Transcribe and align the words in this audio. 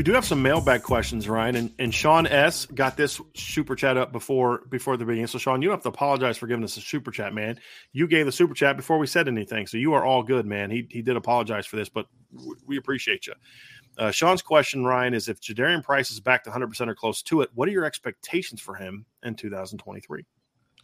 We 0.00 0.04
do 0.04 0.14
have 0.14 0.24
some 0.24 0.40
mailbag 0.40 0.82
questions, 0.82 1.28
Ryan, 1.28 1.56
and, 1.56 1.74
and 1.78 1.94
Sean 1.94 2.26
S 2.26 2.64
got 2.64 2.96
this 2.96 3.20
super 3.34 3.76
chat 3.76 3.98
up 3.98 4.12
before 4.12 4.62
before 4.70 4.96
the 4.96 5.04
beginning. 5.04 5.26
So, 5.26 5.36
Sean, 5.36 5.60
you 5.60 5.68
don't 5.68 5.76
have 5.76 5.82
to 5.82 5.90
apologize 5.90 6.38
for 6.38 6.46
giving 6.46 6.64
us 6.64 6.78
a 6.78 6.80
super 6.80 7.10
chat, 7.10 7.34
man. 7.34 7.60
You 7.92 8.08
gave 8.08 8.24
the 8.24 8.32
super 8.32 8.54
chat 8.54 8.78
before 8.78 8.96
we 8.96 9.06
said 9.06 9.28
anything, 9.28 9.66
so 9.66 9.76
you 9.76 9.92
are 9.92 10.02
all 10.02 10.22
good, 10.22 10.46
man. 10.46 10.70
He 10.70 10.86
he 10.88 11.02
did 11.02 11.16
apologize 11.16 11.66
for 11.66 11.76
this, 11.76 11.90
but 11.90 12.06
we 12.66 12.78
appreciate 12.78 13.26
you. 13.26 13.34
Uh, 13.98 14.10
Sean's 14.10 14.40
question, 14.40 14.86
Ryan, 14.86 15.12
is 15.12 15.28
if 15.28 15.38
Jadarian 15.38 15.84
Price 15.84 16.10
is 16.10 16.18
back 16.18 16.44
to 16.44 16.48
100 16.48 16.68
percent 16.68 16.88
or 16.88 16.94
close 16.94 17.20
to 17.24 17.42
it, 17.42 17.50
what 17.52 17.68
are 17.68 17.72
your 17.72 17.84
expectations 17.84 18.58
for 18.58 18.76
him 18.76 19.04
in 19.22 19.34
2023? 19.34 20.20
I 20.22 20.24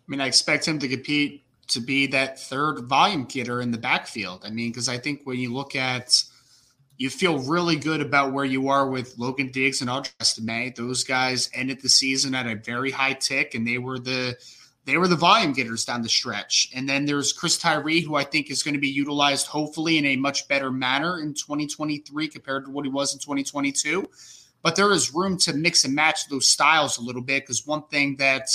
mean, 0.08 0.20
I 0.20 0.26
expect 0.26 0.68
him 0.68 0.78
to 0.80 0.88
compete 0.88 1.42
to 1.68 1.80
be 1.80 2.06
that 2.08 2.38
third 2.38 2.82
volume 2.82 3.24
getter 3.24 3.62
in 3.62 3.70
the 3.70 3.78
backfield. 3.78 4.42
I 4.44 4.50
mean, 4.50 4.72
because 4.72 4.90
I 4.90 4.98
think 4.98 5.22
when 5.24 5.38
you 5.38 5.54
look 5.54 5.74
at 5.74 6.22
you 6.98 7.10
feel 7.10 7.38
really 7.38 7.76
good 7.76 8.00
about 8.00 8.32
where 8.32 8.44
you 8.44 8.68
are 8.68 8.88
with 8.88 9.18
Logan 9.18 9.50
Diggs 9.50 9.80
and 9.80 9.90
Audric 9.90 10.12
Estime. 10.20 10.72
Those 10.74 11.04
guys 11.04 11.50
ended 11.52 11.82
the 11.82 11.88
season 11.88 12.34
at 12.34 12.46
a 12.46 12.56
very 12.56 12.90
high 12.90 13.12
tick, 13.12 13.54
and 13.54 13.66
they 13.66 13.78
were 13.78 13.98
the 13.98 14.36
they 14.86 14.96
were 14.96 15.08
the 15.08 15.16
volume 15.16 15.52
getters 15.52 15.84
down 15.84 16.02
the 16.02 16.08
stretch. 16.08 16.70
And 16.74 16.88
then 16.88 17.06
there's 17.06 17.32
Chris 17.32 17.58
Tyree, 17.58 18.00
who 18.00 18.14
I 18.14 18.22
think 18.22 18.50
is 18.50 18.62
going 18.62 18.74
to 18.74 18.80
be 18.80 18.88
utilized 18.88 19.48
hopefully 19.48 19.98
in 19.98 20.06
a 20.06 20.16
much 20.16 20.46
better 20.46 20.70
manner 20.70 21.20
in 21.20 21.34
2023 21.34 22.28
compared 22.28 22.66
to 22.66 22.70
what 22.70 22.84
he 22.84 22.90
was 22.90 23.12
in 23.12 23.18
2022. 23.18 24.08
But 24.62 24.76
there 24.76 24.92
is 24.92 25.12
room 25.12 25.38
to 25.38 25.54
mix 25.54 25.84
and 25.84 25.94
match 25.94 26.28
those 26.28 26.48
styles 26.48 26.98
a 26.98 27.02
little 27.02 27.20
bit 27.20 27.42
because 27.42 27.66
one 27.66 27.82
thing 27.88 28.14
that 28.18 28.48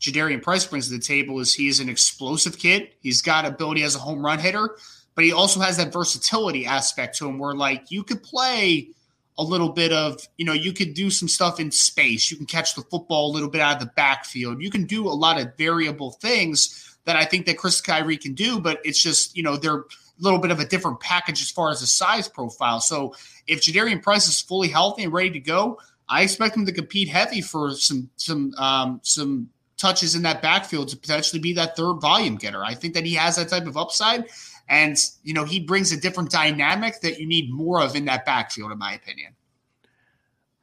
Jadarian 0.00 0.40
Price 0.40 0.64
brings 0.64 0.86
to 0.88 0.94
the 0.94 1.02
table 1.02 1.40
is 1.40 1.52
he's 1.52 1.80
an 1.80 1.88
explosive 1.88 2.56
kid. 2.56 2.90
He's 3.00 3.20
got 3.20 3.44
ability 3.44 3.82
as 3.82 3.96
a 3.96 3.98
home 3.98 4.24
run 4.24 4.38
hitter 4.38 4.76
but 5.20 5.26
he 5.26 5.34
also 5.34 5.60
has 5.60 5.76
that 5.76 5.92
versatility 5.92 6.64
aspect 6.64 7.18
to 7.18 7.28
him 7.28 7.38
where 7.38 7.52
like 7.52 7.90
you 7.90 8.02
could 8.02 8.22
play 8.22 8.88
a 9.36 9.42
little 9.42 9.68
bit 9.68 9.92
of, 9.92 10.18
you 10.38 10.46
know, 10.46 10.54
you 10.54 10.72
could 10.72 10.94
do 10.94 11.10
some 11.10 11.28
stuff 11.28 11.60
in 11.60 11.70
space. 11.70 12.30
You 12.30 12.38
can 12.38 12.46
catch 12.46 12.74
the 12.74 12.80
football 12.80 13.30
a 13.30 13.32
little 13.34 13.50
bit 13.50 13.60
out 13.60 13.74
of 13.74 13.80
the 13.80 13.92
backfield. 13.96 14.62
You 14.62 14.70
can 14.70 14.84
do 14.84 15.06
a 15.06 15.12
lot 15.12 15.38
of 15.38 15.54
variable 15.58 16.12
things 16.12 16.96
that 17.04 17.16
I 17.16 17.26
think 17.26 17.44
that 17.44 17.58
Chris 17.58 17.82
Tyree 17.82 18.16
can 18.16 18.32
do, 18.32 18.60
but 18.60 18.80
it's 18.82 19.02
just, 19.02 19.36
you 19.36 19.42
know, 19.42 19.58
they're 19.58 19.80
a 19.80 19.84
little 20.20 20.38
bit 20.38 20.52
of 20.52 20.58
a 20.58 20.64
different 20.64 21.00
package 21.00 21.42
as 21.42 21.50
far 21.50 21.68
as 21.68 21.80
the 21.80 21.86
size 21.86 22.26
profile. 22.26 22.80
So 22.80 23.14
if 23.46 23.60
Jadarian 23.60 24.02
Price 24.02 24.26
is 24.26 24.40
fully 24.40 24.68
healthy 24.68 25.04
and 25.04 25.12
ready 25.12 25.32
to 25.32 25.40
go, 25.40 25.78
I 26.08 26.22
expect 26.22 26.56
him 26.56 26.64
to 26.64 26.72
compete 26.72 27.10
heavy 27.10 27.42
for 27.42 27.72
some 27.72 28.08
some 28.16 28.54
um, 28.56 29.00
some 29.02 29.50
touches 29.80 30.14
in 30.14 30.22
that 30.22 30.42
backfield 30.42 30.88
to 30.88 30.96
potentially 30.96 31.40
be 31.40 31.52
that 31.54 31.76
third 31.76 31.94
volume 32.00 32.36
getter. 32.36 32.64
I 32.64 32.74
think 32.74 32.94
that 32.94 33.04
he 33.04 33.14
has 33.14 33.36
that 33.36 33.48
type 33.48 33.66
of 33.66 33.76
upside. 33.76 34.24
And, 34.70 34.96
you 35.24 35.34
know, 35.34 35.44
he 35.44 35.58
brings 35.58 35.90
a 35.92 36.00
different 36.00 36.30
dynamic 36.30 37.00
that 37.00 37.18
you 37.18 37.26
need 37.26 37.52
more 37.52 37.82
of 37.82 37.96
in 37.96 38.04
that 38.04 38.24
backfield, 38.24 38.70
in 38.70 38.78
my 38.78 38.94
opinion. 38.94 39.34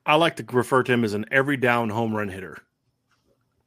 I 0.06 0.16
like 0.16 0.38
to 0.38 0.46
refer 0.56 0.82
to 0.82 0.94
him 0.94 1.04
as 1.04 1.14
an 1.14 1.26
every 1.30 1.58
down 1.58 1.90
home 1.90 2.16
run 2.16 2.30
hitter. 2.30 2.58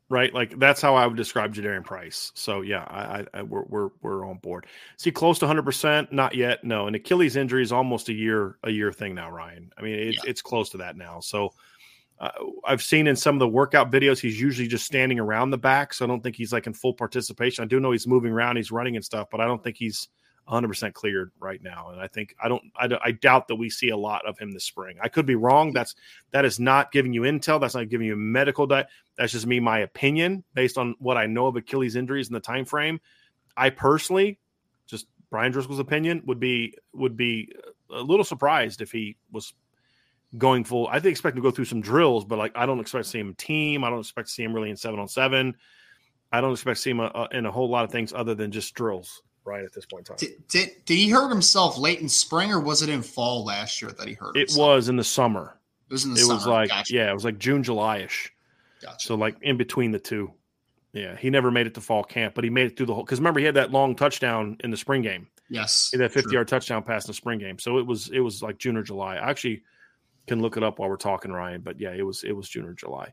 Right, 0.09 0.35
like 0.35 0.59
that's 0.59 0.81
how 0.81 0.97
I 0.97 1.07
would 1.07 1.17
describe 1.17 1.55
Jadarian 1.55 1.85
Price. 1.85 2.33
So 2.35 2.63
yeah, 2.63 2.83
I, 2.83 3.25
I 3.33 3.43
we're, 3.43 3.63
we're 3.69 3.89
we're 4.03 4.29
on 4.29 4.39
board. 4.39 4.67
Is 4.99 5.05
he 5.05 5.13
close 5.13 5.39
to 5.39 5.45
100? 5.45 5.63
percent 5.63 6.13
Not 6.13 6.35
yet. 6.35 6.65
No, 6.65 6.89
an 6.89 6.97
Achilles 6.97 7.37
injury 7.37 7.63
is 7.63 7.71
almost 7.71 8.09
a 8.09 8.13
year 8.13 8.57
a 8.65 8.71
year 8.71 8.93
thing 8.93 9.15
now, 9.15 9.31
Ryan. 9.31 9.71
I 9.79 9.83
mean, 9.83 9.95
it, 9.95 10.15
yeah. 10.17 10.23
it's 10.27 10.43
close 10.43 10.69
to 10.71 10.79
that 10.79 10.97
now. 10.97 11.21
So 11.21 11.53
uh, 12.19 12.31
I've 12.65 12.83
seen 12.83 13.07
in 13.07 13.15
some 13.15 13.37
of 13.37 13.39
the 13.39 13.47
workout 13.47 13.93
videos, 13.93 14.19
he's 14.19 14.41
usually 14.41 14.67
just 14.67 14.85
standing 14.85 15.21
around 15.21 15.51
the 15.51 15.59
back. 15.59 15.95
So 15.95 16.05
I 16.05 16.09
don't 16.09 16.25
think 16.25 16.35
he's 16.35 16.53
like 16.53 16.67
in 16.67 16.75
full 16.75 16.95
participation. 16.95 17.63
I 17.63 17.69
do 17.69 17.79
know 17.79 17.93
he's 17.93 18.09
moving 18.09 18.33
around, 18.33 18.57
he's 18.57 18.73
running 18.73 18.97
and 18.97 19.05
stuff, 19.05 19.29
but 19.31 19.41
I 19.41 19.47
don't 19.47 19.63
think 19.63 19.77
he's 19.77 20.09
100% 20.49 20.93
cleared 20.95 21.31
right 21.39 21.63
now 21.63 21.91
and 21.91 22.01
i 22.01 22.09
think 22.09 22.35
i 22.43 22.49
don't 22.49 22.63
I, 22.77 22.89
I, 23.05 23.13
doubt 23.13 23.49
that 23.49 23.57
we 23.57 23.71
see 23.71 23.91
a 23.91 23.97
lot 23.97 24.27
of 24.27 24.39
him 24.39 24.51
this 24.51 24.65
spring. 24.65 24.97
I 25.01 25.09
could 25.09 25.27
be 25.27 25.37
wrong 25.37 25.73
that's 25.73 25.95
that 26.33 26.45
is 26.45 26.59
not 26.59 26.93
giving 26.93 27.13
you 27.13 27.23
intel 27.23 27.61
that's 27.61 27.75
not 27.75 27.89
giving 27.89 28.07
you 28.07 28.17
medical 28.17 28.67
di- 28.67 28.87
that's 29.17 29.33
just 29.33 29.47
me 29.47 29.61
my 29.61 29.81
opinion 29.81 30.43
based 30.55 30.79
on 30.79 30.95
what 30.99 31.17
i 31.17 31.27
know 31.27 31.47
of 31.47 31.57
achilles 31.57 31.97
injuries 31.97 32.29
in 32.29 32.35
the 32.35 32.41
time 32.41 32.65
frame. 32.65 33.01
I 33.57 33.71
personally 33.71 34.39
just 34.87 35.07
bryan 35.31 35.53
driskell's 35.53 35.79
opinion 35.79 36.23
would 36.27 36.41
be 36.41 36.75
would 36.95 37.17
be 37.17 37.53
a 37.93 38.01
little 38.01 38.25
surprised 38.25 38.81
if 38.81 38.91
he 38.91 39.17
was 39.31 39.53
going 40.39 40.65
full 40.65 40.89
i 40.89 40.99
think 40.99 41.13
expect 41.13 41.37
to 41.37 41.43
go 41.43 41.51
through 41.51 41.65
some 41.65 41.81
drills 41.81 42.25
but 42.25 42.39
like 42.39 42.53
i 42.57 42.65
don't 42.65 42.81
expect 42.81 43.05
to 43.05 43.11
see 43.11 43.19
him 43.19 43.35
team 43.35 43.85
i 43.85 43.91
don't 43.91 44.01
expect 44.01 44.29
to 44.29 44.35
see 44.35 44.43
him 44.43 44.53
really 44.53 44.71
in 44.71 44.77
seven 44.77 44.99
on 44.99 45.09
seven. 45.09 45.55
I 46.33 46.41
don't 46.41 46.53
expect 46.53 46.77
to 46.77 46.83
see 46.83 46.91
him 46.91 47.01
uh, 47.01 47.27
in 47.33 47.45
a 47.45 47.51
whole 47.51 47.69
lot 47.69 47.85
of 47.85 47.91
things 47.91 48.13
other 48.13 48.37
than 48.37 48.53
just 48.53 48.73
drills 48.75 49.23
right 49.45 49.65
at 49.65 49.73
this 49.73 49.87
point 49.87 50.09
in 50.09 50.17
time. 50.17 50.19
Did, 50.19 50.49
did, 50.49 50.85
did 50.85 50.95
he 50.95 51.09
hurt 51.11 51.31
himself 51.31 51.79
late 51.79 52.01
in 52.01 52.09
spring 52.09 52.53
or 52.53 52.61
was 52.61 52.83
it 52.83 52.89
in 52.89 53.03
fall 53.03 53.45
last 53.45 53.81
year 53.81 53.91
that 53.93 54.07
he 54.07 54.15
hurt? 54.15 54.37
It 54.37 54.53
was 54.57 54.89
in 54.89 54.97
the 54.97 55.05
summer. 55.05 55.57
It 55.89 55.93
was 55.93 56.05
in 56.05 56.15
the 56.15 56.21
it 56.21 56.25
summer. 56.25 56.35
was 56.35 56.47
like 56.47 56.69
gotcha. 56.69 56.95
yeah, 56.95 57.11
it 57.11 57.15
was 57.15 57.25
like 57.25 57.39
June, 57.39 57.63
July 57.63 57.99
ish. 57.99 58.33
Gotcha. 58.83 59.07
So 59.07 59.15
like 59.15 59.37
in 59.43 59.57
between 59.57 59.91
the 59.91 59.99
two. 59.99 60.33
Yeah, 60.93 61.17
he 61.17 61.31
never 61.31 61.53
made 61.53 61.69
it 61.69 61.75
to 61.75 61.81
fall 61.81 62.03
camp, 62.03 62.35
but 62.35 62.43
he 62.43 62.51
made 62.51 62.67
it 62.67 62.77
through 62.77 62.87
the 62.87 62.95
whole. 62.95 63.05
Because 63.05 63.21
remember, 63.21 63.39
he 63.39 63.47
had 63.47 63.55
that 63.55 63.71
long 63.71 63.95
touchdown 63.95 64.57
in 64.65 64.73
the 64.73 64.77
spring 64.77 65.03
game. 65.03 65.29
Yes, 65.49 65.91
that 65.93 66.11
fifty 66.11 66.33
yard 66.33 66.49
touchdown 66.49 66.83
pass 66.83 67.05
in 67.05 67.11
the 67.11 67.15
spring 67.15 67.39
game. 67.39 67.61
So 67.61 67.79
it 67.79 67.87
was 67.87 68.09
it 68.09 68.21
was 68.21 68.43
like 68.43 68.59
June 68.59 68.77
or 68.77 68.83
July. 68.83 69.15
I 69.15 69.31
actually 69.31 69.63
can 70.27 70.43
look 70.43 70.57
it 70.57 70.65
up 70.65 70.79
while 70.79 70.89
we're 70.89 70.97
talking, 70.97 71.31
Ryan. 71.31 71.61
But 71.61 71.79
yeah, 71.79 71.93
it 71.93 72.03
was 72.03 72.25
it 72.25 72.33
was 72.33 72.49
June 72.49 72.67
or 72.67 72.75
July. 72.75 73.13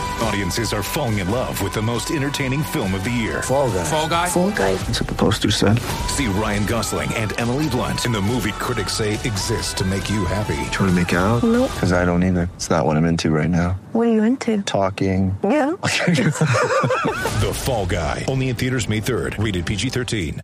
Audiences 0.21 0.71
are 0.71 0.83
falling 0.83 1.17
in 1.17 1.31
love 1.31 1.61
with 1.63 1.73
the 1.73 1.81
most 1.81 2.11
entertaining 2.11 2.61
film 2.61 2.93
of 2.93 3.03
the 3.03 3.09
year. 3.09 3.41
Fall 3.41 3.69
guy. 3.71 3.83
Fall 3.83 4.07
guy. 4.07 4.27
Fall 4.29 4.51
guy. 4.51 4.75
That's 4.75 5.01
what 5.01 5.09
the 5.09 5.15
poster 5.15 5.49
said. 5.49 5.79
See 6.09 6.27
Ryan 6.27 6.65
Gosling 6.67 7.11
and 7.15 7.37
Emily 7.39 7.67
Blunt 7.69 8.05
in 8.05 8.11
the 8.11 8.21
movie 8.21 8.51
critics 8.53 8.93
say 8.93 9.13
exists 9.15 9.73
to 9.75 9.83
make 9.83 10.09
you 10.11 10.23
happy. 10.25 10.55
Trying 10.71 10.89
to 10.89 10.91
make 10.91 11.13
it 11.13 11.17
out? 11.17 11.41
Nope. 11.43 11.71
Because 11.73 11.91
I 11.91 12.05
don't 12.05 12.23
either. 12.23 12.49
It's 12.55 12.69
not 12.69 12.85
what 12.85 12.97
I'm 12.97 13.05
into 13.05 13.31
right 13.31 13.49
now. 13.49 13.71
What 13.93 14.07
are 14.09 14.11
you 14.11 14.23
into? 14.23 14.61
Talking. 14.61 15.35
Yeah. 15.43 15.71
the 15.81 17.51
Fall 17.65 17.87
Guy. 17.87 18.25
Only 18.27 18.49
in 18.49 18.55
theaters 18.55 18.87
May 18.87 19.01
3rd. 19.01 19.43
Rated 19.43 19.65
PG-13. 19.65 20.39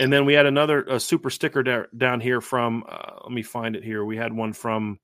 And 0.00 0.12
then 0.12 0.24
we 0.24 0.34
had 0.34 0.46
another 0.46 0.82
a 0.84 1.00
super 1.00 1.30
sticker 1.30 1.62
da- 1.62 1.84
down 1.96 2.20
here 2.20 2.40
from. 2.40 2.84
Uh, 2.88 3.16
let 3.24 3.32
me 3.32 3.42
find 3.42 3.76
it 3.76 3.82
here. 3.84 4.04
We 4.04 4.16
had 4.16 4.32
one 4.32 4.52
from. 4.52 4.98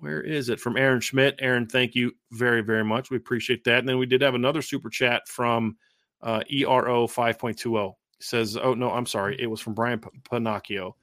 Where 0.00 0.20
is 0.20 0.48
it? 0.48 0.60
From 0.60 0.76
Aaron 0.76 1.00
Schmidt. 1.00 1.36
Aaron, 1.40 1.66
thank 1.66 1.94
you 1.94 2.12
very 2.32 2.62
very 2.62 2.84
much. 2.84 3.10
We 3.10 3.16
appreciate 3.16 3.64
that. 3.64 3.80
And 3.80 3.88
then 3.88 3.98
we 3.98 4.06
did 4.06 4.22
have 4.22 4.34
another 4.34 4.62
super 4.62 4.90
chat 4.90 5.28
from 5.28 5.76
uh, 6.22 6.42
ERO 6.50 7.06
five 7.06 7.38
point 7.38 7.58
two 7.58 7.72
zero. 7.72 7.96
Says, 8.20 8.56
oh 8.56 8.74
no, 8.74 8.90
I'm 8.90 9.06
sorry, 9.06 9.40
it 9.40 9.46
was 9.46 9.60
from 9.60 9.74
Brian 9.74 10.00
P- 10.00 10.08
Pinocchio. 10.28 10.96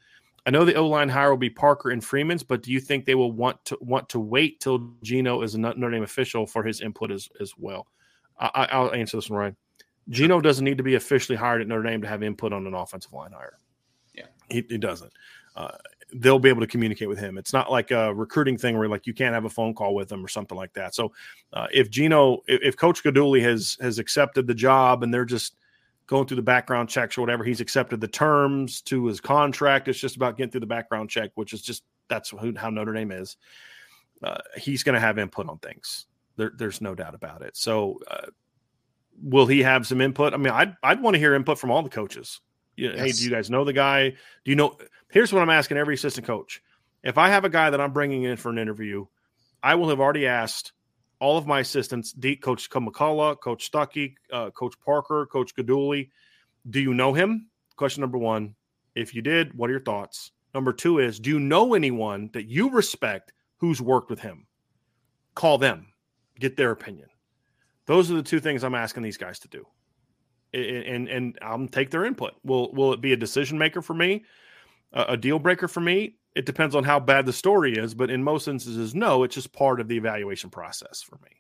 I 0.46 0.52
know 0.52 0.66
the 0.66 0.76
O 0.76 0.88
line 0.88 1.10
hire 1.10 1.30
will 1.30 1.38
be 1.38 1.50
Parker 1.50 1.90
and 1.90 2.04
Freeman's, 2.04 2.44
but 2.44 2.62
do 2.62 2.72
you 2.72 2.80
think 2.80 3.06
they 3.06 3.16
will 3.16 3.32
want 3.32 3.64
to 3.66 3.78
want 3.82 4.10
to 4.10 4.20
wait 4.20 4.60
till 4.60 4.92
Gino 5.02 5.42
is 5.42 5.56
a 5.56 5.58
Notre 5.60 5.90
Dame 5.90 6.04
official 6.04 6.46
for 6.46 6.64
his 6.64 6.82
input 6.82 7.12
as 7.12 7.30
as 7.40 7.54
well? 7.58 7.88
I, 8.38 8.68
I'll 8.72 8.94
answer 8.94 9.18
this 9.18 9.30
one, 9.30 9.40
Ryan. 9.40 9.56
Gino 10.10 10.40
doesn't 10.42 10.66
need 10.66 10.78
to 10.78 10.84
be 10.84 10.96
officially 10.96 11.38
hired 11.38 11.62
at 11.62 11.68
Notre 11.68 11.84
Dame 11.84 12.02
to 12.02 12.08
have 12.08 12.22
input 12.22 12.54
on 12.54 12.68
an 12.68 12.74
offensive 12.74 13.14
line 13.14 13.32
hire. 13.32 13.58
Yeah. 14.14 14.26
he, 14.50 14.64
he 14.70 14.78
doesn't. 14.78 15.12
Uh, 15.56 15.72
they'll 16.20 16.40
be 16.40 16.50
able 16.50 16.62
to 16.62 16.68
communicate 16.68 17.10
with 17.10 17.20
him. 17.20 17.38
It's 17.38 17.54
not 17.54 17.72
like 17.72 17.92
a 17.92 18.14
recruiting 18.14 18.58
thing 18.58 18.78
where 18.78 18.88
like 18.88 19.08
you 19.08 19.14
can't 19.14 19.34
have 19.34 19.46
a 19.46 19.50
phone 19.50 19.74
call 19.74 19.96
with 19.96 20.12
him 20.12 20.24
or 20.24 20.28
something 20.28 20.58
like 20.58 20.74
that. 20.74 20.96
So 20.96 21.12
uh, 21.54 21.68
if 21.74 21.90
Gino, 21.90 22.42
if, 22.48 22.62
if 22.62 22.78
Coach 22.78 23.04
Guidugli 23.04 23.42
has 23.42 23.78
has 23.82 24.00
accepted 24.00 24.48
the 24.48 24.54
job 24.54 25.04
and 25.04 25.14
they're 25.14 25.26
just 25.26 25.56
going 26.08 26.28
through 26.28 26.36
the 26.36 26.44
background 26.44 26.90
checks 26.90 27.18
or 27.18 27.22
whatever, 27.22 27.44
he's 27.44 27.62
accepted 27.62 28.00
the 28.00 28.08
terms 28.08 28.82
to 28.82 29.06
his 29.08 29.20
contract. 29.20 29.88
It's 29.88 30.00
just 30.00 30.16
about 30.16 30.38
getting 30.38 30.52
through 30.52 30.62
the 30.62 30.68
background 30.68 31.10
check, 31.10 31.32
which 31.36 31.54
is 31.54 31.62
just 31.62 31.84
that's 32.08 32.30
who, 32.30 32.54
how 32.56 32.70
Notre 32.70 32.94
Dame 32.94 33.12
is. 33.12 33.38
Uh, 34.24 34.38
he's 34.58 34.84
going 34.84 34.94
to 34.96 35.00
have 35.00 35.18
input 35.20 35.50
on 35.50 35.58
things. 35.60 36.06
There, 36.38 36.52
there's 36.56 36.82
no 36.82 36.96
doubt 36.96 37.16
about 37.16 37.42
it. 37.42 37.58
So 37.58 38.00
uh, 38.10 38.28
will 39.22 39.48
he 39.48 39.62
have 39.64 39.88
some 39.88 40.02
input? 40.02 40.34
I 40.34 40.38
mean, 40.38 40.54
I'd 40.54 40.76
I'd 40.84 41.02
want 41.02 41.16
to 41.16 41.20
hear 41.20 41.36
input 41.36 41.60
from 41.60 41.72
all 41.72 41.82
the 41.82 41.90
coaches. 41.90 42.42
Know, 42.78 42.94
Hey, 42.96 43.12
do 43.12 43.24
you 43.24 43.30
guys 43.30 43.50
know 43.50 43.64
the 43.64 43.74
guy? 43.74 44.10
Do 44.10 44.52
you 44.52 44.56
know? 44.56 44.78
Here's 45.12 45.32
what 45.32 45.42
I'm 45.42 45.50
asking 45.50 45.78
every 45.78 45.96
assistant 45.96 46.28
coach: 46.28 46.62
If 47.04 47.18
I 47.18 47.30
have 47.30 47.46
a 47.46 47.50
guy 47.50 47.70
that 47.70 47.82
I'm 47.82 47.94
bringing 47.94 48.24
in 48.24 48.38
for 48.38 48.50
an 48.50 48.58
interview, 48.58 49.06
I 49.64 49.76
will 49.76 49.90
have 49.90 50.00
already 50.00 50.28
asked 50.28 50.74
all 51.20 51.38
of 51.38 51.48
my 51.48 51.62
assistants, 51.62 52.12
D, 52.12 52.36
Coach 52.36 52.70
McCullough, 52.70 53.40
Coach 53.40 53.72
Stuckey, 53.72 54.16
uh, 54.32 54.52
Coach 54.52 54.76
Parker, 54.84 55.26
Coach 55.26 55.56
Guidugli, 55.56 56.10
do 56.70 56.82
you 56.82 56.94
know 56.94 57.14
him? 57.14 57.50
Question 57.76 58.02
number 58.02 58.18
one: 58.18 58.56
If 58.96 59.14
you 59.14 59.22
did, 59.22 59.54
what 59.58 59.70
are 59.70 59.74
your 59.74 59.80
thoughts? 59.82 60.32
Number 60.54 60.74
two 60.74 61.00
is: 61.00 61.20
Do 61.20 61.30
you 61.30 61.40
know 61.40 61.74
anyone 61.74 62.30
that 62.34 62.48
you 62.48 62.70
respect 62.70 63.34
who's 63.58 63.82
worked 63.82 64.10
with 64.10 64.20
him? 64.20 64.48
Call 65.36 65.58
them, 65.58 65.88
get 66.40 66.58
their 66.58 66.72
opinion. 66.72 67.10
Those 67.86 68.10
are 68.10 68.16
the 68.16 68.24
two 68.24 68.40
things 68.40 68.64
I'm 68.64 68.76
asking 68.76 69.04
these 69.04 69.18
guys 69.18 69.40
to 69.40 69.48
do, 69.48 69.68
and 70.56 71.08
and 71.08 71.38
I'll 71.42 71.68
take 71.68 71.92
their 71.92 72.06
input. 72.06 72.34
Will 72.44 72.72
will 72.74 72.94
it 72.94 73.02
be 73.02 73.14
a 73.14 73.18
decision 73.18 73.58
maker 73.58 73.82
for 73.82 73.94
me, 73.94 74.24
a, 74.94 75.18
deal 75.18 75.40
breaker 75.40 75.68
for 75.68 75.82
me? 75.82 76.16
It 76.36 76.46
depends 76.46 76.76
on 76.76 76.84
how 76.84 77.00
bad 77.00 77.26
the 77.26 77.34
story 77.34 77.74
is, 77.74 77.94
but 77.94 78.10
in 78.10 78.24
most 78.24 78.48
instances, 78.48 78.94
no. 78.94 79.24
It's 79.24 79.36
just 79.36 79.54
part 79.54 79.80
of 79.80 79.88
the 79.88 79.96
evaluation 79.96 80.50
process 80.50 81.02
for 81.02 81.18
me. 81.24 81.32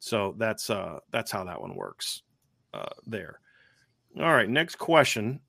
So 0.00 0.34
that's 0.38 0.70
uh 0.70 0.98
that's 1.10 1.30
how 1.30 1.44
that 1.44 1.60
one 1.60 1.74
works. 1.74 2.22
Uh, 2.74 2.84
there. 3.06 3.40
All 4.18 4.32
right. 4.32 4.48
Next 4.48 4.76
question. 4.76 5.40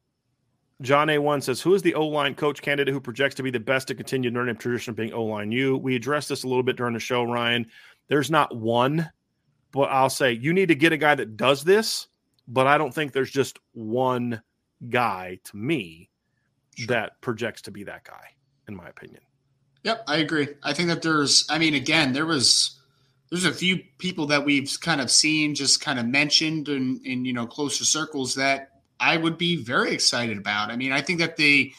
John 0.81 1.07
A1 1.09 1.43
says, 1.43 1.59
Who 1.61 1.73
is 1.73 1.81
the 1.81 1.95
O 1.95 2.07
line 2.07 2.35
coach 2.35 2.61
candidate 2.61 2.93
who 2.93 3.01
projects 3.01 3.35
to 3.35 3.43
be 3.43 3.51
the 3.51 3.59
best 3.59 3.87
to 3.89 3.95
continue 3.95 4.31
Notre 4.31 4.45
Dame 4.45 4.55
tradition 4.55 4.91
of 4.91 4.95
being 4.95 5.13
O 5.13 5.25
line 5.25 5.51
U? 5.51 5.77
We 5.77 5.95
addressed 5.95 6.29
this 6.29 6.43
a 6.43 6.47
little 6.47 6.63
bit 6.63 6.77
during 6.77 6.93
the 6.93 6.99
show, 6.99 7.23
Ryan. 7.23 7.67
There's 8.07 8.31
not 8.31 8.55
one, 8.55 9.09
but 9.71 9.89
I'll 9.89 10.09
say 10.09 10.31
you 10.31 10.53
need 10.53 10.69
to 10.69 10.75
get 10.75 10.93
a 10.93 10.97
guy 10.97 11.15
that 11.15 11.35
does 11.35 11.63
this, 11.63 12.07
but 12.49 12.67
I 12.67 12.77
don't 12.77 12.93
think 12.93 13.13
there's 13.13 13.31
just 13.31 13.59
one 13.73 14.41
guy 14.89 15.39
to 15.45 15.57
me 15.57 16.09
that 16.87 17.21
projects 17.21 17.61
to 17.63 17.71
be 17.71 17.83
that 17.83 18.03
guy, 18.03 18.25
in 18.67 18.75
my 18.75 18.87
opinion. 18.89 19.21
Yep, 19.83 20.03
I 20.07 20.17
agree. 20.17 20.47
I 20.63 20.73
think 20.73 20.89
that 20.89 21.01
there's, 21.01 21.45
I 21.49 21.57
mean, 21.57 21.73
again, 21.73 22.11
there 22.11 22.25
was, 22.25 22.79
there's 23.29 23.45
a 23.45 23.53
few 23.53 23.79
people 23.97 24.25
that 24.27 24.43
we've 24.43 24.75
kind 24.81 24.99
of 24.99 25.09
seen, 25.11 25.55
just 25.55 25.79
kind 25.79 25.99
of 25.99 26.07
mentioned 26.07 26.67
in, 26.67 26.99
in 27.05 27.23
you 27.23 27.33
know 27.33 27.45
closer 27.45 27.85
circles 27.85 28.35
that 28.35 28.81
I 28.99 29.17
would 29.17 29.37
be 29.37 29.63
very 29.63 29.93
excited 29.93 30.37
about. 30.37 30.71
I 30.71 30.75
mean, 30.75 30.91
I 30.91 31.01
think 31.01 31.19
that 31.19 31.37
the 31.37 31.71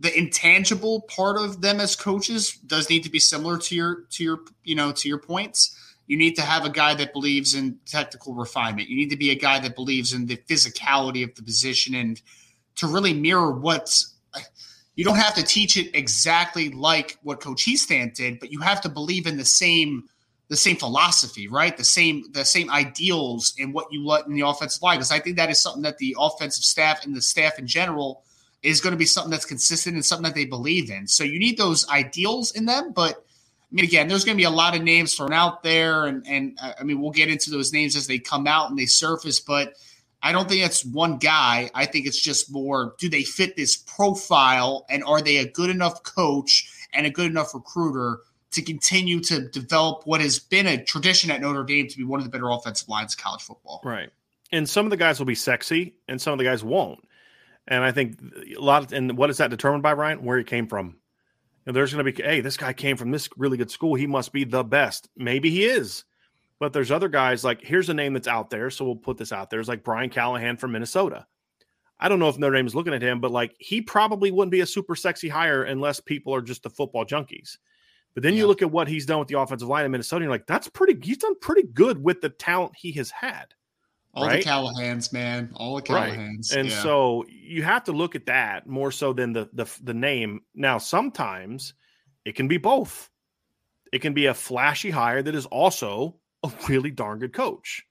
the 0.00 0.16
intangible 0.18 1.02
part 1.02 1.38
of 1.38 1.60
them 1.60 1.80
as 1.80 1.94
coaches 1.94 2.58
does 2.66 2.90
need 2.90 3.04
to 3.04 3.10
be 3.10 3.20
similar 3.20 3.56
to 3.58 3.74
your 3.74 4.02
to 4.10 4.24
your 4.24 4.40
you 4.64 4.74
know 4.74 4.92
to 4.92 5.08
your 5.08 5.18
points. 5.18 5.78
You 6.06 6.18
need 6.18 6.36
to 6.36 6.42
have 6.42 6.64
a 6.64 6.70
guy 6.70 6.94
that 6.94 7.12
believes 7.12 7.54
in 7.54 7.78
technical 7.86 8.34
refinement. 8.34 8.88
You 8.88 8.96
need 8.96 9.10
to 9.10 9.16
be 9.16 9.30
a 9.30 9.34
guy 9.34 9.58
that 9.60 9.74
believes 9.74 10.12
in 10.12 10.26
the 10.26 10.36
physicality 10.36 11.24
of 11.24 11.34
the 11.34 11.42
position 11.42 11.94
and 11.94 12.20
to 12.76 12.86
really 12.86 13.14
mirror 13.14 13.52
what's 13.52 14.14
you 14.96 15.04
don't 15.04 15.16
have 15.16 15.34
to 15.34 15.42
teach 15.42 15.76
it 15.76 15.94
exactly 15.94 16.70
like 16.70 17.18
what 17.22 17.40
Coach 17.40 17.66
Hiestand 17.66 18.14
did, 18.14 18.38
but 18.38 18.52
you 18.52 18.60
have 18.60 18.80
to 18.82 18.88
believe 18.88 19.26
in 19.26 19.36
the 19.36 19.44
same 19.44 20.08
the 20.48 20.56
same 20.56 20.76
philosophy, 20.76 21.48
right? 21.48 21.76
The 21.76 21.84
same 21.84 22.24
the 22.32 22.44
same 22.44 22.70
ideals 22.70 23.54
in 23.58 23.72
what 23.72 23.86
you 23.90 24.06
let 24.06 24.26
in 24.26 24.34
the 24.34 24.46
offensive 24.46 24.82
line. 24.82 24.98
Because 24.98 25.10
I 25.10 25.18
think 25.18 25.36
that 25.36 25.50
is 25.50 25.60
something 25.60 25.82
that 25.82 25.98
the 25.98 26.16
offensive 26.18 26.64
staff 26.64 27.04
and 27.04 27.14
the 27.14 27.22
staff 27.22 27.58
in 27.58 27.66
general 27.66 28.22
is 28.62 28.80
going 28.80 28.92
to 28.92 28.98
be 28.98 29.06
something 29.06 29.30
that's 29.30 29.44
consistent 29.44 29.94
and 29.94 30.04
something 30.04 30.24
that 30.24 30.34
they 30.34 30.44
believe 30.44 30.90
in. 30.90 31.06
So 31.06 31.24
you 31.24 31.38
need 31.38 31.58
those 31.58 31.88
ideals 31.88 32.52
in 32.52 32.66
them, 32.66 32.92
but 32.92 33.23
I 33.74 33.76
mean, 33.76 33.86
again, 33.86 34.06
there's 34.06 34.24
going 34.24 34.36
to 34.36 34.40
be 34.40 34.44
a 34.44 34.50
lot 34.50 34.76
of 34.76 34.82
names 34.82 35.16
thrown 35.16 35.32
out 35.32 35.64
there, 35.64 36.06
and 36.06 36.24
and 36.28 36.56
uh, 36.62 36.74
I 36.78 36.84
mean, 36.84 37.00
we'll 37.00 37.10
get 37.10 37.28
into 37.28 37.50
those 37.50 37.72
names 37.72 37.96
as 37.96 38.06
they 38.06 38.20
come 38.20 38.46
out 38.46 38.70
and 38.70 38.78
they 38.78 38.86
surface, 38.86 39.40
but 39.40 39.74
I 40.22 40.30
don't 40.30 40.48
think 40.48 40.64
it's 40.64 40.84
one 40.84 41.18
guy. 41.18 41.70
I 41.74 41.84
think 41.84 42.06
it's 42.06 42.20
just 42.20 42.52
more 42.52 42.94
do 42.98 43.08
they 43.08 43.24
fit 43.24 43.56
this 43.56 43.76
profile 43.76 44.86
and 44.88 45.02
are 45.04 45.20
they 45.20 45.38
a 45.38 45.50
good 45.50 45.70
enough 45.70 46.02
coach 46.04 46.70
and 46.94 47.04
a 47.04 47.10
good 47.10 47.30
enough 47.30 47.52
recruiter 47.52 48.20
to 48.52 48.62
continue 48.62 49.20
to 49.20 49.48
develop 49.48 50.06
what 50.06 50.20
has 50.20 50.38
been 50.38 50.66
a 50.66 50.82
tradition 50.82 51.32
at 51.32 51.40
Notre 51.40 51.64
Dame 51.64 51.88
to 51.88 51.96
be 51.96 52.04
one 52.04 52.20
of 52.20 52.24
the 52.24 52.30
better 52.30 52.48
offensive 52.48 52.88
lines 52.88 53.14
of 53.14 53.20
college 53.20 53.42
football. 53.42 53.82
Right. 53.84 54.10
And 54.52 54.68
some 54.68 54.86
of 54.86 54.90
the 54.90 54.96
guys 54.96 55.18
will 55.18 55.26
be 55.26 55.34
sexy 55.34 55.96
and 56.06 56.22
some 56.22 56.32
of 56.32 56.38
the 56.38 56.44
guys 56.44 56.62
won't. 56.62 57.00
And 57.66 57.82
I 57.82 57.90
think 57.90 58.18
a 58.56 58.60
lot 58.60 58.84
of, 58.84 58.92
and 58.92 59.18
what 59.18 59.28
is 59.28 59.38
that 59.38 59.50
determined 59.50 59.82
by, 59.82 59.94
Ryan? 59.94 60.22
Where 60.22 60.38
he 60.38 60.44
came 60.44 60.68
from. 60.68 60.96
And 61.66 61.74
there's 61.74 61.92
going 61.92 62.04
to 62.04 62.12
be, 62.12 62.22
hey, 62.22 62.40
this 62.40 62.56
guy 62.56 62.72
came 62.72 62.96
from 62.96 63.10
this 63.10 63.28
really 63.36 63.56
good 63.56 63.70
school. 63.70 63.94
He 63.94 64.06
must 64.06 64.32
be 64.32 64.44
the 64.44 64.62
best. 64.64 65.08
Maybe 65.16 65.50
he 65.50 65.64
is. 65.64 66.04
But 66.60 66.72
there's 66.72 66.90
other 66.90 67.08
guys 67.08 67.42
like, 67.44 67.62
here's 67.62 67.88
a 67.88 67.94
name 67.94 68.12
that's 68.12 68.28
out 68.28 68.50
there. 68.50 68.70
So 68.70 68.84
we'll 68.84 68.96
put 68.96 69.16
this 69.16 69.32
out 69.32 69.50
there. 69.50 69.60
It's 69.60 69.68
like 69.68 69.82
Brian 69.84 70.10
Callahan 70.10 70.56
from 70.56 70.72
Minnesota. 70.72 71.26
I 71.98 72.08
don't 72.08 72.18
know 72.18 72.28
if 72.28 72.38
Notre 72.38 72.56
Dame 72.56 72.66
is 72.66 72.74
looking 72.74 72.92
at 72.92 73.02
him, 73.02 73.20
but 73.20 73.30
like 73.30 73.54
he 73.58 73.80
probably 73.80 74.30
wouldn't 74.30 74.52
be 74.52 74.60
a 74.60 74.66
super 74.66 74.94
sexy 74.94 75.28
hire 75.28 75.62
unless 75.62 76.00
people 76.00 76.34
are 76.34 76.42
just 76.42 76.62
the 76.62 76.70
football 76.70 77.04
junkies. 77.04 77.56
But 78.14 78.22
then 78.22 78.34
Yeah. 78.34 78.40
you 78.40 78.46
look 78.46 78.62
at 78.62 78.70
what 78.70 78.88
he's 78.88 79.06
done 79.06 79.18
with 79.20 79.28
the 79.28 79.38
offensive 79.38 79.68
line 79.68 79.84
in 79.84 79.90
Minnesota, 79.90 80.16
and 80.18 80.24
you're 80.24 80.32
like, 80.32 80.46
that's 80.46 80.68
pretty, 80.68 80.98
he's 81.02 81.18
done 81.18 81.34
pretty 81.40 81.62
good 81.62 82.02
with 82.02 82.20
the 82.20 82.28
talent 82.28 82.74
he 82.76 82.92
has 82.92 83.10
had. 83.10 83.54
All 84.14 84.26
Right. 84.26 84.42
the 84.42 84.48
Callahans, 84.48 85.12
man. 85.12 85.50
All 85.56 85.76
the 85.76 85.82
Callahans. 85.82 86.50
Right. 86.50 86.58
And 86.58 86.68
Yeah. 86.68 86.82
so 86.82 87.24
you 87.28 87.62
have 87.62 87.84
to 87.84 87.92
look 87.92 88.14
at 88.14 88.26
that 88.26 88.66
more 88.66 88.90
so 88.92 89.12
than 89.12 89.32
the, 89.32 89.48
the 89.52 89.66
the 89.82 89.94
name. 89.94 90.40
Now, 90.54 90.78
sometimes 90.78 91.74
it 92.24 92.36
can 92.36 92.48
be 92.48 92.58
both. 92.58 93.10
It 93.92 94.00
can 94.00 94.14
be 94.14 94.26
a 94.26 94.34
flashy 94.34 94.90
hire 94.90 95.22
that 95.22 95.34
is 95.34 95.46
also 95.46 96.20
a 96.42 96.52
really 96.68 96.90
darn 96.90 97.18
good 97.18 97.32
coach. 97.32 97.82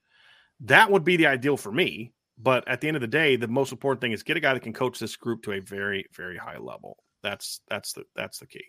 That 0.62 0.90
would 0.92 1.04
be 1.04 1.18
the 1.18 1.28
ideal 1.28 1.58
for 1.58 1.72
me. 1.72 2.14
But 2.38 2.68
at 2.68 2.82
the 2.82 2.88
end 2.88 2.98
of 2.98 3.02
the 3.02 3.08
day, 3.08 3.36
the 3.36 3.48
most 3.48 3.72
important 3.72 4.02
thing 4.02 4.12
is 4.12 4.24
get 4.24 4.38
a 4.38 4.40
guy 4.40 4.54
that 4.54 4.64
can 4.64 4.74
coach 4.74 4.98
this 5.00 5.16
group 5.16 5.44
to 5.44 5.52
a 5.54 5.60
very, 5.60 6.06
very 6.14 6.38
high 6.38 6.58
level. 6.58 6.98
That's 7.22 7.62
that's 7.70 7.94
the 7.94 8.06
that's 8.16 8.40
the 8.40 8.48
key. 8.48 8.66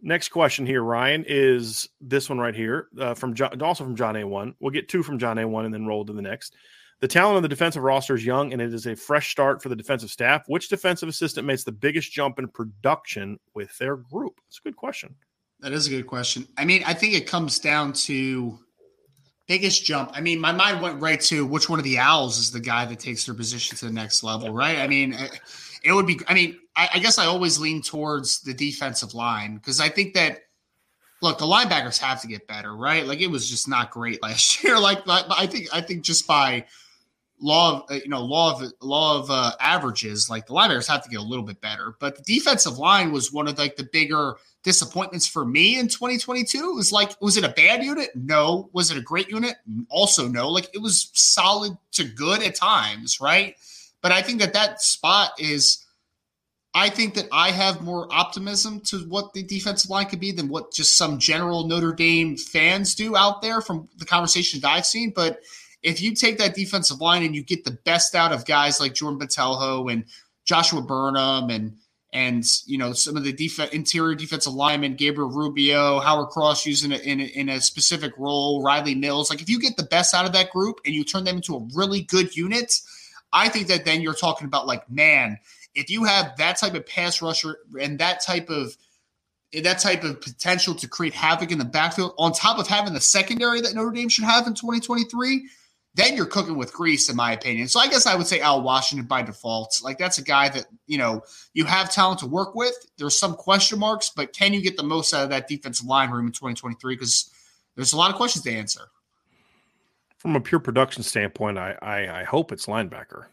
Next 0.00 0.28
question 0.28 0.64
here, 0.64 0.82
Ryan, 0.82 1.24
is 1.26 1.88
this 2.00 2.28
one 2.28 2.38
right 2.38 2.54
here 2.54 2.88
uh, 3.00 3.14
from 3.14 3.34
John, 3.34 3.60
also 3.60 3.84
from 3.84 3.96
John 3.96 4.14
A1. 4.14 4.54
We'll 4.60 4.70
get 4.70 4.88
two 4.88 5.02
from 5.02 5.18
John 5.18 5.36
A1 5.36 5.64
and 5.64 5.74
then 5.74 5.86
roll 5.86 6.04
to 6.04 6.12
the 6.12 6.22
next. 6.22 6.54
The 7.00 7.08
talent 7.08 7.36
on 7.36 7.42
the 7.42 7.48
defensive 7.48 7.82
roster 7.82 8.14
is 8.14 8.24
young, 8.24 8.52
and 8.52 8.60
it 8.60 8.74
is 8.74 8.86
a 8.86 8.96
fresh 8.96 9.30
start 9.30 9.62
for 9.62 9.68
the 9.68 9.76
defensive 9.76 10.10
staff. 10.10 10.44
Which 10.48 10.68
defensive 10.68 11.08
assistant 11.08 11.46
makes 11.46 11.64
the 11.64 11.72
biggest 11.72 12.12
jump 12.12 12.38
in 12.38 12.48
production 12.48 13.38
with 13.54 13.76
their 13.78 13.96
group? 13.96 14.40
It's 14.48 14.58
a 14.58 14.62
good 14.68 14.76
question. 14.76 15.14
That 15.60 15.72
is 15.72 15.86
a 15.86 15.90
good 15.90 16.06
question. 16.06 16.46
I 16.56 16.64
mean, 16.64 16.82
I 16.86 16.94
think 16.94 17.14
it 17.14 17.26
comes 17.26 17.58
down 17.58 17.92
to 17.94 18.58
biggest 19.48 19.84
jump. 19.84 20.10
I 20.14 20.20
mean, 20.20 20.40
my 20.40 20.52
mind 20.52 20.80
went 20.80 21.00
right 21.00 21.20
to 21.22 21.46
which 21.46 21.68
one 21.68 21.78
of 21.78 21.84
the 21.84 21.98
Owls 21.98 22.38
is 22.38 22.50
the 22.50 22.60
guy 22.60 22.84
that 22.84 23.00
takes 23.00 23.26
their 23.26 23.34
position 23.34 23.76
to 23.78 23.86
the 23.86 23.92
next 23.92 24.22
level, 24.22 24.52
right? 24.52 24.78
I 24.78 24.86
mean, 24.86 25.16
it 25.84 25.92
would 25.92 26.06
be. 26.06 26.20
I 26.28 26.34
mean, 26.34 26.58
I, 26.76 26.88
I 26.94 26.98
guess 26.98 27.18
I 27.18 27.26
always 27.26 27.58
lean 27.58 27.82
towards 27.82 28.40
the 28.40 28.54
defensive 28.54 29.14
line 29.14 29.56
because 29.56 29.80
I 29.80 29.88
think 29.88 30.14
that 30.14 30.40
look, 31.20 31.38
the 31.38 31.44
linebackers 31.44 31.98
have 31.98 32.20
to 32.22 32.28
get 32.28 32.46
better, 32.46 32.76
right? 32.76 33.06
Like 33.06 33.20
it 33.20 33.26
was 33.28 33.48
just 33.48 33.68
not 33.68 33.90
great 33.90 34.22
last 34.22 34.62
year. 34.62 34.78
Like, 34.78 35.02
I 35.06 35.46
think 35.46 35.68
I 35.72 35.80
think 35.80 36.02
just 36.02 36.26
by 36.26 36.64
law 37.40 37.82
of 37.82 37.90
uh, 37.90 37.94
you 37.94 38.08
know 38.08 38.22
law 38.24 38.60
of 38.60 38.72
law 38.80 39.18
of 39.18 39.30
uh, 39.30 39.52
averages, 39.60 40.28
like 40.28 40.46
the 40.46 40.52
linebackers 40.52 40.88
have 40.88 41.02
to 41.04 41.10
get 41.10 41.20
a 41.20 41.24
little 41.24 41.44
bit 41.44 41.60
better. 41.60 41.94
But 42.00 42.16
the 42.16 42.22
defensive 42.22 42.78
line 42.78 43.12
was 43.12 43.32
one 43.32 43.48
of 43.48 43.58
like 43.58 43.76
the 43.76 43.88
bigger 43.92 44.36
disappointments 44.62 45.26
for 45.26 45.44
me 45.44 45.78
in 45.78 45.88
2022. 45.88 46.58
It 46.58 46.74
was 46.74 46.92
like, 46.92 47.20
was 47.20 47.36
it 47.36 47.44
a 47.44 47.50
bad 47.50 47.82
unit? 47.82 48.10
No. 48.14 48.68
Was 48.72 48.90
it 48.90 48.98
a 48.98 49.02
great 49.02 49.28
unit? 49.28 49.56
Also, 49.88 50.28
no. 50.28 50.48
Like 50.50 50.68
it 50.74 50.82
was 50.82 51.10
solid 51.14 51.76
to 51.92 52.04
good 52.04 52.42
at 52.42 52.54
times, 52.54 53.20
right? 53.20 53.56
But 54.02 54.12
I 54.12 54.22
think 54.22 54.40
that 54.40 54.54
that 54.54 54.80
spot 54.80 55.32
is. 55.38 55.84
I 56.74 56.90
think 56.90 57.14
that 57.14 57.28
I 57.32 57.50
have 57.50 57.80
more 57.80 58.06
optimism 58.12 58.80
to 58.86 58.98
what 59.08 59.32
the 59.32 59.42
defensive 59.42 59.90
line 59.90 60.06
could 60.06 60.20
be 60.20 60.32
than 60.32 60.48
what 60.48 60.72
just 60.72 60.98
some 60.98 61.18
general 61.18 61.66
Notre 61.66 61.94
Dame 61.94 62.36
fans 62.36 62.94
do 62.94 63.16
out 63.16 63.40
there 63.40 63.60
from 63.62 63.88
the 63.96 64.04
conversations 64.04 64.64
I've 64.64 64.86
seen. 64.86 65.12
But 65.16 65.40
if 65.82 66.02
you 66.02 66.14
take 66.14 66.38
that 66.38 66.54
defensive 66.54 67.00
line 67.00 67.24
and 67.24 67.34
you 67.34 67.42
get 67.42 67.64
the 67.64 67.78
best 67.84 68.14
out 68.14 68.32
of 68.32 68.44
guys 68.44 68.80
like 68.80 68.94
Jordan 68.94 69.18
Botelho 69.18 69.90
and 69.90 70.04
Joshua 70.44 70.82
Burnham 70.82 71.50
and 71.50 71.76
and 72.12 72.44
you 72.64 72.78
know 72.78 72.92
some 72.92 73.16
of 73.16 73.24
the 73.24 73.32
def- 73.32 73.72
interior 73.72 74.14
defensive 74.14 74.54
linemen, 74.54 74.94
Gabriel 74.94 75.30
Rubio, 75.30 76.00
Howard 76.00 76.28
Cross 76.28 76.66
using 76.66 76.92
it 76.92 77.02
in, 77.02 77.20
in 77.20 77.48
a 77.48 77.60
specific 77.60 78.12
role, 78.16 78.62
Riley 78.62 78.94
Mills. 78.94 79.30
Like 79.30 79.42
if 79.42 79.50
you 79.50 79.60
get 79.60 79.76
the 79.76 79.82
best 79.82 80.14
out 80.14 80.24
of 80.24 80.32
that 80.32 80.50
group 80.50 80.80
and 80.84 80.94
you 80.94 81.04
turn 81.04 81.24
them 81.24 81.36
into 81.36 81.56
a 81.56 81.66
really 81.74 82.02
good 82.02 82.34
unit, 82.34 82.74
I 83.32 83.48
think 83.48 83.68
that 83.68 83.84
then 83.84 84.00
you're 84.00 84.14
talking 84.14 84.46
about 84.46 84.66
like 84.66 84.90
man, 84.90 85.38
if 85.74 85.90
you 85.90 86.04
have 86.04 86.36
that 86.38 86.56
type 86.56 86.74
of 86.74 86.86
pass 86.86 87.22
rusher 87.22 87.58
and 87.80 87.98
that 87.98 88.22
type 88.22 88.50
of 88.50 88.76
that 89.52 89.78
type 89.78 90.04
of 90.04 90.20
potential 90.20 90.74
to 90.74 90.88
create 90.88 91.14
havoc 91.14 91.50
in 91.50 91.58
the 91.58 91.64
backfield 91.64 92.14
on 92.18 92.32
top 92.32 92.58
of 92.58 92.66
having 92.66 92.92
the 92.92 93.00
secondary 93.00 93.60
that 93.60 93.74
Notre 93.74 93.90
Dame 93.90 94.08
should 94.08 94.24
have 94.24 94.46
in 94.46 94.52
2023, 94.54 95.48
then 95.94 96.14
you're 96.14 96.26
cooking 96.26 96.56
with 96.56 96.72
grease, 96.72 97.08
in 97.08 97.16
my 97.16 97.32
opinion. 97.32 97.66
So 97.66 97.80
I 97.80 97.88
guess 97.88 98.06
I 98.06 98.14
would 98.14 98.26
say 98.26 98.40
Al 98.40 98.62
Washington 98.62 99.06
by 99.06 99.22
default. 99.22 99.80
Like 99.82 99.98
that's 99.98 100.18
a 100.18 100.22
guy 100.22 100.48
that, 100.50 100.66
you 100.86 100.98
know, 100.98 101.22
you 101.54 101.64
have 101.64 101.90
talent 101.90 102.20
to 102.20 102.26
work 102.26 102.54
with. 102.54 102.74
There's 102.98 103.18
some 103.18 103.34
question 103.34 103.78
marks, 103.78 104.10
but 104.14 104.32
can 104.32 104.52
you 104.52 104.60
get 104.60 104.76
the 104.76 104.82
most 104.82 105.14
out 105.14 105.24
of 105.24 105.30
that 105.30 105.48
defensive 105.48 105.86
line 105.86 106.10
room 106.10 106.26
in 106.26 106.32
2023? 106.32 106.94
Because 106.94 107.30
there's 107.74 107.94
a 107.94 107.96
lot 107.96 108.10
of 108.10 108.16
questions 108.16 108.44
to 108.44 108.52
answer. 108.52 108.82
From 110.18 110.36
a 110.36 110.40
pure 110.40 110.60
production 110.60 111.02
standpoint, 111.02 111.58
I, 111.58 111.76
I, 111.80 112.20
I 112.20 112.24
hope 112.24 112.52
it's 112.52 112.66
linebacker 112.66 113.26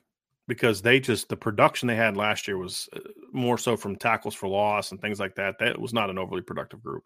because 0.47 0.81
they 0.81 0.99
just 0.99 1.29
the 1.29 1.37
production 1.37 1.87
they 1.87 1.95
had 1.95 2.15
last 2.15 2.47
year 2.47 2.57
was 2.57 2.87
uh, 2.93 2.99
more 3.31 3.57
so 3.57 3.75
from 3.75 3.95
tackles 3.95 4.35
for 4.35 4.47
loss 4.47 4.91
and 4.91 5.01
things 5.01 5.19
like 5.19 5.35
that. 5.35 5.57
That 5.59 5.79
was 5.79 5.93
not 5.93 6.09
an 6.09 6.17
overly 6.17 6.41
productive 6.41 6.83
group. 6.83 7.03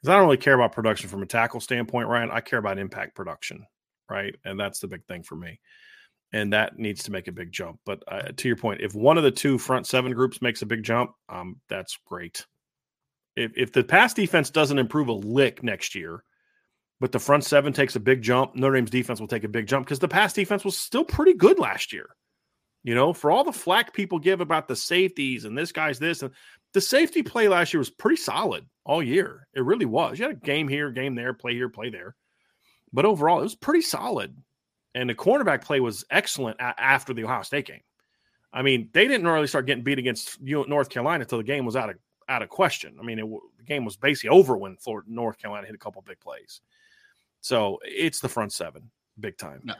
Because 0.00 0.12
I 0.12 0.16
don't 0.16 0.26
really 0.26 0.36
care 0.36 0.54
about 0.54 0.72
production 0.72 1.08
from 1.08 1.22
a 1.22 1.26
tackle 1.26 1.60
standpoint, 1.60 2.08
Ryan. 2.08 2.30
I 2.30 2.40
care 2.40 2.58
about 2.58 2.78
impact 2.78 3.16
production 3.16 3.66
right? 4.10 4.34
And 4.44 4.58
that's 4.58 4.80
the 4.80 4.88
big 4.88 5.04
thing 5.06 5.22
for 5.22 5.36
me. 5.36 5.60
And 6.32 6.52
that 6.52 6.78
needs 6.78 7.04
to 7.04 7.12
make 7.12 7.28
a 7.28 7.32
big 7.32 7.52
jump. 7.52 7.78
But 7.86 8.02
uh, 8.08 8.32
to 8.36 8.48
your 8.48 8.56
point, 8.56 8.80
if 8.80 8.94
one 8.94 9.16
of 9.16 9.24
the 9.24 9.30
two 9.30 9.58
front 9.58 9.86
seven 9.86 10.12
groups 10.12 10.42
makes 10.42 10.62
a 10.62 10.66
big 10.66 10.82
jump, 10.82 11.12
um, 11.28 11.60
that's 11.68 11.98
great. 12.04 12.44
If, 13.36 13.52
if 13.56 13.72
the 13.72 13.84
pass 13.84 14.12
defense 14.12 14.50
doesn't 14.50 14.78
improve 14.78 15.08
a 15.08 15.12
lick 15.12 15.62
next 15.62 15.94
year, 15.94 16.24
but 17.00 17.12
the 17.12 17.18
front 17.18 17.44
seven 17.44 17.72
takes 17.72 17.96
a 17.96 18.00
big 18.00 18.22
jump, 18.22 18.54
Notre 18.54 18.76
Dame's 18.76 18.90
defense 18.90 19.20
will 19.20 19.28
take 19.28 19.44
a 19.44 19.48
big 19.48 19.66
jump 19.66 19.86
because 19.86 19.98
the 19.98 20.08
pass 20.08 20.32
defense 20.32 20.64
was 20.64 20.78
still 20.78 21.04
pretty 21.04 21.34
good 21.34 21.58
last 21.58 21.92
year. 21.92 22.08
You 22.84 22.94
know, 22.94 23.12
for 23.12 23.30
all 23.30 23.44
the 23.44 23.52
flack 23.52 23.92
people 23.92 24.18
give 24.18 24.40
about 24.40 24.68
the 24.68 24.76
safeties 24.76 25.44
and 25.44 25.58
this 25.58 25.72
guy's 25.72 25.98
this, 25.98 26.22
and 26.22 26.30
the 26.72 26.80
safety 26.80 27.22
play 27.22 27.48
last 27.48 27.74
year 27.74 27.80
was 27.80 27.90
pretty 27.90 28.16
solid 28.16 28.64
all 28.84 29.02
year. 29.02 29.48
It 29.54 29.64
really 29.64 29.86
was. 29.86 30.18
You 30.18 30.26
had 30.26 30.36
a 30.36 30.38
game 30.38 30.68
here, 30.68 30.90
game 30.90 31.14
there, 31.14 31.34
play 31.34 31.54
here, 31.54 31.68
play 31.68 31.90
there. 31.90 32.14
But 32.92 33.04
overall, 33.04 33.40
it 33.40 33.44
was 33.44 33.56
pretty 33.56 33.82
solid. 33.82 34.36
And 34.94 35.10
the 35.10 35.14
cornerback 35.14 35.64
play 35.64 35.80
was 35.80 36.04
excellent 36.10 36.58
after 36.60 37.12
the 37.12 37.24
Ohio 37.24 37.42
State 37.42 37.66
game. 37.66 37.82
I 38.52 38.62
mean, 38.62 38.88
they 38.94 39.06
didn't 39.06 39.26
really 39.26 39.48
start 39.48 39.66
getting 39.66 39.84
beat 39.84 39.98
against 39.98 40.40
North 40.40 40.88
Carolina 40.88 41.22
until 41.22 41.38
the 41.38 41.44
game 41.44 41.66
was 41.66 41.76
out 41.76 41.90
of 41.90 41.96
out 42.28 42.42
of 42.42 42.48
question. 42.48 42.96
I 43.00 43.04
mean, 43.04 43.18
it, 43.18 43.26
the 43.58 43.64
game 43.64 43.84
was 43.84 43.96
basically 43.96 44.30
over 44.30 44.56
when 44.56 44.76
Florida, 44.76 45.06
North 45.10 45.38
Carolina 45.38 45.66
hit 45.66 45.74
a 45.74 45.78
couple 45.78 46.02
big 46.02 46.18
plays. 46.20 46.60
So 47.46 47.78
it's 47.84 48.18
the 48.18 48.28
front 48.28 48.52
seven, 48.52 48.90
big 49.20 49.38
time. 49.38 49.60
No. 49.62 49.74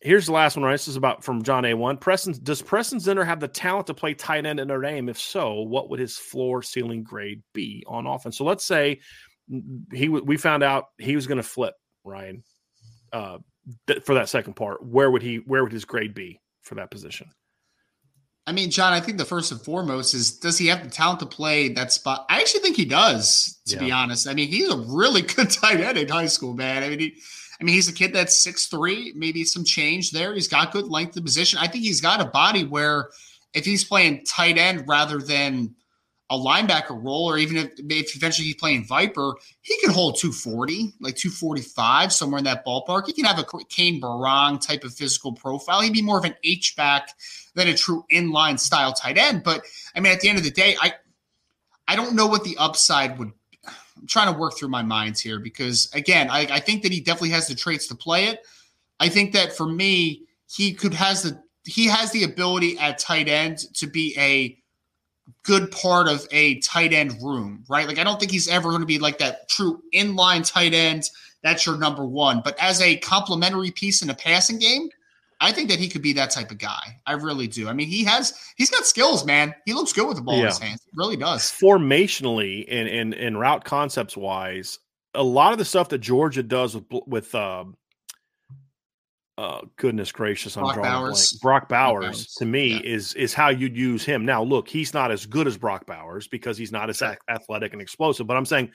Here's 0.00 0.26
the 0.26 0.32
last 0.32 0.54
one, 0.56 0.64
right? 0.64 0.72
This 0.72 0.86
is 0.86 0.96
about 0.96 1.24
from 1.24 1.42
John 1.42 1.64
A1. 1.64 1.98
Preston, 1.98 2.34
does 2.42 2.62
Preston 2.62 2.98
Zinter 2.98 3.26
have 3.26 3.40
the 3.40 3.48
talent 3.48 3.88
to 3.88 3.94
play 3.94 4.14
tight 4.14 4.46
end 4.46 4.60
in 4.60 4.68
Notre 4.68 4.82
Dame? 4.82 5.08
If 5.08 5.18
so, 5.18 5.62
what 5.62 5.88
would 5.88 5.98
his 5.98 6.18
floor 6.18 6.62
ceiling 6.62 7.02
grade 7.02 7.42
be 7.52 7.82
on 7.88 8.06
offense? 8.06 8.38
So 8.38 8.44
let's 8.44 8.64
say 8.64 9.00
he 9.92 10.08
we 10.08 10.36
found 10.36 10.62
out 10.62 10.86
he 10.98 11.16
was 11.16 11.26
going 11.26 11.38
to 11.38 11.42
flip 11.42 11.74
Ryan, 12.04 12.44
uh, 13.12 13.38
th- 13.86 14.04
for 14.04 14.14
that 14.14 14.28
second 14.28 14.54
part, 14.54 14.84
where 14.84 15.10
would 15.10 15.22
he? 15.22 15.36
Where 15.36 15.64
would 15.64 15.72
his 15.72 15.84
grade 15.84 16.14
be 16.14 16.40
for 16.62 16.76
that 16.76 16.90
position? 16.90 17.28
I 18.46 18.52
mean, 18.52 18.70
John, 18.70 18.92
I 18.92 19.00
think 19.00 19.16
the 19.16 19.24
first 19.24 19.52
and 19.52 19.60
foremost 19.60 20.12
is 20.12 20.38
does 20.38 20.58
he 20.58 20.66
have 20.66 20.84
the 20.84 20.90
talent 20.90 21.20
to 21.20 21.26
play 21.26 21.70
that 21.70 21.92
spot? 21.92 22.26
I 22.28 22.40
actually 22.40 22.60
think 22.60 22.76
he 22.76 22.84
does, 22.84 23.58
to 23.66 23.76
yeah. 23.76 23.80
be 23.80 23.90
honest. 23.92 24.28
I 24.28 24.34
mean, 24.34 24.48
he's 24.48 24.70
a 24.70 24.76
really 24.76 25.22
good 25.36 25.50
tight 25.50 25.80
end 25.80 25.96
in 25.96 26.08
high 26.08 26.26
school, 26.26 26.54
man. 26.54 26.82
I 26.82 26.90
mean, 26.90 26.98
he, 26.98 27.16
I 27.60 27.64
mean, 27.64 27.74
he's 27.74 27.88
a 27.88 27.92
kid 27.92 28.12
that's 28.12 28.36
six 28.36 28.66
three, 28.66 29.12
maybe 29.16 29.44
some 29.44 29.64
change 29.64 30.10
there. 30.10 30.34
He's 30.34 30.48
got 30.48 30.72
good 30.72 30.88
length 30.88 31.16
of 31.16 31.24
position. 31.24 31.58
I 31.58 31.68
think 31.68 31.84
he's 31.84 32.00
got 32.00 32.20
a 32.20 32.26
body 32.26 32.64
where 32.64 33.08
if 33.54 33.64
he's 33.64 33.84
playing 33.84 34.24
tight 34.24 34.58
end 34.58 34.84
rather 34.86 35.18
than 35.18 35.74
a 36.34 36.38
linebacker 36.38 37.02
role, 37.02 37.30
or 37.30 37.38
even 37.38 37.56
if, 37.56 37.72
if 37.78 38.16
eventually 38.16 38.46
he's 38.46 38.56
playing 38.56 38.84
Viper, 38.86 39.34
he 39.62 39.78
can 39.80 39.90
hold 39.90 40.18
240, 40.18 40.94
like 41.00 41.16
245, 41.16 42.12
somewhere 42.12 42.38
in 42.38 42.44
that 42.44 42.64
ballpark. 42.66 43.06
He 43.06 43.12
can 43.12 43.24
have 43.24 43.38
a 43.38 43.44
Cane 43.68 44.00
Berrong 44.00 44.64
type 44.64 44.84
of 44.84 44.92
physical 44.94 45.32
profile. 45.32 45.80
He'd 45.80 45.92
be 45.92 46.02
more 46.02 46.18
of 46.18 46.24
an 46.24 46.34
H 46.44 46.76
back 46.76 47.10
than 47.54 47.68
a 47.68 47.74
true 47.74 48.04
inline 48.12 48.58
style 48.58 48.92
tight 48.92 49.18
end. 49.18 49.42
But 49.42 49.64
I 49.94 50.00
mean, 50.00 50.12
at 50.12 50.20
the 50.20 50.28
end 50.28 50.38
of 50.38 50.44
the 50.44 50.50
day, 50.50 50.76
I 50.80 50.94
I 51.86 51.96
don't 51.96 52.14
know 52.14 52.26
what 52.26 52.44
the 52.44 52.56
upside 52.58 53.18
would. 53.18 53.32
I'm 53.66 54.06
trying 54.06 54.32
to 54.32 54.38
work 54.38 54.56
through 54.56 54.68
my 54.68 54.82
minds 54.82 55.20
here 55.20 55.38
because 55.38 55.88
again, 55.94 56.28
I, 56.30 56.46
I 56.50 56.60
think 56.60 56.82
that 56.82 56.92
he 56.92 57.00
definitely 57.00 57.30
has 57.30 57.46
the 57.46 57.54
traits 57.54 57.86
to 57.88 57.94
play 57.94 58.26
it. 58.26 58.40
I 59.00 59.08
think 59.08 59.32
that 59.32 59.52
for 59.56 59.66
me, 59.66 60.22
he 60.50 60.72
could 60.72 60.94
has 60.94 61.22
the 61.22 61.42
he 61.64 61.86
has 61.86 62.10
the 62.12 62.24
ability 62.24 62.78
at 62.78 62.98
tight 62.98 63.28
end 63.28 63.58
to 63.74 63.86
be 63.86 64.14
a 64.18 64.58
good 65.42 65.70
part 65.70 66.08
of 66.08 66.26
a 66.30 66.58
tight 66.60 66.92
end 66.92 67.22
room, 67.22 67.64
right? 67.68 67.86
Like 67.86 67.98
I 67.98 68.04
don't 68.04 68.18
think 68.18 68.32
he's 68.32 68.48
ever 68.48 68.68
going 68.70 68.80
to 68.80 68.86
be 68.86 68.98
like 68.98 69.18
that 69.18 69.48
true 69.48 69.82
inline 69.94 70.50
tight 70.50 70.74
end. 70.74 71.10
That's 71.42 71.66
your 71.66 71.76
number 71.76 72.04
one. 72.04 72.40
But 72.42 72.58
as 72.58 72.80
a 72.80 72.96
complementary 72.96 73.70
piece 73.70 74.02
in 74.02 74.10
a 74.10 74.14
passing 74.14 74.58
game, 74.58 74.88
I 75.40 75.52
think 75.52 75.68
that 75.68 75.78
he 75.78 75.88
could 75.88 76.02
be 76.02 76.14
that 76.14 76.30
type 76.30 76.50
of 76.50 76.58
guy. 76.58 77.00
I 77.06 77.12
really 77.12 77.46
do. 77.46 77.68
I 77.68 77.72
mean, 77.72 77.88
he 77.88 78.04
has 78.04 78.32
he's 78.56 78.70
got 78.70 78.86
skills, 78.86 79.26
man. 79.26 79.54
He 79.66 79.74
looks 79.74 79.92
good 79.92 80.08
with 80.08 80.16
the 80.16 80.22
ball 80.22 80.36
yeah. 80.36 80.42
in 80.42 80.46
his 80.46 80.58
hands. 80.58 80.80
He 80.84 80.90
really 80.96 81.16
does. 81.16 81.42
Formationally 81.42 82.64
and 82.68 82.88
in, 82.88 83.12
in, 83.12 83.20
in 83.20 83.36
route 83.36 83.64
concepts 83.64 84.16
wise, 84.16 84.78
a 85.14 85.22
lot 85.22 85.52
of 85.52 85.58
the 85.58 85.64
stuff 85.64 85.90
that 85.90 85.98
Georgia 85.98 86.42
does 86.42 86.74
with 86.74 86.84
with 87.06 87.34
um, 87.34 87.76
uh, 89.36 89.62
goodness 89.76 90.12
gracious, 90.12 90.56
I'm 90.56 90.62
Brock 90.64 90.74
drawing 90.76 90.90
Bowers. 90.90 91.32
blank. 91.32 91.42
Brock 91.42 91.68
Bowers, 91.68 92.04
Bowers. 92.04 92.34
to 92.36 92.44
me 92.46 92.74
Yeah. 92.74 92.80
is 92.94 93.14
is 93.14 93.34
how 93.34 93.48
you'd 93.48 93.76
use 93.76 94.04
him. 94.04 94.24
Now, 94.24 94.42
look, 94.42 94.68
he's 94.68 94.94
not 94.94 95.10
as 95.10 95.26
good 95.26 95.46
as 95.46 95.56
Brock 95.56 95.86
Bowers 95.86 96.28
because 96.28 96.56
he's 96.56 96.70
not 96.72 96.88
as 96.90 97.02
a- 97.02 97.16
athletic 97.28 97.72
and 97.72 97.82
explosive. 97.82 98.26
But 98.26 98.36
I'm 98.36 98.46
saying 98.46 98.70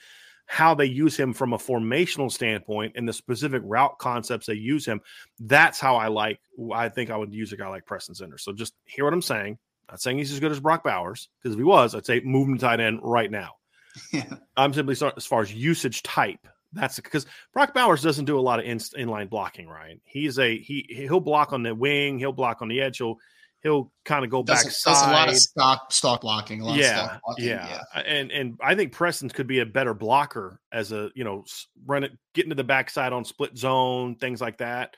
how 0.46 0.74
they 0.74 0.84
use 0.86 1.16
him 1.16 1.32
from 1.32 1.52
a 1.52 1.58
formational 1.58 2.30
standpoint 2.30 2.94
and 2.96 3.08
the 3.08 3.12
specific 3.12 3.62
route 3.64 3.98
concepts 3.98 4.46
they 4.46 4.54
use 4.54 4.84
him. 4.84 5.00
That's 5.38 5.78
how 5.78 5.96
I 5.96 6.08
like. 6.08 6.40
I 6.74 6.88
think 6.88 7.10
I 7.10 7.16
would 7.16 7.32
use 7.32 7.52
a 7.52 7.56
guy 7.56 7.68
like 7.68 7.86
Preston 7.86 8.14
Zinter. 8.16 8.38
So 8.40 8.52
just 8.52 8.74
hear 8.84 9.04
what 9.04 9.14
I'm 9.14 9.22
saying. 9.22 9.58
Not 9.88 10.00
saying 10.00 10.18
he's 10.18 10.32
as 10.32 10.40
good 10.40 10.52
as 10.52 10.60
Brock 10.60 10.84
Bowers 10.84 11.28
because 11.42 11.54
if 11.54 11.58
he 11.58 11.64
was, 11.64 11.94
I'd 11.94 12.04
say 12.06 12.20
move 12.20 12.48
him 12.48 12.58
tight 12.58 12.80
end 12.80 13.00
right 13.02 13.30
now. 13.30 13.52
Yeah. 14.12 14.34
I'm 14.56 14.72
simply 14.72 14.94
as 15.16 15.26
far 15.26 15.40
as 15.42 15.52
usage 15.52 16.02
type 16.04 16.46
That's 16.72 16.96
because 16.96 17.26
Brock 17.52 17.74
Bowers 17.74 18.02
doesn't 18.02 18.26
do 18.26 18.38
a 18.38 18.40
lot 18.40 18.60
of 18.60 18.64
in, 18.64 18.78
inline 18.78 19.28
blocking, 19.28 19.68
Ryan. 19.68 20.00
He's 20.04 20.38
a 20.38 20.58
he 20.58 20.86
he'll 20.88 21.20
block 21.20 21.52
on 21.52 21.62
the 21.62 21.74
wing, 21.74 22.18
he'll 22.18 22.32
block 22.32 22.62
on 22.62 22.68
the 22.68 22.80
edge, 22.80 22.98
he'll 22.98 23.16
he'll 23.62 23.92
kind 24.04 24.24
of 24.24 24.30
go 24.30 24.42
does, 24.42 24.64
back 24.64 24.72
does 24.84 25.02
a 25.02 25.10
lot 25.10 25.28
of 25.28 25.36
stock 25.36 25.92
stock 25.92 26.20
blocking. 26.20 26.62
yeah, 26.62 27.18
blocking, 27.26 27.44
yeah, 27.44 27.82
yeah, 27.94 28.02
and 28.02 28.30
and 28.30 28.58
I 28.62 28.74
think 28.74 28.92
Preston 28.92 29.28
could 29.30 29.46
be 29.46 29.58
a 29.58 29.66
better 29.66 29.94
blocker 29.94 30.60
as 30.72 30.92
a 30.92 31.10
you 31.14 31.24
know 31.24 31.44
run 31.86 32.04
it, 32.04 32.12
getting 32.34 32.50
to 32.50 32.56
the 32.56 32.64
backside 32.64 33.12
on 33.12 33.24
split 33.24 33.56
zone, 33.58 34.16
things 34.16 34.40
like 34.40 34.58
that 34.58 34.94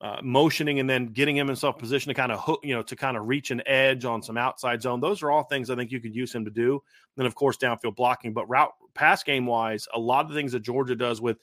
uh, 0.00 0.18
motioning 0.22 0.78
and 0.78 0.88
then 0.88 1.06
getting 1.06 1.36
him 1.36 1.48
in 1.48 1.56
self 1.56 1.78
position 1.78 2.10
to 2.10 2.14
kind 2.14 2.30
of 2.30 2.40
hook, 2.40 2.60
you 2.62 2.74
know, 2.74 2.82
to 2.82 2.94
kind 2.94 3.16
of 3.16 3.26
reach 3.26 3.50
an 3.50 3.62
edge 3.66 4.04
on 4.04 4.22
some 4.22 4.36
outside 4.36 4.82
zone. 4.82 5.00
Those 5.00 5.22
are 5.22 5.30
all 5.30 5.44
things 5.44 5.70
I 5.70 5.76
think 5.76 5.90
you 5.90 6.00
could 6.00 6.14
use 6.14 6.34
him 6.34 6.44
to 6.44 6.50
do. 6.50 6.82
Then, 7.16 7.26
of 7.26 7.34
course, 7.34 7.56
downfield 7.56 7.96
blocking. 7.96 8.34
But 8.34 8.48
route 8.48 8.72
pass 8.94 9.22
game 9.22 9.46
wise, 9.46 9.88
a 9.94 9.98
lot 9.98 10.24
of 10.24 10.30
the 10.30 10.34
things 10.34 10.52
that 10.52 10.60
Georgia 10.60 10.94
does 10.94 11.20
with 11.20 11.38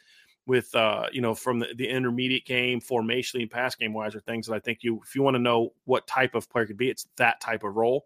with 0.45 0.73
uh, 0.75 1.07
you 1.11 1.21
know 1.21 1.33
from 1.33 1.59
the, 1.59 1.69
the 1.75 1.87
intermediate 1.87 2.45
game, 2.45 2.79
formationally 2.79 3.41
and 3.41 3.51
pass 3.51 3.75
game 3.75 3.93
wise, 3.93 4.13
are 4.13 4.19
things 4.21 4.47
that 4.47 4.53
I 4.53 4.59
think 4.59 4.79
you 4.81 5.01
if 5.03 5.15
you 5.15 5.23
want 5.23 5.35
to 5.35 5.41
know 5.41 5.73
what 5.85 6.05
type 6.05 6.35
of 6.35 6.49
player 6.49 6.67
could 6.67 6.77
be, 6.77 6.89
it's 6.89 7.07
that 7.17 7.41
type 7.41 7.63
of 7.63 7.75
role. 7.75 8.05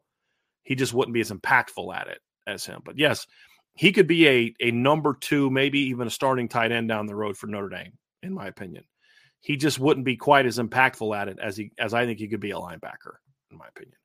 He 0.63 0.75
just 0.75 0.93
wouldn't 0.93 1.13
be 1.13 1.21
as 1.21 1.31
impactful 1.31 1.93
at 1.93 2.07
it 2.07 2.19
as 2.45 2.65
him. 2.65 2.81
But 2.85 2.97
yes, 2.97 3.27
he 3.73 3.91
could 3.91 4.07
be 4.07 4.27
a 4.29 4.53
a 4.61 4.71
number 4.71 5.17
two, 5.19 5.49
maybe 5.49 5.79
even 5.79 6.07
a 6.07 6.11
starting 6.11 6.47
tight 6.47 6.71
end 6.71 6.87
down 6.87 7.05
the 7.05 7.15
road 7.15 7.35
for 7.35 7.47
Notre 7.47 7.67
Dame, 7.67 7.97
in 8.23 8.33
my 8.33 8.47
opinion 8.47 8.85
he 9.41 9.57
just 9.57 9.79
wouldn't 9.79 10.05
be 10.05 10.15
quite 10.15 10.45
as 10.45 10.57
impactful 10.57 11.15
at 11.15 11.27
it 11.27 11.39
as 11.41 11.57
he 11.57 11.71
as 11.77 11.93
I 11.93 12.05
think 12.05 12.19
he 12.19 12.27
could 12.27 12.39
be 12.39 12.51
a 12.51 12.55
linebacker, 12.55 13.15
in 13.51 13.57
my 13.57 13.67
opinion. 13.67 13.97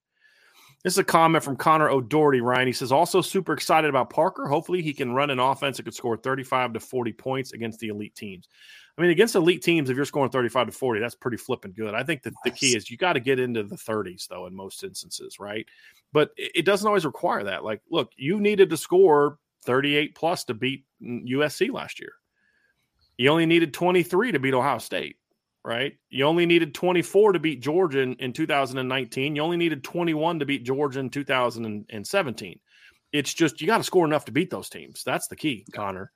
This 0.83 0.95
is 0.95 0.99
a 0.99 1.05
comment 1.05 1.45
from 1.45 1.57
Connor 1.57 1.91
O'Doherty, 1.91 2.41
Ryan. 2.41 2.67
He 2.67 2.73
says, 2.73 2.91
also 2.91 3.21
super 3.21 3.53
excited 3.53 3.89
about 3.89 4.11
Parker. 4.11 4.49
Hopefully 4.49 4.83
he 4.83 4.93
can 4.93 5.13
run 5.13 5.31
an 5.31 5.39
offense 5.39 5.77
that 5.77 5.85
could 5.85 5.95
score 5.95 6.17
35 6.17 6.73
to 6.73 6.81
40 6.81 7.13
points 7.13 7.53
against 7.53 7.79
the 7.79 7.89
elite 7.89 8.17
teams. 8.17 8.49
I 8.99 9.01
mean, 9.01 9.13
against 9.13 9.37
elite 9.37 9.63
teams, 9.63 9.91
if 9.91 9.97
you're 9.97 10.05
scoring 10.05 10.31
35 10.31 10.67
to 10.67 10.73
40, 10.73 11.01
that's 11.01 11.15
pretty 11.15 11.37
flipping 11.37 11.73
good. 11.73 11.95
I 11.95 12.03
think 12.03 12.25
that 12.25 12.35
the 12.45 12.51
key 12.51 12.77
is 12.77 12.91
you 12.91 12.97
got 12.97 13.13
to 13.13 13.21
get 13.21 13.39
into 13.39 13.63
the 13.63 13.77
30s, 13.77 14.27
though, 14.27 14.47
in 14.47 14.57
most 14.57 14.83
instances, 14.83 15.39
right? 15.39 15.67
But 16.13 16.33
it 16.37 16.67
doesn't 16.67 16.87
always 16.87 17.07
require 17.07 17.45
that. 17.45 17.65
Like, 17.65 17.81
look, 17.89 18.11
you 18.17 18.41
needed 18.41 18.69
to 18.71 18.77
score 18.77 19.39
38 19.65 20.17
plus 20.17 20.45
to 20.45 20.55
beat 20.55 20.85
mm, 21.01 21.27
USC 21.29 21.73
last 21.73 22.01
year. 22.01 22.13
You 23.17 23.31
only 23.31 23.47
needed 23.47 23.73
23 23.73 24.33
to 24.33 24.41
beat 24.41 24.53
Ohio 24.53 24.79
State 24.79 25.17
right? 25.65 25.95
You 26.11 26.25
only 26.25 26.47
needed 26.47 26.75
24 26.75 27.35
to 27.35 27.39
beat 27.39 27.63
Georgia 27.63 28.01
in, 28.01 28.15
in 28.15 28.33
2019. 28.33 29.37
You 29.37 29.43
only 29.43 29.57
needed 29.57 29.85
21 29.85 30.41
to 30.41 30.47
beat 30.47 30.65
Georgia 30.65 31.01
in 31.01 31.11
2017. 31.11 32.61
It's 33.13 33.35
just 33.35 33.61
you 33.61 33.67
got 33.67 33.79
to 33.79 33.85
score 33.85 34.07
enough 34.07 34.25
to 34.25 34.33
beat 34.33 34.51
those 34.51 34.69
teams. 34.69 35.05
That's 35.05 35.29
the 35.29 35.37
key, 35.37 35.67
Connor. 35.73 36.11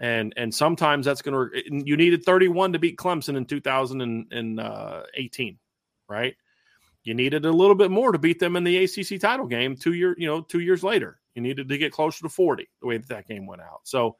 And 0.00 0.34
and 0.36 0.52
sometimes 0.54 1.06
that's 1.06 1.22
going 1.22 1.50
to 1.50 1.62
you 1.86 1.96
needed 1.96 2.24
31 2.24 2.72
to 2.72 2.78
beat 2.78 2.98
Clemson 2.98 3.36
in 3.36 3.44
2018, 3.46 4.58
uh, 4.58 6.12
right? 6.12 6.34
You 7.04 7.14
needed 7.14 7.44
a 7.44 7.52
little 7.52 7.74
bit 7.74 7.90
more 7.90 8.12
to 8.12 8.18
beat 8.18 8.40
them 8.40 8.56
in 8.56 8.64
the 8.64 8.84
ACC 8.84 9.20
title 9.20 9.46
game 9.46 9.76
two 9.76 9.92
year, 9.92 10.14
you 10.18 10.26
know, 10.26 10.40
two 10.40 10.60
years 10.60 10.82
later. 10.82 11.20
You 11.34 11.42
needed 11.42 11.68
to 11.68 11.78
get 11.78 11.92
closer 11.92 12.22
to 12.22 12.28
40 12.28 12.68
the 12.80 12.86
way 12.86 12.96
that 12.96 13.08
that 13.08 13.28
game 13.28 13.46
went 13.46 13.62
out. 13.62 13.80
So 13.84 14.16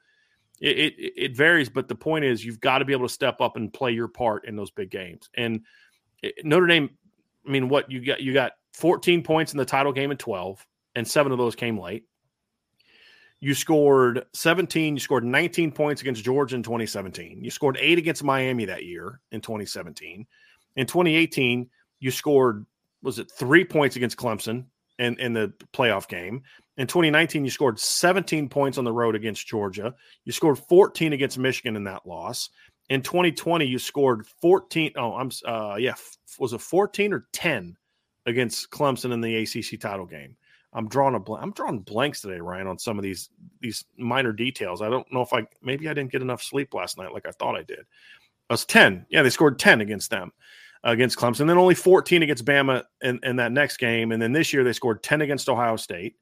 it, 0.59 0.93
it, 0.97 1.13
it 1.17 1.35
varies, 1.35 1.69
but 1.69 1.87
the 1.87 1.95
point 1.95 2.25
is 2.25 2.43
you've 2.43 2.59
got 2.59 2.79
to 2.79 2.85
be 2.85 2.93
able 2.93 3.07
to 3.07 3.13
step 3.13 3.41
up 3.41 3.55
and 3.55 3.73
play 3.73 3.91
your 3.91 4.07
part 4.07 4.47
in 4.47 4.55
those 4.55 4.71
big 4.71 4.89
games. 4.89 5.29
And 5.35 5.61
eh, 6.23 6.31
Notre 6.43 6.67
Dame, 6.67 6.89
I 7.47 7.51
mean, 7.51 7.69
what 7.69 7.91
you 7.91 8.05
got? 8.05 8.21
You 8.21 8.33
got 8.33 8.53
14 8.73 9.23
points 9.23 9.51
in 9.51 9.57
the 9.57 9.65
title 9.65 9.91
game 9.91 10.11
in 10.11 10.17
12, 10.17 10.65
and 10.95 11.07
seven 11.07 11.31
of 11.31 11.37
those 11.37 11.55
came 11.55 11.79
late. 11.79 12.05
You 13.39 13.53
scored 13.53 14.25
17. 14.33 14.95
You 14.95 14.99
scored 14.99 15.23
19 15.23 15.71
points 15.71 16.01
against 16.01 16.23
Georgia 16.23 16.55
in 16.55 16.63
2017. 16.63 17.43
You 17.43 17.51
scored 17.51 17.77
eight 17.79 17.97
against 17.97 18.23
Miami 18.23 18.65
that 18.65 18.85
year 18.85 19.19
in 19.31 19.41
2017. 19.41 20.25
In 20.77 20.87
2018, 20.87 21.69
you 21.99 22.11
scored 22.11 22.65
was 23.01 23.19
it 23.19 23.29
three 23.29 23.63
points 23.63 23.95
against 23.95 24.17
Clemson 24.17 24.65
in, 24.97 25.19
in 25.19 25.33
the 25.33 25.53
playoff 25.73 26.07
game. 26.07 26.41
In 26.77 26.87
2019, 26.87 27.45
you 27.45 27.51
scored 27.51 27.79
17 27.79 28.49
points 28.49 28.77
on 28.77 28.83
the 28.83 28.91
road 28.91 29.15
against 29.15 29.47
Georgia. 29.47 29.93
You 30.25 30.31
scored 30.31 30.59
14 30.59 31.13
against 31.13 31.37
Michigan 31.37 31.75
in 31.75 31.85
that 31.85 32.05
loss. 32.05 32.49
In 32.89 33.01
2020, 33.01 33.65
you 33.65 33.79
scored 33.79 34.27
14. 34.41 34.91
Oh, 34.97 35.13
I'm 35.13 35.31
uh, 35.45 35.75
yeah, 35.79 35.95
was 36.37 36.53
it 36.53 36.61
14 36.61 37.13
or 37.13 37.27
10 37.31 37.77
against 38.25 38.69
Clemson 38.71 39.13
in 39.13 39.21
the 39.21 39.35
ACC 39.37 39.79
title 39.79 40.05
game? 40.05 40.35
I'm 40.73 40.89
drawing 40.89 41.15
a 41.15 41.19
bl- 41.19 41.35
I'm 41.35 41.51
drawing 41.51 41.79
blanks 41.79 42.19
today, 42.19 42.39
Ryan, 42.39 42.67
on 42.67 42.77
some 42.77 42.99
of 42.99 43.03
these 43.03 43.29
these 43.61 43.85
minor 43.97 44.33
details. 44.33 44.81
I 44.81 44.89
don't 44.89 45.11
know 45.11 45.21
if 45.21 45.31
I 45.31 45.47
maybe 45.63 45.87
I 45.87 45.93
didn't 45.93 46.11
get 46.11 46.21
enough 46.21 46.43
sleep 46.43 46.73
last 46.73 46.97
night 46.97 47.13
like 47.13 47.25
I 47.25 47.31
thought 47.31 47.55
I 47.55 47.63
did. 47.63 47.79
It 47.79 47.85
was 48.49 48.65
10. 48.65 49.05
Yeah, 49.09 49.23
they 49.23 49.29
scored 49.29 49.57
10 49.57 49.79
against 49.79 50.11
them 50.11 50.33
against 50.83 51.17
Clemson, 51.17 51.47
then 51.47 51.57
only 51.57 51.73
14 51.73 52.21
against 52.21 52.45
Bama 52.45 52.83
in, 53.01 53.19
in 53.23 53.37
that 53.37 53.51
next 53.51 53.77
game. 53.77 54.11
And 54.11 54.21
then 54.21 54.33
this 54.33 54.53
year 54.53 54.63
they 54.63 54.73
scored 54.73 55.01
10 55.01 55.21
against 55.21 55.49
Ohio 55.49 55.77
State 55.77 56.15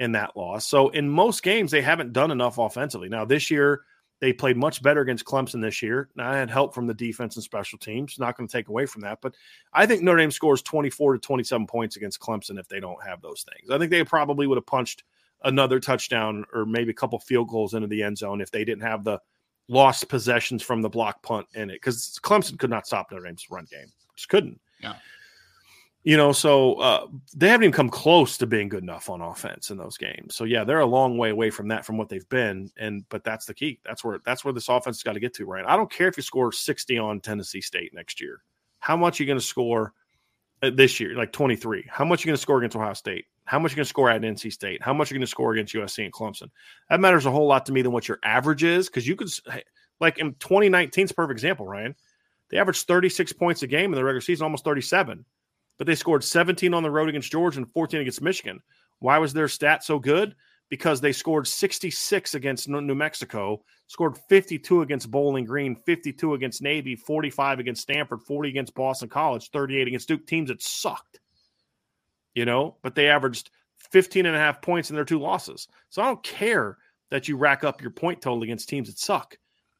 in 0.00 0.12
that 0.12 0.36
loss. 0.36 0.66
So 0.66 0.88
in 0.88 1.08
most 1.08 1.42
games, 1.42 1.70
they 1.70 1.82
haven't 1.82 2.12
done 2.12 2.30
enough 2.30 2.58
offensively. 2.58 3.08
Now, 3.08 3.24
this 3.24 3.50
year, 3.50 3.82
they 4.20 4.32
played 4.32 4.56
much 4.56 4.82
better 4.82 5.02
against 5.02 5.24
Clemson 5.24 5.62
this 5.62 5.82
year. 5.82 6.08
Now, 6.16 6.30
I 6.30 6.36
had 6.36 6.50
help 6.50 6.74
from 6.74 6.86
the 6.86 6.94
defense 6.94 7.36
and 7.36 7.44
special 7.44 7.78
teams. 7.78 8.18
Not 8.18 8.36
going 8.36 8.48
to 8.48 8.52
take 8.52 8.68
away 8.68 8.86
from 8.86 9.02
that. 9.02 9.20
But 9.20 9.34
I 9.72 9.86
think 9.86 10.02
Notre 10.02 10.18
Dame 10.18 10.30
scores 10.30 10.62
24 10.62 11.14
to 11.14 11.18
27 11.18 11.66
points 11.66 11.96
against 11.96 12.20
Clemson 12.20 12.58
if 12.58 12.66
they 12.68 12.80
don't 12.80 13.02
have 13.06 13.22
those 13.22 13.44
things. 13.44 13.70
I 13.70 13.78
think 13.78 13.90
they 13.90 14.02
probably 14.02 14.46
would 14.46 14.58
have 14.58 14.66
punched 14.66 15.04
another 15.44 15.80
touchdown 15.80 16.44
or 16.52 16.66
maybe 16.66 16.90
a 16.90 16.94
couple 16.94 17.18
field 17.18 17.48
goals 17.48 17.74
into 17.74 17.86
the 17.86 18.02
end 18.02 18.18
zone 18.18 18.40
if 18.40 18.50
they 18.50 18.64
didn't 18.64 18.82
have 18.82 19.04
the 19.04 19.20
lost 19.68 20.08
possessions 20.08 20.62
from 20.62 20.82
the 20.82 20.88
block 20.88 21.22
punt 21.22 21.46
in 21.54 21.70
it 21.70 21.74
because 21.74 22.18
Clemson 22.22 22.58
could 22.58 22.70
not 22.70 22.86
stop 22.86 23.10
Notre 23.10 23.24
Dame's 23.24 23.50
run 23.50 23.66
game. 23.70 23.86
Just 24.16 24.28
couldn't. 24.28 24.60
Yeah. 24.82 24.94
You 26.02 26.16
know, 26.16 26.32
so 26.32 26.74
uh, 26.76 27.06
they 27.36 27.48
haven't 27.48 27.64
even 27.64 27.74
come 27.74 27.90
close 27.90 28.38
to 28.38 28.46
being 28.46 28.70
good 28.70 28.82
enough 28.82 29.10
on 29.10 29.20
offense 29.20 29.70
in 29.70 29.76
those 29.76 29.98
games. 29.98 30.34
So 30.34 30.44
yeah, 30.44 30.64
they're 30.64 30.80
a 30.80 30.86
long 30.86 31.18
way 31.18 31.28
away 31.28 31.50
from 31.50 31.68
that 31.68 31.84
from 31.84 31.98
what 31.98 32.08
they've 32.08 32.28
been. 32.30 32.70
And 32.78 33.06
but 33.10 33.22
that's 33.22 33.44
the 33.44 33.52
key. 33.52 33.80
That's 33.84 34.02
where 34.02 34.18
that's 34.24 34.42
where 34.42 34.54
this 34.54 34.70
offense 34.70 34.96
has 34.96 35.02
got 35.02 35.12
to 35.12 35.20
get 35.20 35.34
to, 35.34 35.44
right? 35.44 35.64
I 35.66 35.76
don't 35.76 35.90
care 35.90 36.08
if 36.08 36.16
you 36.16 36.22
score 36.22 36.52
60 36.52 36.98
on 36.98 37.20
Tennessee 37.20 37.60
State 37.60 37.92
next 37.92 38.18
year. 38.18 38.42
How 38.78 38.96
much 38.96 39.20
are 39.20 39.24
you 39.24 39.26
going 39.26 39.38
to 39.38 39.44
score 39.44 39.92
uh, 40.62 40.70
this 40.72 41.00
year? 41.00 41.14
Like 41.14 41.32
23. 41.32 41.84
How 41.90 42.06
much 42.06 42.20
are 42.20 42.22
you 42.22 42.30
going 42.30 42.36
to 42.36 42.42
score 42.42 42.58
against 42.58 42.76
Ohio 42.76 42.94
State? 42.94 43.26
How 43.44 43.58
much 43.58 43.72
are 43.72 43.74
you 43.74 43.76
going 43.76 43.84
to 43.84 43.90
score 43.90 44.08
at 44.08 44.22
NC 44.22 44.52
State? 44.54 44.82
How 44.82 44.94
much 44.94 45.10
are 45.10 45.14
you 45.14 45.18
going 45.18 45.26
to 45.26 45.30
score 45.30 45.52
against 45.52 45.74
USC 45.74 46.04
and 46.04 46.12
Clemson? 46.14 46.48
That 46.88 47.00
matters 47.00 47.26
a 47.26 47.30
whole 47.30 47.46
lot 47.46 47.66
to 47.66 47.72
me 47.72 47.82
than 47.82 47.92
what 47.92 48.08
your 48.08 48.20
average 48.24 48.64
is 48.64 48.88
because 48.88 49.06
you 49.06 49.16
could 49.16 49.28
like 50.00 50.16
in 50.16 50.32
2019 50.36 51.04
is 51.04 51.12
perfect 51.12 51.36
example, 51.36 51.66
Ryan. 51.66 51.94
They 52.48 52.56
averaged 52.56 52.86
36 52.86 53.34
points 53.34 53.62
a 53.62 53.66
game 53.66 53.92
in 53.92 53.96
the 53.96 54.04
regular 54.04 54.22
season, 54.22 54.44
almost 54.44 54.64
37 54.64 55.26
but 55.80 55.86
they 55.86 55.94
scored 55.94 56.22
17 56.22 56.74
on 56.74 56.82
the 56.82 56.90
road 56.90 57.08
against 57.08 57.32
Georgia 57.32 57.56
and 57.56 57.72
14 57.72 58.02
against 58.02 58.20
Michigan. 58.20 58.60
Why 58.98 59.16
was 59.16 59.32
their 59.32 59.48
stat 59.48 59.82
so 59.82 59.98
good? 59.98 60.36
Because 60.68 61.00
they 61.00 61.10
scored 61.10 61.48
66 61.48 62.34
against 62.34 62.68
New 62.68 62.94
Mexico, 62.94 63.62
scored 63.86 64.18
52 64.28 64.82
against 64.82 65.10
Bowling 65.10 65.46
Green, 65.46 65.74
52 65.74 66.34
against 66.34 66.60
Navy, 66.60 66.96
45 66.96 67.60
against 67.60 67.80
Stanford, 67.80 68.20
40 68.20 68.50
against 68.50 68.74
Boston 68.74 69.08
College, 69.08 69.48
38 69.52 69.88
against 69.88 70.06
Duke, 70.06 70.26
teams 70.26 70.50
that 70.50 70.62
sucked. 70.62 71.18
You 72.34 72.44
know, 72.44 72.76
but 72.82 72.94
they 72.94 73.08
averaged 73.08 73.50
15 73.90 74.26
and 74.26 74.36
a 74.36 74.38
half 74.38 74.60
points 74.60 74.90
in 74.90 74.96
their 74.96 75.06
two 75.06 75.18
losses. 75.18 75.66
So 75.88 76.02
I 76.02 76.04
don't 76.08 76.22
care 76.22 76.76
that 77.10 77.26
you 77.26 77.38
rack 77.38 77.64
up 77.64 77.80
your 77.80 77.90
point 77.90 78.20
total 78.20 78.42
against 78.42 78.68
teams 78.68 78.88
that 78.88 78.98
suck. 78.98 79.34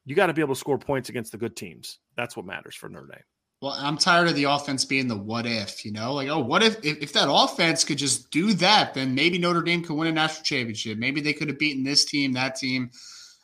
You 0.07 0.15
got 0.15 0.29
to 0.29 0.33
be 0.33 0.41
able 0.41 0.55
to 0.55 0.59
score 0.61 0.79
points 0.79 1.11
against 1.11 1.31
the 1.31 1.39
good 1.39 1.57
teams. 1.57 1.99
That's 2.17 2.39
what 2.39 2.47
matters 2.47 2.75
for 2.75 2.89
Notre 2.89 3.07
Dame. 3.07 3.23
Well, 3.61 3.77
I'm 3.77 3.99
tired 3.99 4.29
of 4.29 4.37
the 4.37 4.44
offense 4.44 4.87
being 4.87 5.07
the 5.07 5.18
what 5.18 5.44
if, 5.44 5.85
you 5.85 5.92
know, 5.92 6.14
like, 6.14 6.29
oh, 6.29 6.38
what 6.38 6.62
if, 6.62 6.83
if, 6.83 6.99
if 7.03 7.12
that 7.12 7.31
offense 7.31 7.85
could 7.85 7.99
just 7.99 8.31
do 8.31 8.55
that, 8.55 8.94
then 8.94 9.14
maybe 9.14 9.38
Notre 9.38 9.61
Dame 9.61 9.83
could 9.83 9.96
win 9.96 10.09
a 10.09 10.12
national 10.12 10.44
championship. 10.44 10.96
Maybe 10.96 11.20
they 11.20 11.35
could 11.35 11.49
have 11.49 11.59
beaten 11.59 11.85
this 11.85 12.07
team, 12.07 12.33
that 12.33 12.57
team. 12.57 12.90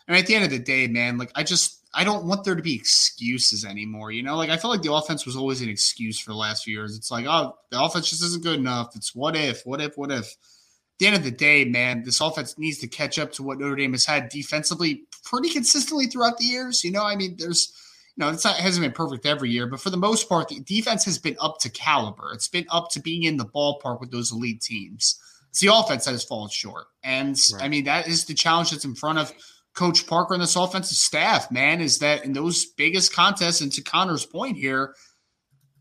And 0.08 0.16
at 0.16 0.26
the 0.26 0.34
end 0.34 0.44
of 0.44 0.50
the 0.50 0.58
day, 0.58 0.86
man, 0.86 1.18
like 1.18 1.32
I 1.34 1.42
just 1.42 1.80
I 1.92 2.04
don't 2.04 2.26
want 2.26 2.44
there 2.44 2.54
to 2.54 2.62
be 2.62 2.74
excuses 2.74 3.64
anymore. 3.64 4.10
You 4.10 4.22
know, 4.22 4.36
like 4.36 4.50
I 4.50 4.56
feel 4.56 4.70
like 4.70 4.82
the 4.82 4.92
offense 4.92 5.26
was 5.26 5.36
always 5.36 5.60
an 5.62 5.68
excuse 5.68 6.18
for 6.18 6.30
the 6.30 6.36
last 6.36 6.64
few 6.64 6.74
years. 6.74 6.96
It's 6.96 7.10
like, 7.10 7.26
oh, 7.26 7.56
the 7.70 7.82
offense 7.82 8.08
just 8.08 8.22
isn't 8.22 8.42
good 8.42 8.58
enough. 8.58 8.96
It's 8.96 9.14
what 9.14 9.36
if, 9.36 9.66
what 9.66 9.80
if, 9.80 9.98
what 9.98 10.10
if. 10.10 10.26
At 10.26 10.98
the 10.98 11.06
end 11.08 11.16
of 11.16 11.24
the 11.24 11.30
day, 11.30 11.66
man, 11.66 12.04
this 12.04 12.22
offense 12.22 12.56
needs 12.56 12.78
to 12.78 12.86
catch 12.86 13.18
up 13.18 13.32
to 13.32 13.42
what 13.42 13.58
Notre 13.58 13.76
Dame 13.76 13.92
has 13.92 14.06
had 14.06 14.30
defensively 14.30 15.02
pretty 15.24 15.50
consistently 15.50 16.06
throughout 16.06 16.38
the 16.38 16.44
years. 16.44 16.84
You 16.84 16.90
know, 16.90 17.04
I 17.04 17.16
mean, 17.16 17.36
there's 17.38 17.70
no, 18.16 18.30
it's 18.30 18.44
not 18.44 18.58
it 18.58 18.62
hasn't 18.62 18.84
been 18.84 18.92
perfect 18.92 19.26
every 19.26 19.50
year, 19.50 19.66
but 19.66 19.80
for 19.80 19.90
the 19.90 19.96
most 19.96 20.28
part, 20.28 20.48
the 20.48 20.60
defense 20.60 21.04
has 21.04 21.18
been 21.18 21.36
up 21.40 21.58
to 21.60 21.70
caliber. 21.70 22.32
It's 22.32 22.48
been 22.48 22.66
up 22.70 22.90
to 22.92 23.00
being 23.00 23.24
in 23.24 23.36
the 23.36 23.44
ballpark 23.44 24.00
with 24.00 24.10
those 24.10 24.32
elite 24.32 24.62
teams. 24.62 25.20
It's 25.50 25.60
the 25.60 25.74
offense 25.74 26.04
that 26.04 26.12
has 26.12 26.24
fallen 26.24 26.50
short. 26.50 26.86
And 27.02 27.36
right. 27.54 27.64
I 27.64 27.68
mean, 27.68 27.84
that 27.84 28.08
is 28.08 28.24
the 28.24 28.34
challenge 28.34 28.70
that's 28.70 28.84
in 28.84 28.94
front 28.94 29.18
of 29.18 29.32
Coach 29.74 30.06
Parker 30.06 30.34
and 30.34 30.42
this 30.42 30.56
offensive 30.56 30.96
staff, 30.96 31.50
man, 31.50 31.80
is 31.80 31.98
that 31.98 32.24
in 32.24 32.32
those 32.32 32.64
biggest 32.64 33.14
contests, 33.14 33.60
and 33.60 33.70
to 33.72 33.82
Connor's 33.82 34.24
point 34.24 34.56
here, 34.56 34.94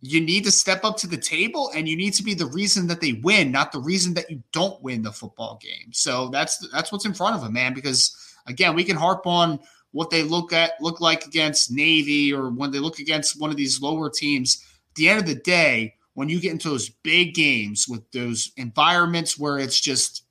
you 0.02 0.21
need 0.21 0.43
to 0.43 0.52
step 0.52 0.84
up 0.84 0.98
to 0.98 1.08
the 1.08 1.17
table 1.17 1.71
and 1.74 1.88
you 1.88 1.95
need 1.95 2.13
to 2.13 2.24
be 2.24 2.34
the 2.34 2.45
reason 2.45 2.88
that 2.88 3.02
they 3.02 3.13
win, 3.24 3.52
not 3.52 3.71
the 3.71 3.80
reason 3.80 4.13
that 4.13 4.30
you 4.30 4.43
don't 4.52 4.82
win 4.84 5.02
the 5.02 5.12
football 5.12 5.60
game. 5.62 5.91
So 5.91 6.28
that's 6.28 6.58
that's 6.71 6.91
what's 6.91 7.06
in 7.06 7.13
front 7.13 7.36
of 7.36 7.41
them, 7.41 7.54
man. 7.54 7.74
Because 7.74 8.15
again, 8.45 8.76
we 8.76 8.84
can 8.84 8.98
harp 8.98 9.26
on 9.26 9.60
what 9.95 10.10
they 10.10 10.23
look 10.23 10.51
at 10.51 10.73
look 10.81 10.99
like 10.99 11.25
against 11.25 11.71
Navy 11.71 12.34
or 12.34 12.49
when 12.49 12.69
they 12.69 12.79
look 12.79 12.99
against 12.99 13.39
one 13.39 13.49
of 13.49 13.55
these 13.55 13.81
lower 13.81 14.10
teams, 14.10 14.62
at 14.89 14.95
the 14.95 15.08
end 15.08 15.19
of 15.21 15.25
the 15.25 15.36
day, 15.36 15.95
when 16.15 16.27
you 16.27 16.41
get 16.41 16.51
into 16.51 16.67
those 16.67 16.89
big 16.89 17.34
games 17.34 17.88
with 17.88 18.01
those 18.12 18.51
environments 18.58 19.39
where 19.39 19.58
it's 19.58 19.79
just 19.79 20.25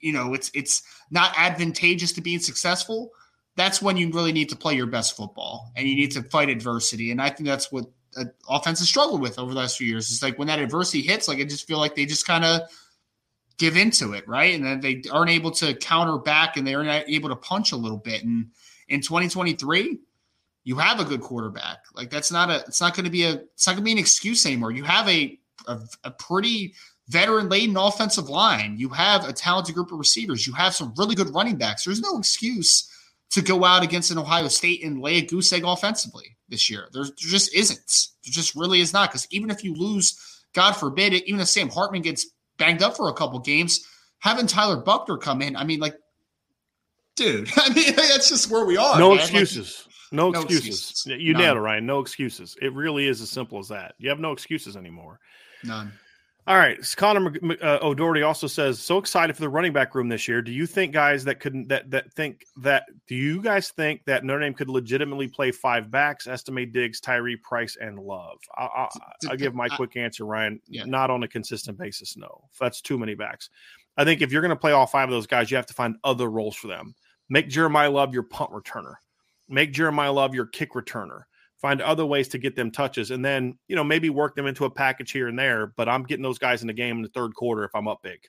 you 0.00 0.12
know 0.12 0.34
it's 0.34 0.50
it's 0.52 0.82
not 1.12 1.32
advantageous 1.36 2.10
to 2.12 2.20
being 2.20 2.40
successful 2.40 3.10
that's 3.54 3.80
when 3.80 3.96
you 3.96 4.10
really 4.10 4.32
need 4.32 4.48
to 4.48 4.56
play 4.56 4.74
your 4.74 4.86
best 4.86 5.16
football 5.16 5.72
and 5.74 5.88
you 5.88 5.96
need 5.96 6.12
to 6.12 6.22
fight 6.24 6.48
adversity. 6.48 7.10
And 7.12 7.22
i 7.22 7.28
think 7.28 7.48
that's 7.48 7.70
what 7.70 7.86
uh, 8.16 8.24
offense 8.48 8.80
has 8.80 8.88
struggled 8.88 9.20
with 9.20 9.38
over 9.38 9.52
the 9.52 9.60
last 9.60 9.76
few 9.76 9.86
years. 9.86 10.10
It's 10.10 10.22
like 10.22 10.38
when 10.38 10.48
that 10.48 10.58
adversity 10.58 11.02
hits 11.02 11.28
like 11.28 11.38
i 11.38 11.44
just 11.44 11.68
feel 11.68 11.78
like 11.78 11.94
they 11.94 12.06
just 12.06 12.26
kind 12.26 12.44
of 12.44 12.62
give 13.58 13.76
into 13.76 14.12
it 14.14 14.26
right? 14.26 14.54
And 14.54 14.64
then 14.64 14.80
they 14.80 15.02
aren't 15.12 15.30
able 15.30 15.52
to 15.52 15.74
counter 15.74 16.18
back 16.18 16.56
and 16.56 16.66
they're 16.66 16.82
not 16.82 17.08
able 17.08 17.28
to 17.28 17.36
punch 17.36 17.70
a 17.70 17.76
little 17.76 17.98
bit. 17.98 18.24
And 18.24 18.50
in 18.88 19.00
2023 19.00 19.98
you 20.68 20.76
have 20.76 21.00
a 21.00 21.04
good 21.04 21.22
quarterback. 21.22 21.78
Like 21.94 22.10
that's 22.10 22.30
not 22.30 22.50
a 22.50 22.58
it's 22.66 22.80
not 22.80 22.94
going 22.94 23.06
to 23.06 23.10
be 23.10 23.24
a 23.24 23.36
it's 23.54 23.66
not 23.66 23.72
going 23.72 23.84
to 23.84 23.84
be 23.84 23.92
an 23.92 23.98
excuse 23.98 24.44
anymore. 24.44 24.70
You 24.70 24.84
have 24.84 25.08
a 25.08 25.38
a, 25.66 25.80
a 26.04 26.10
pretty 26.10 26.74
veteran 27.08 27.48
laden 27.48 27.76
offensive 27.78 28.28
line. 28.28 28.76
You 28.78 28.90
have 28.90 29.26
a 29.26 29.32
talented 29.32 29.74
group 29.74 29.92
of 29.92 29.98
receivers. 29.98 30.46
You 30.46 30.52
have 30.52 30.74
some 30.74 30.92
really 30.98 31.14
good 31.14 31.32
running 31.34 31.56
backs. 31.56 31.84
There's 31.84 32.02
no 32.02 32.18
excuse 32.18 32.92
to 33.30 33.40
go 33.40 33.64
out 33.64 33.82
against 33.82 34.10
an 34.10 34.18
Ohio 34.18 34.48
State 34.48 34.84
and 34.84 35.00
lay 35.00 35.16
a 35.16 35.22
goose 35.22 35.50
egg 35.54 35.62
offensively 35.64 36.36
this 36.50 36.68
year. 36.68 36.88
There, 36.92 37.04
there 37.04 37.12
just 37.16 37.54
isn't. 37.54 38.08
There 38.24 38.32
just 38.32 38.54
really 38.54 38.80
is 38.80 38.92
not. 38.92 39.10
Because 39.10 39.26
even 39.30 39.50
if 39.50 39.64
you 39.64 39.74
lose, 39.74 40.44
God 40.52 40.72
forbid 40.72 41.14
even 41.14 41.40
if 41.40 41.48
Sam 41.48 41.70
Hartman 41.70 42.02
gets 42.02 42.26
banged 42.58 42.82
up 42.82 42.94
for 42.94 43.08
a 43.08 43.14
couple 43.14 43.38
games, 43.38 43.86
having 44.18 44.46
Tyler 44.46 44.76
Buchner 44.76 45.16
come 45.16 45.40
in, 45.40 45.56
I 45.56 45.64
mean, 45.64 45.80
like, 45.80 45.94
dude, 47.18 47.50
I 47.56 47.68
mean, 47.74 47.94
that's 47.96 48.28
just 48.28 48.50
where 48.50 48.64
we 48.64 48.76
are. 48.76 48.98
No 48.98 49.10
man. 49.10 49.18
excuses. 49.20 49.84
Like, 49.86 49.94
no, 50.12 50.30
No 50.30 50.40
excuses. 50.40 50.90
excuses. 50.90 51.22
You 51.22 51.34
None. 51.34 51.42
nailed 51.42 51.56
it, 51.58 51.60
Ryan. 51.60 51.84
No 51.86 52.00
excuses. 52.00 52.56
It 52.62 52.72
really 52.72 53.06
is 53.06 53.20
as 53.20 53.30
simple 53.30 53.58
as 53.58 53.68
that. 53.68 53.94
You 53.98 54.08
have 54.08 54.18
no 54.20 54.32
excuses 54.32 54.76
anymore. 54.76 55.20
none. 55.64 55.92
All 56.46 56.56
right. 56.56 56.78
Connor 56.96 57.28
Mc- 57.42 57.62
uh, 57.62 57.78
O'Doherty 57.82 58.22
also 58.22 58.46
says, 58.46 58.80
"So 58.80 58.96
excited 58.96 59.36
for 59.36 59.42
the 59.42 59.50
running 59.50 59.74
back 59.74 59.94
room 59.94 60.08
this 60.08 60.26
year. 60.26 60.40
Do 60.40 60.50
you 60.50 60.64
think 60.64 60.94
guys 60.94 61.22
that 61.26 61.40
couldn't 61.40 61.68
that 61.68 61.90
that 61.90 62.10
think 62.14 62.46
that 62.62 62.84
do 63.06 63.14
you 63.14 63.42
guys 63.42 63.68
think 63.68 64.06
that 64.06 64.24
Notre 64.24 64.40
Dame 64.40 64.54
could 64.54 64.70
legitimately 64.70 65.28
play 65.28 65.50
five 65.50 65.90
backs? 65.90 66.26
Estime 66.26 66.72
Diggs, 66.72 67.00
Tyree 67.02 67.36
Price, 67.36 67.76
and 67.78 67.98
Love. 67.98 68.38
I, 68.56 68.62
I, 68.64 68.88
I'll 69.28 69.36
give 69.36 69.54
my 69.54 69.66
I- 69.70 69.76
quick 69.76 69.94
answer, 69.98 70.24
Ryan. 70.24 70.58
Yeah. 70.66 70.84
Not 70.86 71.10
on 71.10 71.22
a 71.22 71.28
consistent 71.28 71.76
basis. 71.76 72.16
No, 72.16 72.44
that's 72.58 72.80
too 72.80 72.96
many 72.96 73.14
backs. 73.14 73.50
I 73.98 74.04
think 74.06 74.22
if 74.22 74.32
you're 74.32 74.40
going 74.40 74.48
to 74.48 74.56
play 74.56 74.72
all 74.72 74.86
five 74.86 75.10
of 75.10 75.12
those 75.12 75.26
guys, 75.26 75.50
you 75.50 75.58
have 75.58 75.66
to 75.66 75.74
find 75.74 75.96
other 76.02 76.30
roles 76.30 76.56
for 76.56 76.68
them. 76.68 76.94
Make 77.28 77.48
Jeremiah 77.48 77.90
Love 77.90 78.14
your 78.14 78.22
punt 78.22 78.50
returner. 78.50 78.94
Make 79.48 79.72
Jeremiah 79.72 80.12
Love 80.12 80.34
your 80.34 80.46
kick 80.46 80.72
returner. 80.72 81.22
Find 81.60 81.82
other 81.82 82.06
ways 82.06 82.28
to 82.28 82.38
get 82.38 82.54
them 82.54 82.70
touches 82.70 83.10
and 83.10 83.24
then 83.24 83.58
you 83.66 83.74
know 83.74 83.82
maybe 83.82 84.10
work 84.10 84.36
them 84.36 84.46
into 84.46 84.64
a 84.64 84.70
package 84.70 85.10
here 85.10 85.26
and 85.26 85.36
there 85.36 85.66
but 85.76 85.88
i'm 85.88 86.04
getting 86.04 86.22
those 86.22 86.38
guys 86.38 86.60
in 86.60 86.68
the 86.68 86.72
game 86.72 86.98
in 86.98 87.02
the 87.02 87.08
third 87.08 87.34
quarter 87.34 87.64
if 87.64 87.74
i'm 87.74 87.88
up 87.88 88.00
big. 88.00 88.20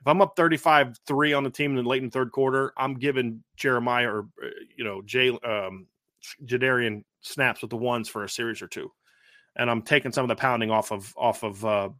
If 0.00 0.06
i'm 0.06 0.20
up 0.20 0.34
35-3 0.34 1.36
on 1.36 1.44
the 1.44 1.50
team 1.50 1.70
in 1.70 1.84
the 1.84 1.88
late 1.88 2.02
in 2.02 2.08
the 2.08 2.10
third 2.10 2.32
quarter 2.32 2.72
i'm 2.76 2.94
giving 2.94 3.44
jeremiah 3.56 4.08
or 4.08 4.28
uh, 4.44 4.48
you 4.76 4.82
know 4.82 5.00
jay 5.02 5.30
um 5.44 5.86
jadarian 6.44 7.04
snaps 7.20 7.60
with 7.62 7.70
the 7.70 7.76
ones 7.76 8.08
for 8.08 8.24
a 8.24 8.28
series 8.28 8.60
or 8.60 8.66
two. 8.66 8.90
And 9.54 9.70
i'm 9.70 9.82
taking 9.82 10.10
some 10.10 10.24
of 10.24 10.28
the 10.28 10.34
pounding 10.34 10.72
off 10.72 10.90
of 10.90 11.14
off 11.16 11.44
of 11.44 11.64
uh 11.64 11.90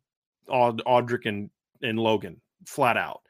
Aud- 0.48 0.82
audric 0.84 1.26
and 1.26 1.50
and 1.82 1.98
logan 1.98 2.40
flat 2.66 2.96
out 2.96 3.20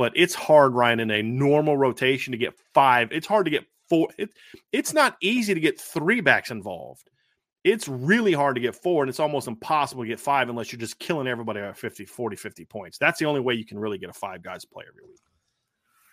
but 0.00 0.12
it's 0.16 0.34
hard 0.34 0.72
ryan 0.72 0.98
in 0.98 1.10
a 1.10 1.22
normal 1.22 1.76
rotation 1.76 2.32
to 2.32 2.38
get 2.38 2.54
five 2.72 3.12
it's 3.12 3.26
hard 3.26 3.44
to 3.44 3.50
get 3.50 3.66
four 3.90 4.08
it, 4.16 4.30
it's 4.72 4.94
not 4.94 5.18
easy 5.20 5.52
to 5.52 5.60
get 5.60 5.78
three 5.78 6.22
backs 6.22 6.50
involved. 6.50 7.10
It's 7.62 7.86
really 7.88 8.32
hard 8.32 8.54
to 8.54 8.60
get 8.62 8.74
four, 8.74 9.02
and 9.02 9.10
it's 9.10 9.20
almost 9.20 9.46
impossible 9.46 10.04
to 10.04 10.08
get 10.08 10.18
five 10.18 10.48
unless 10.48 10.72
you're 10.72 10.80
just 10.80 10.98
killing 10.98 11.26
everybody 11.26 11.60
at 11.60 11.76
50, 11.76 12.06
40, 12.06 12.36
50 12.36 12.64
points. 12.64 12.96
That's 12.96 13.18
the 13.18 13.26
only 13.26 13.40
way 13.40 13.52
you 13.52 13.66
can 13.66 13.78
really 13.78 13.98
get 13.98 14.08
a 14.08 14.14
five 14.14 14.42
guys 14.42 14.64
play 14.64 14.84
every 14.88 15.02
week. 15.06 15.20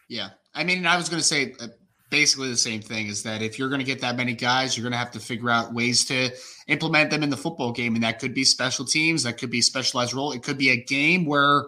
Yeah. 0.10 0.30
I 0.54 0.66
mean, 0.66 0.86
I 0.86 0.98
was 0.98 1.08
going 1.08 1.22
to 1.22 1.26
say 1.26 1.56
uh, 1.62 1.68
basically 2.10 2.50
the 2.50 2.58
same 2.58 2.82
thing 2.82 3.08
is 3.08 3.24
that 3.24 3.42
if 3.42 3.58
you're 3.58 3.70
going 3.70 3.80
to 3.80 3.86
get 3.86 4.02
that 4.02 4.18
many 4.18 4.34
guys, 4.34 4.76
you're 4.76 4.84
going 4.84 4.92
to 4.92 4.98
have 4.98 5.12
to 5.12 5.22
figure 5.22 5.50
out 5.50 5.74
ways 5.74 6.04
to 6.06 6.32
implement 6.68 7.12
them 7.12 7.24
in 7.24 7.30
the 7.30 7.38
football 7.38 7.72
game. 7.72 7.96
And 7.96 8.04
that 8.04 8.20
could 8.20 8.34
be 8.34 8.44
special 8.44 8.84
teams, 8.84 9.24
that 9.24 9.38
could 9.38 9.50
be 9.50 9.62
specialized 9.62 10.14
role. 10.14 10.34
It 10.34 10.44
could 10.44 10.58
be 10.58 10.72
a 10.72 10.84
game 10.84 11.26
where, 11.26 11.64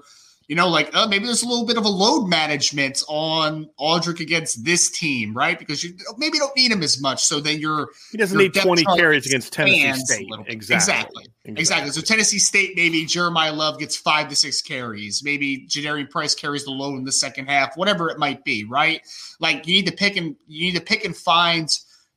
you 0.49 0.55
know, 0.55 0.67
like 0.67 0.89
oh, 0.95 1.07
maybe 1.07 1.25
there's 1.25 1.43
a 1.43 1.47
little 1.47 1.67
bit 1.67 1.77
of 1.77 1.85
a 1.85 1.89
load 1.89 2.25
management 2.25 3.03
on 3.07 3.69
Audric 3.79 4.19
against 4.19 4.65
this 4.65 4.89
team, 4.89 5.31
right? 5.37 5.59
Because 5.59 5.83
you 5.83 5.93
maybe 6.17 6.39
don't 6.39 6.55
need 6.57 6.71
him 6.71 6.81
as 6.81 6.99
much. 6.99 7.23
So 7.23 7.39
then 7.39 7.59
you're 7.59 7.89
He 8.11 8.17
doesn't 8.17 8.35
need 8.35 8.55
20 8.55 8.83
carries 8.97 9.27
against 9.27 9.53
Tennessee 9.53 9.93
State. 9.93 10.27
little. 10.27 10.45
Exactly. 10.47 10.95
Exactly. 10.95 11.25
Exactly. 11.45 11.91
So 11.91 12.01
Tennessee 12.01 12.39
State, 12.39 12.71
maybe 12.75 13.05
Jeremiah 13.05 13.53
Love 13.53 13.77
gets 13.77 13.95
five 13.95 14.27
to 14.29 14.35
six 14.35 14.59
carries. 14.63 15.23
Maybe 15.23 15.67
Jadarian 15.67 16.09
Price 16.09 16.33
carries 16.33 16.65
the 16.65 16.71
load 16.71 16.97
in 16.97 17.03
the 17.03 17.11
second 17.11 17.45
half, 17.45 17.77
whatever 17.77 18.09
it 18.09 18.17
might 18.17 18.43
be, 18.43 18.63
right? 18.63 19.01
Like 19.39 19.67
you 19.67 19.75
need 19.75 19.85
to 19.85 19.93
pick 19.93 20.17
and 20.17 20.35
you 20.47 20.65
need 20.65 20.79
to 20.79 20.83
pick 20.83 21.05
and 21.05 21.15
find 21.15 21.69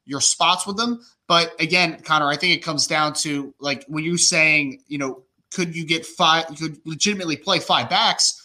your 0.06 0.22
spots 0.22 0.66
with 0.66 0.78
them. 0.78 1.02
But 1.28 1.52
again, 1.60 2.00
Connor, 2.02 2.28
I 2.28 2.36
think 2.36 2.56
it 2.56 2.64
comes 2.64 2.86
down 2.86 3.12
to 3.14 3.54
like 3.60 3.84
when 3.88 4.04
you're 4.04 4.16
saying, 4.16 4.80
you 4.88 4.96
know, 4.96 5.22
could 5.52 5.76
you 5.76 5.84
get 5.84 6.06
five, 6.06 6.46
could 6.58 6.78
legitimately 6.84 7.36
play 7.36 7.58
five 7.58 7.88
backs? 7.88 8.38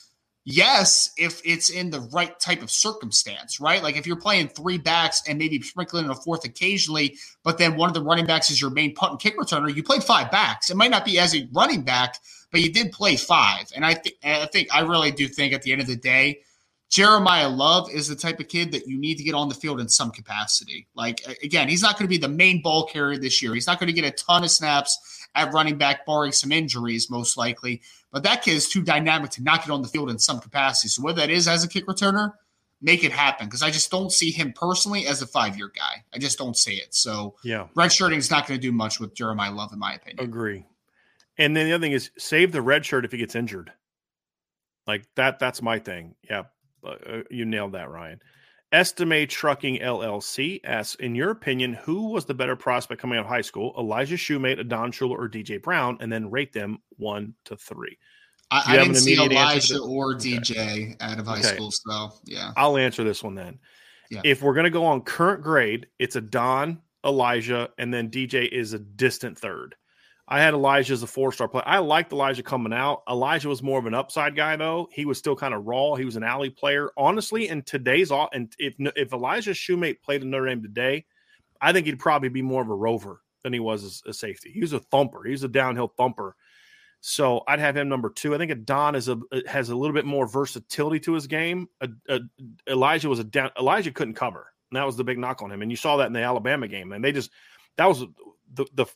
Yes, 0.49 1.11
if 1.17 1.41
it's 1.43 1.69
in 1.69 1.89
the 1.89 1.99
right 2.13 2.39
type 2.39 2.61
of 2.61 2.71
circumstance, 2.71 3.59
right? 3.59 3.83
Like 3.83 3.97
if 3.97 4.07
you're 4.07 4.15
playing 4.15 4.47
three 4.47 4.77
backs 4.77 5.21
and 5.27 5.37
maybe 5.37 5.61
sprinkling 5.61 6.05
in 6.05 6.11
a 6.11 6.15
fourth 6.15 6.45
occasionally, 6.45 7.17
but 7.43 7.57
then 7.57 7.75
one 7.75 7.89
of 7.89 7.93
the 7.93 8.01
running 8.01 8.25
backs 8.25 8.49
is 8.49 8.61
your 8.61 8.69
main 8.69 8.95
punt 8.95 9.11
and 9.11 9.19
kick 9.19 9.37
returner, 9.37 9.75
you 9.75 9.83
played 9.83 10.05
five 10.05 10.31
backs. 10.31 10.69
It 10.69 10.77
might 10.77 10.91
not 10.91 11.03
be 11.03 11.19
as 11.19 11.35
a 11.35 11.49
running 11.51 11.81
back, 11.81 12.19
but 12.49 12.61
you 12.61 12.71
did 12.71 12.93
play 12.93 13.17
five. 13.17 13.65
And 13.75 13.85
I 13.85 13.93
think 13.95 14.15
I 14.23 14.45
think 14.45 14.73
I 14.73 14.81
really 14.81 15.11
do 15.11 15.27
think 15.27 15.53
at 15.53 15.63
the 15.63 15.73
end 15.73 15.81
of 15.81 15.87
the 15.87 15.97
day, 15.97 16.39
Jeremiah 16.89 17.49
Love 17.49 17.91
is 17.91 18.07
the 18.07 18.15
type 18.15 18.39
of 18.39 18.47
kid 18.47 18.71
that 18.71 18.87
you 18.87 18.97
need 18.97 19.15
to 19.15 19.23
get 19.25 19.35
on 19.35 19.49
the 19.49 19.55
field 19.55 19.81
in 19.81 19.89
some 19.89 20.11
capacity. 20.11 20.87
Like 20.95 21.21
again, 21.43 21.67
he's 21.67 21.81
not 21.81 21.95
going 21.97 22.05
to 22.05 22.09
be 22.09 22.17
the 22.17 22.29
main 22.29 22.61
ball 22.61 22.85
carrier 22.85 23.19
this 23.19 23.41
year. 23.41 23.53
He's 23.53 23.67
not 23.67 23.81
going 23.81 23.93
to 23.93 24.01
get 24.01 24.05
a 24.05 24.11
ton 24.11 24.45
of 24.45 24.51
snaps 24.51 25.16
at 25.35 25.53
running 25.53 25.77
back, 25.77 26.05
barring 26.05 26.31
some 26.31 26.51
injuries, 26.51 27.09
most 27.09 27.37
likely. 27.37 27.81
But 28.11 28.23
that 28.23 28.41
kid 28.43 28.53
is 28.53 28.67
too 28.69 28.81
dynamic 28.81 29.31
to 29.31 29.43
not 29.43 29.61
get 29.63 29.71
on 29.71 29.81
the 29.81 29.87
field 29.87 30.09
in 30.09 30.19
some 30.19 30.39
capacity. 30.39 30.87
So 30.89 31.03
whether 31.03 31.21
that 31.21 31.29
is 31.29 31.47
as 31.47 31.63
a 31.63 31.67
kick 31.67 31.85
returner, 31.87 32.33
make 32.81 33.03
it 33.03 33.11
happen. 33.11 33.47
Because 33.47 33.63
I 33.63 33.69
just 33.71 33.91
don't 33.91 34.11
see 34.11 34.31
him 34.31 34.53
personally 34.53 35.07
as 35.07 35.21
a 35.21 35.27
five-year 35.27 35.71
guy. 35.75 36.03
I 36.13 36.17
just 36.17 36.37
don't 36.37 36.55
see 36.57 36.75
it. 36.75 36.93
So 36.93 37.35
Yeah. 37.43 37.67
redshirting 37.75 38.17
is 38.17 38.31
not 38.31 38.47
going 38.47 38.59
to 38.59 38.61
do 38.61 38.71
much 38.71 38.99
with 38.99 39.13
Jeremiah 39.15 39.51
Love, 39.51 39.73
in 39.73 39.79
my 39.79 39.93
opinion. 39.95 40.25
Agree. 40.25 40.65
And 41.37 41.55
then 41.55 41.67
the 41.67 41.73
other 41.73 41.83
thing 41.83 41.91
is 41.91 42.09
save 42.17 42.51
the 42.51 42.61
red 42.61 42.85
shirt 42.85 43.05
if 43.05 43.11
he 43.11 43.17
gets 43.17 43.35
injured. 43.35 43.71
Like 44.87 45.05
that, 45.15 45.39
that's 45.39 45.61
my 45.61 45.79
thing. 45.79 46.15
Yeah. 46.27 46.43
Uh, 46.83 47.23
you 47.29 47.45
nailed 47.45 47.73
that, 47.73 47.89
Ryan. 47.89 48.21
Estimate 48.71 49.29
Trucking 49.29 49.79
LLC 49.79 50.59
asks, 50.65 50.95
in 50.95 51.15
your 51.15 51.31
opinion, 51.31 51.73
who 51.73 52.09
was 52.09 52.25
the 52.25 52.33
better 52.33 52.55
prospect 52.55 53.01
coming 53.01 53.17
out 53.17 53.25
of 53.25 53.29
high 53.29 53.41
school? 53.41 53.73
Elijah 53.77 54.15
Shumate, 54.15 54.59
Adon 54.59 54.91
Shuler, 54.91 55.17
or 55.17 55.29
DJ 55.29 55.61
Brown? 55.61 55.97
And 56.01 56.11
then 56.11 56.29
rate 56.29 56.51
them 56.51 56.79
one 56.97 57.33
to 57.45 57.55
three. 57.55 57.97
I, 58.51 58.63
I 58.67 58.77
didn't 58.77 58.95
see 58.95 59.13
immediate 59.13 59.37
answer 59.39 59.75
to 59.75 59.79
Elijah 59.79 59.89
or 59.89 60.15
Okay. 60.15 60.37
DJ 60.37 60.95
out 61.01 61.19
of 61.19 61.27
high 61.27 61.39
Okay. 61.39 61.55
school. 61.55 61.71
So 61.71 62.13
yeah. 62.25 62.51
I'll 62.57 62.77
answer 62.77 63.03
this 63.03 63.23
one 63.23 63.35
then. 63.35 63.59
Yeah. 64.09 64.21
If 64.23 64.41
we're 64.41 64.53
going 64.53 64.65
to 64.65 64.69
go 64.69 64.85
on 64.85 65.01
current 65.01 65.43
grade, 65.43 65.87
it's 65.99 66.15
a 66.15 66.21
Don, 66.21 66.81
Elijah, 67.05 67.69
and 67.77 67.93
then 67.93 68.09
DJ 68.09 68.49
is 68.49 68.73
a 68.73 68.79
distant 68.79 69.37
third. 69.37 69.75
I 70.27 70.41
had 70.41 70.53
Elijah 70.53 70.93
as 70.93 71.03
a 71.03 71.07
four 71.07 71.31
star 71.31 71.47
player. 71.47 71.63
I 71.65 71.79
liked 71.79 72.11
Elijah 72.11 72.43
coming 72.43 72.73
out. 72.73 73.03
Elijah 73.09 73.47
was 73.47 73.63
more 73.63 73.79
of 73.79 73.85
an 73.85 73.93
upside 73.93 74.35
guy, 74.35 74.57
though. 74.57 74.89
He 74.91 75.05
was 75.05 75.17
still 75.17 75.35
kind 75.35 75.53
of 75.53 75.65
raw. 75.65 75.95
He 75.95 76.03
was 76.03 76.17
an 76.17 76.23
alley 76.23 76.49
player. 76.49 76.91
Honestly, 76.97 77.47
in 77.47 77.61
today's 77.61 78.11
all, 78.11 78.29
and 78.33 78.53
if 78.59 78.73
if 78.77 79.13
Elijah 79.13 79.51
Shumate 79.51 80.01
played 80.01 80.23
in 80.23 80.29
Notre 80.29 80.47
Dame 80.47 80.61
today, 80.61 81.05
I 81.61 81.71
think 81.71 81.85
he'd 81.85 81.99
probably 81.99 82.29
be 82.29 82.41
more 82.41 82.61
of 82.61 82.69
a 82.69 82.75
rover 82.75 83.21
than 83.43 83.53
he 83.53 83.59
was 83.59 83.83
as 83.83 84.03
a 84.05 84.13
safety. 84.13 84.51
He 84.51 84.59
was 84.59 84.73
a 84.73 84.79
thumper. 84.79 85.23
He 85.23 85.31
was 85.31 85.43
a 85.43 85.47
downhill 85.47 85.93
thumper. 85.95 86.35
So 86.99 87.43
I'd 87.47 87.59
have 87.59 87.77
him 87.77 87.87
number 87.87 88.09
two. 88.09 88.35
I 88.35 88.37
think 88.37 88.65
Don 88.65 88.95
is 88.95 89.07
a 89.07 89.17
has 89.47 89.69
a 89.69 89.75
little 89.75 89.93
bit 89.93 90.05
more 90.05 90.27
versatility 90.27 90.99
to 91.01 91.13
his 91.13 91.27
game. 91.27 91.69
Elijah 92.67 93.07
was 93.07 93.19
a 93.19 93.23
down. 93.23 93.51
Elijah 93.57 93.91
couldn't 93.91 94.15
cover, 94.15 94.51
and 94.71 94.77
that 94.77 94.85
was 94.85 94.97
the 94.97 95.05
big 95.05 95.19
knock 95.19 95.41
on 95.41 95.51
him. 95.51 95.61
And 95.61 95.71
you 95.71 95.77
saw 95.77 95.97
that 95.97 96.07
in 96.07 96.13
the 96.13 96.21
Alabama 96.21 96.67
game. 96.67 96.91
And 96.91 97.03
they 97.03 97.13
just 97.13 97.31
that 97.77 97.85
was 97.85 98.03
the 98.53 98.65
the 98.73 98.87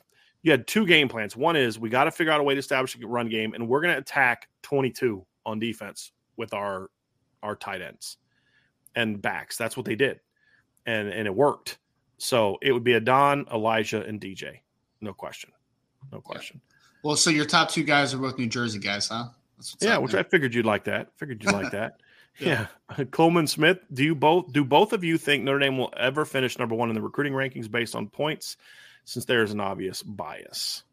you 0.43 0.51
had 0.51 0.67
two 0.67 0.85
game 0.85 1.07
plans. 1.07 1.35
One 1.35 1.55
is 1.55 1.77
we 1.77 1.89
got 1.89 2.05
to 2.05 2.11
figure 2.11 2.31
out 2.31 2.39
a 2.39 2.43
way 2.43 2.55
to 2.55 2.59
establish 2.59 2.95
a 2.95 3.07
run 3.07 3.29
game, 3.29 3.53
and 3.53 3.67
we're 3.67 3.81
going 3.81 3.93
to 3.93 3.99
attack 3.99 4.47
twenty 4.61 4.89
two 4.89 5.25
on 5.45 5.59
defense 5.59 6.11
with 6.37 6.53
our 6.53 6.89
our 7.43 7.55
tight 7.55 7.81
ends 7.81 8.17
and 8.95 9.21
backs. 9.21 9.57
That's 9.57 9.77
what 9.77 9.85
they 9.85 9.95
did, 9.95 10.19
and 10.85 11.07
and 11.09 11.27
it 11.27 11.35
worked. 11.35 11.77
So 12.17 12.57
it 12.61 12.71
would 12.71 12.83
be 12.83 12.93
a 12.93 12.99
Don, 12.99 13.45
Elijah, 13.51 14.03
and 14.03 14.21
DJ. 14.21 14.59
No 15.01 15.13
question. 15.13 15.51
No 16.11 16.21
question. 16.21 16.61
Well, 17.03 17.15
so 17.15 17.31
your 17.31 17.45
top 17.45 17.69
two 17.69 17.83
guys 17.83 18.13
are 18.13 18.19
both 18.19 18.37
New 18.37 18.47
Jersey 18.47 18.77
guys, 18.79 19.07
huh? 19.07 19.29
Yeah, 19.79 19.97
which 19.97 20.11
there. 20.11 20.21
I 20.21 20.23
figured 20.23 20.53
you'd 20.53 20.65
like 20.65 20.83
that. 20.83 21.09
Figured 21.17 21.43
you'd 21.43 21.53
like 21.53 21.71
that. 21.71 21.97
Yeah. 22.39 22.67
Coleman 23.11 23.45
Smith, 23.45 23.79
do 23.93 24.05
you 24.05 24.15
both 24.15 24.53
do 24.53 24.63
both 24.63 24.93
of 24.93 25.03
you 25.03 25.17
think 25.17 25.43
Notre 25.43 25.59
Dame 25.59 25.77
will 25.77 25.93
ever 25.97 26.23
finish 26.23 26.57
number 26.57 26.73
one 26.73 26.87
in 26.89 26.95
the 26.95 27.01
recruiting 27.01 27.33
rankings 27.33 27.69
based 27.69 27.93
on 27.93 28.07
points 28.07 28.55
since 29.05 29.25
there's 29.25 29.51
an 29.51 29.59
obvious 29.59 30.03
bias? 30.03 30.83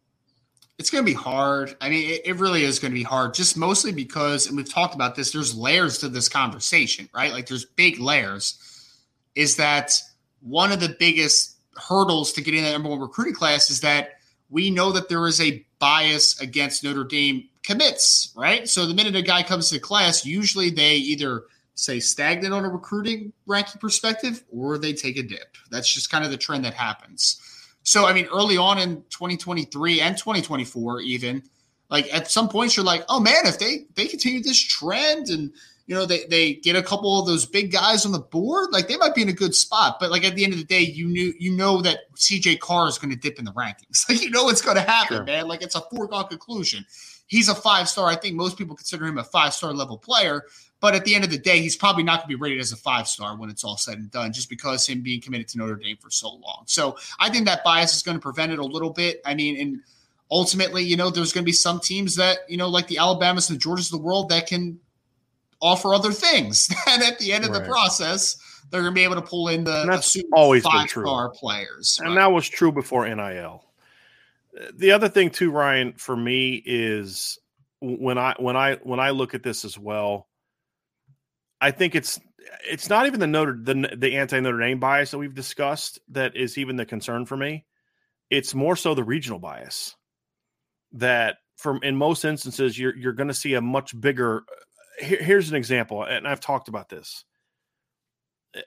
It's 0.78 0.90
going 0.90 1.04
to 1.04 1.10
be 1.10 1.16
hard. 1.16 1.76
I 1.80 1.88
mean, 1.88 2.08
it, 2.08 2.22
it 2.24 2.36
really 2.36 2.62
is 2.62 2.78
going 2.78 2.92
to 2.92 2.98
be 2.98 3.02
hard, 3.02 3.34
just 3.34 3.56
mostly 3.56 3.92
because, 3.92 4.46
and 4.46 4.56
we've 4.56 4.72
talked 4.72 4.94
about 4.94 5.16
this, 5.16 5.32
there's 5.32 5.56
layers 5.56 5.98
to 5.98 6.08
this 6.08 6.28
conversation, 6.28 7.08
right? 7.12 7.32
Like 7.32 7.46
there's 7.46 7.64
big 7.64 7.98
layers. 7.98 8.58
Is 9.34 9.56
that 9.56 9.92
one 10.40 10.70
of 10.70 10.80
the 10.80 10.94
biggest 10.98 11.56
hurdles 11.76 12.32
to 12.32 12.42
getting 12.42 12.62
that 12.62 12.72
number 12.72 12.88
one 12.88 13.00
recruiting 13.00 13.34
class 13.34 13.70
is 13.70 13.80
that 13.80 14.10
we 14.50 14.70
know 14.70 14.92
that 14.92 15.08
there 15.08 15.26
is 15.26 15.40
a 15.40 15.64
bias 15.78 16.40
against 16.40 16.82
Notre 16.82 17.04
Dame 17.04 17.48
commits, 17.62 18.32
right? 18.36 18.68
So 18.68 18.86
the 18.86 18.94
minute 18.94 19.14
a 19.14 19.22
guy 19.22 19.42
comes 19.42 19.70
to 19.70 19.78
class, 19.78 20.24
usually 20.24 20.70
they 20.70 20.94
either 20.94 21.44
say 21.74 22.00
stagnant 22.00 22.52
on 22.52 22.64
a 22.64 22.68
recruiting 22.68 23.32
ranking 23.46 23.80
perspective 23.80 24.42
or 24.50 24.78
they 24.78 24.92
take 24.92 25.16
a 25.16 25.22
dip. 25.22 25.56
That's 25.70 25.92
just 25.92 26.10
kind 26.10 26.24
of 26.24 26.30
the 26.30 26.36
trend 26.36 26.64
that 26.64 26.74
happens. 26.74 27.40
So, 27.88 28.04
I 28.04 28.12
mean, 28.12 28.26
early 28.26 28.58
on 28.58 28.78
in 28.78 28.96
2023 29.08 30.02
and 30.02 30.14
2024, 30.14 31.00
even 31.00 31.42
like 31.88 32.12
at 32.12 32.30
some 32.30 32.50
points, 32.50 32.76
you're 32.76 32.84
like, 32.84 33.02
oh 33.08 33.18
man, 33.18 33.46
if 33.46 33.58
they 33.58 33.86
they 33.94 34.06
continue 34.06 34.42
this 34.42 34.62
trend 34.62 35.28
and 35.28 35.50
you 35.86 35.94
know 35.94 36.04
they 36.04 36.26
they 36.26 36.52
get 36.56 36.76
a 36.76 36.82
couple 36.82 37.18
of 37.18 37.26
those 37.26 37.46
big 37.46 37.72
guys 37.72 38.04
on 38.04 38.12
the 38.12 38.18
board, 38.18 38.68
like 38.72 38.88
they 38.88 38.98
might 38.98 39.14
be 39.14 39.22
in 39.22 39.30
a 39.30 39.32
good 39.32 39.54
spot. 39.54 39.96
But 39.98 40.10
like 40.10 40.22
at 40.22 40.34
the 40.36 40.44
end 40.44 40.52
of 40.52 40.58
the 40.58 40.66
day, 40.66 40.82
you 40.82 41.08
knew 41.08 41.32
you 41.38 41.50
know 41.56 41.80
that 41.80 42.14
CJ 42.14 42.60
Carr 42.60 42.88
is 42.88 42.98
going 42.98 43.08
to 43.10 43.16
dip 43.16 43.38
in 43.38 43.46
the 43.46 43.52
rankings. 43.52 44.04
Like 44.10 44.22
you 44.22 44.28
know 44.28 44.50
it's 44.50 44.60
going 44.60 44.76
to 44.76 44.82
happen, 44.82 45.16
sure. 45.16 45.24
man. 45.24 45.48
Like 45.48 45.62
it's 45.62 45.74
a 45.74 45.80
foregone 45.80 46.28
conclusion. 46.28 46.84
He's 47.28 47.48
a 47.48 47.54
five 47.54 47.88
star. 47.88 48.08
I 48.08 48.16
think 48.16 48.34
most 48.34 48.58
people 48.58 48.74
consider 48.74 49.06
him 49.06 49.18
a 49.18 49.24
five 49.24 49.54
star 49.54 49.72
level 49.72 49.96
player. 49.96 50.44
But 50.80 50.94
at 50.94 51.04
the 51.04 51.14
end 51.14 51.24
of 51.24 51.30
the 51.30 51.38
day, 51.38 51.60
he's 51.60 51.76
probably 51.76 52.04
not 52.04 52.20
going 52.20 52.24
to 52.24 52.28
be 52.28 52.34
rated 52.36 52.60
as 52.60 52.72
a 52.72 52.76
five 52.76 53.08
star 53.08 53.36
when 53.36 53.50
it's 53.50 53.64
all 53.64 53.76
said 53.76 53.98
and 53.98 54.10
done, 54.10 54.32
just 54.32 54.48
because 54.48 54.86
him 54.86 55.02
being 55.02 55.20
committed 55.20 55.48
to 55.48 55.58
Notre 55.58 55.76
Dame 55.76 55.96
for 56.00 56.10
so 56.10 56.28
long. 56.28 56.64
So 56.66 56.96
I 57.18 57.30
think 57.30 57.46
that 57.46 57.64
bias 57.64 57.94
is 57.94 58.02
going 58.02 58.16
to 58.16 58.22
prevent 58.22 58.52
it 58.52 58.58
a 58.58 58.64
little 58.64 58.90
bit. 58.90 59.20
I 59.24 59.34
mean, 59.34 59.60
and 59.60 59.80
ultimately, 60.30 60.84
you 60.84 60.96
know, 60.96 61.10
there's 61.10 61.32
going 61.32 61.42
to 61.42 61.46
be 61.48 61.52
some 61.52 61.80
teams 61.80 62.16
that, 62.16 62.38
you 62.48 62.56
know, 62.56 62.68
like 62.68 62.86
the 62.86 62.98
Alabamas 62.98 63.50
and 63.50 63.60
the 63.60 63.64
Georgias 63.64 63.92
of 63.92 63.98
the 63.98 64.04
world 64.04 64.28
that 64.28 64.46
can 64.46 64.78
offer 65.60 65.94
other 65.94 66.12
things. 66.12 66.68
and 66.88 67.02
at 67.02 67.18
the 67.18 67.32
end 67.32 67.44
of 67.44 67.50
right. 67.50 67.62
the 67.62 67.68
process, 67.68 68.36
they're 68.70 68.82
going 68.82 68.94
to 68.94 68.98
be 68.98 69.04
able 69.04 69.16
to 69.16 69.22
pull 69.22 69.48
in 69.48 69.64
the 69.64 69.84
that's 69.86 70.16
always 70.32 70.62
five 70.62 70.88
star 70.88 71.30
players. 71.30 71.98
And 72.00 72.10
right? 72.10 72.22
that 72.22 72.32
was 72.32 72.48
true 72.48 72.70
before 72.70 73.08
NIL. 73.08 73.64
The 74.74 74.92
other 74.92 75.08
thing 75.08 75.30
too, 75.30 75.50
Ryan, 75.50 75.94
for 75.96 76.16
me 76.16 76.62
is 76.64 77.38
when 77.80 78.18
I 78.18 78.34
when 78.38 78.56
I 78.56 78.76
when 78.82 79.00
I 79.00 79.10
look 79.10 79.34
at 79.34 79.42
this 79.42 79.64
as 79.64 79.78
well 79.78 80.28
I 81.60 81.70
think 81.70 81.94
it's 81.94 82.20
it's 82.68 82.88
not 82.88 83.06
even 83.06 83.20
the 83.20 83.26
Notre 83.26 83.58
the 83.60 83.94
the 83.96 84.16
anti 84.16 84.40
Notre 84.40 84.60
Dame 84.60 84.78
bias 84.78 85.10
that 85.10 85.18
we've 85.18 85.34
discussed 85.34 85.98
that 86.10 86.36
is 86.36 86.58
even 86.58 86.76
the 86.76 86.86
concern 86.86 87.26
for 87.26 87.36
me. 87.36 87.66
It's 88.30 88.54
more 88.54 88.76
so 88.76 88.94
the 88.94 89.04
regional 89.04 89.38
bias 89.38 89.96
that 90.92 91.36
from 91.56 91.80
in 91.82 91.96
most 91.96 92.24
instances 92.24 92.78
you're 92.78 92.96
you're 92.96 93.12
going 93.12 93.28
to 93.28 93.34
see 93.34 93.54
a 93.54 93.60
much 93.60 93.98
bigger. 93.98 94.44
Here, 95.00 95.22
here's 95.22 95.50
an 95.50 95.56
example, 95.56 96.02
and 96.04 96.26
I've 96.26 96.40
talked 96.40 96.68
about 96.68 96.88
this. 96.88 97.24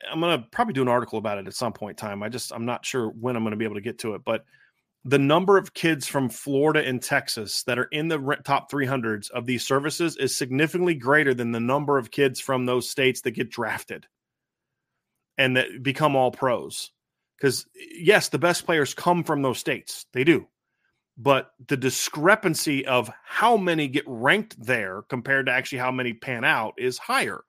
I'm 0.09 0.19
going 0.19 0.39
to 0.39 0.47
probably 0.51 0.73
do 0.73 0.83
an 0.83 0.87
article 0.87 1.17
about 1.17 1.39
it 1.39 1.47
at 1.47 1.53
some 1.55 1.73
point 1.73 1.99
in 1.99 2.07
time. 2.07 2.23
I 2.23 2.29
just 2.29 2.51
I'm 2.51 2.65
not 2.65 2.85
sure 2.85 3.07
when 3.07 3.35
I'm 3.35 3.43
going 3.43 3.51
to 3.51 3.57
be 3.57 3.65
able 3.65 3.75
to 3.75 3.81
get 3.81 3.99
to 3.99 4.15
it, 4.15 4.21
but 4.25 4.45
the 5.03 5.19
number 5.19 5.57
of 5.57 5.73
kids 5.73 6.05
from 6.05 6.29
Florida 6.29 6.85
and 6.85 7.01
Texas 7.01 7.63
that 7.63 7.79
are 7.79 7.85
in 7.85 8.07
the 8.07 8.37
top 8.43 8.71
300s 8.71 9.31
of 9.31 9.45
these 9.45 9.65
services 9.65 10.15
is 10.17 10.37
significantly 10.37 10.93
greater 10.93 11.33
than 11.33 11.51
the 11.51 11.59
number 11.59 11.97
of 11.97 12.11
kids 12.11 12.39
from 12.39 12.65
those 12.65 12.89
states 12.89 13.21
that 13.21 13.31
get 13.31 13.49
drafted 13.49 14.05
and 15.37 15.57
that 15.57 15.81
become 15.81 16.15
all 16.15 16.31
pros. 16.31 16.91
Because, 17.37 17.65
yes, 17.75 18.29
the 18.29 18.37
best 18.37 18.65
players 18.65 18.93
come 18.93 19.23
from 19.23 19.41
those 19.41 19.57
states, 19.57 20.05
they 20.13 20.23
do. 20.23 20.47
But 21.17 21.51
the 21.67 21.77
discrepancy 21.77 22.85
of 22.85 23.11
how 23.25 23.57
many 23.57 23.87
get 23.87 24.03
ranked 24.05 24.63
there 24.63 25.01
compared 25.09 25.47
to 25.47 25.51
actually 25.51 25.79
how 25.79 25.91
many 25.91 26.13
pan 26.13 26.43
out 26.43 26.75
is 26.77 26.99
higher. 26.99 27.43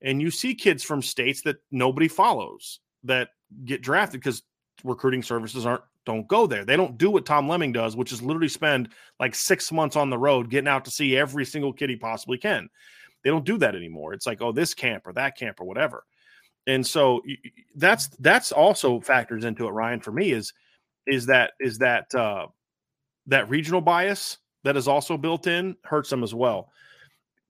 And 0.00 0.22
you 0.22 0.30
see 0.30 0.54
kids 0.54 0.84
from 0.84 1.02
states 1.02 1.42
that 1.42 1.56
nobody 1.72 2.06
follows 2.06 2.78
that 3.04 3.30
get 3.64 3.82
drafted 3.82 4.20
because 4.20 4.42
recruiting 4.84 5.22
services 5.24 5.66
aren't 5.66 5.82
don't 6.04 6.26
go 6.28 6.46
there. 6.46 6.64
They 6.64 6.76
don't 6.76 6.98
do 6.98 7.10
what 7.10 7.26
Tom 7.26 7.48
Lemming 7.48 7.72
does, 7.72 7.96
which 7.96 8.12
is 8.12 8.22
literally 8.22 8.48
spend 8.48 8.90
like 9.20 9.34
six 9.34 9.70
months 9.70 9.96
on 9.96 10.10
the 10.10 10.18
road 10.18 10.50
getting 10.50 10.68
out 10.68 10.84
to 10.84 10.90
see 10.90 11.16
every 11.16 11.44
single 11.44 11.72
kid 11.72 11.90
he 11.90 11.96
possibly 11.96 12.38
can. 12.38 12.68
They 13.22 13.30
don't 13.30 13.44
do 13.44 13.58
that 13.58 13.76
anymore. 13.76 14.12
It's 14.14 14.26
like, 14.26 14.42
oh, 14.42 14.52
this 14.52 14.74
camp 14.74 15.06
or 15.06 15.12
that 15.12 15.36
camp 15.36 15.60
or 15.60 15.64
whatever. 15.64 16.04
And 16.66 16.86
so 16.86 17.22
that's 17.76 18.08
that's 18.18 18.52
also 18.52 19.00
factors 19.00 19.44
into 19.44 19.66
it, 19.66 19.70
Ryan. 19.70 20.00
For 20.00 20.12
me, 20.12 20.32
is 20.32 20.52
is 21.06 21.26
that 21.26 21.52
is 21.60 21.78
that 21.78 22.12
uh, 22.14 22.46
that 23.26 23.48
regional 23.50 23.80
bias 23.80 24.38
that 24.64 24.76
is 24.76 24.86
also 24.86 25.16
built 25.16 25.46
in 25.46 25.76
hurts 25.84 26.10
them 26.10 26.22
as 26.22 26.34
well. 26.34 26.70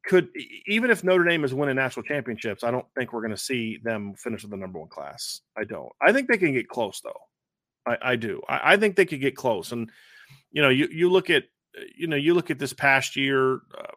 Could 0.06 0.28
even 0.66 0.90
if 0.90 1.04
Notre 1.04 1.24
Dame 1.24 1.44
is 1.44 1.54
winning 1.54 1.76
national 1.76 2.04
championships, 2.04 2.64
I 2.64 2.70
don't 2.70 2.86
think 2.96 3.12
we're 3.12 3.20
going 3.20 3.30
to 3.30 3.36
see 3.36 3.78
them 3.82 4.14
finish 4.14 4.42
with 4.42 4.50
the 4.50 4.56
number 4.56 4.78
one 4.78 4.88
class. 4.88 5.42
I 5.56 5.64
don't. 5.64 5.92
I 6.00 6.12
think 6.12 6.28
they 6.28 6.38
can 6.38 6.52
get 6.52 6.68
close 6.68 7.00
though. 7.02 7.20
I, 7.86 7.98
I 8.02 8.16
do. 8.16 8.42
I, 8.48 8.72
I, 8.72 8.76
think 8.76 8.96
they 8.96 9.06
could 9.06 9.20
get 9.20 9.36
close. 9.36 9.72
And 9.72 9.90
you 10.50 10.62
know, 10.62 10.68
you 10.68 10.88
you 10.90 11.10
look 11.10 11.30
at 11.30 11.44
you 11.96 12.06
know 12.06 12.16
you 12.16 12.34
look 12.34 12.50
at 12.50 12.58
this 12.58 12.72
past 12.72 13.16
year. 13.16 13.54
Uh, 13.54 13.92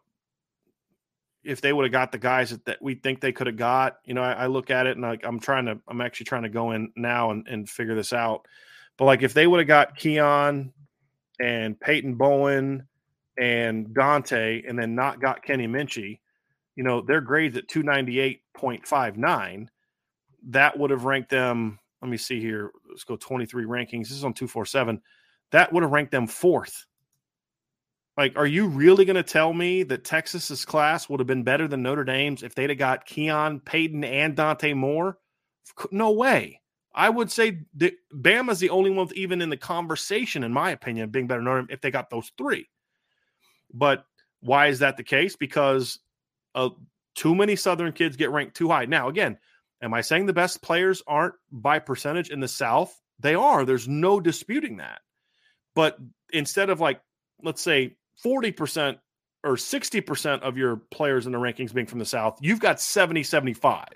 if 1.44 1.60
they 1.60 1.72
would 1.72 1.84
have 1.84 1.92
got 1.92 2.10
the 2.10 2.18
guys 2.18 2.50
that, 2.50 2.64
that, 2.64 2.82
we 2.82 2.96
think 2.96 3.20
they 3.20 3.30
could 3.30 3.46
have 3.46 3.56
got, 3.56 3.98
you 4.04 4.14
know, 4.14 4.22
I, 4.22 4.32
I 4.32 4.46
look 4.46 4.68
at 4.68 4.88
it 4.88 4.96
and 4.96 5.02
like 5.02 5.24
I'm 5.24 5.38
trying 5.38 5.66
to, 5.66 5.78
I'm 5.86 6.00
actually 6.00 6.24
trying 6.24 6.42
to 6.42 6.48
go 6.48 6.72
in 6.72 6.90
now 6.96 7.30
and, 7.30 7.46
and 7.46 7.70
figure 7.70 7.94
this 7.94 8.12
out. 8.12 8.46
But 8.96 9.04
like 9.04 9.22
if 9.22 9.32
they 9.32 9.46
would 9.46 9.60
have 9.60 9.68
got 9.68 9.96
Keon 9.96 10.72
and 11.38 11.78
Peyton 11.78 12.16
Bowen 12.16 12.88
and 13.38 13.94
Dante 13.94 14.64
and 14.66 14.76
then 14.76 14.96
not 14.96 15.20
got 15.20 15.44
Kenny 15.44 15.68
Minchey, 15.68 16.18
you 16.74 16.82
know, 16.82 17.00
their 17.00 17.20
grades 17.20 17.56
at 17.56 17.68
298.59, 17.68 19.68
that 20.48 20.78
would 20.78 20.90
have 20.90 21.04
ranked 21.04 21.30
them 21.30 21.78
let 22.02 22.10
me 22.10 22.16
see 22.16 22.40
here. 22.40 22.70
Let's 22.88 23.04
go 23.04 23.16
23 23.16 23.64
rankings. 23.64 24.08
This 24.08 24.12
is 24.12 24.24
on 24.24 24.34
247. 24.34 25.00
That 25.52 25.72
would 25.72 25.82
have 25.82 25.92
ranked 25.92 26.12
them 26.12 26.26
fourth. 26.26 26.86
Like, 28.16 28.36
are 28.36 28.46
you 28.46 28.66
really 28.66 29.04
going 29.04 29.16
to 29.16 29.22
tell 29.22 29.52
me 29.52 29.82
that 29.84 30.04
Texas's 30.04 30.64
class 30.64 31.08
would 31.08 31.20
have 31.20 31.26
been 31.26 31.42
better 31.42 31.68
than 31.68 31.82
Notre 31.82 32.04
Dame's 32.04 32.42
if 32.42 32.54
they'd 32.54 32.70
have 32.70 32.78
got 32.78 33.04
Keon, 33.04 33.60
Peyton, 33.60 34.04
and 34.04 34.34
Dante 34.34 34.72
Moore? 34.72 35.18
No 35.90 36.12
way. 36.12 36.60
I 36.94 37.10
would 37.10 37.30
say 37.30 37.60
that 37.74 37.92
Bama's 38.10 38.58
the 38.58 38.70
only 38.70 38.88
one 38.88 39.08
even 39.14 39.42
in 39.42 39.50
the 39.50 39.56
conversation, 39.56 40.44
in 40.44 40.52
my 40.52 40.70
opinion, 40.70 41.10
being 41.10 41.26
better 41.26 41.40
than 41.40 41.44
Notre 41.44 41.60
Dame 41.62 41.68
if 41.70 41.82
they 41.82 41.90
got 41.90 42.08
those 42.08 42.32
three. 42.38 42.70
But 43.72 44.06
why 44.40 44.68
is 44.68 44.78
that 44.78 44.96
the 44.96 45.02
case? 45.02 45.36
Because 45.36 45.98
uh, 46.54 46.70
too 47.14 47.34
many 47.34 47.54
Southern 47.54 47.92
kids 47.92 48.16
get 48.16 48.30
ranked 48.30 48.56
too 48.56 48.68
high. 48.68 48.86
Now, 48.86 49.08
again, 49.08 49.36
Am 49.82 49.92
I 49.92 50.00
saying 50.00 50.26
the 50.26 50.32
best 50.32 50.62
players 50.62 51.02
aren't 51.06 51.34
by 51.52 51.78
percentage 51.78 52.30
in 52.30 52.40
the 52.40 52.48
South? 52.48 52.98
They 53.18 53.34
are. 53.34 53.64
There's 53.64 53.88
no 53.88 54.20
disputing 54.20 54.78
that. 54.78 55.00
But 55.74 55.98
instead 56.32 56.70
of 56.70 56.80
like, 56.80 57.00
let's 57.42 57.62
say 57.62 57.96
40% 58.24 58.98
or 59.44 59.56
60% 59.56 60.40
of 60.40 60.56
your 60.56 60.76
players 60.90 61.26
in 61.26 61.32
the 61.32 61.38
rankings 61.38 61.74
being 61.74 61.86
from 61.86 61.98
the 61.98 62.06
South, 62.06 62.38
you've 62.40 62.60
got 62.60 62.80
70, 62.80 63.22
75. 63.22 63.86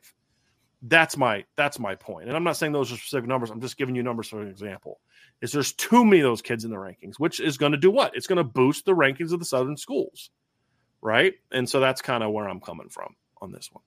That's 0.83 1.17
my 1.17 1.45
that's 1.57 1.79
my 1.79 1.95
point. 1.95 2.29
And 2.29 2.37
I'm 2.37 2.45
not 2.45 2.57
saying 2.57 2.73
those 2.73 2.91
are 2.91 2.97
specific 2.97 3.29
numbers. 3.29 3.51
I'm 3.51 3.61
just 3.61 3.77
giving 3.77 3.95
you 3.95 4.03
numbers 4.03 4.29
for 4.29 4.41
an 4.41 4.49
example. 4.49 5.01
Is 5.43 5.53
there's 5.53 5.73
too 5.73 6.05
many 6.07 6.21
of 6.21 6.25
those 6.25 6.41
kids 6.41 6.65
in 6.65 6.71
the 6.71 6.77
rankings, 6.77 7.15
which 7.19 7.39
is 7.39 7.59
going 7.59 7.73
to 7.73 7.79
do 7.79 7.91
what? 7.91 8.17
It's 8.17 8.27
going 8.27 8.39
to 8.39 8.45
boost 8.45 8.87
the 8.87 8.95
rankings 8.95 9.33
of 9.33 9.41
the 9.41 9.45
Southern 9.45 9.77
schools. 9.77 10.31
Right. 11.03 11.35
And 11.51 11.69
so 11.69 11.81
that's 11.81 12.01
kind 12.01 12.23
of 12.23 12.33
where 12.33 12.49
I'm 12.49 12.61
coming 12.61 12.89
from 12.89 13.15
on 13.43 13.53
this 13.53 13.69
one. 13.71 13.83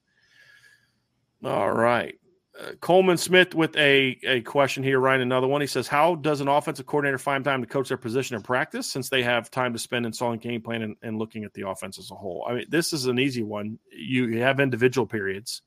All 1.43 1.71
right. 1.71 2.15
Uh, 2.59 2.73
Coleman 2.81 3.17
Smith 3.17 3.55
with 3.55 3.75
a, 3.77 4.17
a 4.23 4.41
question 4.41 4.83
here, 4.83 4.99
Ryan. 4.99 5.21
Another 5.21 5.47
one. 5.47 5.61
He 5.61 5.67
says, 5.67 5.87
How 5.87 6.15
does 6.15 6.39
an 6.39 6.47
offensive 6.47 6.85
coordinator 6.85 7.17
find 7.17 7.43
time 7.43 7.61
to 7.61 7.67
coach 7.67 7.87
their 7.87 7.97
position 7.97 8.35
in 8.35 8.43
practice 8.43 8.89
since 8.89 9.09
they 9.09 9.23
have 9.23 9.49
time 9.49 9.73
to 9.73 9.79
spend 9.79 10.05
installing 10.05 10.39
game 10.39 10.61
plan 10.61 10.83
and, 10.83 10.95
and 11.01 11.17
looking 11.17 11.43
at 11.45 11.53
the 11.53 11.67
offense 11.67 11.97
as 11.97 12.11
a 12.11 12.15
whole? 12.15 12.45
I 12.47 12.53
mean, 12.53 12.65
this 12.69 12.93
is 12.93 13.07
an 13.07 13.17
easy 13.17 13.41
one. 13.41 13.79
You, 13.91 14.27
you 14.27 14.41
have 14.41 14.59
individual 14.59 15.07
periods. 15.07 15.63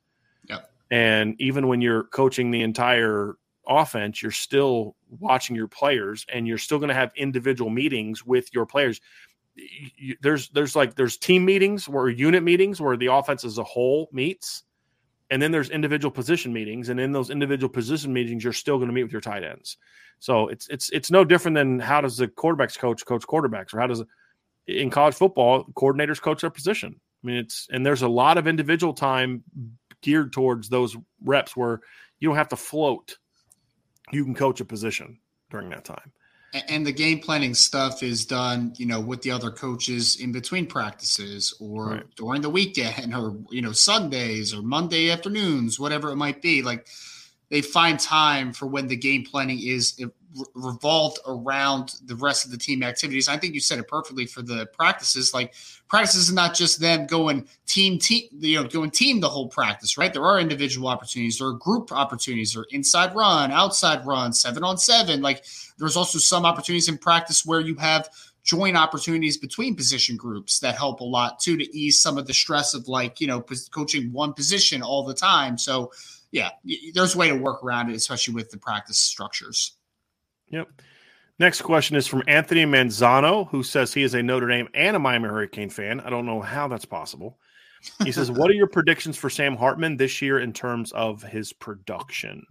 Yep. 0.48 0.70
And 0.92 1.34
even 1.40 1.66
when 1.66 1.80
you're 1.80 2.04
coaching 2.04 2.52
the 2.52 2.62
entire 2.62 3.36
offense, 3.66 4.22
you're 4.22 4.30
still 4.30 4.94
watching 5.10 5.56
your 5.56 5.66
players 5.66 6.24
and 6.32 6.46
you're 6.46 6.58
still 6.58 6.78
going 6.78 6.88
to 6.88 6.94
have 6.94 7.10
individual 7.16 7.68
meetings 7.70 8.24
with 8.24 8.54
your 8.54 8.64
players. 8.64 9.00
You, 9.56 10.16
there's 10.20 10.50
there's 10.50 10.76
like 10.76 10.94
there's 10.94 11.16
team 11.16 11.44
meetings 11.44 11.88
or 11.88 12.08
unit 12.10 12.44
meetings 12.44 12.80
where 12.80 12.96
the 12.96 13.06
offense 13.06 13.44
as 13.44 13.58
a 13.58 13.64
whole 13.64 14.08
meets 14.12 14.62
and 15.30 15.42
then 15.42 15.50
there's 15.50 15.70
individual 15.70 16.10
position 16.10 16.52
meetings 16.52 16.88
and 16.88 17.00
in 17.00 17.12
those 17.12 17.30
individual 17.30 17.68
position 17.68 18.12
meetings 18.12 18.44
you're 18.44 18.52
still 18.52 18.76
going 18.76 18.88
to 18.88 18.94
meet 18.94 19.02
with 19.02 19.12
your 19.12 19.20
tight 19.20 19.44
ends 19.44 19.76
so 20.18 20.48
it's 20.48 20.68
it's 20.68 20.90
it's 20.90 21.10
no 21.10 21.24
different 21.24 21.54
than 21.54 21.78
how 21.78 22.00
does 22.00 22.16
the 22.16 22.28
quarterbacks 22.28 22.78
coach 22.78 23.04
coach 23.04 23.26
quarterbacks 23.26 23.74
or 23.74 23.80
how 23.80 23.86
does 23.86 24.02
in 24.66 24.90
college 24.90 25.14
football 25.14 25.64
coordinators 25.74 26.20
coach 26.20 26.40
their 26.40 26.50
position 26.50 26.94
i 26.94 27.26
I 27.26 27.26
mean, 27.26 27.36
it's 27.38 27.66
and 27.72 27.84
there's 27.84 28.02
a 28.02 28.08
lot 28.08 28.38
of 28.38 28.46
individual 28.46 28.92
time 28.92 29.42
geared 30.00 30.32
towards 30.32 30.68
those 30.68 30.96
reps 31.24 31.56
where 31.56 31.80
you 32.20 32.28
don't 32.28 32.36
have 32.36 32.50
to 32.50 32.56
float. 32.56 33.18
You 34.12 34.24
can 34.24 34.34
coach 34.34 34.60
a 34.60 34.64
position 34.64 35.18
during 35.50 35.70
that 35.70 35.84
time. 35.84 36.12
And 36.68 36.86
the 36.86 36.92
game 36.92 37.20
planning 37.20 37.54
stuff 37.54 38.02
is 38.02 38.24
done, 38.24 38.74
you 38.76 38.86
know, 38.86 39.00
with 39.00 39.22
the 39.22 39.30
other 39.30 39.50
coaches 39.50 40.16
in 40.20 40.32
between 40.32 40.66
practices 40.66 41.54
or 41.60 41.86
right. 41.86 42.14
during 42.16 42.42
the 42.42 42.50
weekend 42.50 43.14
or, 43.14 43.36
you 43.50 43.62
know, 43.62 43.72
Sundays 43.72 44.54
or 44.54 44.62
Monday 44.62 45.10
afternoons, 45.10 45.78
whatever 45.78 46.10
it 46.10 46.16
might 46.16 46.42
be. 46.42 46.62
Like 46.62 46.86
they 47.50 47.62
find 47.62 47.98
time 47.98 48.52
for 48.52 48.66
when 48.66 48.88
the 48.88 48.96
game 48.96 49.24
planning 49.24 49.60
is 49.60 50.00
revolved 50.54 51.18
around 51.26 51.94
the 52.04 52.16
rest 52.16 52.44
of 52.44 52.50
the 52.50 52.56
team 52.56 52.82
activities. 52.82 53.28
I 53.28 53.36
think 53.36 53.54
you 53.54 53.60
said 53.60 53.78
it 53.78 53.88
perfectly 53.88 54.26
for 54.26 54.42
the 54.42 54.66
practices. 54.66 55.32
Like 55.32 55.54
practices 55.88 56.28
is 56.28 56.34
not 56.34 56.54
just 56.54 56.80
them 56.80 57.06
going 57.06 57.46
team 57.66 57.98
team, 57.98 58.28
you 58.38 58.62
know, 58.62 58.68
going 58.68 58.90
team 58.90 59.20
the 59.20 59.28
whole 59.28 59.48
practice, 59.48 59.96
right? 59.96 60.12
There 60.12 60.24
are 60.24 60.40
individual 60.40 60.88
opportunities, 60.88 61.38
there 61.38 61.48
are 61.48 61.52
group 61.52 61.92
opportunities, 61.92 62.56
or 62.56 62.66
inside 62.70 63.14
run, 63.14 63.52
outside 63.52 64.06
run, 64.06 64.32
seven 64.32 64.64
on 64.64 64.78
seven. 64.78 65.22
Like 65.22 65.44
there's 65.78 65.96
also 65.96 66.18
some 66.18 66.44
opportunities 66.44 66.88
in 66.88 66.98
practice 66.98 67.44
where 67.44 67.60
you 67.60 67.76
have 67.76 68.08
joint 68.42 68.76
opportunities 68.76 69.36
between 69.36 69.74
position 69.74 70.16
groups 70.16 70.60
that 70.60 70.76
help 70.76 71.00
a 71.00 71.04
lot 71.04 71.40
too 71.40 71.56
to 71.56 71.76
ease 71.76 71.98
some 71.98 72.16
of 72.16 72.26
the 72.26 72.34
stress 72.34 72.74
of 72.74 72.86
like 72.86 73.20
you 73.20 73.26
know 73.26 73.44
coaching 73.70 74.12
one 74.12 74.32
position 74.32 74.82
all 74.82 75.04
the 75.04 75.14
time. 75.14 75.58
So 75.58 75.92
yeah, 76.30 76.50
there's 76.94 77.14
a 77.14 77.18
way 77.18 77.28
to 77.28 77.34
work 77.34 77.62
around 77.64 77.90
it, 77.90 77.96
especially 77.96 78.34
with 78.34 78.50
the 78.50 78.58
practice 78.58 78.98
structures. 78.98 79.76
Yep. 80.50 80.68
Next 81.38 81.62
question 81.62 81.96
is 81.96 82.06
from 82.06 82.22
Anthony 82.26 82.64
Manzano, 82.64 83.48
who 83.48 83.62
says 83.62 83.92
he 83.92 84.02
is 84.02 84.14
a 84.14 84.22
Notre 84.22 84.48
Dame 84.48 84.68
and 84.72 84.96
a 84.96 84.98
Miami 84.98 85.28
Hurricane 85.28 85.68
fan. 85.68 86.00
I 86.00 86.08
don't 86.08 86.24
know 86.24 86.40
how 86.40 86.66
that's 86.66 86.86
possible. 86.86 87.38
He 88.04 88.12
says, 88.12 88.30
What 88.30 88.50
are 88.50 88.54
your 88.54 88.66
predictions 88.66 89.18
for 89.18 89.28
Sam 89.28 89.54
Hartman 89.54 89.98
this 89.98 90.22
year 90.22 90.38
in 90.38 90.52
terms 90.52 90.92
of 90.92 91.22
his 91.22 91.52
production? 91.52 92.46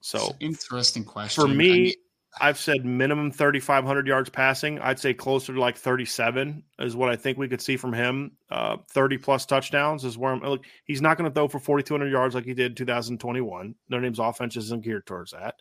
So, 0.00 0.36
interesting 0.40 1.04
question. 1.04 1.42
For 1.42 1.48
me, 1.48 1.94
I 2.38 2.48
I've 2.48 2.58
said 2.58 2.84
minimum 2.84 3.30
3,500 3.32 4.06
yards 4.06 4.28
passing. 4.28 4.78
I'd 4.80 5.00
say 5.00 5.14
closer 5.14 5.54
to 5.54 5.60
like 5.60 5.76
37 5.78 6.62
is 6.80 6.94
what 6.94 7.08
I 7.08 7.16
think 7.16 7.38
we 7.38 7.48
could 7.48 7.62
see 7.62 7.78
from 7.78 7.94
him. 7.94 8.32
Uh, 8.50 8.76
30 8.90 9.16
plus 9.18 9.46
touchdowns 9.46 10.04
is 10.04 10.18
where 10.18 10.32
I'm. 10.32 10.40
Look, 10.40 10.66
he's 10.84 11.00
not 11.00 11.16
going 11.16 11.30
to 11.30 11.34
throw 11.34 11.48
for 11.48 11.58
4,200 11.58 12.10
yards 12.10 12.34
like 12.34 12.44
he 12.44 12.52
did 12.52 12.72
in 12.72 12.76
2021. 12.76 13.74
Notre 13.88 14.02
Dame's 14.02 14.18
offense 14.18 14.56
isn't 14.56 14.84
geared 14.84 15.06
towards 15.06 15.32
that 15.32 15.56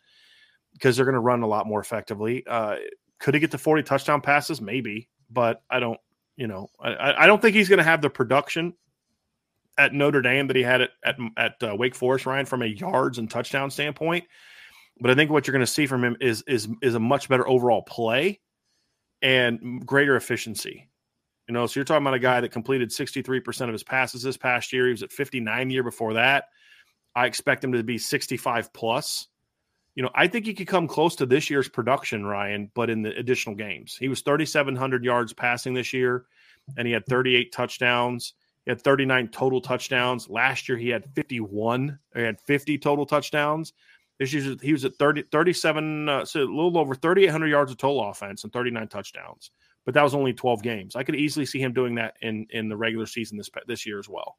because 0.76 0.96
they're 0.96 1.06
going 1.06 1.14
to 1.14 1.22
run 1.22 1.42
a 1.42 1.48
lot 1.48 1.66
more 1.66 1.80
effectively. 1.80 2.44
Uh, 2.46 2.76
could 3.20 3.34
he 3.34 3.40
get 3.40 3.52
to 3.52 3.58
40 3.58 3.84
touchdown 3.84 4.22
passes? 4.22 4.62
Maybe, 4.62 5.10
but 5.30 5.64
I 5.70 5.80
don't, 5.80 6.00
you 6.36 6.48
know, 6.48 6.68
I, 6.80 7.24
I 7.24 7.28
don't 7.28 7.42
think 7.42 7.56
he's 7.56 7.70
going 7.70 7.78
to 7.78 7.84
have 7.84 8.02
the 8.02 8.10
production 8.10 8.74
at 9.78 9.94
Notre 9.94 10.22
Dame 10.22 10.48
that 10.48 10.56
he 10.56 10.64
had 10.64 10.82
at 10.82 10.90
at, 11.04 11.16
at 11.38 11.64
uh, 11.64 11.76
Wake 11.76 11.96
Forest, 11.96 12.26
Ryan, 12.26 12.46
from 12.46 12.62
a 12.62 12.66
yards 12.66 13.18
and 13.18 13.32
touchdown 13.32 13.72
standpoint. 13.72 14.26
But 15.00 15.12
I 15.12 15.16
think 15.16 15.32
what 15.32 15.48
you're 15.48 15.54
going 15.54 15.66
to 15.66 15.72
see 15.72 15.88
from 15.88 16.04
him 16.04 16.18
is 16.20 16.44
is 16.48 16.68
is 16.82 16.96
a 16.96 17.00
much 17.00 17.30
better 17.30 17.48
overall 17.48 17.82
play 17.82 18.42
and 19.22 19.86
greater 19.86 20.16
efficiency. 20.16 20.90
You 21.48 21.54
know, 21.54 21.68
so 21.68 21.80
you're 21.80 21.86
talking 21.86 22.04
about 22.04 22.16
a 22.16 22.20
guy 22.20 22.42
that 22.42 22.52
completed 22.52 22.90
63% 22.90 23.62
of 23.62 23.72
his 23.72 23.84
passes 23.84 24.24
this 24.24 24.36
past 24.36 24.74
year. 24.74 24.86
He 24.86 24.92
was 24.92 25.04
at 25.04 25.12
59 25.12 25.70
year 25.70 25.84
before 25.84 26.14
that. 26.14 26.46
I 27.16 27.28
expect 27.28 27.64
him 27.64 27.74
to 27.74 27.84
be 27.84 28.00
65 28.00 28.74
plus 28.74 29.28
you 29.96 30.04
know, 30.04 30.12
I 30.14 30.28
think 30.28 30.46
he 30.46 30.54
could 30.54 30.68
come 30.68 30.88
close 30.88 31.16
to 31.18 31.26
this 31.26 31.50
year's 31.50 31.70
production, 31.70 32.26
Ryan, 32.26 32.70
but 32.76 32.90
in 32.90 33.02
the 33.02 33.18
additional 33.18 33.56
games. 33.56 33.96
He 33.98 34.10
was 34.10 34.22
3,700 34.22 35.06
yards 35.06 35.32
passing 35.32 35.74
this 35.74 35.94
year, 35.94 36.26
and 36.78 36.86
he 36.86 36.94
had 36.94 37.06
38 37.06 37.54
touchdowns. 37.54 38.34
He 38.66 38.72
had 38.72 38.82
39 38.82 39.30
total 39.30 39.62
touchdowns. 39.62 40.30
Last 40.30 40.68
year, 40.68 40.78
he 40.78 40.90
had 40.90 41.06
51. 41.16 41.98
He 42.14 42.22
had 42.22 42.42
50 42.42 42.78
total 42.78 43.06
touchdowns. 43.06 43.72
This 44.20 44.34
year, 44.34 44.56
he 44.62 44.74
was 44.74 44.84
at 44.84 44.96
30, 44.96 45.24
37, 45.32 46.10
uh, 46.10 46.26
so 46.26 46.42
a 46.42 46.44
little 46.44 46.78
over 46.78 46.94
3,800 46.96 47.48
yards 47.48 47.72
of 47.72 47.78
total 47.78 48.10
offense 48.10 48.44
and 48.44 48.52
39 48.52 48.88
touchdowns. 48.90 49.52
But 49.86 49.94
that 49.94 50.04
was 50.04 50.16
only 50.16 50.34
12 50.34 50.62
games. 50.62 50.96
I 50.96 51.04
could 51.04 51.16
easily 51.16 51.46
see 51.46 51.60
him 51.60 51.72
doing 51.72 51.96
that 51.96 52.16
in 52.22 52.48
in 52.50 52.70
the 52.70 52.76
regular 52.76 53.06
season 53.06 53.38
this 53.38 53.50
this 53.68 53.86
year 53.86 54.00
as 54.00 54.10
well. 54.10 54.36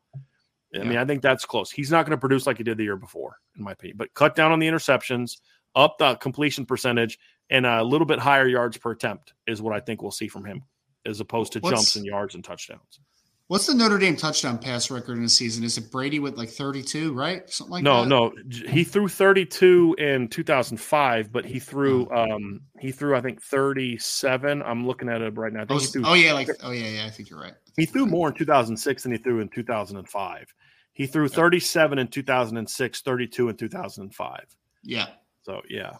I 0.74 0.85
mean, 0.85 0.98
I 0.98 1.05
think 1.05 1.22
that's 1.22 1.44
close. 1.44 1.70
He's 1.70 1.90
not 1.90 2.05
going 2.05 2.16
to 2.16 2.20
produce 2.20 2.46
like 2.46 2.59
he 2.59 2.64
did 2.64 2.76
the 2.76 2.85
year 2.85 2.96
before, 2.96 3.38
in 3.57 3.64
my 3.64 3.72
opinion, 3.72 3.96
but 3.96 4.12
cut 4.14 4.35
down 4.35 4.52
on 4.52 4.59
the 4.59 4.66
interceptions, 4.66 5.38
up 5.74 5.96
the 5.98 6.16
completion 6.16 6.66
percentage, 6.66 7.18
and 7.50 7.64
a 7.64 7.83
little 7.83 8.07
bit 8.07 8.18
higher 8.18 8.48
yards 8.48 8.76
per 8.76 8.90
attempt 8.90 9.35
is 9.46 9.62
what 9.62 9.74
I 9.74 9.81
think 9.81 10.02
we'll 10.02 10.11
see 10.11 10.29
from 10.29 10.44
him, 10.44 10.62
as 11.07 11.20
opposed 11.20 11.52
to 11.52 11.61
What's, 11.61 11.74
jumps 11.74 11.96
and 11.96 12.05
yards 12.05 12.35
and 12.35 12.44
touchdowns. 12.44 13.00
What's 13.48 13.66
the 13.66 13.74
Notre 13.74 13.98
Dame 13.98 14.16
touchdown 14.16 14.59
pass 14.59 14.90
record 14.90 15.18
in 15.18 15.22
the 15.22 15.28
season? 15.28 15.62
Is 15.62 15.78
it 15.78 15.92
Brady 15.92 16.18
with 16.18 16.37
like 16.37 16.48
32, 16.48 17.12
right? 17.12 17.48
Something 17.48 17.72
like 17.74 17.85
no, 17.85 18.02
that? 18.02 18.09
No, 18.09 18.28
no. 18.28 18.70
He 18.70 18.82
threw 18.82 19.06
32 19.06 19.94
in 19.98 20.26
2005, 20.26 21.32
but 21.32 21.44
he 21.44 21.61
threw 21.61 22.09
oh. 22.11 22.35
um 22.35 22.61
he 22.80 22.90
threw 22.90 23.16
I 23.16 23.20
think 23.20 23.40
37. 23.40 24.62
I'm 24.62 24.85
looking 24.85 25.09
at 25.09 25.20
it 25.20 25.37
right 25.38 25.52
now. 25.52 25.64
Oh, 25.68 25.78
threw, 25.78 26.02
oh, 26.04 26.14
yeah, 26.14 26.32
like 26.32 26.48
oh 26.64 26.72
yeah, 26.72 26.88
yeah, 26.88 27.06
I 27.06 27.11
think 27.11 27.30
you're 27.30 27.40
right. 27.40 27.54
He 27.76 27.87
threw 27.87 28.06
more 28.06 28.28
in 28.28 28.35
2006 28.35 29.02
than 29.04 29.12
he 29.12 29.18
threw 29.18 29.40
in 29.40 29.48
2005. 29.48 30.54
He 30.96 31.06
threw 31.06 31.28
37 31.28 31.98
in 31.98 32.09
2006, 32.09 33.02
32 33.02 33.48
in 33.50 33.56
2005. 33.56 34.56
Yeah. 34.82 35.06
So, 35.42 35.61
yeah. 35.68 35.98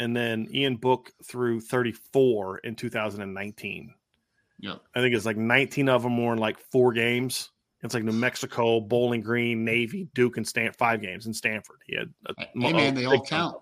And 0.00 0.16
then 0.16 0.48
Ian 0.52 0.76
Book 0.76 1.12
threw 1.24 1.60
34 1.60 2.58
in 2.58 2.74
2019. 2.74 3.94
Yeah. 4.62 4.76
I 4.94 5.00
think 5.00 5.14
it's 5.14 5.26
like 5.26 5.36
19 5.36 5.88
of 5.90 6.02
them 6.02 6.24
were 6.24 6.32
in 6.32 6.38
like 6.38 6.58
four 6.70 6.92
games. 6.92 7.50
It's 7.82 7.94
like 7.94 8.04
New 8.04 8.12
Mexico, 8.12 8.80
Bowling 8.80 9.22
Green, 9.22 9.64
Navy, 9.64 10.08
Duke, 10.14 10.36
and 10.36 10.46
Stan- 10.46 10.72
five 10.78 11.02
games 11.02 11.26
in 11.26 11.34
Stanford. 11.34 11.78
He 11.84 11.96
had 11.96 12.08
a, 12.26 12.34
hey 12.38 12.72
man, 12.72 12.94
they 12.94 13.06
all 13.06 13.20
count. 13.24 13.56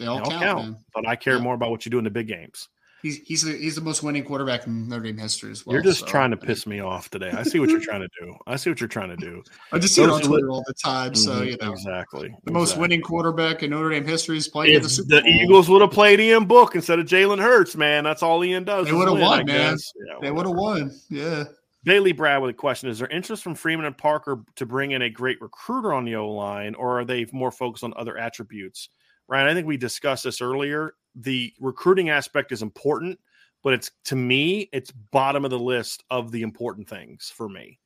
They 0.00 0.06
all, 0.06 0.16
they 0.16 0.22
all 0.22 0.30
count. 0.30 0.42
count 0.42 0.76
but 0.92 1.06
I 1.06 1.14
care 1.14 1.36
yeah. 1.36 1.42
more 1.42 1.54
about 1.54 1.70
what 1.70 1.86
you 1.86 1.90
do 1.90 1.98
in 1.98 2.04
the 2.04 2.10
big 2.10 2.26
games 2.26 2.68
he's 3.04 3.18
he's 3.18 3.42
the, 3.42 3.52
he's 3.52 3.74
the 3.76 3.82
most 3.82 4.02
winning 4.02 4.24
quarterback 4.24 4.66
in 4.66 4.88
Notre 4.88 5.02
Dame 5.04 5.18
history 5.18 5.52
as 5.52 5.64
well. 5.64 5.74
You're 5.74 5.82
just 5.82 6.00
so, 6.00 6.06
trying 6.06 6.30
to 6.30 6.36
piss 6.36 6.66
me 6.66 6.80
off 6.80 7.10
today. 7.10 7.30
I 7.30 7.42
see 7.42 7.60
what 7.60 7.68
you're 7.68 7.78
trying 7.80 8.00
to 8.00 8.08
do. 8.18 8.34
I 8.46 8.56
see 8.56 8.70
what 8.70 8.80
you're 8.80 8.88
trying 8.88 9.10
to 9.10 9.16
do. 9.16 9.44
I 9.72 9.78
just 9.78 9.94
see 9.94 10.02
it 10.02 10.10
on 10.10 10.22
Twitter 10.22 10.50
all 10.50 10.64
the 10.66 10.74
time. 10.74 11.14
So 11.14 11.30
mm-hmm, 11.30 11.44
you 11.44 11.56
know 11.60 11.72
exactly 11.72 12.28
the 12.28 12.34
exactly. 12.34 12.52
most 12.52 12.76
winning 12.78 13.02
quarterback 13.02 13.62
in 13.62 13.70
Notre 13.70 13.90
Dame 13.90 14.06
history 14.06 14.38
is 14.38 14.48
playing 14.48 14.74
if 14.74 14.82
the 14.82 14.88
Super 14.88 15.20
The 15.20 15.26
Eagles 15.26 15.68
would 15.68 15.82
have 15.82 15.90
played 15.90 16.18
Ian 16.18 16.46
Book 16.46 16.74
instead 16.74 16.98
of 16.98 17.06
Jalen 17.06 17.40
Hurts, 17.40 17.76
man. 17.76 18.04
That's 18.04 18.22
all 18.22 18.42
Ian 18.42 18.64
does. 18.64 18.86
They 18.86 18.92
would 18.92 19.08
have 19.08 19.20
won, 19.20 19.46
man. 19.46 19.76
Yeah, 20.08 20.14
they 20.22 20.30
would 20.30 20.46
have 20.46 20.56
won. 20.56 20.90
Yeah. 21.10 21.44
Bailey 21.84 22.12
Brad 22.12 22.40
with 22.40 22.50
a 22.50 22.54
question: 22.54 22.88
Is 22.88 22.98
there 22.98 23.08
interest 23.08 23.42
from 23.42 23.54
Freeman 23.54 23.84
and 23.84 23.96
Parker 23.96 24.42
to 24.56 24.64
bring 24.64 24.92
in 24.92 25.02
a 25.02 25.10
great 25.10 25.40
recruiter 25.42 25.92
on 25.92 26.06
the 26.06 26.16
O 26.16 26.30
line, 26.30 26.74
or 26.74 27.00
are 27.00 27.04
they 27.04 27.26
more 27.32 27.50
focused 27.50 27.84
on 27.84 27.92
other 27.96 28.16
attributes? 28.16 28.88
Ryan, 29.28 29.48
I 29.48 29.54
think 29.54 29.66
we 29.66 29.76
discussed 29.76 30.24
this 30.24 30.40
earlier. 30.40 30.94
The 31.14 31.52
recruiting 31.60 32.10
aspect 32.10 32.52
is 32.52 32.62
important 32.62 33.18
but 33.64 33.72
it's 33.72 33.90
to 34.04 34.14
me, 34.14 34.68
it's 34.72 34.92
bottom 34.92 35.44
of 35.44 35.50
the 35.50 35.58
list 35.58 36.04
of 36.10 36.30
the 36.30 36.42
important 36.42 36.88
things 36.88 37.32
for 37.34 37.48
me. 37.48 37.80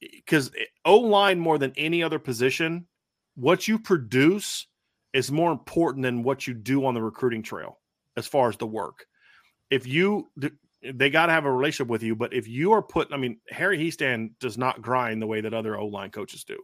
Because 0.00 0.50
eh, 0.58 0.64
O 0.84 0.98
line, 0.98 1.38
more 1.38 1.56
than 1.56 1.72
any 1.76 2.02
other 2.02 2.18
position, 2.18 2.86
what 3.36 3.66
you 3.66 3.78
produce 3.78 4.66
is 5.14 5.30
more 5.30 5.52
important 5.52 6.02
than 6.02 6.24
what 6.24 6.46
you 6.46 6.52
do 6.52 6.84
on 6.84 6.94
the 6.94 7.02
recruiting 7.02 7.42
trail 7.42 7.78
as 8.16 8.26
far 8.26 8.48
as 8.48 8.56
the 8.56 8.66
work. 8.66 9.06
If 9.70 9.86
you, 9.86 10.30
they 10.82 11.10
got 11.10 11.26
to 11.26 11.32
have 11.32 11.44
a 11.44 11.52
relationship 11.52 11.88
with 11.88 12.02
you, 12.02 12.16
but 12.16 12.34
if 12.34 12.48
you 12.48 12.72
are 12.72 12.82
put, 12.82 13.12
I 13.12 13.16
mean, 13.16 13.38
Harry 13.50 13.78
Hiestand 13.78 14.32
does 14.40 14.58
not 14.58 14.82
grind 14.82 15.22
the 15.22 15.28
way 15.28 15.40
that 15.40 15.54
other 15.54 15.78
O 15.78 15.86
line 15.86 16.10
coaches 16.10 16.42
do. 16.42 16.58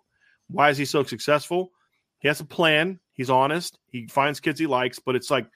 Why 0.48 0.70
is 0.70 0.76
he 0.76 0.84
so 0.84 1.04
successful? 1.04 1.70
He 2.18 2.26
has 2.26 2.40
a 2.40 2.44
plan. 2.44 2.98
He's 3.12 3.30
honest. 3.30 3.78
He 3.86 4.08
finds 4.08 4.40
kids 4.40 4.58
he 4.58 4.66
likes, 4.66 4.98
but 4.98 5.14
it's 5.14 5.30
like, 5.30 5.46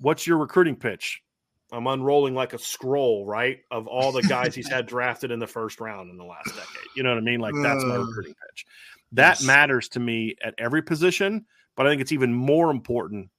what's 0.00 0.26
your 0.26 0.38
recruiting 0.38 0.76
pitch? 0.76 1.22
I'm 1.70 1.86
unrolling 1.86 2.34
like 2.34 2.54
a 2.54 2.58
scroll, 2.58 3.26
right, 3.26 3.60
of 3.70 3.86
all 3.86 4.10
the 4.10 4.22
guys 4.22 4.54
he's 4.54 4.68
had 4.68 4.86
drafted 4.86 5.30
in 5.30 5.38
the 5.38 5.46
first 5.46 5.80
round 5.80 6.10
in 6.10 6.16
the 6.16 6.24
last 6.24 6.46
decade. 6.46 6.88
You 6.96 7.02
know 7.02 7.10
what 7.10 7.18
I 7.18 7.22
mean? 7.22 7.40
Like 7.40 7.54
that's 7.62 7.84
my 7.84 7.96
uh, 7.96 7.98
recruiting 7.98 8.34
pitch. 8.48 8.66
That 9.12 9.40
yes. 9.40 9.42
matters 9.42 9.88
to 9.90 10.00
me 10.00 10.36
at 10.42 10.54
every 10.58 10.82
position, 10.82 11.46
but 11.76 11.86
I 11.86 11.90
think 11.90 12.00
it's 12.00 12.12
even 12.12 12.32
more 12.32 12.70
important 12.70 13.30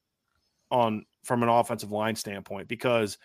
on 0.70 1.04
from 1.24 1.42
an 1.42 1.48
offensive 1.48 1.90
line 1.90 2.14
standpoint 2.16 2.68
because 2.68 3.18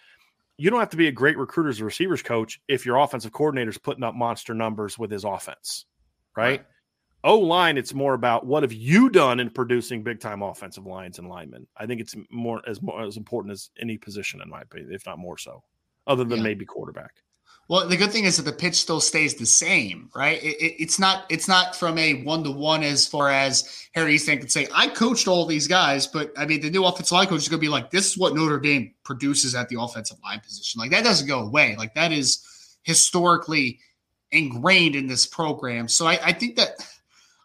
you 0.58 0.70
don't 0.70 0.80
have 0.80 0.90
to 0.90 0.98
be 0.98 1.08
a 1.08 1.12
great 1.12 1.38
recruiter 1.38 1.70
as 1.70 1.80
a 1.80 1.86
receivers 1.86 2.22
coach 2.22 2.60
if 2.68 2.86
your 2.86 2.98
offensive 2.98 3.32
coordinator 3.32 3.70
is 3.70 3.78
putting 3.78 4.04
up 4.04 4.16
monster 4.16 4.54
numbers 4.54 4.98
with 4.98 5.12
his 5.12 5.24
offense, 5.24 5.86
right? 6.36 6.60
right. 6.60 6.66
O 7.26 7.40
line, 7.40 7.76
it's 7.76 7.94
more 7.94 8.14
about 8.14 8.46
what 8.46 8.62
have 8.62 8.72
you 8.72 9.10
done 9.10 9.40
in 9.40 9.50
producing 9.50 10.04
big 10.04 10.20
time 10.20 10.44
offensive 10.44 10.86
lines 10.86 11.18
and 11.18 11.28
linemen. 11.28 11.66
I 11.76 11.88
think 11.88 12.00
it's 12.00 12.16
more 12.30 12.62
as 12.68 12.84
more 12.84 13.02
as 13.02 13.18
important 13.18 13.52
as 13.52 13.72
any 13.80 13.98
position 13.98 14.42
in 14.42 14.50
my 14.50 14.62
opinion, 14.62 14.94
if 14.94 15.08
not 15.08 15.18
more 15.18 15.38
so, 15.38 15.64
other 16.06 16.24
than 16.24 16.38
yeah. 16.38 16.44
maybe 16.44 16.66
quarterback. 16.66 17.16
Well, 17.68 17.88
the 17.88 17.98
good 17.98 18.12
thing 18.12 18.26
is 18.26 18.38
that 18.38 18.44
the 18.44 18.52
pitch 18.52 18.76
still 18.76 19.02
stays 19.02 19.34
the 19.34 19.46
same, 19.48 20.12
right? 20.16 20.38
It, 20.44 20.56
it, 20.62 20.76
it's 20.78 21.00
not 21.00 21.26
it's 21.32 21.48
not 21.48 21.76
from 21.76 21.98
a 21.98 22.22
one 22.22 22.44
to 22.44 22.52
one 22.52 22.84
as 22.84 23.08
far 23.08 23.32
as 23.32 23.88
Harry 23.96 24.18
Hiestand 24.18 24.42
could 24.42 24.52
say, 24.52 24.68
I 24.72 24.88
coached 24.88 25.28
all 25.28 25.48
these 25.48 25.68
guys, 25.68 26.06
but 26.06 26.32
I 26.38 26.46
mean 26.46 26.62
the 26.62 26.70
new 26.70 26.86
offensive 26.86 27.14
line 27.14 27.26
coach 27.26 27.40
is 27.40 27.50
going 27.50 27.60
to 27.60 27.66
be 27.66 27.70
like, 27.70 27.90
this 27.90 28.12
is 28.12 28.20
what 28.20 28.36
Notre 28.36 28.60
Dame 28.60 28.94
produces 29.04 29.56
at 29.56 29.68
the 29.70 29.82
offensive 29.82 30.18
line 30.24 30.42
position. 30.42 30.78
Like 30.80 30.92
that 30.92 31.04
doesn't 31.04 31.28
go 31.28 31.40
away. 31.40 31.76
Like 31.76 31.96
that 31.96 32.12
is 32.12 32.46
historically 32.84 33.80
ingrained 34.32 34.96
in 34.96 35.08
this 35.08 35.26
program. 35.26 35.88
So 35.88 36.06
I, 36.06 36.20
I 36.24 36.34
think 36.34 36.58
that 36.58 36.88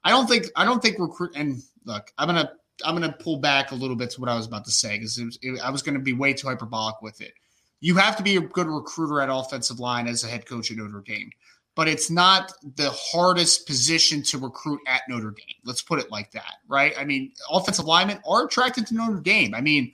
I 0.04 0.10
don't 0.10 0.28
think 0.28 0.46
I 0.56 0.64
don't 0.64 0.82
think 0.82 0.98
recruit 0.98 1.32
and 1.34 1.62
look, 1.84 2.12
I'm 2.18 2.28
gonna 2.28 2.52
I'm 2.84 2.94
gonna 2.94 3.16
pull 3.20 3.38
back 3.38 3.72
a 3.72 3.74
little 3.74 3.96
bit 3.96 4.10
to 4.12 4.20
what 4.20 4.30
I 4.30 4.36
was 4.36 4.46
about 4.46 4.64
to 4.64 4.70
say 4.70 4.98
because 4.98 5.20
I 5.62 5.70
was 5.70 5.82
gonna 5.82 5.98
be 5.98 6.12
way 6.12 6.32
too 6.32 6.48
hyperbolic 6.48 7.02
with 7.02 7.20
it. 7.20 7.32
You 7.80 7.96
have 7.96 8.16
to 8.16 8.22
be 8.22 8.36
a 8.36 8.40
good 8.40 8.66
recruiter 8.66 9.20
at 9.20 9.28
offensive 9.30 9.80
line 9.80 10.06
as 10.06 10.24
a 10.24 10.26
head 10.28 10.46
coach 10.46 10.70
at 10.70 10.76
Notre 10.76 11.02
Dame, 11.06 11.30
but 11.74 11.88
it's 11.88 12.10
not 12.10 12.52
the 12.76 12.90
hardest 12.90 13.66
position 13.66 14.22
to 14.24 14.38
recruit 14.38 14.80
at 14.86 15.02
Notre 15.08 15.30
Dame. 15.30 15.56
Let's 15.64 15.82
put 15.82 15.98
it 15.98 16.10
like 16.10 16.30
that, 16.32 16.56
right? 16.68 16.92
I 16.98 17.04
mean, 17.04 17.32
offensive 17.50 17.86
linemen 17.86 18.20
are 18.28 18.46
attracted 18.46 18.86
to 18.88 18.94
Notre 18.94 19.20
Dame. 19.20 19.54
I 19.54 19.60
mean, 19.60 19.92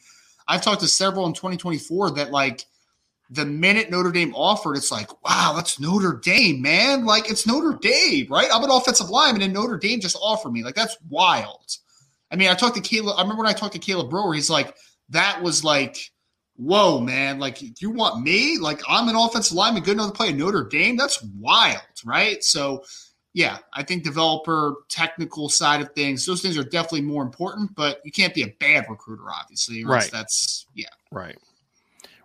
I've 0.49 0.63
talked 0.63 0.81
to 0.81 0.89
several 0.89 1.27
in 1.27 1.33
2024 1.33 2.13
that 2.13 2.31
like 2.31 2.65
the 3.31 3.45
minute 3.45 3.91
Notre 3.91 4.13
Dame 4.13 4.35
offered, 4.35 4.77
it's 4.77 4.93
like, 4.93 5.11
wow, 5.25 5.53
that's 5.57 5.81
Notre 5.81 6.21
Dame, 6.23 6.63
man. 6.63 7.05
Like 7.05 7.31
it's 7.31 7.47
Notre 7.47 7.79
Dame, 7.81 8.27
right? 8.31 8.49
I'm 8.53 8.65
an 8.65 8.71
offensive 8.71 9.11
lineman 9.11 9.43
and 9.43 9.53
Notre 9.53 9.79
Dame 9.79 10.01
just 10.01 10.17
offered 10.21 10.53
me. 10.53 10.63
Like 10.63 10.75
that's 10.75 10.97
wild. 11.09 11.77
I 12.31 12.37
mean, 12.37 12.49
I 12.49 12.55
talked 12.55 12.77
to 12.77 12.83
Caleb. 12.83 13.17
I 13.19 13.23
remember 13.23 13.43
when 13.43 13.51
I 13.51 13.55
talked 13.55 13.75
to 13.75 13.79
Caleb 13.79 14.11
Brewer, 14.11 14.35
he's 14.35 14.51
like, 14.51 14.77
that 15.11 15.43
was 15.43 15.65
like, 15.65 16.11
whoa, 16.57 17.01
man. 17.01 17.39
Like 17.39 17.81
you 17.81 17.91
want 17.91 18.23
me? 18.23 18.59
Like 18.59 18.81
I'm 18.89 19.09
an 19.09 19.17
offensive 19.17 19.57
lineman, 19.57 19.83
good 19.83 19.95
enough 19.95 20.13
to 20.13 20.17
play 20.17 20.29
at 20.29 20.37
Notre 20.37 20.65
Dame. 20.65 20.97
That's 20.97 21.23
wild, 21.23 21.83
right? 22.05 22.43
So 22.43 22.85
yeah, 23.35 23.59
I 23.75 23.83
think 23.83 24.03
developer 24.03 24.77
technical 24.89 25.51
side 25.51 25.83
of 25.83 25.93
things, 25.93 26.25
those 26.25 26.41
things 26.41 26.57
are 26.57 26.65
definitely 26.65 27.03
more 27.03 27.23
important, 27.23 27.75
but 27.75 28.01
you 28.03 28.11
can't 28.11 28.33
be 28.33 28.43
a 28.45 28.55
bad 28.61 28.87
recruiter, 28.89 29.25
obviously. 29.31 29.85
Right. 29.85 30.11
That's 30.11 30.67
yeah. 30.75 30.89
Right. 31.13 31.37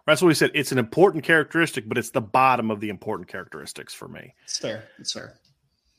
That's 0.08 0.22
what 0.22 0.28
we 0.30 0.34
said. 0.34 0.52
It's 0.54 0.72
an 0.72 0.78
important 0.78 1.24
characteristic, 1.24 1.88
but 1.88 1.98
it's 1.98 2.12
the 2.12 2.22
bottom 2.22 2.72
of 2.72 2.80
the 2.80 2.90
important 2.90 3.28
characteristics 3.28 3.94
for 3.94 4.08
me. 4.08 4.34
It's 4.44 4.58
fair. 4.58 4.86
It's 5.00 5.14
fair. 5.14 5.36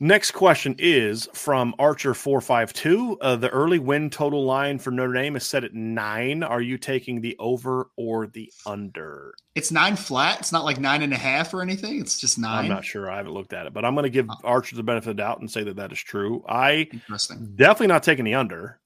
Next 0.01 0.33
question 0.33 0.75
is 0.81 1.29
from 1.33 1.77
Archer 1.79 2.13
four 2.13 2.41
five 2.41 2.73
two. 2.73 3.17
Uh, 3.21 3.37
the 3.37 3.49
early 3.51 3.79
win 3.79 4.11
total 4.11 4.45
line 4.45 4.81
for 4.81 4.91
Notre 4.91 5.13
Dame 5.13 5.37
is 5.37 5.47
set 5.47 5.63
at 5.63 5.75
nine. 5.75 6.43
Are 6.43 6.61
you 6.61 6.77
taking 6.77 7.21
the 7.21 7.37
over 7.39 7.89
or 7.97 8.27
the 8.27 8.53
under? 8.67 9.33
It's 9.55 9.71
nine 9.71 9.95
flat. 9.95 10.41
It's 10.41 10.51
not 10.51 10.65
like 10.65 10.81
nine 10.81 11.03
and 11.03 11.13
a 11.13 11.17
half 11.17 11.55
or 11.55 11.63
anything. 11.63 12.01
It's 12.01 12.19
just 12.19 12.37
nine. 12.37 12.65
I'm 12.65 12.69
not 12.69 12.85
sure. 12.85 13.09
I 13.09 13.19
haven't 13.19 13.33
looked 13.33 13.53
at 13.53 13.67
it, 13.67 13.73
but 13.73 13.85
I'm 13.85 13.95
going 13.95 14.03
to 14.03 14.11
give 14.11 14.27
Archer 14.43 14.75
the 14.75 14.83
benefit 14.83 15.11
of 15.11 15.17
the 15.17 15.23
doubt 15.23 15.39
and 15.39 15.49
say 15.49 15.63
that 15.63 15.77
that 15.77 15.93
is 15.93 16.01
true. 16.01 16.45
I 16.49 16.89
Interesting. 16.93 17.53
definitely 17.55 17.87
not 17.87 18.03
taking 18.03 18.25
the 18.25 18.35
under. 18.35 18.81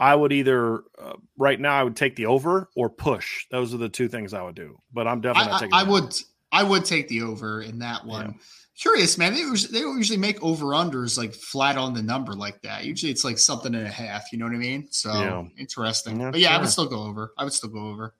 I 0.00 0.14
would 0.14 0.32
either 0.32 0.82
uh, 0.98 1.12
right 1.36 1.60
now 1.60 1.78
I 1.78 1.84
would 1.84 1.94
take 1.94 2.16
the 2.16 2.26
over 2.26 2.70
or 2.74 2.88
push. 2.88 3.46
Those 3.50 3.74
are 3.74 3.76
the 3.76 3.90
two 3.90 4.08
things 4.08 4.32
I 4.32 4.42
would 4.42 4.54
do. 4.54 4.80
But 4.92 5.06
I'm 5.06 5.20
definitely 5.20 5.48
I, 5.48 5.52
not 5.52 5.60
taking. 5.60 5.74
I, 5.74 5.80
I 5.80 5.82
would. 5.84 6.14
I 6.50 6.62
would 6.64 6.84
take 6.84 7.06
the 7.08 7.22
over 7.22 7.60
in 7.60 7.78
that 7.80 8.04
one. 8.04 8.26
Yeah. 8.26 8.42
Curious, 8.80 9.18
man. 9.18 9.34
They, 9.34 9.44
they 9.70 9.80
don't 9.80 9.98
usually 9.98 10.18
make 10.18 10.42
over 10.42 10.68
unders 10.68 11.18
like 11.18 11.34
flat 11.34 11.76
on 11.76 11.92
the 11.92 12.02
number 12.02 12.32
like 12.32 12.62
that. 12.62 12.84
Usually 12.84 13.12
it's 13.12 13.24
like 13.24 13.38
something 13.38 13.74
and 13.74 13.86
a 13.86 13.90
half. 13.90 14.32
You 14.32 14.38
know 14.38 14.46
what 14.46 14.54
I 14.54 14.58
mean? 14.58 14.88
So 14.90 15.12
Yeah. 15.12 15.44
interesting. 15.58 16.18
Yeah, 16.18 16.30
but 16.30 16.40
yeah, 16.40 16.56
I 16.56 16.58
would 16.58 16.70
still 16.70 16.86
go 16.86 17.02
over. 17.02 17.34
I 17.36 17.44
would 17.44 17.52
still 17.52 17.68
go 17.68 17.88
over. 17.90 18.14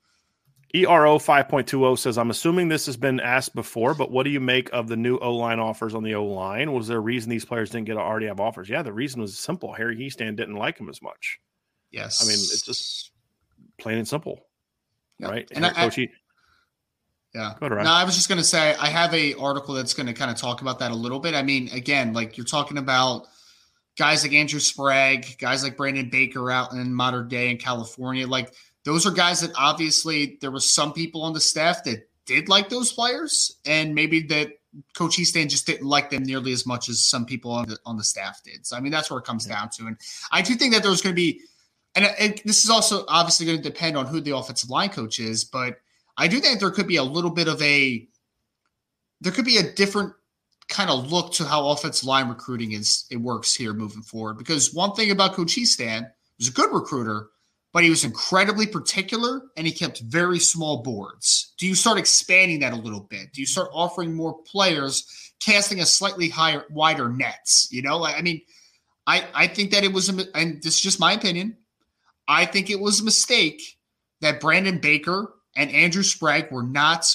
ERO 0.75 1.19
5.20 1.19 1.99
says, 1.99 2.17
I'm 2.19 2.31
assuming 2.31 2.69
this 2.69 2.87
has 2.87 2.97
been 2.97 3.19
asked 3.19 3.55
before, 3.55 3.95
but 3.95 4.13
what 4.13 4.23
do 4.23 4.31
you 4.31 4.39
make 4.39 4.71
of 4.73 4.87
the 4.87 4.97
new 4.97 5.19
O 5.19 5.35
line 5.35 5.59
offers 5.59 5.95
on 5.95 6.05
the 6.05 6.15
O 6.15 6.25
line? 6.25 6.73
Was 6.73 6.87
there 6.87 6.99
a 6.99 7.01
reason 7.01 7.31
these 7.31 7.45
players 7.45 7.71
didn't 7.71 7.87
get 7.87 7.97
already 7.97 8.27
have 8.27 8.39
offers? 8.39 8.69
Yeah, 8.69 8.83
the 8.83 8.93
reason 8.93 9.21
was 9.21 9.37
simple. 9.37 9.73
Harry 9.73 9.97
Hiestand 9.97 10.37
didn't 10.37 10.55
like 10.55 10.79
him 10.79 10.89
as 10.89 11.03
much. 11.03 11.41
Yes. 11.91 12.23
I 12.23 12.27
mean, 12.27 12.35
it's 12.39 12.63
just 12.63 13.11
plain 13.79 13.99
and 13.99 14.07
simple, 14.09 14.47
Yeah. 15.19 15.29
right? 15.29 15.49
And 15.53 15.65
And 15.65 15.77
I- 15.77 15.85
Coach, 15.85 15.97
he- 15.97 16.11
Yeah. 17.35 17.55
Go 17.61 17.67
ahead. 17.67 17.85
No, 17.85 17.93
I 17.93 18.05
was 18.05 18.17
just 18.17 18.29
going 18.29 18.39
to 18.41 18.45
say 18.45 18.75
I 18.75 18.89
have 18.89 19.15
a 19.15 19.35
article 19.35 19.75
that's 19.75 19.95
going 19.95 20.07
to 20.09 20.13
kind 20.13 20.31
of 20.31 20.37
talk 20.37 20.63
about 20.63 20.81
that 20.81 20.91
a 20.91 20.95
little 20.97 21.21
bit. 21.21 21.35
I 21.35 21.43
mean, 21.43 21.69
again, 21.73 22.13
like 22.13 22.37
you're 22.37 22.45
talking 22.47 22.77
about 22.79 23.27
guys 23.97 24.25
like 24.25 24.33
Andrew 24.33 24.59
Sprague, 24.61 25.39
guys 25.39 25.63
like 25.63 25.77
Brandon 25.77 26.09
Baker 26.11 26.51
out 26.51 26.73
in 26.73 26.93
Mater 26.95 27.23
Dei 27.23 27.51
in 27.51 27.57
California. 27.57 28.27
Like 28.27 28.53
those 28.85 29.07
are 29.07 29.13
guys 29.13 29.41
that 29.43 29.53
obviously 29.57 30.39
there 30.41 30.51
was 30.51 30.69
some 30.69 30.93
people 30.93 31.23
on 31.23 31.33
the 31.33 31.41
staff 31.41 31.85
that 31.85 32.09
did 32.27 32.49
like 32.49 32.69
those 32.69 32.93
players, 32.93 33.57
and 33.65 33.95
maybe 33.95 34.23
that 34.23 34.53
Coach 34.95 35.17
Hiestand 35.17 35.51
just 35.51 35.67
didn't 35.67 35.87
like 35.87 36.11
them 36.11 36.23
nearly 36.25 36.53
as 36.53 36.65
much 36.67 36.89
as 36.89 37.05
some 37.05 37.27
people 37.27 37.53
on 37.53 37.69
the 37.69 37.79
on 37.87 37.97
the 37.97 38.05
staff 38.05 38.41
did. 38.45 38.67
So 38.67 38.77
I 38.77 38.81
mean, 38.81 38.91
that's 38.93 39.09
where 39.11 39.19
it 39.21 39.25
comes 39.25 39.47
down 39.47 39.69
to. 39.77 39.87
And 39.87 39.97
I 40.33 40.43
do 40.43 40.55
think 40.55 40.73
that 40.75 40.83
there's 40.83 41.01
going 41.03 41.15
to 41.15 41.21
be, 41.21 41.41
and 41.95 42.05
it, 42.19 42.43
this 42.45 42.65
is 42.65 42.71
also 42.71 43.05
obviously 43.09 43.47
going 43.47 43.59
to 43.59 43.63
depend 43.63 43.97
on 43.97 44.07
who 44.07 44.21
the 44.21 44.37
offensive 44.37 44.71
line 44.71 44.91
coach 44.91 45.19
is, 45.19 45.45
but 45.45 45.77
I 46.17 46.29
do 46.29 46.39
think 46.41 46.61
there 46.61 46.71
could 46.71 46.87
be 46.87 46.97
a 46.97 47.03
little 47.03 47.31
bit 47.31 47.49
of 47.49 47.61
a 47.63 48.07
there 49.21 49.33
could 49.33 49.45
be 49.45 49.59
a 49.59 49.73
different 49.73 50.13
kind 50.69 50.89
of 50.89 51.11
look 51.11 51.33
to 51.35 51.45
how 51.45 51.69
offensive 51.69 52.07
line 52.07 52.29
recruiting 52.29 52.73
is 52.73 53.05
it 53.11 53.17
works 53.17 53.55
here 53.55 53.75
moving 53.75 54.03
forward. 54.03 54.39
Because 54.39 54.73
one 54.73 54.95
thing 54.95 55.11
about 55.11 55.35
Coach 55.35 55.57
Hiestand 55.57 56.09
was 56.39 56.49
a 56.49 56.53
good 56.53 56.73
recruiter, 56.73 57.31
but 57.73 57.85
he 57.85 57.91
was 57.91 58.05
incredibly 58.05 58.67
particular 58.67 59.43
and 59.57 59.67
he 59.67 59.73
kept 59.73 60.01
very 60.01 60.39
small 60.39 60.83
boards. 60.83 61.55
Do 61.59 61.67
you 61.67 61.75
start 61.75 61.99
expanding 61.99 62.61
that 62.61 62.73
a 62.73 62.77
little 62.77 63.01
bit? 63.01 63.33
Do 63.33 63.41
you 63.41 63.47
start 63.47 63.71
offering 63.73 64.15
more 64.15 64.39
players, 64.45 65.33
casting 65.41 65.81
a 65.81 65.87
slightly 65.87 66.29
higher, 66.29 66.65
wider 66.71 67.09
nets? 67.09 67.69
You 67.71 67.83
know, 67.83 68.05
I 68.05 68.23
mean, 68.23 68.41
I 69.07 69.25
I 69.35 69.47
think 69.49 69.73
that 69.73 69.85
it 69.85 69.93
was 69.93 70.09
and 70.09 70.63
this 70.63 70.77
is 70.77 70.81
just 70.81 71.01
my 71.01 71.13
opinion. 71.13 71.57
I 72.31 72.47
think 72.47 72.71
it 72.71 72.79
was 72.79 73.01
a 73.01 73.05
mistake 73.05 73.61
that 74.21 74.41
Brandon 74.41 74.79
Baker 74.79 75.35
and 75.57 75.69
Andrew 75.71 76.03
Sprague 76.05 76.51
were 76.53 76.63
not 76.63 77.13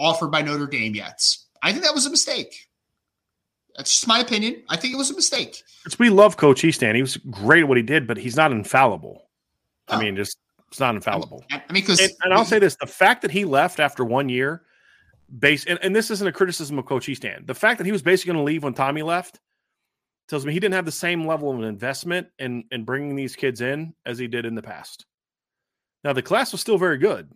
offered 0.00 0.30
by 0.32 0.42
Notre 0.42 0.66
Dame 0.66 0.94
yet. 0.94 1.22
I 1.62 1.70
think 1.72 1.84
that 1.84 1.94
was 1.94 2.04
a 2.06 2.10
mistake. 2.10 2.66
That's 3.76 3.92
just 3.94 4.08
my 4.08 4.18
opinion. 4.18 4.62
I 4.68 4.76
think 4.76 4.92
it 4.92 4.96
was 4.96 5.10
a 5.10 5.14
mistake. 5.14 5.62
it's, 5.84 5.98
we 5.98 6.08
love 6.10 6.36
Coach 6.36 6.62
Hiestand. 6.62 6.96
He 6.96 7.02
was 7.02 7.16
great 7.16 7.60
at 7.62 7.68
what 7.68 7.76
he 7.76 7.82
did, 7.82 8.06
but 8.06 8.16
he's 8.16 8.36
not 8.36 8.50
infallible. 8.50 9.28
I 9.88 9.96
Oh. 9.96 10.00
mean, 10.00 10.16
just 10.16 10.36
it's 10.68 10.80
not 10.80 10.94
infallible. 10.96 11.44
I 11.50 11.56
mean, 11.56 11.82
because 11.82 12.00
And, 12.00 12.10
and 12.24 12.34
I'll 12.34 12.44
say 12.44 12.58
this: 12.58 12.76
the 12.80 12.86
fact 12.88 13.22
that 13.22 13.30
he 13.30 13.44
left 13.44 13.78
after 13.78 14.04
one 14.04 14.28
year, 14.28 14.62
base, 15.38 15.64
and, 15.66 15.78
and 15.82 15.94
this 15.94 16.10
isn't 16.10 16.26
a 16.26 16.32
criticism 16.32 16.78
of 16.78 16.86
Coach 16.86 17.06
Hiestand. 17.06 17.46
The 17.46 17.54
fact 17.54 17.78
that 17.78 17.84
he 17.84 17.92
was 17.92 18.02
basically 18.02 18.32
going 18.32 18.44
to 18.44 18.50
leave 18.50 18.64
when 18.64 18.74
Tommy 18.74 19.02
left 19.02 19.38
tells 20.28 20.44
me 20.46 20.52
he 20.52 20.60
didn't 20.60 20.74
have 20.74 20.84
the 20.86 20.92
same 20.92 21.26
level 21.26 21.52
of 21.52 21.62
investment 21.62 22.28
in 22.38 22.64
in 22.70 22.84
bringing 22.84 23.14
these 23.16 23.36
kids 23.36 23.60
in 23.60 23.94
as 24.04 24.18
he 24.18 24.26
did 24.26 24.44
in 24.46 24.54
the 24.54 24.62
past. 24.62 25.06
Now 26.04 26.12
the 26.12 26.22
class 26.22 26.52
was 26.52 26.60
still 26.60 26.78
very 26.78 26.98
good, 26.98 27.30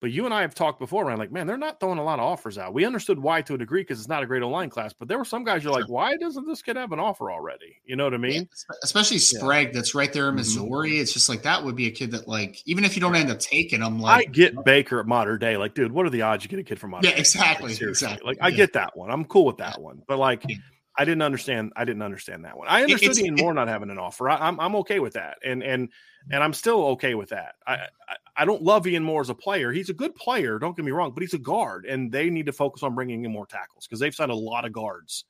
but 0.00 0.10
you 0.10 0.24
and 0.24 0.34
I 0.34 0.42
have 0.42 0.54
talked 0.54 0.78
before, 0.80 1.04
around 1.06 1.18
like, 1.18 1.32
man, 1.32 1.46
they're 1.46 1.56
not 1.56 1.78
throwing 1.80 1.98
a 1.98 2.04
lot 2.04 2.18
of 2.18 2.24
offers 2.26 2.58
out. 2.58 2.74
We 2.74 2.84
understood 2.84 3.18
why 3.18 3.40
to 3.42 3.54
a 3.54 3.58
degree 3.58 3.82
because 3.82 3.98
it's 4.00 4.08
not 4.08 4.22
a 4.22 4.26
great 4.26 4.42
online 4.42 4.68
class, 4.68 4.92
but 4.92 5.08
there 5.08 5.16
were 5.16 5.24
some 5.24 5.44
guys 5.44 5.62
you're 5.64 5.72
like, 5.72 5.88
why 5.88 6.16
doesn't 6.16 6.46
this 6.46 6.60
kid 6.60 6.76
have 6.76 6.92
an 6.92 6.98
offer 6.98 7.30
already? 7.30 7.76
You 7.84 7.96
know 7.96 8.04
what 8.04 8.12
I 8.14 8.18
mean? 8.18 8.48
especially 8.82 9.18
Sprague, 9.18 9.72
that's 9.72 9.94
right 9.94 10.12
there 10.12 10.28
in 10.28 10.34
Mhm. 10.34 10.38
Missouri. 10.38 10.98
It's 10.98 11.12
just 11.12 11.28
like 11.28 11.42
that 11.42 11.62
would 11.64 11.76
be 11.76 11.86
a 11.86 11.90
kid 11.90 12.10
that, 12.10 12.26
like, 12.28 12.60
even 12.66 12.84
if 12.84 12.96
you 12.96 13.00
don't 13.00 13.14
end 13.14 13.30
up 13.30 13.38
taking 13.38 13.80
him, 13.80 14.00
like, 14.00 14.28
I 14.28 14.30
get 14.30 14.62
Baker 14.64 14.98
at 15.00 15.06
Mater 15.06 15.38
Dei. 15.38 15.56
Like, 15.56 15.74
dude, 15.74 15.92
what 15.92 16.04
are 16.04 16.10
the 16.10 16.22
odds 16.22 16.42
you 16.44 16.50
get 16.50 16.58
a 16.58 16.64
kid 16.64 16.80
from 16.80 16.90
modern 16.90 17.08
Yeah, 17.08 17.14
day? 17.14 17.20
exactly, 17.20 17.68
Like, 17.68 17.78
seriously. 17.78 18.06
exactly. 18.08 18.26
Like, 18.26 18.38
I 18.42 18.48
Yeah. 18.48 18.56
get 18.56 18.72
that 18.74 18.96
one. 18.96 19.10
I'm 19.10 19.24
cool 19.24 19.46
with 19.46 19.58
that 19.58 19.80
one. 19.80 20.02
But 20.08 20.18
like, 20.18 20.42
Yeah. 20.48 20.56
I 20.96 21.04
didn't 21.04 21.22
understand. 21.22 21.72
I 21.74 21.84
didn't 21.84 22.02
understand 22.02 22.44
that 22.44 22.56
one. 22.56 22.68
I 22.68 22.82
understood 22.82 23.12
it's- 23.12 23.24
Ian 23.24 23.36
Moore 23.36 23.54
not 23.54 23.68
having 23.68 23.90
an 23.90 23.98
offer. 23.98 24.28
I, 24.28 24.36
I'm 24.36 24.60
I'm 24.60 24.76
okay 24.76 24.98
with 24.98 25.14
that, 25.14 25.38
and 25.44 25.62
and 25.62 25.88
mm-hmm. 25.88 26.32
and 26.32 26.44
I'm 26.44 26.52
still 26.52 26.84
okay 26.88 27.14
with 27.14 27.30
that. 27.30 27.54
I, 27.66 27.74
I 27.74 28.16
I 28.36 28.44
don't 28.44 28.62
love 28.62 28.86
Ian 28.86 29.04
Moore 29.04 29.20
as 29.22 29.30
a 29.30 29.34
player. 29.34 29.72
He's 29.72 29.88
a 29.88 29.94
good 29.94 30.14
player. 30.14 30.58
Don't 30.58 30.76
get 30.76 30.84
me 30.84 30.90
wrong, 30.92 31.12
but 31.12 31.22
he's 31.22 31.34
a 31.34 31.38
guard, 31.38 31.86
and 31.86 32.12
they 32.12 32.28
need 32.30 32.46
to 32.46 32.52
focus 32.52 32.82
on 32.82 32.94
bringing 32.94 33.24
in 33.24 33.32
more 33.32 33.46
tackles 33.46 33.86
because 33.86 34.00
they've 34.00 34.14
signed 34.14 34.30
a 34.30 34.34
lot 34.34 34.64
of 34.64 34.72
guards 34.72 35.24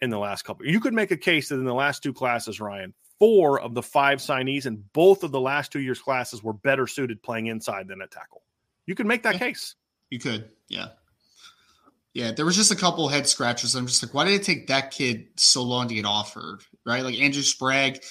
in 0.00 0.10
the 0.10 0.18
last 0.18 0.42
couple. 0.42 0.64
You 0.66 0.78
could 0.80 0.94
make 0.94 1.10
a 1.10 1.16
case 1.16 1.48
that 1.48 1.56
in 1.56 1.64
the 1.64 1.74
last 1.74 2.02
two 2.02 2.12
classes, 2.12 2.60
Ryan, 2.60 2.94
four 3.18 3.60
of 3.60 3.74
the 3.74 3.82
five 3.82 4.18
signees 4.20 4.66
in 4.66 4.84
both 4.92 5.24
of 5.24 5.32
the 5.32 5.40
last 5.40 5.72
two 5.72 5.80
years' 5.80 5.98
classes 6.00 6.42
were 6.42 6.52
better 6.52 6.86
suited 6.86 7.20
playing 7.22 7.46
inside 7.46 7.88
than 7.88 8.00
at 8.00 8.12
tackle. 8.12 8.42
You 8.86 8.94
could 8.94 9.06
make 9.06 9.24
that 9.24 9.34
Yeah. 9.34 9.40
case. 9.40 9.74
you 10.10 10.18
could, 10.18 10.48
yeah. 10.68 10.90
Yeah, 12.18 12.32
there 12.32 12.44
was 12.44 12.56
just 12.56 12.72
a 12.72 12.76
couple 12.76 13.06
head 13.06 13.28
scratches. 13.28 13.76
I'm 13.76 13.86
just 13.86 14.02
like, 14.02 14.12
why 14.12 14.24
did 14.24 14.34
it 14.34 14.42
take 14.42 14.66
that 14.66 14.90
kid 14.90 15.28
so 15.36 15.62
long 15.62 15.86
to 15.86 15.94
get 15.94 16.04
offered? 16.04 16.64
Right? 16.84 17.04
Like 17.04 17.14
Andrew 17.14 17.42
Sprague. 17.42 18.02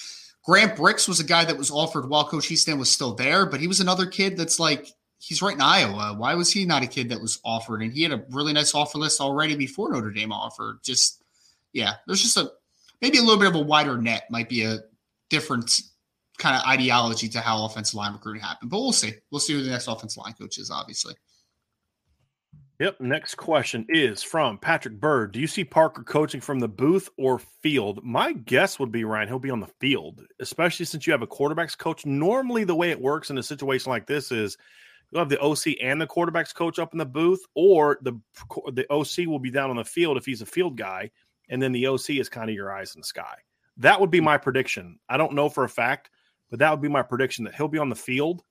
Grant 0.45 0.77
Brix 0.77 1.09
was 1.09 1.19
a 1.19 1.25
guy 1.25 1.43
that 1.43 1.57
was 1.57 1.69
offered 1.69 2.07
while 2.07 2.23
Coach 2.23 2.47
Hiestand 2.47 2.79
was 2.79 2.89
still 2.89 3.15
there, 3.15 3.45
but 3.45 3.59
he 3.59 3.67
was 3.67 3.81
another 3.81 4.05
kid 4.05 4.37
that's 4.37 4.61
like, 4.61 4.87
he's 5.19 5.41
right 5.41 5.55
in 5.55 5.61
Iowa. 5.61 6.15
Why 6.17 6.35
was 6.35 6.49
he 6.49 6.63
not 6.63 6.83
a 6.83 6.87
kid 6.87 7.09
that 7.09 7.19
was 7.19 7.41
offered? 7.43 7.81
And 7.81 7.91
he 7.91 8.01
had 8.01 8.13
a 8.13 8.23
really 8.31 8.53
nice 8.53 8.73
offer 8.73 8.97
list 8.97 9.19
already 9.19 9.57
before 9.57 9.91
Notre 9.91 10.11
Dame 10.11 10.31
offered. 10.31 10.79
Just, 10.85 11.21
yeah, 11.73 11.95
there's 12.07 12.21
just 12.21 12.37
a 12.37 12.49
maybe 13.01 13.17
a 13.17 13.21
little 13.21 13.37
bit 13.37 13.49
of 13.49 13.55
a 13.55 13.61
wider 13.61 13.97
net 13.97 14.23
might 14.29 14.47
be 14.47 14.63
a 14.63 14.77
different 15.29 15.81
kind 16.37 16.55
of 16.55 16.61
ideology 16.65 17.27
to 17.27 17.41
how 17.41 17.65
offensive 17.65 17.95
line 17.95 18.13
recruiting 18.13 18.41
happened. 18.41 18.71
But 18.71 18.79
we'll 18.79 18.93
see. 18.93 19.15
We'll 19.31 19.41
see 19.41 19.51
who 19.51 19.63
the 19.63 19.71
next 19.71 19.87
offensive 19.87 20.23
line 20.23 20.31
coach 20.31 20.59
is, 20.59 20.71
obviously. 20.71 21.13
Yep. 22.79 23.01
Next 23.01 23.35
question 23.35 23.87
is 23.89 24.21
from 24.21 24.59
Patrick 24.59 24.99
Bird. 24.99 25.31
Do 25.31 25.39
you 25.39 25.47
see 25.47 25.63
Parker 25.63 26.03
coaching 26.03 26.41
from 26.41 26.59
the 26.59 26.67
booth 26.67 27.09
or 27.17 27.39
field? 27.39 28.03
My 28.03 28.33
guess 28.33 28.77
would 28.77 28.91
be 28.91 29.03
Ryan. 29.03 29.27
He'll 29.27 29.39
be 29.39 29.49
on 29.49 29.59
the 29.59 29.71
field, 29.79 30.23
especially 30.39 30.85
since 30.85 31.07
you 31.07 31.11
have 31.11 31.23
a 31.23 31.27
quarterbacks 31.27 31.75
coach. 31.75 32.05
Normally, 32.05 32.65
the 32.65 32.75
way 32.75 32.91
it 32.91 33.01
works 33.01 33.31
in 33.31 33.37
a 33.39 33.43
situation 33.43 33.89
like 33.89 34.05
this 34.05 34.31
is 34.31 34.59
you'll 35.09 35.21
have 35.21 35.29
the 35.29 35.41
OC 35.41 35.77
and 35.81 35.99
the 35.99 36.05
quarterbacks 36.05 36.53
coach 36.53 36.77
up 36.77 36.93
in 36.93 36.99
the 36.99 37.05
booth, 37.05 37.43
or 37.55 37.97
the 38.03 38.13
the 38.73 38.85
OC 38.91 39.27
will 39.27 39.39
be 39.39 39.49
down 39.49 39.71
on 39.71 39.77
the 39.77 39.83
field 39.83 40.15
if 40.15 40.25
he's 40.25 40.43
a 40.43 40.45
field 40.45 40.77
guy, 40.77 41.09
and 41.49 41.59
then 41.59 41.71
the 41.71 41.87
OC 41.87 42.11
is 42.11 42.29
kind 42.29 42.47
of 42.47 42.55
your 42.55 42.71
eyes 42.71 42.93
in 42.93 43.01
the 43.01 43.07
sky. 43.07 43.37
That 43.77 43.99
would 43.99 44.11
be 44.11 44.21
my 44.21 44.37
prediction. 44.37 44.99
I 45.09 45.17
don't 45.17 45.33
know 45.33 45.49
for 45.49 45.63
a 45.63 45.69
fact, 45.69 46.11
but 46.51 46.59
that 46.59 46.69
would 46.69 46.81
be 46.81 46.89
my 46.89 47.01
prediction 47.01 47.45
that 47.45 47.55
he'll 47.55 47.67
be 47.67 47.79
on 47.79 47.89
the 47.89 47.95
field 47.95 48.43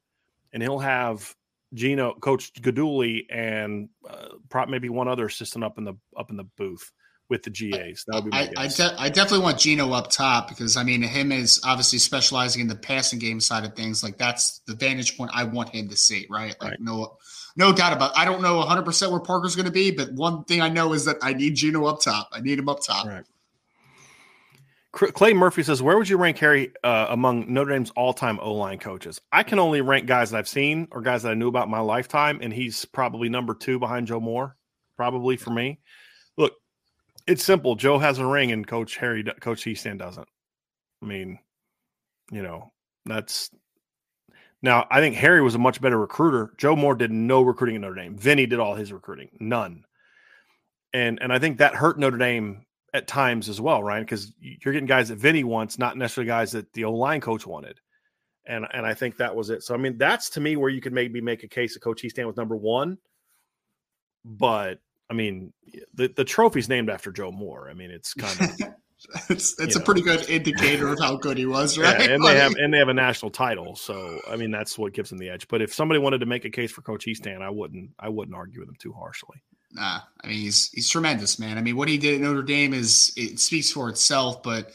and 0.52 0.62
he'll 0.64 0.80
have 0.80 1.32
Gino, 1.76 2.14
Coach 2.14 2.52
Guidugli, 2.54 3.26
and 3.30 3.88
uh, 4.08 4.64
maybe 4.68 4.88
one 4.88 5.06
other 5.06 5.26
assistant 5.26 5.62
up 5.62 5.78
in 5.78 5.84
the 5.84 5.94
up 6.16 6.30
in 6.30 6.36
the 6.36 6.44
booth 6.56 6.90
with 7.28 7.42
the 7.42 7.50
GAs. 7.50 8.04
That 8.06 8.14
would 8.22 8.30
be 8.30 8.36
I, 8.36 8.50
I, 8.56 8.68
de- 8.68 8.96
I, 8.98 9.08
definitely 9.08 9.40
want 9.40 9.58
Gino 9.58 9.92
up 9.92 10.10
top 10.10 10.48
because 10.48 10.76
I 10.76 10.84
mean 10.84 11.02
him 11.02 11.32
is 11.32 11.60
obviously 11.64 11.98
specializing 11.98 12.62
in 12.62 12.68
the 12.68 12.76
passing 12.76 13.18
game 13.18 13.40
side 13.40 13.64
of 13.64 13.74
things. 13.74 14.02
Like 14.02 14.16
that's 14.16 14.60
the 14.66 14.74
vantage 14.74 15.16
point 15.16 15.32
I 15.34 15.44
want 15.44 15.70
him 15.70 15.88
to 15.88 15.96
see, 15.96 16.26
right? 16.30 16.54
Like 16.60 16.72
right. 16.72 16.80
no 16.80 17.18
no 17.56 17.72
doubt 17.72 17.92
about 17.92 18.12
it. 18.12 18.18
I 18.18 18.24
don't 18.24 18.42
know 18.42 18.62
100% 18.62 19.10
where 19.10 19.20
Parker's 19.20 19.56
going 19.56 19.66
to 19.66 19.72
be, 19.72 19.90
but 19.90 20.12
one 20.12 20.44
thing 20.44 20.60
I 20.60 20.68
know 20.68 20.92
is 20.92 21.06
that 21.06 21.16
I 21.22 21.32
need 21.32 21.54
Gino 21.54 21.86
up 21.86 22.00
top. 22.00 22.28
I 22.32 22.40
need 22.40 22.58
him 22.58 22.68
up 22.68 22.82
top. 22.82 23.06
Right. 23.06 23.24
Clay 24.96 25.34
Murphy 25.34 25.62
says, 25.62 25.82
"Where 25.82 25.98
would 25.98 26.08
you 26.08 26.16
rank 26.16 26.38
Harry 26.38 26.72
uh, 26.82 27.06
among 27.10 27.52
Notre 27.52 27.70
Dame's 27.70 27.90
all-time 27.90 28.38
O-line 28.40 28.78
coaches?" 28.78 29.20
I 29.30 29.42
can 29.42 29.58
only 29.58 29.82
rank 29.82 30.06
guys 30.06 30.30
that 30.30 30.38
I've 30.38 30.48
seen 30.48 30.88
or 30.90 31.02
guys 31.02 31.22
that 31.22 31.32
I 31.32 31.34
knew 31.34 31.48
about 31.48 31.68
my 31.68 31.80
lifetime, 31.80 32.38
and 32.40 32.52
he's 32.52 32.84
probably 32.86 33.28
number 33.28 33.54
two 33.54 33.78
behind 33.78 34.06
Joe 34.06 34.20
Moore, 34.20 34.56
probably 34.96 35.36
for 35.36 35.50
me. 35.50 35.80
Look, 36.38 36.54
it's 37.26 37.44
simple. 37.44 37.74
Joe 37.76 37.98
has 37.98 38.18
a 38.18 38.26
ring, 38.26 38.52
and 38.52 38.66
Coach 38.66 38.96
Harry, 38.96 39.22
Coach 39.40 39.64
Hiestand 39.64 39.98
doesn't. 39.98 40.28
I 41.02 41.06
mean, 41.06 41.38
you 42.32 42.42
know, 42.42 42.72
that's 43.04 43.50
now. 44.62 44.86
I 44.90 45.00
think 45.00 45.14
Harry 45.16 45.42
was 45.42 45.54
a 45.54 45.58
much 45.58 45.80
better 45.80 45.98
recruiter. 45.98 46.54
Joe 46.56 46.74
Moore 46.74 46.94
did 46.94 47.12
no 47.12 47.42
recruiting 47.42 47.76
in 47.76 47.82
Notre 47.82 47.96
Dame. 47.96 48.16
Vinny 48.16 48.46
did 48.46 48.60
all 48.60 48.74
his 48.74 48.92
recruiting, 48.92 49.28
none. 49.40 49.84
And 50.94 51.20
and 51.20 51.32
I 51.32 51.38
think 51.38 51.58
that 51.58 51.74
hurt 51.74 51.98
Notre 51.98 52.16
Dame 52.18 52.65
at 52.96 53.06
times 53.06 53.48
as 53.48 53.60
well, 53.60 53.82
Ryan, 53.82 54.04
because 54.04 54.32
you're 54.40 54.72
getting 54.72 54.86
guys 54.86 55.08
that 55.10 55.18
Vinny 55.18 55.44
wants, 55.44 55.78
not 55.78 55.96
necessarily 55.96 56.28
guys 56.28 56.52
that 56.52 56.72
the 56.72 56.84
O 56.84 56.92
line 56.92 57.20
coach 57.20 57.46
wanted. 57.46 57.78
And 58.46 58.66
and 58.72 58.86
I 58.86 58.94
think 58.94 59.16
that 59.16 59.34
was 59.34 59.50
it. 59.50 59.62
So 59.62 59.74
I 59.74 59.76
mean, 59.76 59.98
that's 59.98 60.30
to 60.30 60.40
me 60.40 60.56
where 60.56 60.70
you 60.70 60.80
could 60.80 60.92
maybe 60.92 61.20
make 61.20 61.42
a 61.42 61.48
case 61.48 61.74
that 61.74 61.80
Coach 61.80 62.02
Hiestand 62.02 62.26
was 62.26 62.36
number 62.36 62.56
one. 62.56 62.98
But 64.24 64.78
I 65.10 65.14
mean, 65.14 65.52
the 65.94 66.08
the 66.08 66.24
trophy's 66.24 66.68
named 66.68 66.88
after 66.88 67.10
Joe 67.10 67.32
Moore. 67.32 67.68
I 67.68 67.74
mean, 67.74 67.90
it's 67.90 68.14
kind 68.14 68.40
of 68.40 68.74
it's 69.30 69.58
it's 69.60 69.74
a 69.74 69.78
know. 69.80 69.84
pretty 69.84 70.02
good 70.02 70.28
indicator 70.30 70.88
of 70.88 71.00
how 71.00 71.16
good 71.16 71.36
he 71.36 71.46
was, 71.46 71.76
right? 71.76 71.98
Yeah, 71.98 72.14
and 72.14 72.24
they 72.24 72.36
have 72.36 72.54
and 72.54 72.72
they 72.72 72.78
have 72.78 72.88
a 72.88 72.94
national 72.94 73.30
title, 73.30 73.74
so 73.74 74.20
I 74.30 74.36
mean 74.36 74.52
that's 74.52 74.78
what 74.78 74.92
gives 74.92 75.10
them 75.10 75.18
the 75.18 75.28
edge. 75.28 75.48
But 75.48 75.60
if 75.60 75.74
somebody 75.74 75.98
wanted 75.98 76.18
to 76.18 76.26
make 76.26 76.44
a 76.44 76.50
case 76.50 76.70
for 76.70 76.82
Coach 76.82 77.04
Hiestand, 77.04 77.42
I 77.42 77.50
wouldn't 77.50 77.90
I 77.98 78.08
wouldn't 78.08 78.36
argue 78.36 78.60
with 78.60 78.68
him 78.68 78.76
too 78.78 78.92
harshly. 78.92 79.42
Nah, 79.72 80.00
I 80.22 80.26
mean 80.26 80.38
he's 80.38 80.70
he's 80.70 80.88
tremendous, 80.88 81.38
man. 81.38 81.58
I 81.58 81.62
mean 81.62 81.76
what 81.76 81.88
he 81.88 81.98
did 81.98 82.14
at 82.14 82.20
Notre 82.20 82.42
Dame 82.42 82.72
is 82.74 83.12
it 83.16 83.38
speaks 83.40 83.70
for 83.70 83.88
itself. 83.88 84.42
But 84.42 84.72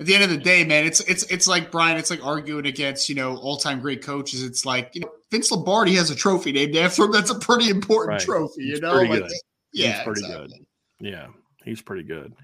at 0.00 0.06
the 0.06 0.14
end 0.14 0.24
of 0.24 0.30
the 0.30 0.36
day, 0.36 0.64
man, 0.64 0.84
it's 0.84 1.00
it's 1.00 1.22
it's 1.24 1.46
like 1.46 1.70
Brian. 1.70 1.96
It's 1.96 2.10
like 2.10 2.24
arguing 2.24 2.66
against 2.66 3.08
you 3.08 3.14
know 3.14 3.36
all 3.36 3.56
time 3.56 3.80
great 3.80 4.02
coaches. 4.02 4.42
It's 4.42 4.66
like 4.66 4.90
you 4.94 5.02
know 5.02 5.10
Vince 5.30 5.50
Lombardi 5.50 5.94
has 5.94 6.10
a 6.10 6.16
trophy 6.16 6.52
named 6.52 6.76
after 6.76 7.04
him. 7.04 7.12
That's 7.12 7.30
a 7.30 7.38
pretty 7.38 7.70
important 7.70 8.10
right. 8.10 8.20
trophy, 8.20 8.64
you 8.64 8.80
know. 8.80 8.94
Like, 8.94 9.24
yeah, 9.72 9.94
he's 9.94 10.04
pretty 10.04 10.24
exactly. 10.24 10.48
good. 10.48 11.08
Yeah, 11.08 11.26
he's 11.64 11.82
pretty 11.82 12.02
good. 12.02 12.34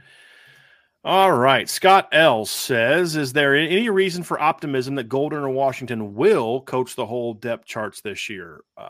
All 1.05 1.33
right. 1.33 1.69
Scott 1.69 2.09
L 2.13 2.45
says, 2.45 3.17
"Is 3.17 3.33
there 3.33 3.55
any 3.55 3.89
reason 3.89 4.23
for 4.23 4.41
optimism 4.41 4.95
that 4.97 5.09
Golden 5.09 5.41
or 5.41 5.51
Washington 5.51 6.15
will 6.15 6.61
coach 6.63 6.97
the 6.97 7.07
whole 7.07 7.35
depth 7.35 7.67
charts 7.67 8.01
this 8.01 8.29
year?" 8.29 8.61
Uh, 8.77 8.89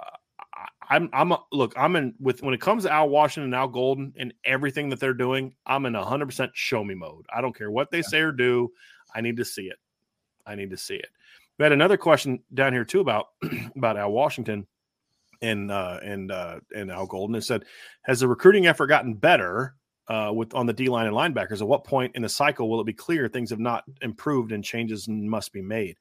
I'm 0.89 1.11
I'm 1.13 1.33
a, 1.33 1.43
look, 1.53 1.75
I'm 1.77 1.97
in 1.97 2.15
with 2.19 2.43
when 2.43 2.55
it 2.55 2.61
comes 2.61 2.85
to 2.85 2.93
Al 2.93 3.09
Washington 3.09 3.45
and 3.45 3.55
Al 3.55 3.69
Golden 3.69 4.13
and 4.17 4.33
everything 4.45 4.89
that 4.89 5.01
they're 5.01 5.15
doing, 5.15 5.55
I'm 5.67 5.87
in 5.87 5.93
100% 5.93 6.51
show 6.55 6.83
me 6.83 6.95
mode. 6.95 7.27
I 7.35 7.41
don't 7.41 7.57
care 7.57 7.71
what 7.71 7.91
they 7.91 8.03
say 8.03 8.21
or 8.21 8.33
do. 8.33 8.73
I 9.15 9.21
need 9.21 9.37
to 9.37 9.45
see 9.45 9.67
it. 9.67 9.77
I 10.47 10.55
need 10.55 10.71
to 10.71 10.77
see 10.77 10.97
it. 10.97 11.09
We 11.59 11.65
had 11.65 11.73
another 11.73 11.97
question 11.97 12.41
down 12.55 12.73
here 12.73 12.85
too 12.85 13.01
about 13.01 13.27
about 13.77 13.97
Al 13.97 14.13
Washington 14.13 14.67
and 15.43 15.71
uh 15.71 16.01
and 16.03 16.33
uh 16.33 16.61
and 16.75 16.91
Al 16.91 17.07
Golden. 17.07 17.37
It 17.37 17.43
said, 17.43 17.65
"Has 18.03 18.21
the 18.21 18.29
recruiting 18.29 18.67
effort 18.67 18.87
gotten 18.87 19.15
better 19.15 19.75
uh 20.09 20.31
with 20.35 20.55
on 20.55 20.67
the 20.67 20.73
D 20.73 20.89
line 20.89 21.07
and 21.07 21.17
linebackers? 21.17 21.61
At 21.61 21.69
what 21.69 21.85
point 21.85 22.17
in 22.17 22.23
the 22.23 22.29
cycle 22.29 22.71
will 22.71 22.81
it 22.81 22.87
be 22.87 22.95
clear 22.95 23.29
things 23.29 23.51
have 23.51 23.59
not 23.59 23.85
improved 24.01 24.53
and 24.53 24.65
changes 24.65 25.07
must 25.09 25.53
be 25.53 25.63
made?" 25.63 25.97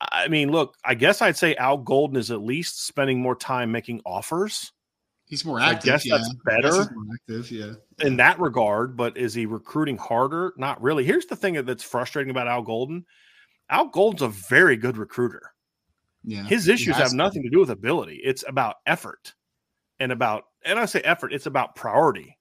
I 0.00 0.28
mean, 0.28 0.50
look, 0.50 0.76
I 0.84 0.94
guess 0.94 1.20
I'd 1.22 1.36
say 1.36 1.56
Al 1.56 1.78
Golden 1.78 2.16
is 2.16 2.30
at 2.30 2.40
least 2.40 2.86
spending 2.86 3.20
more 3.20 3.34
time 3.34 3.72
making 3.72 4.00
offers. 4.06 4.72
He's 5.26 5.44
more 5.44 5.60
active. 5.60 5.90
I 5.90 5.92
guess 5.92 6.06
yeah. 6.06 6.16
that's 6.16 6.34
better. 6.44 6.70
Guess 6.70 6.90
more 6.92 7.14
active, 7.14 7.50
yeah. 7.50 7.72
In 8.06 8.16
that 8.16 8.38
regard, 8.40 8.96
but 8.96 9.16
is 9.16 9.34
he 9.34 9.44
recruiting 9.44 9.98
harder? 9.98 10.54
Not 10.56 10.80
really. 10.80 11.04
Here's 11.04 11.26
the 11.26 11.36
thing 11.36 11.54
that's 11.64 11.82
frustrating 11.82 12.30
about 12.30 12.48
Al 12.48 12.62
Golden. 12.62 13.04
Al 13.68 13.88
Golden's 13.88 14.22
a 14.22 14.28
very 14.28 14.76
good 14.76 14.96
recruiter. 14.96 15.52
Yeah. 16.24 16.44
His 16.44 16.68
issues 16.68 16.96
have 16.96 17.12
nothing 17.12 17.42
to 17.42 17.50
do 17.50 17.58
with 17.60 17.70
ability. 17.70 18.20
It's 18.24 18.44
about 18.46 18.76
effort 18.86 19.34
and 20.00 20.12
about, 20.12 20.44
and 20.64 20.78
I 20.78 20.86
say 20.86 21.00
effort, 21.00 21.32
it's 21.32 21.46
about 21.46 21.74
priority. 21.74 22.38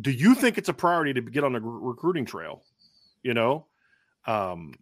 Do 0.00 0.10
you 0.10 0.34
think 0.34 0.58
it's 0.58 0.68
a 0.68 0.74
priority 0.74 1.12
to 1.14 1.20
get 1.20 1.44
on 1.44 1.56
a 1.56 1.60
recruiting 1.60 2.24
trail? 2.24 2.62
You 3.22 3.34
know, 3.34 3.66
um, 4.26 4.74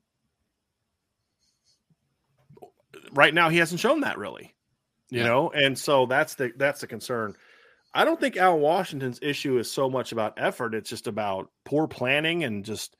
right 3.12 3.32
now 3.32 3.48
he 3.48 3.58
hasn't 3.58 3.80
shown 3.80 4.00
that 4.00 4.18
really, 4.18 4.54
you 5.10 5.20
yeah. 5.20 5.26
know, 5.26 5.50
and 5.50 5.78
so 5.78 6.06
that's 6.06 6.34
the 6.34 6.52
that's 6.56 6.80
the 6.80 6.86
concern. 6.86 7.34
I 7.94 8.04
don't 8.04 8.20
think 8.20 8.36
Al 8.36 8.58
Washington's 8.58 9.20
issue 9.22 9.58
is 9.58 9.70
so 9.70 9.88
much 9.88 10.12
about 10.12 10.34
effort; 10.36 10.74
it's 10.74 10.90
just 10.90 11.06
about 11.06 11.50
poor 11.64 11.86
planning 11.86 12.44
and 12.44 12.64
just 12.64 12.96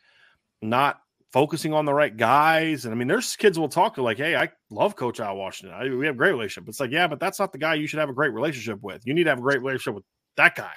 not 0.62 1.00
focusing 1.32 1.74
on 1.74 1.84
the 1.84 1.92
right 1.92 2.16
guys. 2.16 2.86
And 2.86 2.94
I 2.94 2.96
mean, 2.96 3.08
there's 3.08 3.36
kids 3.36 3.58
will 3.58 3.68
talk 3.68 3.96
to 3.96 4.02
like, 4.02 4.16
"Hey, 4.16 4.34
I 4.34 4.50
love 4.70 4.96
Coach 4.96 5.20
Al 5.20 5.36
Washington. 5.36 5.76
I, 5.78 5.94
we 5.94 6.06
have 6.06 6.14
a 6.14 6.18
great 6.18 6.32
relationship." 6.32 6.68
It's 6.68 6.80
like, 6.80 6.92
yeah, 6.92 7.08
but 7.08 7.20
that's 7.20 7.38
not 7.38 7.52
the 7.52 7.58
guy 7.58 7.74
you 7.74 7.86
should 7.86 8.00
have 8.00 8.08
a 8.08 8.14
great 8.14 8.32
relationship 8.32 8.82
with. 8.82 9.06
You 9.06 9.14
need 9.14 9.24
to 9.24 9.30
have 9.30 9.38
a 9.38 9.42
great 9.42 9.60
relationship 9.60 9.96
with 9.96 10.04
that 10.36 10.54
guy. 10.54 10.74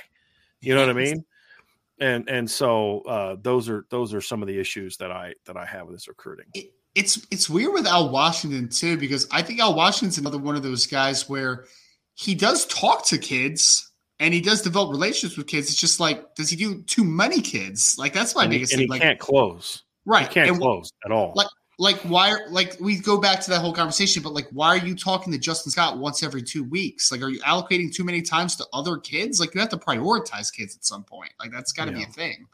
You 0.62 0.76
know 0.76 0.82
what 0.82 0.90
I 0.90 0.94
mean? 0.94 1.24
And 2.00 2.30
and 2.30 2.52
so 2.52 3.02
uh, 3.02 3.36
those 3.42 3.70
are 3.70 3.86
those 3.90 4.14
are 4.14 4.22
some 4.22 4.42
of 4.42 4.48
the 4.48 4.60
issues 4.60 4.98
that 4.98 5.12
I 5.12 5.36
that 5.46 5.56
I 5.56 5.66
have 5.66 5.88
with 5.88 5.96
this 5.96 6.08
recruiting. 6.08 6.48
It, 6.54 6.74
it's 6.96 7.26
it's 7.32 7.50
weird 7.50 7.74
with 7.74 7.86
Al 7.86 8.10
Washington 8.10 8.70
too 8.70 8.98
because 8.98 9.28
I 9.32 9.42
think 9.42 9.60
Al 9.60 9.76
Washington's 9.76 10.18
another 10.18 10.38
one 10.38 10.56
of 10.56 10.64
those 10.64 10.88
guys 10.88 11.30
where 11.30 11.66
he 12.16 12.36
does 12.36 12.66
talk 12.66 13.06
to 13.08 13.18
kids 13.18 13.92
and 14.20 14.34
he 14.34 14.42
does 14.42 14.62
develop 14.62 14.92
relationships 14.92 15.38
with 15.38 15.48
kids. 15.48 15.70
It's 15.70 15.80
just 15.80 16.00
like, 16.00 16.36
does 16.36 16.50
he 16.50 16.56
do 16.56 16.82
too 16.84 17.04
many 17.04 17.42
kids? 17.42 17.96
Like 17.98 18.14
that's 18.14 18.36
my 18.36 18.44
and 18.44 18.52
biggest 18.52 18.72
he, 18.72 18.78
thing. 18.78 18.88
he 18.88 18.90
like, 18.90 19.02
can't 19.02 19.20
close. 19.20 19.84
Right, 20.06 20.28
he 20.28 20.34
can't 20.34 20.50
and, 20.50 20.60
close 20.60 20.92
at 21.06 21.12
all. 21.12 21.34
Like, 21.36 21.48
like 21.78 21.98
why? 22.00 22.36
Like 22.50 22.76
we 22.80 23.00
go 23.00 23.20
back 23.20 23.40
to 23.42 23.50
that 23.52 23.62
whole 23.62 23.74
conversation, 23.74 24.22
but 24.22 24.34
like, 24.34 24.48
why 24.52 24.70
are 24.70 24.86
you 24.86 24.96
talking 24.96 25.32
to 25.32 25.40
Justin 25.40 25.72
Scott 25.72 25.98
once 25.98 26.24
every 26.24 26.42
two 26.42 26.64
weeks? 26.64 27.12
Like, 27.12 27.22
are 27.22 27.30
you 27.30 27.40
allocating 27.42 27.94
too 27.94 28.04
many 28.04 28.22
times 28.22 28.56
to 28.58 28.66
other 28.74 28.98
kids? 28.98 29.40
Like, 29.40 29.54
you 29.54 29.62
have 29.62 29.70
to 29.70 29.78
prioritize 29.78 30.52
kids 30.52 30.76
at 30.76 30.84
some 30.84 31.04
point. 31.04 31.32
Like, 31.40 31.52
that's 31.52 31.72
got 31.72 31.86
to 31.86 31.92
yeah. 31.92 31.98
be 31.98 32.04
a 32.04 32.08
thing. 32.08 32.48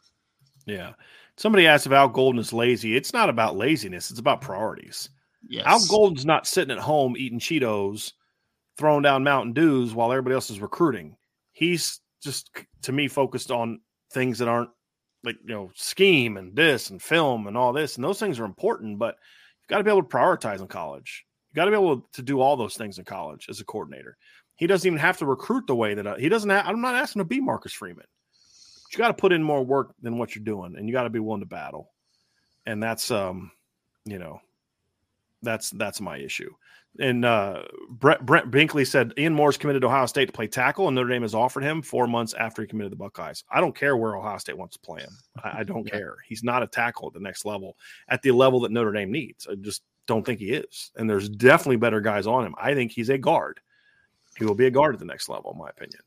Yeah. 0.68 0.94
Somebody 1.38 1.68
asked 1.68 1.86
if 1.86 1.92
Al 1.92 2.08
Golden 2.08 2.40
is 2.40 2.54
lazy. 2.54 2.96
It's 2.96 3.14
not 3.14 3.30
about 3.30 3.58
laziness, 3.58 4.10
it's 4.10 4.20
about 4.20 4.42
priorities. 4.42 5.10
Yes. 5.48 5.66
Al 5.68 5.86
Golden's 5.88 6.26
not 6.26 6.48
sitting 6.48 6.76
at 6.76 6.82
home 6.82 7.16
eating 7.18 7.40
Cheetos, 7.40 8.14
throwing 8.78 9.04
down 9.04 9.24
Mountain 9.24 9.54
Dews 9.54 9.94
while 9.94 10.12
everybody 10.12 10.34
else 10.34 10.50
is 10.50 10.62
recruiting. 10.62 11.16
He's 11.52 12.00
just, 12.24 12.50
to 12.84 12.92
me, 12.92 13.08
focused 13.08 13.52
on 13.52 13.82
things 14.12 14.40
that 14.40 14.48
aren't 14.48 14.70
like, 15.24 15.38
you 15.44 15.54
know, 15.54 15.72
scheme 15.76 16.38
and 16.38 16.56
this 16.56 16.90
and 16.90 17.02
film 17.02 17.48
and 17.48 17.58
all 17.58 17.74
this. 17.74 17.96
And 17.96 18.04
those 18.04 18.20
things 18.20 18.40
are 18.40 18.46
important, 18.46 18.98
but 18.98 19.16
you've 19.62 19.70
got 19.70 19.78
to 19.78 19.84
be 19.84 19.92
able 19.92 20.04
to 20.04 20.10
prioritize 20.10 20.62
in 20.62 20.68
college. 20.68 21.26
You've 21.50 21.56
got 21.56 21.66
to 21.66 21.72
be 21.72 21.78
able 21.78 22.08
to 22.14 22.22
do 22.22 22.40
all 22.40 22.56
those 22.56 22.76
things 22.76 22.98
in 22.98 23.06
college 23.06 23.48
as 23.50 23.60
a 23.60 23.66
coordinator. 23.66 24.18
He 24.56 24.68
doesn't 24.68 24.88
even 24.88 25.00
have 25.00 25.18
to 25.18 25.26
recruit 25.26 25.68
the 25.68 25.76
way 25.76 25.94
that 25.94 26.08
I, 26.08 26.18
he 26.18 26.30
doesn't. 26.30 26.50
Have, 26.50 26.66
I'm 26.66 26.82
not 26.82 26.96
asking 26.96 27.20
to 27.20 27.26
be 27.26 27.42
Marcus 27.42 27.74
Freeman 27.74 28.06
you 28.92 28.98
got 28.98 29.10
to 29.10 29.14
put 29.14 29.34
in 29.34 29.44
more 29.44 29.64
work 29.64 29.94
than 30.02 30.18
what 30.18 30.36
you're 30.36 30.44
doing, 30.44 30.76
and 30.78 30.88
you 30.88 30.94
got 30.94 31.04
to 31.04 31.10
be 31.10 31.20
willing 31.20 31.42
to 31.42 31.48
battle. 31.48 31.92
And 32.66 32.82
that's, 32.82 33.12
um, 33.12 33.52
you 34.06 34.20
know, 34.20 34.40
that's 35.42 35.70
that's 35.72 36.02
my 36.02 36.18
issue. 36.18 36.52
And 36.98 37.26
uh, 37.26 37.64
Brett, 37.90 38.26
Brent 38.26 38.52
Binkley 38.52 38.88
said 38.88 39.14
Ian 39.18 39.34
Moore's 39.34 39.58
committed 39.58 39.82
to 39.82 39.88
Ohio 39.88 40.06
State 40.06 40.28
to 40.28 40.32
play 40.32 40.48
tackle, 40.48 40.88
and 40.88 40.96
Notre 40.96 41.10
Dame 41.10 41.24
has 41.24 41.36
offered 41.36 41.64
him 41.64 41.82
four 41.82 42.08
months 42.08 42.34
after 42.34 42.62
he 42.62 42.68
committed 42.68 42.92
to 42.92 42.96
the 42.96 43.04
Buckeyes. 43.04 43.44
I 43.52 43.60
don't 43.60 43.76
care 43.76 43.98
where 43.98 44.16
Ohio 44.16 44.38
State 44.38 44.58
wants 44.58 44.78
to 44.78 44.80
play 44.80 45.02
him. 45.02 45.12
I, 45.44 45.60
I 45.60 45.64
don't 45.64 45.86
yeah. 45.88 45.94
care. 45.94 46.16
He's 46.26 46.44
not 46.44 46.64
a 46.64 46.68
tackle 46.68 47.08
at 47.08 47.14
the 47.14 47.20
next 47.20 47.46
level, 47.46 47.76
at 48.08 48.22
the 48.22 48.32
level 48.32 48.62
that 48.62 48.72
Notre 48.72 48.94
Dame 48.94 49.12
needs. 49.12 49.46
I 49.50 49.56
just 49.56 49.84
don't 50.08 50.26
think 50.26 50.40
he 50.40 50.52
is. 50.52 50.92
And 50.96 51.10
there's 51.10 51.28
definitely 51.28 51.78
better 51.78 52.00
guys 52.00 52.28
on 52.28 52.46
him. 52.46 52.56
I 52.58 52.74
think 52.74 52.92
he's 52.92 53.10
a 53.10 53.18
guard. 53.18 53.60
He 54.38 54.46
will 54.46 54.56
be 54.56 54.68
a 54.68 54.72
guard 54.72 54.96
at 54.96 55.00
the 55.00 55.06
next 55.06 55.28
level, 55.28 55.52
in 55.52 55.58
my 55.58 55.70
opinion. 55.70 56.02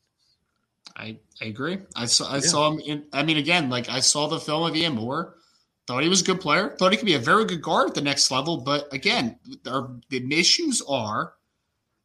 I, 0.95 1.17
I 1.41 1.45
agree. 1.45 1.79
I 1.95 2.05
saw 2.05 2.29
I 2.29 2.35
yeah. 2.35 2.41
saw 2.41 2.71
him 2.71 2.79
in 2.79 3.05
I 3.13 3.23
mean 3.23 3.37
again, 3.37 3.69
like 3.69 3.89
I 3.89 3.99
saw 3.99 4.27
the 4.27 4.39
film 4.39 4.69
of 4.69 4.75
Ian 4.75 4.95
Moore, 4.95 5.35
thought 5.87 6.03
he 6.03 6.09
was 6.09 6.21
a 6.21 6.25
good 6.25 6.41
player, 6.41 6.75
thought 6.77 6.91
he 6.91 6.97
could 6.97 7.05
be 7.05 7.15
a 7.15 7.19
very 7.19 7.45
good 7.45 7.61
guard 7.61 7.89
at 7.89 7.95
the 7.95 8.01
next 8.01 8.31
level. 8.31 8.57
But 8.57 8.91
again, 8.93 9.37
our, 9.67 9.89
the 10.09 10.23
issues 10.37 10.81
are 10.87 11.33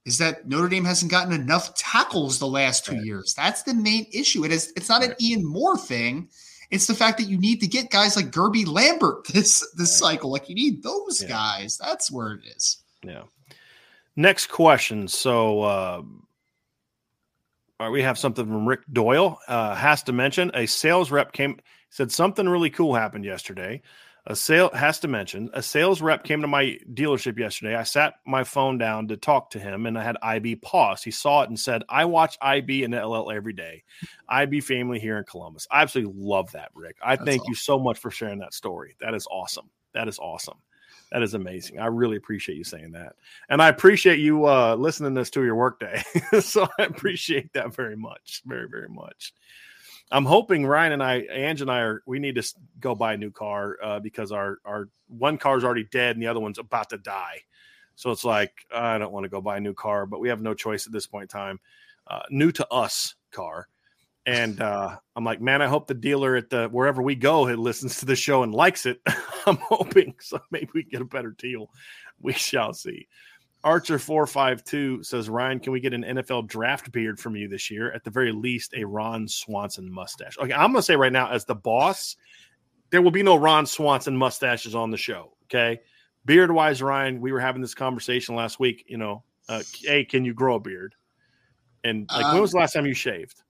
is 0.04 0.18
that 0.18 0.46
Notre 0.46 0.68
Dame 0.68 0.84
hasn't 0.84 1.10
gotten 1.10 1.32
enough 1.32 1.74
tackles 1.74 2.38
the 2.38 2.46
last 2.46 2.84
two 2.84 2.92
right. 2.92 3.04
years. 3.04 3.34
That's 3.34 3.62
the 3.62 3.74
main 3.74 4.06
issue. 4.12 4.44
It 4.44 4.52
is 4.52 4.72
it's 4.76 4.88
not 4.88 5.00
right. 5.00 5.10
an 5.10 5.16
Ian 5.20 5.44
Moore 5.44 5.76
thing. 5.78 6.28
It's 6.70 6.86
the 6.86 6.94
fact 6.94 7.18
that 7.18 7.24
you 7.24 7.38
need 7.38 7.60
to 7.60 7.66
get 7.66 7.90
guys 7.90 8.16
like 8.16 8.30
Guerby 8.30 8.66
Lambert 8.66 9.26
this 9.32 9.60
this 9.76 10.00
Right. 10.00 10.12
cycle. 10.12 10.30
Like 10.30 10.48
you 10.48 10.54
need 10.54 10.82
those 10.82 11.22
Yeah. 11.22 11.28
guys. 11.28 11.78
That's 11.78 12.10
where 12.10 12.32
it 12.32 12.40
is. 12.56 12.78
Yeah. 13.02 13.22
Next 14.16 14.46
question. 14.46 15.08
So, 15.08 15.62
uh, 15.62 16.02
all 17.80 17.86
right, 17.88 17.92
we 17.92 18.02
have 18.02 18.18
something 18.18 18.46
from 18.46 18.66
Rick 18.66 18.80
Doyle. 18.92 19.38
Uh, 19.48 19.74
has 19.74 20.04
to 20.04 20.12
mention 20.12 20.50
a 20.54 20.66
sales 20.66 21.10
rep 21.10 21.32
came 21.32 21.58
said 21.90 22.12
something 22.12 22.48
really 22.48 22.70
cool 22.70 22.94
happened 22.94 23.24
yesterday. 23.24 23.82
A 24.26 24.34
sale 24.34 24.70
has 24.72 25.00
to 25.00 25.08
mention 25.08 25.50
a 25.52 25.62
sales 25.62 26.00
rep 26.00 26.24
came 26.24 26.40
to 26.40 26.46
my 26.46 26.78
dealership 26.92 27.38
yesterday. 27.38 27.74
I 27.74 27.82
sat 27.82 28.14
my 28.26 28.42
phone 28.42 28.78
down 28.78 29.08
to 29.08 29.16
talk 29.16 29.50
to 29.50 29.58
him, 29.58 29.86
and 29.86 29.98
I 29.98 30.02
had 30.02 30.16
IB 30.22 30.56
pause. 30.56 31.02
He 31.02 31.10
saw 31.10 31.42
it 31.42 31.48
and 31.48 31.58
said, 31.58 31.82
"I 31.88 32.04
watch 32.04 32.38
IB 32.40 32.84
and 32.84 32.94
LL 32.94 33.30
every 33.30 33.52
day. 33.52 33.82
IB 34.28 34.60
family 34.60 35.00
here 35.00 35.18
in 35.18 35.24
Columbus. 35.24 35.66
I 35.70 35.82
absolutely 35.82 36.14
love 36.16 36.52
that, 36.52 36.70
Rick. 36.74 36.96
I 37.02 37.16
That's 37.16 37.28
thank 37.28 37.48
you 37.48 37.54
so 37.54 37.78
much 37.78 37.98
for 37.98 38.10
sharing 38.10 38.38
that 38.38 38.54
story. 38.54 38.96
That 39.00 39.14
is 39.14 39.26
awesome. 39.30 39.68
That 39.94 40.08
is 40.08 40.18
awesome. 40.18 40.58
That 41.14 41.22
is 41.22 41.34
amazing. 41.34 41.78
I 41.78 41.86
really 41.86 42.16
appreciate 42.16 42.58
you 42.58 42.64
saying 42.64 42.90
that. 42.90 43.14
And 43.48 43.62
I 43.62 43.68
appreciate 43.68 44.18
you 44.18 44.48
uh, 44.48 44.74
listening 44.74 45.14
this 45.14 45.30
to 45.30 45.44
your 45.44 45.54
workday. 45.54 46.02
so 46.40 46.66
I 46.76 46.82
appreciate 46.82 47.52
that 47.52 47.72
very 47.72 47.96
much. 47.96 48.42
Very, 48.46 48.68
very 48.68 48.88
much. 48.88 49.32
I'm 50.10 50.24
hoping 50.24 50.66
Ryan 50.66 50.94
and 50.94 51.02
I, 51.04 51.24
Ange 51.30 51.60
and 51.60 51.70
I 51.70 51.82
are, 51.82 52.02
we 52.04 52.18
need 52.18 52.34
to 52.34 52.54
go 52.80 52.96
buy 52.96 53.14
a 53.14 53.16
new 53.16 53.30
car 53.30 53.78
uh, 53.80 54.00
because 54.00 54.32
our, 54.32 54.58
our 54.64 54.88
one 55.06 55.38
car 55.38 55.56
is 55.56 55.62
already 55.62 55.84
dead 55.84 56.16
and 56.16 56.22
the 56.22 56.26
other 56.26 56.40
one's 56.40 56.58
about 56.58 56.90
to 56.90 56.98
die. 56.98 57.42
So 57.94 58.10
it's 58.10 58.24
like, 58.24 58.52
I 58.74 58.98
don't 58.98 59.12
want 59.12 59.22
to 59.22 59.30
go 59.30 59.40
buy 59.40 59.58
a 59.58 59.60
new 59.60 59.72
car, 59.72 60.06
but 60.06 60.18
we 60.18 60.30
have 60.30 60.42
no 60.42 60.52
choice 60.52 60.84
at 60.84 60.92
this 60.92 61.06
point 61.06 61.22
in 61.22 61.28
time. 61.28 61.60
Uh, 62.08 62.22
new 62.30 62.50
to 62.50 62.66
us 62.72 63.14
car. 63.30 63.68
And 64.26 64.60
uh, 64.60 64.96
I'm 65.16 65.24
like, 65.24 65.40
man, 65.40 65.60
I 65.60 65.66
hope 65.66 65.86
the 65.86 65.94
dealer 65.94 66.36
at 66.36 66.48
the 66.48 66.68
wherever 66.68 67.02
we 67.02 67.14
go 67.14 67.48
it 67.48 67.58
listens 67.58 67.98
to 67.98 68.06
the 68.06 68.16
show 68.16 68.42
and 68.42 68.54
likes 68.54 68.86
it. 68.86 69.00
I'm 69.46 69.58
hoping 69.58 70.14
so. 70.18 70.40
Maybe 70.50 70.70
we 70.74 70.82
get 70.84 71.02
a 71.02 71.06
better 71.06 71.32
deal. 71.32 71.70
We 72.20 72.32
shall 72.32 72.72
see. 72.72 73.06
Archer 73.64 73.98
four 73.98 74.26
five 74.26 74.62
two 74.64 75.02
says, 75.02 75.28
Ryan, 75.28 75.60
can 75.60 75.72
we 75.72 75.80
get 75.80 75.94
an 75.94 76.04
NFL 76.04 76.46
draft 76.48 76.90
beard 76.92 77.18
from 77.18 77.36
you 77.36 77.48
this 77.48 77.70
year? 77.70 77.92
At 77.92 78.04
the 78.04 78.10
very 78.10 78.32
least, 78.32 78.74
a 78.74 78.84
Ron 78.84 79.26
Swanson 79.28 79.90
mustache. 79.90 80.38
Okay, 80.38 80.52
I'm 80.52 80.72
gonna 80.72 80.82
say 80.82 80.96
right 80.96 81.12
now, 81.12 81.30
as 81.30 81.44
the 81.44 81.54
boss, 81.54 82.16
there 82.90 83.02
will 83.02 83.10
be 83.10 83.22
no 83.22 83.36
Ron 83.36 83.66
Swanson 83.66 84.16
mustaches 84.16 84.74
on 84.74 84.90
the 84.90 84.98
show. 84.98 85.32
Okay, 85.44 85.80
beard 86.24 86.50
wise, 86.50 86.82
Ryan, 86.82 87.20
we 87.20 87.32
were 87.32 87.40
having 87.40 87.62
this 87.62 87.74
conversation 87.74 88.34
last 88.34 88.58
week. 88.60 88.84
You 88.86 88.98
know, 88.98 89.24
uh, 89.48 89.62
hey, 89.82 90.04
can 90.04 90.24
you 90.24 90.34
grow 90.34 90.56
a 90.56 90.60
beard? 90.60 90.94
And 91.84 92.06
like, 92.10 92.24
when 92.24 92.36
Um, 92.36 92.40
was 92.40 92.52
the 92.52 92.58
last 92.58 92.72
time 92.72 92.86
you 92.86 92.94
shaved? 92.94 93.43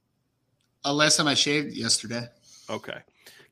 Uh, 0.84 0.92
last 0.92 1.16
time 1.16 1.28
I 1.28 1.34
shaved 1.34 1.74
yesterday. 1.74 2.26
Okay. 2.68 2.98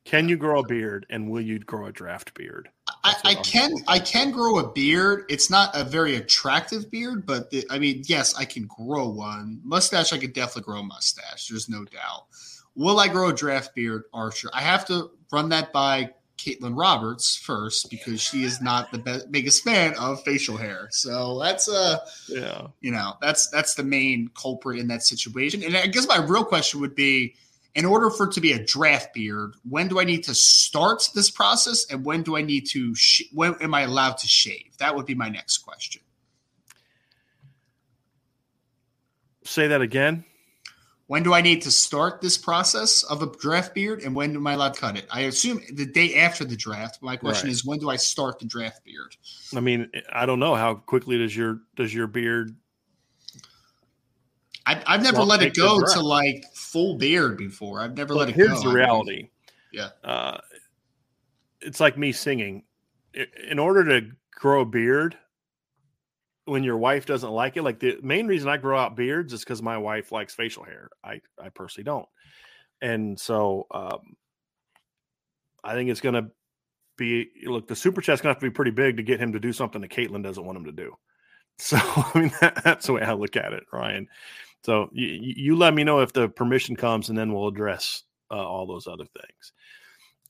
Can 0.04 0.28
you 0.28 0.36
grow 0.36 0.60
a 0.60 0.66
beard 0.66 1.06
and 1.10 1.30
will 1.30 1.40
you 1.40 1.60
grow 1.60 1.86
a 1.86 1.92
draft 1.92 2.34
beard? 2.34 2.68
I, 3.04 3.14
I 3.24 3.34
can 3.36 3.72
I 3.86 3.98
can 4.00 4.32
grow 4.32 4.58
a 4.58 4.68
beard. 4.72 5.24
It's 5.28 5.48
not 5.48 5.70
a 5.74 5.84
very 5.84 6.16
attractive 6.16 6.90
beard, 6.90 7.24
but 7.24 7.50
the, 7.50 7.64
I 7.70 7.78
mean, 7.78 8.02
yes, 8.06 8.34
I 8.36 8.44
can 8.44 8.66
grow 8.66 9.08
one. 9.08 9.60
Mustache, 9.62 10.12
I 10.12 10.18
could 10.18 10.32
definitely 10.32 10.62
grow 10.62 10.80
a 10.80 10.82
mustache. 10.82 11.46
There's 11.48 11.68
no 11.68 11.84
doubt. 11.84 12.26
Will 12.74 12.98
I 12.98 13.06
grow 13.06 13.28
a 13.28 13.32
draft 13.32 13.74
beard, 13.74 14.04
Archer? 14.12 14.50
I 14.52 14.62
have 14.62 14.84
to 14.86 15.10
run 15.30 15.48
that 15.50 15.72
by 15.72 16.10
Caitlin 16.42 16.76
Roberts 16.78 17.36
first 17.36 17.88
because 17.90 18.20
she 18.20 18.44
is 18.44 18.60
not 18.60 18.90
the 18.90 18.98
be- 18.98 19.20
biggest 19.30 19.62
fan 19.64 19.94
of 19.98 20.22
facial 20.24 20.56
hair. 20.56 20.88
So 20.90 21.38
that's 21.38 21.68
uh 21.68 21.98
Yeah. 22.28 22.68
you 22.80 22.90
know 22.90 23.14
that's 23.20 23.48
that's 23.50 23.74
the 23.74 23.84
main 23.84 24.30
culprit 24.34 24.78
in 24.80 24.88
that 24.88 25.02
situation. 25.02 25.62
And 25.62 25.76
I 25.76 25.86
guess 25.86 26.06
my 26.08 26.18
real 26.18 26.44
question 26.44 26.80
would 26.80 26.94
be 26.94 27.34
in 27.74 27.84
order 27.86 28.10
for 28.10 28.26
it 28.26 28.32
to 28.32 28.40
be 28.40 28.52
a 28.52 28.62
draft 28.62 29.14
beard, 29.14 29.54
when 29.68 29.88
do 29.88 29.98
I 29.98 30.04
need 30.04 30.24
to 30.24 30.34
start 30.34 31.08
this 31.14 31.30
process, 31.30 31.86
and 31.90 32.04
when 32.04 32.22
do 32.22 32.36
I 32.36 32.42
need 32.42 32.66
to? 32.72 32.94
Sh- 32.94 33.22
when 33.32 33.54
am 33.62 33.72
I 33.72 33.82
allowed 33.82 34.18
to 34.18 34.26
shave? 34.26 34.76
That 34.78 34.94
would 34.94 35.06
be 35.06 35.14
my 35.14 35.30
next 35.30 35.58
question. 35.58 36.02
Say 39.44 39.68
that 39.68 39.80
again. 39.80 40.24
When 41.12 41.22
do 41.22 41.34
I 41.34 41.42
need 41.42 41.60
to 41.60 41.70
start 41.70 42.22
this 42.22 42.38
process 42.38 43.02
of 43.02 43.20
a 43.20 43.26
draft 43.26 43.74
beard, 43.74 44.00
and 44.00 44.16
when 44.16 44.34
am 44.34 44.46
I 44.46 44.54
allowed 44.54 44.72
to 44.72 44.80
cut 44.80 44.96
it? 44.96 45.04
I 45.10 45.20
assume 45.24 45.60
the 45.70 45.84
day 45.84 46.14
after 46.14 46.42
the 46.42 46.56
draft. 46.56 47.02
My 47.02 47.18
question 47.18 47.48
Right. 47.48 47.52
is, 47.52 47.66
when 47.66 47.78
do 47.78 47.90
I 47.90 47.96
start 47.96 48.38
the 48.38 48.46
draft 48.46 48.82
beard? 48.82 49.14
I 49.54 49.60
mean, 49.60 49.90
I 50.10 50.24
don't 50.24 50.38
know 50.38 50.54
how 50.54 50.74
quickly 50.74 51.18
does 51.18 51.36
your 51.36 51.60
does 51.76 51.92
your 51.92 52.06
beard 52.06 52.56
I, 54.64 54.82
I've 54.86 55.02
never 55.02 55.18
Well, 55.18 55.26
let 55.26 55.42
it 55.42 55.54
go 55.54 55.84
to 55.84 56.00
like 56.00 56.46
full 56.54 56.96
beard 56.96 57.36
before. 57.36 57.82
I've 57.82 57.94
never 57.94 58.14
let 58.14 58.30
it 58.30 58.34
here's 58.34 58.48
go. 58.48 58.54
the 58.54 58.62
I 58.62 58.66
mean, 58.68 58.74
reality. 58.74 59.28
Yeah. 59.70 59.88
Uh, 60.02 60.38
it's 61.60 61.78
like 61.78 61.98
me 61.98 62.12
singing. 62.12 62.64
In 63.50 63.58
order 63.58 63.84
to 64.00 64.12
grow 64.30 64.62
a 64.62 64.64
beard, 64.64 65.18
when 66.44 66.64
your 66.64 66.76
wife 66.76 67.06
doesn't 67.06 67.30
like 67.30 67.56
it, 67.56 67.62
like 67.62 67.78
the 67.78 67.98
main 68.02 68.26
reason 68.26 68.48
I 68.48 68.56
grow 68.56 68.78
out 68.78 68.96
beards 68.96 69.32
is 69.32 69.40
because 69.40 69.62
my 69.62 69.78
wife 69.78 70.12
likes 70.12 70.34
facial 70.34 70.64
hair. 70.64 70.88
I 71.04 71.20
I 71.40 71.50
personally 71.50 71.84
don't, 71.84 72.08
and 72.80 73.18
so 73.18 73.66
um, 73.70 74.16
I 75.62 75.74
think 75.74 75.90
it's 75.90 76.00
to 76.00 76.30
be 76.96 77.28
look. 77.44 77.68
The 77.68 77.76
super 77.76 78.00
chat's 78.00 78.22
to 78.22 78.28
have 78.28 78.38
to 78.38 78.46
be 78.46 78.50
pretty 78.50 78.72
big 78.72 78.96
to 78.96 79.02
get 79.02 79.20
him 79.20 79.32
to 79.32 79.40
do 79.40 79.52
something 79.52 79.80
that 79.80 79.90
Caitlin 79.90 80.22
doesn't 80.22 80.44
want 80.44 80.58
him 80.58 80.64
to 80.64 80.72
do. 80.72 80.94
So 81.58 81.76
I 81.76 82.18
mean 82.18 82.32
that, 82.40 82.64
that's 82.64 82.86
the 82.86 82.94
way 82.94 83.02
I 83.02 83.12
look 83.12 83.36
at 83.36 83.52
it, 83.52 83.64
Ryan. 83.70 84.08
So 84.64 84.88
you, 84.90 85.06
you 85.36 85.56
let 85.56 85.74
me 85.74 85.84
know 85.84 86.00
if 86.00 86.12
the 86.12 86.28
permission 86.28 86.76
comes, 86.76 87.10
and 87.10 87.16
then 87.16 87.32
we'll 87.32 87.46
address 87.46 88.04
uh, 88.30 88.36
all 88.36 88.66
those 88.66 88.86
other 88.86 89.04
things. 89.04 89.52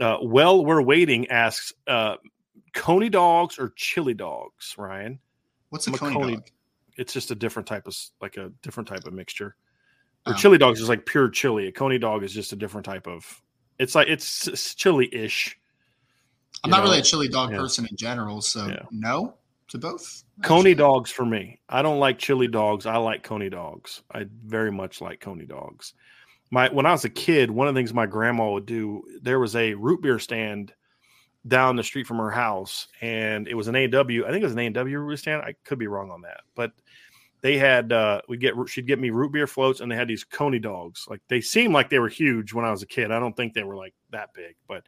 Uh, 0.01 0.19
well, 0.21 0.65
we're 0.65 0.83
waiting. 0.83 1.29
Asks 1.29 1.73
uh, 1.87 2.17
Coney 2.75 3.09
dogs 3.09 3.59
or 3.59 3.73
chili 3.77 4.15
dogs, 4.15 4.75
Ryan. 4.77 5.21
What's 5.73 5.87
a 5.89 5.91
I'm 5.91 5.95
a 5.95 5.99
coney, 5.99 6.35
dog? 6.35 6.51
It's 6.99 7.15
just 7.15 7.31
a 7.31 7.35
different 7.35 7.67
type 7.67 7.87
of 7.87 7.97
like 8.21 8.37
a 8.37 8.51
different 8.61 8.87
type 8.89 9.07
of 9.07 9.15
mixture. 9.15 9.57
Or 10.27 10.35
Oh. 10.35 10.37
chili 10.37 10.59
dogs 10.59 10.83
is 10.83 10.89
like 10.91 11.07
pure 11.07 11.31
chili. 11.31 11.67
A 11.69 11.73
coney 11.73 11.99
dog 11.99 12.23
is 12.23 12.35
just 12.35 12.53
a 12.53 12.57
different 12.57 12.85
type 12.85 13.07
of. 13.07 13.25
It's 13.79 13.95
like 13.95 14.07
it's, 14.09 14.47
it's 14.49 14.75
chili-ish. 14.75 15.59
I'm 16.63 16.69
you 16.69 16.77
not 16.77 16.83
really 16.83 16.99
a 16.99 17.03
chili 17.03 17.27
dog 17.27 17.53
Yeah. 17.53 17.57
person 17.57 17.87
in 17.91 17.97
general, 17.97 18.43
so 18.43 18.67
Yeah. 18.67 18.83
no 18.91 19.35
to 19.69 19.79
both. 19.79 20.25
Coney 20.43 20.75
dogs 20.75 21.11
for 21.11 21.25
me. 21.25 21.59
I 21.71 21.81
don't 21.81 21.99
like 21.99 22.19
chili 22.19 22.49
dogs. 22.49 22.85
I 22.85 22.99
like 22.99 23.23
coney 23.23 23.49
dogs. 23.49 24.03
I 24.15 24.27
very 24.45 24.71
much 24.71 25.01
like 25.01 25.21
coney 25.21 25.47
dogs. 25.47 25.95
My 26.51 26.69
when 26.69 26.85
I 26.85 26.93
was 26.93 27.07
a 27.07 27.09
kid, 27.09 27.51
one 27.51 27.67
of 27.67 27.73
the 27.75 27.79
things 27.79 27.95
my 27.95 28.05
grandma 28.05 28.51
would 28.53 28.67
do, 28.67 29.03
there 29.23 29.41
was 29.41 29.57
a 29.57 29.73
root 29.73 30.03
beer 30.03 30.19
stand 30.19 30.75
down 31.47 31.77
the 31.77 31.83
street 31.83 32.07
from 32.07 32.19
her 32.19 32.31
house, 32.31 32.89
and 33.01 33.49
it 33.49 33.55
was 33.55 33.69
an 33.69 33.75
A&W. 33.75 34.25
I 34.25 34.31
think 34.31 34.43
it 34.43 34.47
was 34.47 34.53
an 34.53 34.61
A&W 34.61 34.99
root 34.99 35.19
stand. 35.19 35.43
I 35.43 35.55
could 35.65 35.79
be 35.79 35.89
wrong 35.89 36.11
on 36.11 36.23
that, 36.23 36.43
but 36.55 36.73
they 37.43 37.59
had 37.59 37.93
uh 37.93 38.21
we 38.29 38.37
get 38.37 38.55
she'd 38.69 38.87
get 38.87 39.01
me 39.01 39.11
root 39.11 39.33
beer 39.33 39.47
floats, 39.47 39.81
and 39.81 39.91
they 39.91 39.97
had 39.97 40.09
these 40.09 40.25
coney 40.25 40.61
dogs. 40.61 41.07
Like 41.11 41.21
they 41.29 41.41
seemed 41.41 41.75
like 41.75 41.91
they 41.91 41.99
were 41.99 42.09
huge 42.09 42.55
when 42.55 42.65
I 42.65 42.71
was 42.71 42.83
a 42.83 42.87
kid. 42.87 43.11
I 43.11 43.19
don't 43.19 43.37
think 43.37 43.53
they 43.53 43.65
were 43.65 43.77
like 43.77 43.95
that 44.11 44.33
big, 44.33 44.55
but 44.69 44.85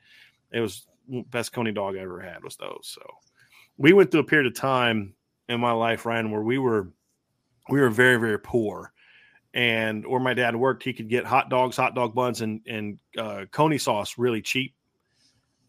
it 0.53 0.61
was 0.61 0.87
best 1.09 1.53
coney 1.53 1.73
dog 1.73 1.97
I 1.97 2.01
ever 2.01 2.21
had 2.21 2.43
was 2.43 2.57
those. 2.57 2.83
So 2.85 3.03
we 3.77 3.93
went 3.93 4.11
through 4.11 4.21
a 4.21 4.25
period 4.25 4.47
of 4.47 4.55
time 4.55 5.15
in 5.49 5.61
my 5.61 5.73
life, 5.73 6.07
Ryan, 6.07 6.31
where 6.31 6.43
we 6.43 6.59
were 6.59 6.93
we 7.69 7.81
were 7.81 7.91
very 7.91 8.19
very 8.19 8.39
poor, 8.39 8.93
and 9.53 10.07
where 10.07 10.21
my 10.21 10.35
dad 10.35 10.55
worked, 10.55 10.85
he 10.85 10.93
could 10.93 11.09
get 11.09 11.25
hot 11.25 11.51
dogs, 11.51 11.77
hot 11.77 11.97
dog 11.97 12.15
buns, 12.15 12.41
and 12.41 12.61
and 12.69 12.99
uh, 13.19 13.47
coney 13.51 13.79
sauce 13.79 14.15
really 14.17 14.41
cheap. 14.41 14.75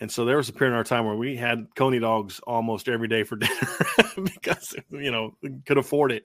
And 0.02 0.12
so 0.12 0.26
there 0.26 0.38
was 0.38 0.50
a 0.50 0.54
period 0.54 0.74
in 0.74 0.78
our 0.78 0.84
time 0.84 1.06
where 1.06 1.16
we 1.16 1.36
had 1.38 1.68
coney 1.76 2.00
dogs 2.00 2.40
almost 2.42 2.90
every 2.90 3.08
day 3.08 3.24
for 3.24 3.36
dinner 3.38 3.68
because 4.24 4.76
you 4.92 5.12
know 5.12 5.36
could 5.66 5.78
afford 5.78 6.12
it. 6.12 6.24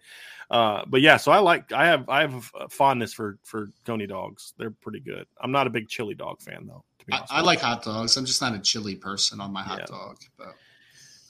Uh, 0.51 0.83
but 0.89 1.01
yeah, 1.01 1.17
so 1.17 1.31
I 1.31 1.39
like 1.39 1.71
I 1.73 1.87
have 1.87 2.09
I 2.09 2.23
have 2.23 2.51
a 2.59 2.69
fondness 2.69 3.13
for 3.13 3.39
for 3.45 3.69
coney 3.87 4.07
dogs. 4.09 4.55
They're 4.59 4.73
pretty 4.73 5.01
good. 5.01 5.27
I'm 5.41 5.53
not 5.53 5.67
a 5.67 5.71
big 5.71 5.89
chili 5.89 6.15
dog 6.15 6.41
fan 6.43 6.67
though. 6.67 6.85
I, 7.13 7.23
I 7.31 7.41
like 7.43 7.61
hot 7.61 7.83
dogs. 7.85 8.17
I'm 8.17 8.25
just 8.25 8.43
not 8.43 8.55
a 8.55 8.59
chili 8.59 8.95
person 8.97 9.41
on 9.41 9.53
my 9.53 9.63
hot 9.63 9.79
Yeah. 9.81 9.87
dog. 9.87 10.17
But 10.37 10.55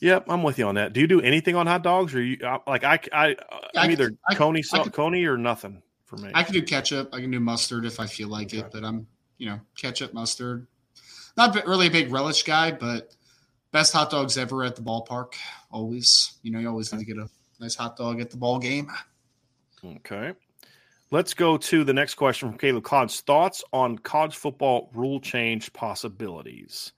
Yep, 0.00 0.24
I'm 0.30 0.42
with 0.42 0.58
you 0.58 0.66
on 0.66 0.76
that. 0.76 0.94
Do 0.94 1.00
you 1.00 1.06
do 1.06 1.20
anything 1.20 1.54
on 1.56 1.66
hot 1.66 1.82
dogs, 1.82 2.14
or 2.14 2.22
you 2.22 2.38
uh, 2.42 2.58
like 2.66 2.84
I 2.84 2.98
I 3.12 3.26
I 3.28 3.36
I'm 3.76 3.90
could- 3.90 4.00
either 4.00 4.12
I- 4.30 4.34
coney 4.34 4.62
I 4.72 4.82
could- 4.82 4.94
coney 4.94 5.26
or 5.26 5.36
nothing 5.36 5.82
for 6.06 6.16
me. 6.16 6.30
I 6.34 6.42
can 6.42 6.54
do 6.54 6.62
ketchup. 6.62 7.10
I 7.14 7.20
can 7.20 7.30
do 7.30 7.38
mustard 7.38 7.84
if 7.84 8.00
I 8.00 8.06
feel 8.06 8.28
like 8.28 8.48
Okay. 8.48 8.58
it. 8.60 8.70
But 8.72 8.82
I'm, 8.84 9.06
you 9.36 9.46
know, 9.50 9.60
ketchup, 9.76 10.14
mustard. 10.14 10.66
Not 11.36 11.54
really 11.66 11.86
a 11.86 11.90
big 11.90 12.12
relish 12.12 12.42
guy, 12.42 12.72
but 12.72 13.14
best 13.72 13.92
hot 13.92 14.10
dogs 14.10 14.36
ever 14.36 14.64
at 14.64 14.76
the 14.76 14.82
ballpark. 14.82 15.34
Always, 15.70 16.38
you 16.42 16.50
know, 16.50 16.58
you 16.58 16.68
always 16.68 16.92
need 16.92 17.00
to 17.00 17.04
get 17.04 17.16
a 17.16 17.28
nice 17.60 17.74
hot 17.74 17.96
dog 17.96 18.20
at 18.20 18.30
the 18.30 18.36
ball 18.36 18.58
game. 18.58 18.90
Okay. 19.84 20.32
Let's 21.12 21.34
go 21.34 21.56
to 21.56 21.82
the 21.82 21.92
next 21.92 22.14
question 22.14 22.50
from 22.50 22.58
Caleb 22.58 22.84
Codds. 22.84 23.20
Thoughts 23.20 23.64
on 23.72 23.98
college 23.98 24.36
football 24.36 24.90
rule 24.94 25.20
change 25.20 25.72
possibilities? 25.72 26.92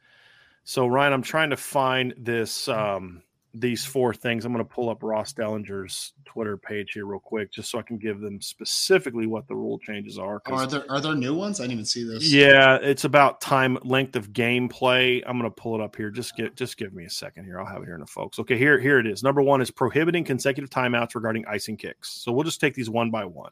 So, 0.64 0.87
Ryan, 0.87 1.14
I'm 1.14 1.22
trying 1.22 1.51
to 1.51 1.57
find 1.57 2.14
this 2.18 2.68
um, 2.68 3.22
these 3.55 3.84
four 3.84 4.14
things. 4.14 4.44
I'm 4.46 4.53
going 4.53 4.64
to 4.64 4.70
pull 4.74 4.88
up 4.88 5.03
Ross 5.03 5.32
Dellenger's 5.34 6.14
Twitter 6.24 6.57
page 6.57 6.92
here 6.94 7.05
real 7.05 7.20
quick, 7.20 7.53
just 7.53 7.70
so 7.70 7.78
I 7.78 7.82
can 7.82 7.98
give 7.98 8.20
them 8.20 8.40
specifically 8.40 9.26
what 9.26 9.46
the 9.46 9.55
rule 9.55 9.78
changes 9.78 10.18
are. 10.18 10.36
Oh, 10.36 10.40
'cause- 10.40 10.62
Are 10.62 10.66
there 10.80 10.90
are 10.90 11.00
there 11.00 11.14
new 11.14 11.34
ones? 11.34 11.61
I 11.61 11.64
didn't 11.64 11.72
even 11.74 11.84
see 11.84 12.05
this. 12.05 12.32
yeah, 12.32 12.76
it's 12.80 13.05
about 13.05 13.40
time 13.42 13.76
length 13.82 14.16
of 14.16 14.32
gameplay. 14.32 15.22
I'm 15.26 15.38
going 15.38 15.50
to 15.50 15.55
pull 15.55 15.74
it 15.74 15.80
up 15.82 15.94
here. 15.96 16.11
Just 16.11 16.36
get 16.36 16.57
just 16.57 16.76
give 16.78 16.94
me 16.94 17.05
a 17.05 17.11
second 17.11 17.44
here. 17.44 17.61
I'll 17.61 17.66
have 17.66 17.82
it 17.82 17.86
here 17.86 17.94
in 17.94 18.00
the 18.00 18.07
folks. 18.07 18.38
Okay, 18.38 18.57
here 18.57 18.78
here 18.80 18.98
it 18.98 19.07
is. 19.07 19.22
Number 19.22 19.42
one 19.42 19.61
is 19.61 19.70
prohibiting 19.70 20.24
consecutive 20.24 20.70
timeouts 20.70 21.14
regarding 21.14 21.44
icing 21.46 21.76
kicks. 21.76 22.11
So 22.11 22.32
we'll 22.32 22.44
just 22.44 22.61
take 22.61 22.74
these 22.74 22.88
one 22.88 23.11
by 23.11 23.24
one. 23.26 23.50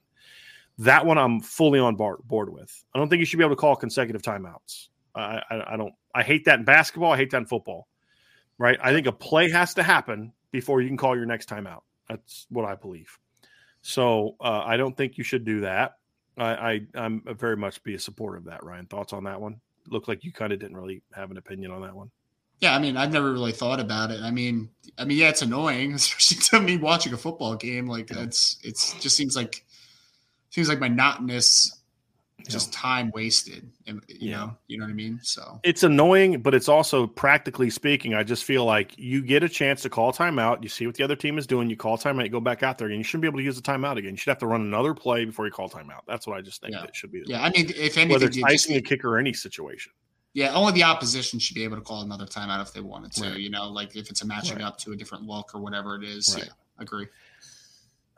That 0.79 1.05
one 1.05 1.19
I'm 1.19 1.41
fully 1.41 1.79
on 1.79 1.95
board, 1.97 2.21
board 2.25 2.51
with. 2.51 2.73
I 2.95 2.99
don't 2.99 3.11
think 3.11 3.21
you 3.21 3.27
should 3.27 3.37
be 3.39 3.45
able 3.45 3.55
to 3.55 3.61
call 3.61 3.77
consecutive 3.77 4.23
timeouts. 4.23 4.89
I, 5.15 5.43
I 5.51 5.75
I 5.75 5.77
don't. 5.77 5.93
I 6.15 6.23
hate 6.23 6.47
that 6.47 6.61
in 6.61 6.65
basketball. 6.65 7.13
I 7.13 7.19
hate 7.19 7.31
that 7.33 7.37
in 7.39 7.47
football. 7.47 7.87
Right. 8.61 8.79
I 8.83 8.93
think 8.93 9.07
a 9.07 9.13
play 9.13 9.51
has 9.51 9.73
to 9.75 9.83
happen 9.83 10.35
before 10.53 10.83
you 10.83 10.89
can 10.89 10.99
call 10.99 11.17
your 11.17 11.25
next 11.25 11.49
timeout. 11.49 11.81
That's 12.11 12.47
what 12.51 12.67
I 12.67 12.75
believe. 12.75 13.19
So 13.81 14.37
uh, 14.39 14.63
I 14.67 14.77
don't 14.77 14.95
think 14.95 15.17
you 15.17 15.25
should 15.25 15.47
do 15.47 15.63
that. 15.63 15.97
I, 16.37 16.45
I 16.45 16.81
I'm 16.95 17.23
very 17.39 17.57
much 17.57 17.83
be 17.83 17.95
a 17.95 17.99
supporter 17.99 18.37
of 18.37 18.45
that. 18.45 18.63
Ryan, 18.63 18.85
thoughts 18.85 19.15
on 19.15 19.25
that 19.25 19.41
one? 19.41 19.63
Looked 19.89 20.09
like 20.09 20.25
you 20.25 20.33
kind 20.33 20.53
of 20.53 20.59
didn't 20.59 20.77
really 20.77 21.01
have 21.15 21.31
an 21.31 21.39
opinion 21.39 21.71
on 21.71 21.81
that 21.81 21.97
one. 21.97 22.11
Yeah, 22.61 22.77
I 22.77 22.79
mean, 22.79 22.99
I've 22.99 23.13
never 23.13 23.33
really 23.33 23.53
thought 23.53 23.81
about 23.81 24.11
it. 24.11 24.21
I 24.21 24.31
mean, 24.31 24.69
I 24.99 25.07
mean, 25.07 25.17
yeah, 25.17 25.31
it's 25.31 25.41
annoying, 25.41 25.95
especially 25.95 26.43
to 26.43 26.61
me 26.61 26.77
watching 26.77 27.15
a 27.15 27.17
football 27.17 27.57
game. 27.57 27.87
Like, 27.87 28.11
it's 28.11 28.59
it's 28.63 28.93
just 29.01 29.17
seems 29.17 29.35
like 29.37 29.65
seems 30.51 30.69
like 30.69 30.81
monotonous, 30.81 31.80
just 32.49 32.73
time 32.73 33.11
wasted. 33.15 33.71
And 33.87 34.03
you 34.09 34.31
Yeah. 34.31 34.37
know, 34.37 34.57
you 34.69 34.79
know 34.79 34.85
what 34.85 34.91
I 34.91 34.95
mean. 34.95 35.21
So 35.23 35.61
It's 35.63 35.83
annoying, 35.83 36.41
but 36.43 36.55
it's 36.55 36.69
also 36.69 37.07
practically 37.07 37.71
speaking. 37.71 38.15
I 38.15 38.23
just 38.23 38.45
feel 38.45 38.65
like 38.65 38.97
you 38.99 39.23
get 39.23 39.43
a 39.43 39.49
chance 39.49 39.83
to 39.83 39.91
call 39.91 40.13
timeout. 40.13 40.63
You 40.63 40.69
see 40.69 40.87
what 40.87 40.95
the 40.97 41.03
other 41.05 41.17
team 41.17 41.39
is 41.39 41.47
doing. 41.47 41.69
You 41.71 41.77
call 41.77 41.99
timeout. 41.99 42.25
You 42.25 42.31
go 42.31 42.41
back 42.41 42.63
out 42.63 42.79
there, 42.79 42.89
and 42.89 42.97
you 42.97 43.03
shouldn't 43.05 43.23
be 43.23 43.29
able 43.29 43.39
to 43.39 43.45
use 43.45 43.57
the 43.57 43.63
timeout 43.63 43.97
again. 43.97 44.13
You 44.13 44.17
should 44.17 44.31
have 44.31 44.39
to 44.39 44.47
run 44.47 44.61
another 44.61 44.95
play 44.95 45.25
before 45.25 45.47
you 45.47 45.53
call 45.53 45.69
timeout. 45.69 46.03
That's 46.07 46.27
what 46.27 46.37
I 46.39 46.41
just 46.41 46.61
think 46.61 46.75
Yeah. 46.75 46.81
that 46.83 46.95
should 46.97 47.13
be. 47.13 47.23
yeah, 47.27 47.43
I 47.43 47.51
mean, 47.51 47.67
if 47.71 47.97
anything, 47.97 48.09
whether 48.11 48.27
it's 48.27 48.43
icing 48.43 48.77
a 48.77 48.81
kicker 48.81 49.15
or 49.15 49.19
any 49.19 49.33
situation. 49.33 49.93
yeah, 50.33 50.55
only 50.55 50.73
the 50.73 50.85
opposition 50.85 51.39
should 51.41 51.55
be 51.57 51.65
able 51.65 51.77
to 51.77 51.83
call 51.83 52.03
another 52.03 52.25
timeout 52.27 52.63
if 52.63 52.73
they 52.73 52.81
wanted 52.81 53.11
to. 53.13 53.31
Right. 53.31 53.39
You 53.41 53.51
know, 53.51 53.69
like 53.69 53.97
if 53.97 54.11
it's 54.11 54.23
a 54.23 54.27
matching 54.27 54.59
Right. 54.59 54.65
up 54.65 54.79
to 54.79 54.93
a 54.93 54.97
different 54.97 55.25
look 55.25 55.55
or 55.55 55.61
whatever 55.61 55.97
it 55.97 56.05
is. 56.05 56.33
Right. 56.35 56.45
Yeah, 56.47 56.53
agree. 56.79 57.09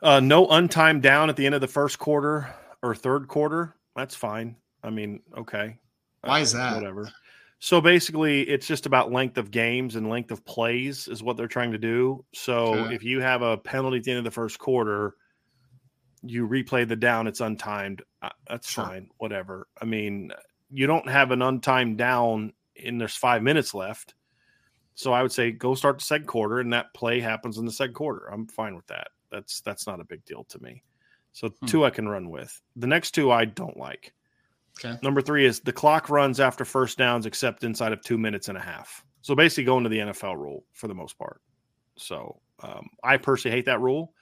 Uh, 0.01 0.19
no 0.19 0.45
untimed 0.47 1.01
down 1.01 1.29
at 1.29 1.37
the 1.37 1.45
end 1.45 1.55
of 1.55 1.61
the 1.61 1.67
first 1.67 1.97
quarter 1.97 2.53
or 2.81 2.93
third 2.93 3.27
quarter. 3.27 3.73
That's 3.95 4.15
fine. 4.15 4.55
I 4.83 4.89
mean, 4.89 5.21
okay. 5.37 5.77
Why 6.21 6.39
Uh, 6.39 6.43
is 6.43 6.53
that? 6.53 6.75
Whatever. 6.75 7.11
So 7.59 7.79
basically, 7.79 8.41
it's 8.41 8.67
just 8.67 8.85
about 8.85 9.11
length 9.11 9.37
of 9.37 9.49
games 9.51 9.95
and 9.95 10.09
length 10.09 10.31
of 10.31 10.43
plays 10.45 11.07
is 11.07 11.23
what 11.23 11.37
they're 11.37 11.47
trying 11.47 11.71
to 11.71 11.77
do. 11.77 12.25
So 12.33 12.73
Okay. 12.85 12.95
if 12.95 13.03
you 13.03 13.21
have 13.21 13.41
a 13.41 13.57
penalty 13.57 13.97
at 13.97 14.03
the 14.03 14.11
end 14.11 14.17
of 14.17 14.25
the 14.25 14.31
first 14.31 14.59
quarter, 14.59 15.15
you 16.21 16.47
replay 16.47 16.87
the 16.87 16.95
down, 16.95 17.27
it's 17.27 17.39
untimed. 17.41 18.01
Uh, 18.21 18.29
That's 18.47 18.69
Sure. 18.69 18.85
fine. 18.85 19.09
Whatever. 19.17 19.67
I 19.81 19.85
mean, 19.85 20.31
you 20.69 20.87
don't 20.87 21.07
have 21.07 21.31
an 21.31 21.39
untimed 21.41 21.97
down 21.97 22.53
and 22.83 22.99
there's 22.99 23.15
five 23.15 23.43
minutes 23.43 23.73
left. 23.73 24.15
So 24.95 25.13
I 25.13 25.21
would 25.21 25.31
say 25.31 25.51
go 25.51 25.73
start 25.75 25.97
the 25.99 26.03
second 26.05 26.27
quarter, 26.27 26.59
and 26.59 26.71
that 26.73 26.93
play 26.93 27.19
happens 27.19 27.57
in 27.57 27.65
the 27.65 27.71
second 27.71 27.93
quarter. 27.95 28.27
I'm 28.31 28.45
fine 28.47 28.75
with 28.75 28.85
that. 28.87 29.07
That's 29.31 29.61
that's 29.61 29.87
not 29.87 29.99
a 29.99 30.03
big 30.03 30.23
deal 30.25 30.43
to 30.45 30.61
me. 30.61 30.83
So 31.33 31.49
Hmm. 31.49 31.65
two 31.65 31.85
I 31.85 31.89
can 31.89 32.07
run 32.07 32.29
with. 32.29 32.61
The 32.75 32.87
next 32.87 33.11
two 33.11 33.31
I 33.31 33.45
don't 33.45 33.77
like. 33.77 34.13
Okay. 34.79 34.97
Number 35.03 35.21
three 35.21 35.45
is 35.45 35.59
the 35.59 35.73
clock 35.73 36.09
runs 36.09 36.39
after 36.39 36.65
first 36.65 36.97
downs 36.97 37.25
except 37.25 37.63
inside 37.63 37.91
of 37.93 38.01
two 38.01 38.17
minutes 38.17 38.49
and 38.49 38.57
a 38.57 38.61
half. 38.61 39.03
So 39.21 39.35
basically 39.35 39.65
going 39.65 39.83
to 39.83 39.89
the 39.89 39.99
NFL 39.99 40.35
rule 40.37 40.65
for 40.73 40.87
the 40.87 40.95
most 40.95 41.17
part. 41.17 41.41
So 41.97 42.41
um, 42.61 42.89
I 43.03 43.17
personally 43.17 43.55
hate 43.55 43.65
that 43.65 43.81
rule. 43.81 44.13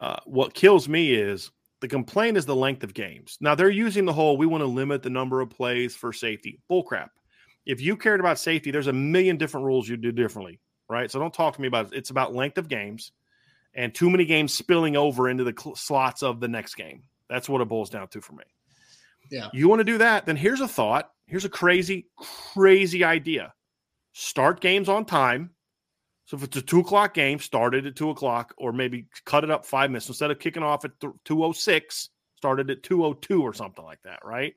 Uh, 0.00 0.16
what 0.26 0.52
kills 0.54 0.88
me 0.88 1.14
is 1.14 1.50
the 1.80 1.88
complaint 1.88 2.36
is 2.36 2.44
the 2.46 2.56
length 2.56 2.82
of 2.82 2.92
games. 2.94 3.38
Now 3.40 3.54
they're 3.54 3.70
using 3.70 4.04
the 4.04 4.12
whole 4.12 4.36
we 4.36 4.46
want 4.46 4.62
to 4.62 4.66
limit 4.66 5.02
the 5.02 5.10
number 5.10 5.40
of 5.40 5.50
plays 5.50 5.94
for 5.94 6.12
safety. 6.12 6.60
Bullcrap. 6.70 7.10
If 7.66 7.80
you 7.80 7.96
cared 7.96 8.20
about 8.20 8.38
safety, 8.38 8.70
there's 8.70 8.88
a 8.88 8.92
million 8.92 9.36
different 9.36 9.64
rules 9.66 9.88
you'd 9.88 10.02
do 10.02 10.12
differently, 10.12 10.60
right? 10.88 11.10
So 11.10 11.18
don't 11.18 11.32
talk 11.32 11.54
to 11.54 11.60
me 11.62 11.68
about 11.68 11.86
it. 11.92 11.96
It's 11.98 12.10
about 12.10 12.34
length 12.34 12.58
of 12.58 12.68
games 12.68 13.12
and 13.74 13.94
too 13.94 14.10
many 14.10 14.24
games 14.24 14.54
spilling 14.54 14.96
over 14.96 15.28
into 15.28 15.44
the 15.44 15.54
cl- 15.58 15.76
slots 15.76 16.22
of 16.22 16.40
the 16.40 16.48
next 16.48 16.74
game. 16.74 17.04
That's 17.28 17.48
what 17.48 17.60
it 17.60 17.68
boils 17.68 17.90
down 17.90 18.08
to 18.08 18.20
for 18.20 18.34
me. 18.34 18.44
Yeah. 19.30 19.48
You 19.52 19.68
want 19.68 19.80
to 19.80 19.84
do 19.84 19.98
that? 19.98 20.26
Then 20.26 20.36
here's 20.36 20.60
a 20.60 20.68
thought. 20.68 21.10
Here's 21.26 21.44
a 21.44 21.50
crazy, 21.50 22.08
crazy 22.16 23.02
idea. 23.02 23.54
Start 24.12 24.60
games 24.60 24.88
on 24.88 25.04
time. 25.04 25.50
So 26.26 26.36
if 26.36 26.42
it's 26.42 26.56
a 26.56 26.62
two 26.62 26.80
o'clock 26.80 27.14
game, 27.14 27.38
start 27.38 27.74
it 27.74 27.86
at 27.86 27.96
two 27.96 28.10
o'clock, 28.10 28.54
or 28.56 28.72
maybe 28.72 29.06
cut 29.24 29.44
it 29.44 29.50
up 29.50 29.66
five 29.66 29.90
minutes 29.90 30.08
instead 30.08 30.30
of 30.30 30.38
kicking 30.38 30.62
off 30.62 30.84
at 30.84 30.92
two 31.24 31.44
o 31.44 31.52
six. 31.52 32.10
Started 32.36 32.70
at 32.70 32.82
two 32.82 33.04
o 33.04 33.14
two 33.14 33.42
or 33.42 33.54
something 33.54 33.84
like 33.84 34.02
that, 34.04 34.20
right? 34.24 34.54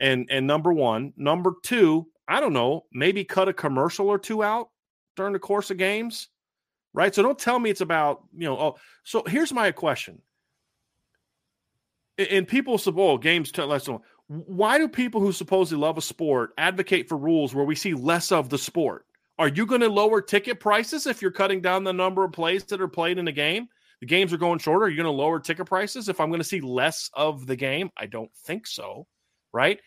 And 0.00 0.26
and 0.30 0.46
number 0.46 0.72
one, 0.72 1.12
number 1.16 1.54
two, 1.62 2.08
I 2.28 2.40
don't 2.40 2.52
know, 2.52 2.84
maybe 2.92 3.24
cut 3.24 3.48
a 3.48 3.52
commercial 3.52 4.08
or 4.08 4.18
two 4.18 4.42
out 4.42 4.70
during 5.16 5.32
the 5.32 5.38
course 5.38 5.70
of 5.70 5.76
games, 5.76 6.28
right? 6.96 7.14
So 7.14 7.22
don't 7.22 7.38
tell 7.38 7.60
me 7.60 7.70
it's 7.70 7.82
about 7.82 8.24
you 8.36 8.46
know. 8.46 8.58
Oh, 8.58 8.76
so 9.04 9.22
here's 9.24 9.52
my 9.52 9.70
question. 9.70 10.20
And- 12.18 12.48
people 12.48 12.78
say, 12.78 12.90
"Oh, 12.96 13.18
games 13.18 13.52
t- 13.52 13.62
less." 13.62 13.88
Oh, 13.88 14.02
why 14.26 14.78
do 14.78 14.88
people 14.88 15.20
who 15.20 15.30
supposedly 15.30 15.80
love 15.80 15.98
a 15.98 16.02
sport 16.02 16.50
advocate 16.58 17.08
for 17.08 17.16
rules 17.16 17.54
where 17.54 17.64
we 17.64 17.76
see 17.76 17.94
less 17.94 18.32
of 18.32 18.48
the 18.48 18.58
sport? 18.58 19.06
Are 19.38 19.48
you 19.48 19.66
going 19.66 19.82
to 19.82 19.88
lower 19.88 20.22
ticket 20.22 20.58
prices 20.58 21.06
if 21.06 21.20
you're 21.22 21.30
cutting 21.30 21.60
down 21.60 21.84
the 21.84 21.92
number 21.92 22.24
of 22.24 22.32
plays 22.32 22.64
that 22.64 22.80
are 22.80 22.88
played 22.88 23.18
in 23.18 23.28
a 23.28 23.32
game? 23.32 23.68
The 24.00 24.06
games 24.06 24.32
are 24.32 24.38
going 24.38 24.58
shorter. 24.58 24.86
Are 24.86 24.88
you 24.88 24.96
going 24.96 25.04
to 25.04 25.10
lower 25.10 25.38
ticket 25.38 25.66
prices 25.66 26.08
if 26.08 26.18
I'm 26.20 26.30
going 26.30 26.40
to 26.40 26.44
see 26.44 26.60
less 26.60 27.10
of 27.12 27.46
the 27.46 27.56
game? 27.56 27.90
I 27.96 28.06
don't 28.06 28.34
think 28.34 28.66
so, 28.66 29.06
right? 29.52 29.78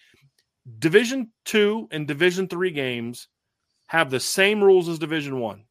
Division 0.78 1.32
two 1.46 1.88
and 1.92 2.08
Division 2.08 2.48
three 2.48 2.72
games 2.72 3.28
have 3.88 4.12
the 4.12 4.20
same 4.20 4.64
rules 4.64 4.88
as 4.88 5.00
Division 5.00 5.40
one. 5.40 5.66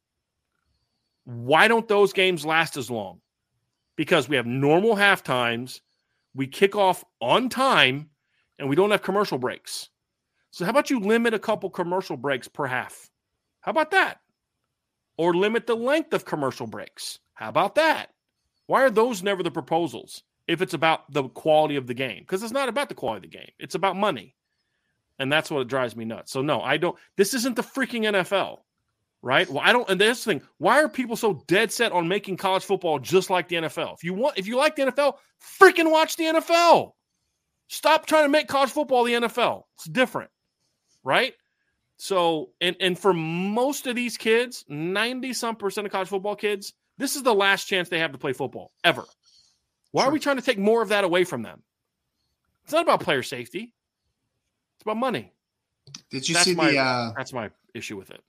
Why 1.28 1.68
don't 1.68 1.86
those 1.86 2.14
games 2.14 2.46
last 2.46 2.78
as 2.78 2.90
long? 2.90 3.20
Because 3.96 4.30
we 4.30 4.36
have 4.36 4.46
normal 4.46 4.96
half 4.96 5.22
times, 5.22 5.82
we 6.34 6.46
kick 6.46 6.74
off 6.74 7.04
on 7.20 7.50
time, 7.50 8.08
and 8.58 8.66
we 8.66 8.74
don't 8.74 8.92
have 8.92 9.02
commercial 9.02 9.36
breaks. 9.36 9.90
So, 10.52 10.64
how 10.64 10.70
about 10.70 10.88
you 10.88 11.00
limit 11.00 11.34
a 11.34 11.38
couple 11.38 11.68
commercial 11.68 12.16
breaks 12.16 12.48
per 12.48 12.64
half? 12.64 13.10
How 13.60 13.72
about 13.72 13.90
that? 13.90 14.20
Or 15.18 15.34
limit 15.34 15.66
the 15.66 15.76
length 15.76 16.14
of 16.14 16.24
commercial 16.24 16.66
breaks. 16.66 17.18
How 17.34 17.50
about 17.50 17.74
that? 17.74 18.08
Why 18.66 18.84
are 18.84 18.90
those 18.90 19.22
never 19.22 19.42
the 19.42 19.50
proposals 19.50 20.22
if 20.46 20.62
it's 20.62 20.72
about 20.72 21.12
the 21.12 21.24
quality 21.28 21.76
of 21.76 21.86
the 21.86 21.92
game? 21.92 22.20
Because 22.20 22.42
it's 22.42 22.52
not 22.52 22.70
about 22.70 22.88
the 22.88 22.94
quality 22.94 23.26
of 23.26 23.32
the 23.32 23.38
game, 23.38 23.50
it's 23.58 23.74
about 23.74 23.96
money. 23.96 24.34
And 25.18 25.30
that's 25.30 25.50
what 25.50 25.68
drives 25.68 25.94
me 25.94 26.06
nuts. 26.06 26.32
So, 26.32 26.40
no, 26.40 26.62
I 26.62 26.78
don't. 26.78 26.96
This 27.18 27.34
isn't 27.34 27.56
the 27.56 27.62
freaking 27.62 28.04
NFL, 28.04 28.60
right? 29.28 29.46
Well, 29.50 29.62
I 29.62 29.72
don't. 29.72 29.86
And 29.90 30.00
this 30.00 30.24
thing, 30.24 30.40
why 30.56 30.82
are 30.82 30.88
people 30.88 31.14
so 31.14 31.44
dead 31.48 31.70
set 31.70 31.92
on 31.92 32.08
making 32.08 32.38
college 32.38 32.64
football 32.64 32.98
just 32.98 33.28
like 33.28 33.46
the 33.46 33.56
NFL? 33.56 33.92
If 33.92 34.02
you 34.02 34.14
want, 34.14 34.38
if 34.38 34.46
you 34.46 34.56
like 34.56 34.74
the 34.74 34.84
NFL, 34.86 35.16
freaking 35.60 35.90
watch 35.90 36.16
the 36.16 36.24
NFL. 36.24 36.92
Stop 37.68 38.06
trying 38.06 38.24
to 38.24 38.30
make 38.30 38.48
college 38.48 38.70
football 38.70 39.04
the 39.04 39.12
NFL. 39.12 39.64
It's 39.76 39.84
different, 39.84 40.30
right? 41.04 41.34
So, 41.98 42.52
and 42.62 42.74
and 42.80 42.98
for 42.98 43.12
most 43.12 43.86
of 43.86 43.94
these 43.94 44.16
kids, 44.16 44.64
90 44.66 45.34
some 45.34 45.56
percent 45.56 45.86
of 45.86 45.92
college 45.92 46.08
football 46.08 46.34
kids, 46.34 46.72
this 46.96 47.14
is 47.14 47.22
the 47.22 47.34
last 47.34 47.66
chance 47.66 47.90
they 47.90 47.98
have 47.98 48.12
to 48.12 48.18
play 48.18 48.32
football 48.32 48.72
ever. 48.82 49.04
Why 49.90 50.06
are 50.06 50.10
we 50.10 50.20
trying 50.20 50.36
to 50.36 50.42
take 50.42 50.58
more 50.58 50.80
of 50.80 50.88
that 50.88 51.04
away 51.04 51.24
from 51.24 51.42
them? 51.42 51.62
It's 52.64 52.72
not 52.72 52.82
about 52.82 53.00
player 53.00 53.22
safety. 53.22 53.74
It's 54.76 54.82
about 54.84 54.96
money. 54.96 55.34
Did 56.10 56.26
you 56.26 56.34
That's 56.34 56.46
see 56.46 56.54
my 56.54 56.70
the? 56.70 56.78
Uh, 56.78 57.12
that's 57.14 57.34
my 57.34 57.50
issue 57.74 57.98
with 57.98 58.10
it. 58.10 58.22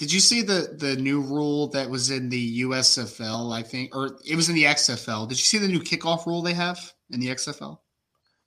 Did 0.00 0.10
you 0.10 0.20
see 0.20 0.40
the 0.40 0.74
the 0.78 0.96
new 0.96 1.20
rule 1.20 1.66
that 1.68 1.90
was 1.90 2.10
in 2.10 2.30
the 2.30 2.62
USFL? 2.62 3.54
I 3.54 3.62
think, 3.62 3.94
or 3.94 4.16
it 4.26 4.34
was 4.34 4.48
in 4.48 4.54
the 4.54 4.64
XFL. 4.64 5.28
Did 5.28 5.36
you 5.36 5.44
see 5.44 5.58
the 5.58 5.68
new 5.68 5.80
kickoff 5.80 6.24
rule 6.24 6.40
they 6.40 6.54
have 6.54 6.94
in 7.10 7.20
the 7.20 7.28
XFL? 7.28 7.76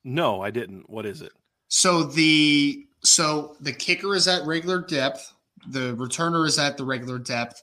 No, 0.04 0.42
I 0.42 0.50
didn't. 0.50 0.90
What 0.90 1.06
is 1.06 1.22
it? 1.22 1.32
So 1.68 2.06
the 2.06 2.88
so 3.04 3.56
the 3.60 3.72
kicker 3.72 4.16
is 4.16 4.28
at 4.28 4.48
regular 4.48 4.82
depth, 4.82 5.32
the 5.68 5.96
returner 5.96 6.48
is 6.48 6.58
at 6.58 6.78
the 6.78 6.86
regular 6.86 7.20
depth, 7.20 7.62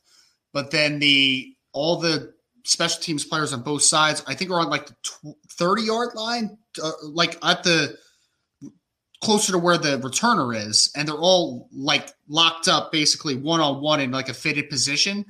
but 0.52 0.70
then 0.70 1.00
the 1.00 1.52
all 1.72 1.96
the 1.96 2.32
special 2.62 3.02
teams 3.02 3.24
players 3.24 3.52
on 3.52 3.62
both 3.62 3.82
sides, 3.82 4.22
I 4.24 4.36
think, 4.36 4.52
are 4.52 4.60
on 4.60 4.70
like 4.70 4.86
the 4.86 4.94
tw- 5.02 5.36
thirty 5.48 5.82
yard 5.82 6.14
line, 6.14 6.58
uh, 6.80 6.92
like 7.02 7.44
at 7.44 7.64
the 7.64 7.98
closer 9.20 9.52
to 9.52 9.58
where 9.58 9.78
the 9.78 9.98
returner 9.98 10.56
is, 10.56 10.90
and 10.96 11.06
they're 11.06 11.14
all 11.14 11.68
like 11.72 12.10
locked 12.28 12.68
up, 12.68 12.90
basically 12.92 13.34
one 13.34 13.60
on 13.60 13.80
one 13.80 14.00
in 14.00 14.10
like 14.10 14.28
a 14.28 14.34
fitted 14.34 14.70
position, 14.70 15.24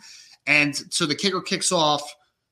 and 0.46 0.76
so 0.90 1.06
the 1.06 1.14
kicker 1.14 1.40
kicks 1.40 1.72
off. 1.72 2.02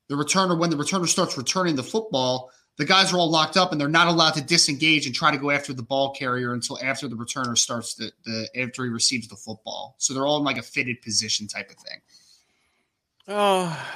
The 0.07 0.15
returner, 0.15 0.57
when 0.57 0.71
the 0.71 0.75
returner 0.75 1.07
starts 1.07 1.37
returning 1.37 1.75
the 1.75 1.83
football, 1.83 2.49
the 2.79 2.85
guys 2.85 3.13
are 3.13 3.17
all 3.17 3.29
locked 3.29 3.57
up 3.57 3.73
and 3.73 3.79
they're 3.79 3.89
not 3.89 4.07
allowed 4.07 4.35
to 4.35 4.41
disengage 4.41 5.05
and 5.05 5.13
try 5.13 5.31
to 5.31 5.37
go 5.37 5.51
after 5.51 5.73
the 5.73 5.83
ball 5.83 6.13
carrier 6.13 6.53
until 6.53 6.79
after 6.81 7.09
the 7.09 7.15
returner 7.15 7.57
starts 7.57 7.93
the, 7.95 8.09
the 8.23 8.49
after 8.57 8.85
he 8.85 8.89
receives 8.89 9.27
the 9.27 9.35
football. 9.35 9.95
So 9.97 10.13
they're 10.13 10.25
all 10.25 10.37
in 10.37 10.45
like 10.45 10.57
a 10.57 10.63
fitted 10.63 11.01
position 11.01 11.45
type 11.45 11.69
of 11.69 11.75
thing. 11.75 11.99
Oh, 13.27 13.87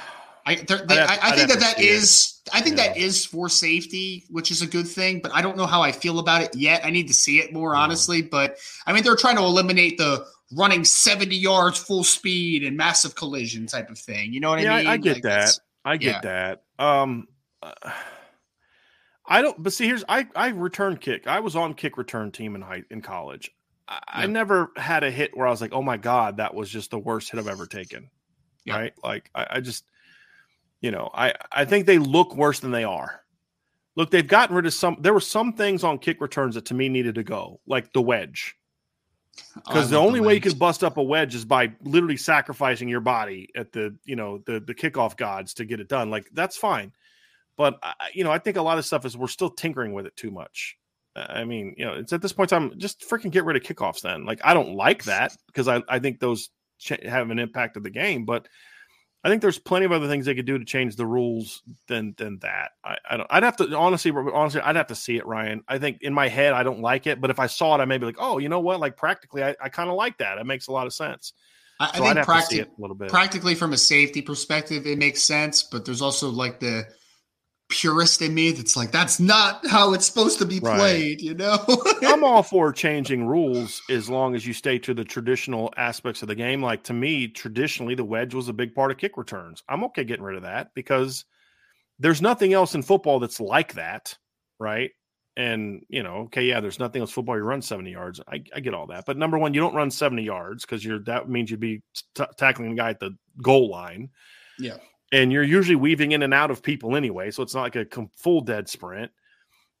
I, 0.46 0.56
they, 0.56 0.98
I, 0.98 1.18
I 1.22 1.36
think 1.36 1.48
that 1.48 1.60
that 1.60 1.76
see 1.78 1.88
it. 1.88 1.90
is 1.90 2.40
I 2.52 2.60
think 2.60 2.76
Yeah. 2.76 2.88
that 2.88 2.96
is 2.98 3.24
for 3.24 3.48
safety, 3.48 4.24
which 4.28 4.50
is 4.50 4.60
a 4.60 4.66
good 4.66 4.86
thing. 4.86 5.20
But 5.22 5.32
I 5.34 5.40
don't 5.40 5.56
know 5.56 5.66
how 5.66 5.80
I 5.82 5.92
feel 5.92 6.18
about 6.18 6.42
it 6.42 6.54
yet. 6.54 6.84
I 6.84 6.90
need 6.90 7.08
to 7.08 7.14
see 7.14 7.40
it 7.40 7.52
more 7.52 7.74
honestly. 7.74 8.20
But 8.20 8.58
I 8.86 8.92
mean, 8.92 9.02
they're 9.02 9.16
trying 9.16 9.36
to 9.36 9.42
eliminate 9.42 9.96
the 9.96 10.26
running 10.54 10.84
seventy 10.84 11.36
yards 11.36 11.78
full 11.78 12.04
speed 12.04 12.62
and 12.62 12.76
massive 12.76 13.14
collision 13.14 13.66
type 13.66 13.88
of 13.88 13.98
thing. 13.98 14.32
You 14.34 14.40
know 14.40 14.50
what 14.50 14.60
yeah, 14.60 14.74
I 14.74 14.78
mean? 14.78 14.86
I, 14.86 14.92
I 14.92 14.96
get 14.98 15.14
Like, 15.14 15.22
that. 15.22 15.58
I 15.84 15.96
get 15.96 16.22
that. 16.22 16.62
Um, 16.78 17.28
uh, 17.62 17.72
I 19.26 19.40
don't. 19.40 19.62
But 19.62 19.72
see, 19.72 19.86
here's 19.86 20.04
I 20.08 20.26
I 20.36 20.48
return 20.48 20.98
kick. 20.98 21.26
I 21.26 21.40
was 21.40 21.56
on 21.56 21.72
kick 21.74 21.96
return 21.96 22.30
team 22.30 22.54
in 22.54 22.60
high 22.60 22.84
in 22.90 23.00
college. 23.00 23.50
I, 23.88 24.00
I 24.08 24.26
never 24.26 24.70
had 24.76 25.04
a 25.04 25.10
hit 25.10 25.36
where 25.36 25.46
I 25.46 25.50
was 25.50 25.60
like, 25.62 25.72
oh 25.72 25.82
my 25.82 25.96
god, 25.96 26.36
that 26.36 26.54
was 26.54 26.68
just 26.68 26.90
the 26.90 26.98
worst 26.98 27.30
hit 27.30 27.40
I've 27.40 27.48
ever 27.48 27.66
taken. 27.66 28.10
Right? 28.68 28.92
Like 29.02 29.30
I, 29.34 29.46
I 29.50 29.60
just, 29.60 29.84
you 30.84 30.90
know, 30.90 31.08
I 31.14 31.32
I 31.50 31.64
think 31.64 31.86
they 31.86 31.96
look 31.96 32.36
worse 32.36 32.60
than 32.60 32.70
they 32.70 32.84
are. 32.84 33.22
Look, 33.96 34.10
they've 34.10 34.26
gotten 34.26 34.54
rid 34.54 34.66
of 34.66 34.74
some. 34.74 34.98
There 35.00 35.14
were 35.14 35.20
some 35.20 35.54
things 35.54 35.82
on 35.82 35.96
kick 35.96 36.20
returns 36.20 36.56
that 36.56 36.66
to 36.66 36.74
me 36.74 36.90
needed 36.90 37.14
to 37.14 37.22
go, 37.22 37.58
like 37.66 37.90
the 37.94 38.02
wedge. 38.02 38.54
because 39.64 39.88
the 39.88 39.96
only 39.96 40.20
way 40.20 40.34
you 40.34 40.42
can 40.42 40.58
bust 40.58 40.84
up 40.84 40.98
a 40.98 41.02
wedge 41.02 41.34
is 41.34 41.46
by 41.46 41.72
literally 41.80 42.18
sacrificing 42.18 42.86
your 42.86 43.00
body 43.00 43.48
at 43.56 43.72
the 43.72 43.96
you 44.04 44.14
know 44.14 44.42
the 44.44 44.60
the 44.60 44.74
kickoff 44.74 45.16
gods 45.16 45.54
to 45.54 45.64
get 45.64 45.80
it 45.80 45.88
done 45.88 46.10
like 46.10 46.28
that's 46.34 46.56
fine 46.56 46.92
but 47.56 47.78
I, 47.82 47.94
you 48.12 48.22
know 48.22 48.30
i 48.30 48.38
think 48.38 48.56
a 48.56 48.62
lot 48.62 48.78
of 48.78 48.86
stuff 48.86 49.04
is 49.04 49.16
we're 49.16 49.26
still 49.26 49.50
tinkering 49.50 49.92
with 49.92 50.06
it 50.06 50.14
too 50.14 50.30
much 50.30 50.76
i 51.16 51.42
mean 51.44 51.74
you 51.76 51.84
know 51.84 51.94
it's 51.94 52.12
at 52.12 52.22
this 52.22 52.32
point 52.32 52.52
in 52.52 52.60
time 52.70 52.78
just 52.78 53.08
freaking 53.08 53.32
get 53.32 53.44
rid 53.44 53.56
of 53.56 53.62
kickoffs 53.62 54.02
then 54.02 54.24
like 54.24 54.40
i 54.44 54.54
don't 54.54 54.76
like 54.76 55.02
that 55.04 55.34
because 55.48 55.66
i, 55.66 55.82
I 55.88 55.98
think 55.98 56.20
those 56.20 56.50
have 57.04 57.30
an 57.30 57.40
impact 57.40 57.76
of 57.76 57.82
the 57.82 57.90
game 57.90 58.24
but 58.24 58.46
i 59.24 59.28
think 59.28 59.42
there's 59.42 59.58
plenty 59.58 59.86
of 59.86 59.90
other 59.92 60.06
things 60.06 60.26
they 60.26 60.34
could 60.34 60.46
do 60.46 60.58
to 60.58 60.64
change 60.64 60.94
the 60.94 61.06
rules 61.06 61.62
than 61.88 62.14
than 62.18 62.38
that. 62.40 62.72
I, 62.84 62.96
I 63.10 63.16
don't 63.16 63.26
i'd 63.30 63.42
have 63.42 63.56
to 63.56 63.76
honestly 63.76 64.12
honestly 64.12 64.60
i'd 64.60 64.76
have 64.76 64.86
to 64.88 64.94
see 64.94 65.16
it 65.16 65.26
ryan. 65.26 65.64
I 65.66 65.78
think 65.78 66.02
in 66.02 66.14
my 66.14 66.28
head 66.28 66.52
i 66.52 66.62
don't 66.62 66.80
like 66.80 67.06
it 67.06 67.20
but 67.20 67.30
if 67.30 67.38
i 67.40 67.46
saw 67.46 67.74
it 67.74 67.80
i 67.80 67.84
may 67.84 67.98
be 67.98 68.06
like 68.06 68.16
oh 68.18 68.38
you 68.38 68.48
know 68.48 68.60
what? 68.60 68.78
Like 68.78 68.96
practically 68.96 69.42
i, 69.42 69.56
I 69.60 69.68
kind 69.70 69.90
of 69.90 69.96
like 69.96 70.18
that. 70.18 70.38
It 70.38 70.44
makes 70.46 70.68
a 70.68 70.72
lot 70.72 70.86
of 70.86 70.94
sense. 70.94 71.32
I, 71.80 71.90
I 71.92 71.98
so 71.98 72.04
i'd 72.04 72.14
think 72.14 72.26
have 72.26 72.26
to 72.26 72.42
see 72.42 72.56
practi- 72.58 72.60
it 72.60 72.70
a 72.78 72.80
little 72.80 72.94
bit. 72.96 73.08
practically 73.08 73.54
from 73.56 73.72
a 73.72 73.76
safety 73.78 74.22
perspective, 74.22 74.86
it 74.86 74.98
makes 74.98 75.22
sense. 75.22 75.62
But 75.64 75.84
there's 75.84 76.02
also 76.02 76.28
like 76.30 76.60
the 76.60 76.84
purist 77.74 78.22
in 78.22 78.32
me 78.32 78.52
that's 78.52 78.76
like, 78.76 78.92
that's 78.92 79.18
not 79.18 79.66
how 79.66 79.92
it's 79.92 80.06
supposed 80.06 80.38
to 80.38 80.44
be 80.46 80.60
Right. 80.60 80.78
played. 80.78 81.20
You 81.20 81.34
know? 81.34 81.58
I'm 82.02 82.22
all 82.22 82.42
for 82.42 82.72
changing 82.72 83.26
rules 83.26 83.82
as 83.90 84.08
long 84.08 84.34
as 84.34 84.46
you 84.46 84.52
stay 84.52 84.78
to 84.78 84.94
the 84.94 85.04
traditional 85.04 85.72
aspects 85.76 86.22
of 86.22 86.28
the 86.28 86.34
game. 86.34 86.62
Like 86.62 86.84
to 86.84 86.92
me, 86.92 87.28
traditionally, 87.28 87.94
the 87.94 88.04
wedge 88.04 88.34
was 88.34 88.48
a 88.48 88.52
big 88.52 88.74
part 88.74 88.90
of 88.92 88.98
kick 88.98 89.16
returns. 89.16 89.62
I'm 89.68 89.84
okay 89.84 90.04
getting 90.04 90.24
rid 90.24 90.36
of 90.36 90.42
that 90.42 90.68
because 90.74 91.24
there's 91.98 92.22
nothing 92.22 92.52
else 92.52 92.74
in 92.74 92.82
football 92.82 93.18
that's 93.18 93.40
like 93.40 93.74
that, 93.74 94.16
right? 94.58 94.90
And 95.36 95.82
you 95.88 96.04
know, 96.04 96.26
okay, 96.26 96.44
yeah, 96.44 96.60
there's 96.60 96.78
nothing 96.78 97.00
else 97.00 97.10
football. 97.10 97.36
You 97.36 97.42
run 97.42 97.60
70 97.60 97.90
yards. 97.90 98.20
I, 98.28 98.44
I 98.54 98.60
get 98.60 98.72
all 98.74 98.86
that, 98.86 99.04
but 99.04 99.16
number 99.16 99.36
one, 99.36 99.52
you 99.52 99.60
don't 99.60 99.74
run 99.74 99.90
70 99.90 100.22
yards 100.22 100.64
because 100.64 100.84
you're 100.84 101.00
that 101.00 101.28
means 101.28 101.50
you'd 101.50 101.58
be 101.58 101.82
t- 102.14 102.24
tackling 102.38 102.70
the 102.70 102.76
guy 102.76 102.90
at 102.90 103.00
the 103.00 103.16
goal 103.42 103.68
line. 103.68 104.10
Yeah. 104.60 104.76
And 105.12 105.32
you're 105.32 105.42
usually 105.42 105.76
weaving 105.76 106.12
in 106.12 106.22
and 106.22 106.34
out 106.34 106.50
of 106.50 106.62
people 106.62 106.96
anyway, 106.96 107.30
so 107.30 107.42
it's 107.42 107.54
not 107.54 107.62
like 107.62 107.76
a 107.76 107.84
com- 107.84 108.10
full 108.16 108.40
dead 108.40 108.68
sprint 108.68 109.10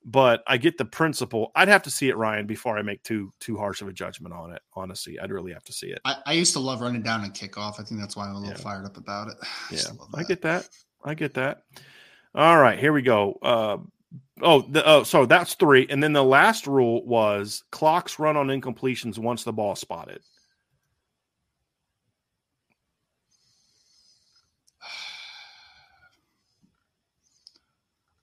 but 0.04 0.42
I 0.46 0.58
get 0.58 0.76
the 0.76 0.84
principle. 0.84 1.50
I'd 1.54 1.68
have 1.68 1.82
to 1.84 1.90
see 1.90 2.08
it, 2.08 2.16
Ryan, 2.16 2.46
before 2.46 2.76
I 2.76 2.82
make 2.82 3.02
too 3.02 3.32
too 3.40 3.56
harsh 3.56 3.80
of 3.80 3.88
a 3.88 3.92
judgment 3.92 4.34
on 4.34 4.52
it. 4.52 4.60
Honestly, 4.74 5.18
I'd 5.18 5.30
really 5.30 5.52
have 5.52 5.64
to 5.64 5.72
see 5.72 5.86
it. 5.88 6.00
I, 6.04 6.16
I 6.26 6.32
used 6.32 6.52
to 6.52 6.58
love 6.60 6.80
running 6.80 7.02
down 7.02 7.24
and 7.24 7.32
kickoff. 7.32 7.80
I 7.80 7.84
think 7.84 8.00
that's 8.00 8.16
why 8.16 8.26
I'm 8.28 8.34
a 8.34 8.38
little 8.38 8.54
Yeah. 8.54 8.62
fired 8.62 8.84
up 8.84 8.96
about 8.96 9.28
it. 9.28 9.34
I 9.42 9.74
Yeah, 9.74 9.80
I 10.14 10.22
get 10.24 10.42
that. 10.42 10.68
I 11.04 11.14
get 11.14 11.34
that. 11.34 11.62
All 12.34 12.58
right, 12.58 12.78
here 12.78 12.92
we 12.92 13.02
go. 13.02 13.38
Uh, 13.40 13.78
oh, 14.42 14.62
the, 14.62 14.86
oh, 14.86 15.04
so 15.04 15.24
that's 15.24 15.54
three, 15.54 15.86
and 15.88 16.02
then 16.02 16.12
the 16.12 16.24
last 16.24 16.66
rule 16.66 17.04
was 17.06 17.62
clocks 17.70 18.18
run 18.18 18.36
on 18.36 18.48
incompletions 18.48 19.18
once 19.18 19.44
the 19.44 19.52
ball 19.52 19.76
spotted. 19.76 20.20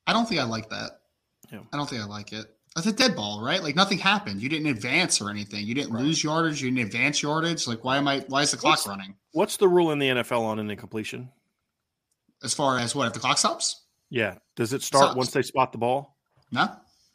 I 0.08 0.14
don't 0.14 0.28
think 0.28 0.42
I 0.42 0.44
like 0.46 0.70
that. 0.70 1.02
Yeah. 1.52 1.60
I 1.72 1.78
don't 1.78 1.90
think 1.90 2.02
I 2.02 2.06
like 2.06 2.34
it. 2.34 2.46
That's 2.76 2.88
a 2.88 2.94
dead 2.94 3.16
ball, 3.16 3.44
right? 3.44 3.62
Like 3.62 3.76
nothing 3.76 3.98
happened. 3.98 4.42
You 4.42 4.48
didn't 4.50 4.68
advance 4.68 5.20
or 5.22 5.30
anything. 5.30 5.66
You 5.66 5.76
didn't 5.76 5.92
Right. 5.92 6.04
lose 6.04 6.24
yardage. 6.24 6.62
You 6.62 6.72
didn't 6.72 6.86
advance 6.88 7.22
yardage. 7.22 7.68
Like 7.68 7.84
why 7.84 7.98
am 7.98 8.08
I? 8.08 8.20
Why 8.30 8.42
is 8.44 8.52
the 8.52 8.58
clock 8.58 8.74
What's- 8.74 8.88
running? 8.88 9.16
What's 9.34 9.58
the 9.58 9.68
rule 9.68 9.92
in 9.92 10.00
the 10.00 10.08
NFL 10.10 10.42
on 10.44 10.60
an 10.60 10.70
incompletion? 10.72 11.30
As 12.44 12.54
far 12.54 12.80
as 12.80 12.96
what 12.96 13.08
if 13.08 13.14
the 13.14 13.20
clock 13.20 13.38
stops? 13.38 13.84
Yeah, 14.10 14.38
does 14.56 14.74
it 14.74 14.82
start 14.82 15.16
once 15.16 15.32
they 15.32 15.42
spot 15.42 15.72
the 15.72 15.78
ball? 15.78 16.18
No, 16.52 16.62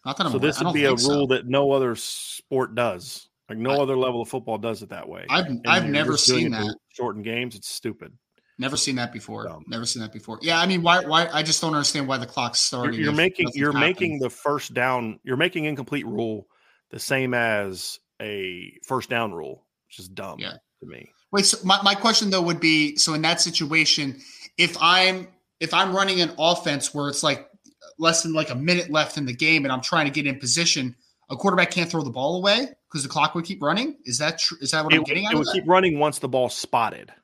not 0.05 0.17
that 0.17 0.25
I'm 0.27 0.33
So 0.33 0.39
aware. 0.39 0.49
this 0.51 0.63
would 0.63 0.73
be 0.73 0.85
a 0.85 0.89
think 0.89 1.01
so. 1.01 1.11
rule 1.11 1.27
that 1.29 1.47
no 1.47 1.73
other 1.73 1.95
sport 1.97 2.75
does. 2.75 3.29
Like 3.49 3.59
no 3.59 3.71
I- 3.71 3.79
other 3.79 3.97
level 3.97 4.23
of 4.23 4.29
football 4.29 4.59
does 4.59 4.83
it 4.83 4.89
that 4.91 5.09
way. 5.09 5.25
I've 5.29 5.47
And 5.47 5.67
I've 5.67 5.87
never 5.87 6.17
seen 6.17 6.51
that. 6.53 6.77
Shorten 6.91 7.23
games, 7.23 7.55
it's 7.55 7.69
stupid. 7.69 8.13
Never 8.59 8.77
seen 8.77 8.97
that 8.97 9.13
before. 9.13 9.45
Dumb. 9.45 9.65
Never 9.67 9.85
seen 9.85 10.03
that 10.03 10.13
before. 10.13 10.39
Yeah, 10.41 10.59
I 10.59 10.67
mean, 10.67 10.83
why? 10.83 11.05
Why? 11.05 11.29
I 11.31 11.43
just 11.43 11.61
don't 11.61 11.75
understand 11.75 12.09
why 12.09 12.17
the 12.17 12.27
clock's 12.27 12.73
You're, 12.73 12.91
you're 12.91 13.13
making 13.13 13.51
you're 13.55 13.73
happened. 13.73 13.81
making 13.81 14.19
the 14.19 14.31
first 14.31 14.73
down. 14.73 15.21
You're 15.25 15.37
making 15.37 15.67
incomplete 15.67 16.07
rule 16.07 16.47
the 16.91 16.99
same 16.99 17.35
as 17.35 17.99
a 18.21 18.73
first 18.87 19.11
down 19.11 19.35
rule, 19.35 19.67
which 19.89 19.99
is 19.99 20.09
dumb 20.09 20.39
Yeah. 20.39 20.53
to 20.81 20.87
me. 20.87 21.11
Wait, 21.33 21.45
so 21.45 21.59
my, 21.65 21.79
my 21.83 21.95
question 21.95 22.31
though 22.31 22.41
would 22.41 22.61
be 22.61 22.97
so 22.97 23.13
in 23.13 23.21
that 23.23 23.43
situation, 23.43 24.21
if 24.57 24.77
I'm 24.81 25.29
if 25.61 25.75
I'm 25.75 25.95
running 25.95 26.23
an 26.23 26.33
offense 26.39 26.95
where 26.95 27.09
it's 27.09 27.23
like 27.23 27.51
less 27.99 28.23
than 28.23 28.33
like 28.33 28.49
a 28.49 28.55
minute 28.55 28.91
left 28.91 29.19
in 29.19 29.27
the 29.27 29.35
game 29.35 29.65
and 29.67 29.73
I'm 29.73 29.83
trying 29.83 30.07
to 30.07 30.13
get 30.13 30.27
in 30.27 30.39
position, 30.39 30.97
a 31.29 31.37
quarterback 31.37 31.71
can't 31.71 31.91
throw 31.91 32.03
the 32.03 32.11
ball 32.11 32.39
away 32.39 32.69
because 32.89 33.03
the 33.03 33.09
clock 33.11 33.35
would 33.35 33.45
keep 33.45 33.63
running. 33.63 33.99
Is 34.07 34.17
that 34.17 34.39
true? 34.39 34.57
Is 34.63 34.71
that 34.71 34.83
what 34.83 34.95
It, 34.95 34.99
I'm 34.99 35.03
getting 35.03 35.25
it 35.25 35.35
would 35.35 35.49
keep 35.53 35.65
running 35.67 35.99
once 35.99 36.21
the 36.21 36.29
ball's 36.29 36.57
spotted. 36.57 37.13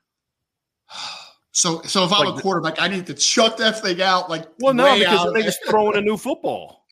So 1.53 1.83
so 1.83 2.05
if 2.05 2.13
I'm 2.13 2.21
Like 2.27 2.29
a 2.31 2.37
the- 2.37 2.43
quarterback, 2.43 2.81
I 2.81 2.89
need 2.89 3.07
to 3.07 3.15
chuck 3.15 3.57
that 3.59 3.81
thing 3.83 4.01
out 4.03 4.29
like 4.31 4.47
Well, 4.59 4.75
no, 4.75 4.99
because 4.99 5.33
they 5.35 5.43
just 5.43 5.61
throw 5.69 5.91
in 5.91 5.99
a 5.99 6.01
new 6.01 6.17
football. 6.17 6.87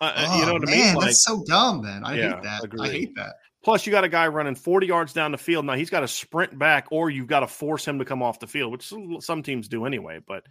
Uh, 0.00 0.12
Oh, 0.16 0.40
you 0.40 0.46
know 0.46 0.52
what 0.54 0.68
I 0.68 0.72
mean? 0.72 0.94
Like, 0.96 1.04
that's 1.06 1.24
so 1.24 1.44
dumb. 1.46 1.82
Then 1.82 2.04
I 2.04 2.14
Yeah, 2.14 2.34
hate 2.34 2.42
that. 2.42 2.80
I 2.80 2.88
hate 2.88 3.14
that. 3.14 3.34
plus, 3.62 3.86
you 3.86 3.92
got 3.92 4.02
a 4.04 4.08
guy 4.08 4.26
running 4.26 4.54
40 4.56 4.86
yards 4.86 5.12
down 5.12 5.30
the 5.32 5.38
field. 5.38 5.64
Now 5.64 5.74
he's 5.74 5.90
got 5.90 6.00
to 6.00 6.08
sprint 6.08 6.58
back, 6.58 6.88
or 6.90 7.08
you've 7.08 7.28
got 7.28 7.40
to 7.40 7.46
force 7.46 7.86
him 7.86 7.98
to 8.00 8.04
come 8.04 8.22
off 8.22 8.40
the 8.40 8.46
field, 8.48 8.72
which 8.72 8.92
some 9.24 9.42
teams 9.42 9.68
do 9.68 9.86
anyway. 9.86 10.18
But 10.26 10.44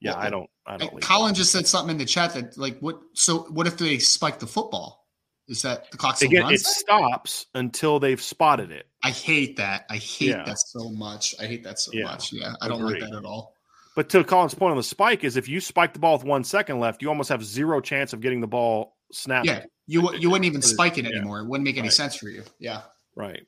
yeah, 0.00 0.12
Well, 0.12 0.20
I 0.20 0.30
don't. 0.30 0.50
I 0.66 0.76
don't. 0.78 1.02
Colin 1.02 1.34
just 1.34 1.50
said 1.52 1.66
something 1.66 1.90
in 1.90 1.98
the 1.98 2.04
chat 2.06 2.32
that 2.34 2.56
like 2.56 2.78
what 2.78 3.00
so 3.14 3.40
what 3.50 3.66
if 3.66 3.76
they 3.76 3.98
spike 3.98 4.38
the 4.38 4.46
football? 4.46 5.06
Is 5.48 5.62
that 5.62 5.90
the 5.90 5.98
clock 5.98 6.22
Again, 6.22 6.50
it 6.52 6.60
stops 6.60 7.46
until 7.54 7.98
they've 7.98 8.22
spotted 8.22 8.70
it. 8.70 8.86
I 9.02 9.10
hate 9.10 9.56
that. 9.56 9.84
I 9.90 9.96
hate 9.96 10.28
Yeah. 10.30 10.44
that 10.44 10.58
so 10.58 10.90
much. 10.90 11.34
I 11.40 11.46
hate 11.46 11.64
that 11.64 11.78
so 11.78 11.90
Yeah, 11.92 12.04
much. 12.04 12.32
Yeah, 12.32 12.54
I 12.60 12.68
don't 12.68 12.82
like 12.82 13.00
that 13.00 13.12
at 13.14 13.24
all. 13.24 13.54
But 13.96 14.08
to 14.10 14.24
Colin's 14.24 14.54
point 14.54 14.70
on 14.70 14.76
the 14.76 14.82
spike 14.82 15.22
is 15.24 15.36
if 15.36 15.48
you 15.48 15.60
spike 15.60 15.92
the 15.92 15.98
ball 15.98 16.16
with 16.16 16.24
one 16.24 16.44
second 16.44 16.78
left, 16.80 17.02
you 17.02 17.08
almost 17.08 17.28
have 17.28 17.44
zero 17.44 17.80
chance 17.80 18.12
of 18.12 18.20
getting 18.20 18.40
the 18.40 18.46
ball 18.46 18.96
snapped. 19.12 19.46
Yeah, 19.46 19.64
you 19.86 20.14
you 20.16 20.30
wouldn't 20.30 20.46
even 20.46 20.62
spike 20.62 20.98
it 20.98 21.04
anymore. 21.06 21.40
It 21.40 21.46
wouldn't 21.46 21.64
make 21.64 21.76
any 21.76 21.88
Right. 21.88 21.92
sense 21.92 22.14
for 22.16 22.28
you. 22.28 22.44
Yeah, 22.58 22.82
Right. 23.16 23.46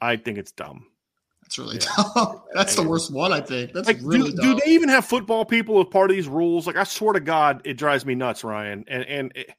I 0.00 0.16
think 0.16 0.36
it's 0.38 0.52
dumb. 0.52 0.86
that's 1.42 1.58
really 1.58 1.78
Yeah. 1.78 2.04
dumb. 2.14 2.42
That's 2.54 2.74
the 2.76 2.82
worst 2.82 3.12
one. 3.12 3.32
I 3.32 3.40
think 3.40 3.72
that's 3.72 3.86
Like, 3.86 3.98
really 4.02 4.30
do, 4.30 4.36
dumb. 4.36 4.56
do 4.56 4.60
they 4.64 4.72
even 4.72 4.88
have 4.88 5.04
football 5.04 5.44
people 5.44 5.78
as 5.80 5.86
part 5.90 6.10
of 6.10 6.16
these 6.16 6.26
rules? 6.28 6.66
Like, 6.66 6.76
I 6.76 6.84
swear 6.84 7.12
to 7.14 7.20
God, 7.20 7.62
it 7.64 7.74
drives 7.74 8.04
me 8.06 8.14
nuts, 8.14 8.42
Ryan. 8.44 8.84
And 8.88 9.04
and 9.04 9.32
it, 9.34 9.50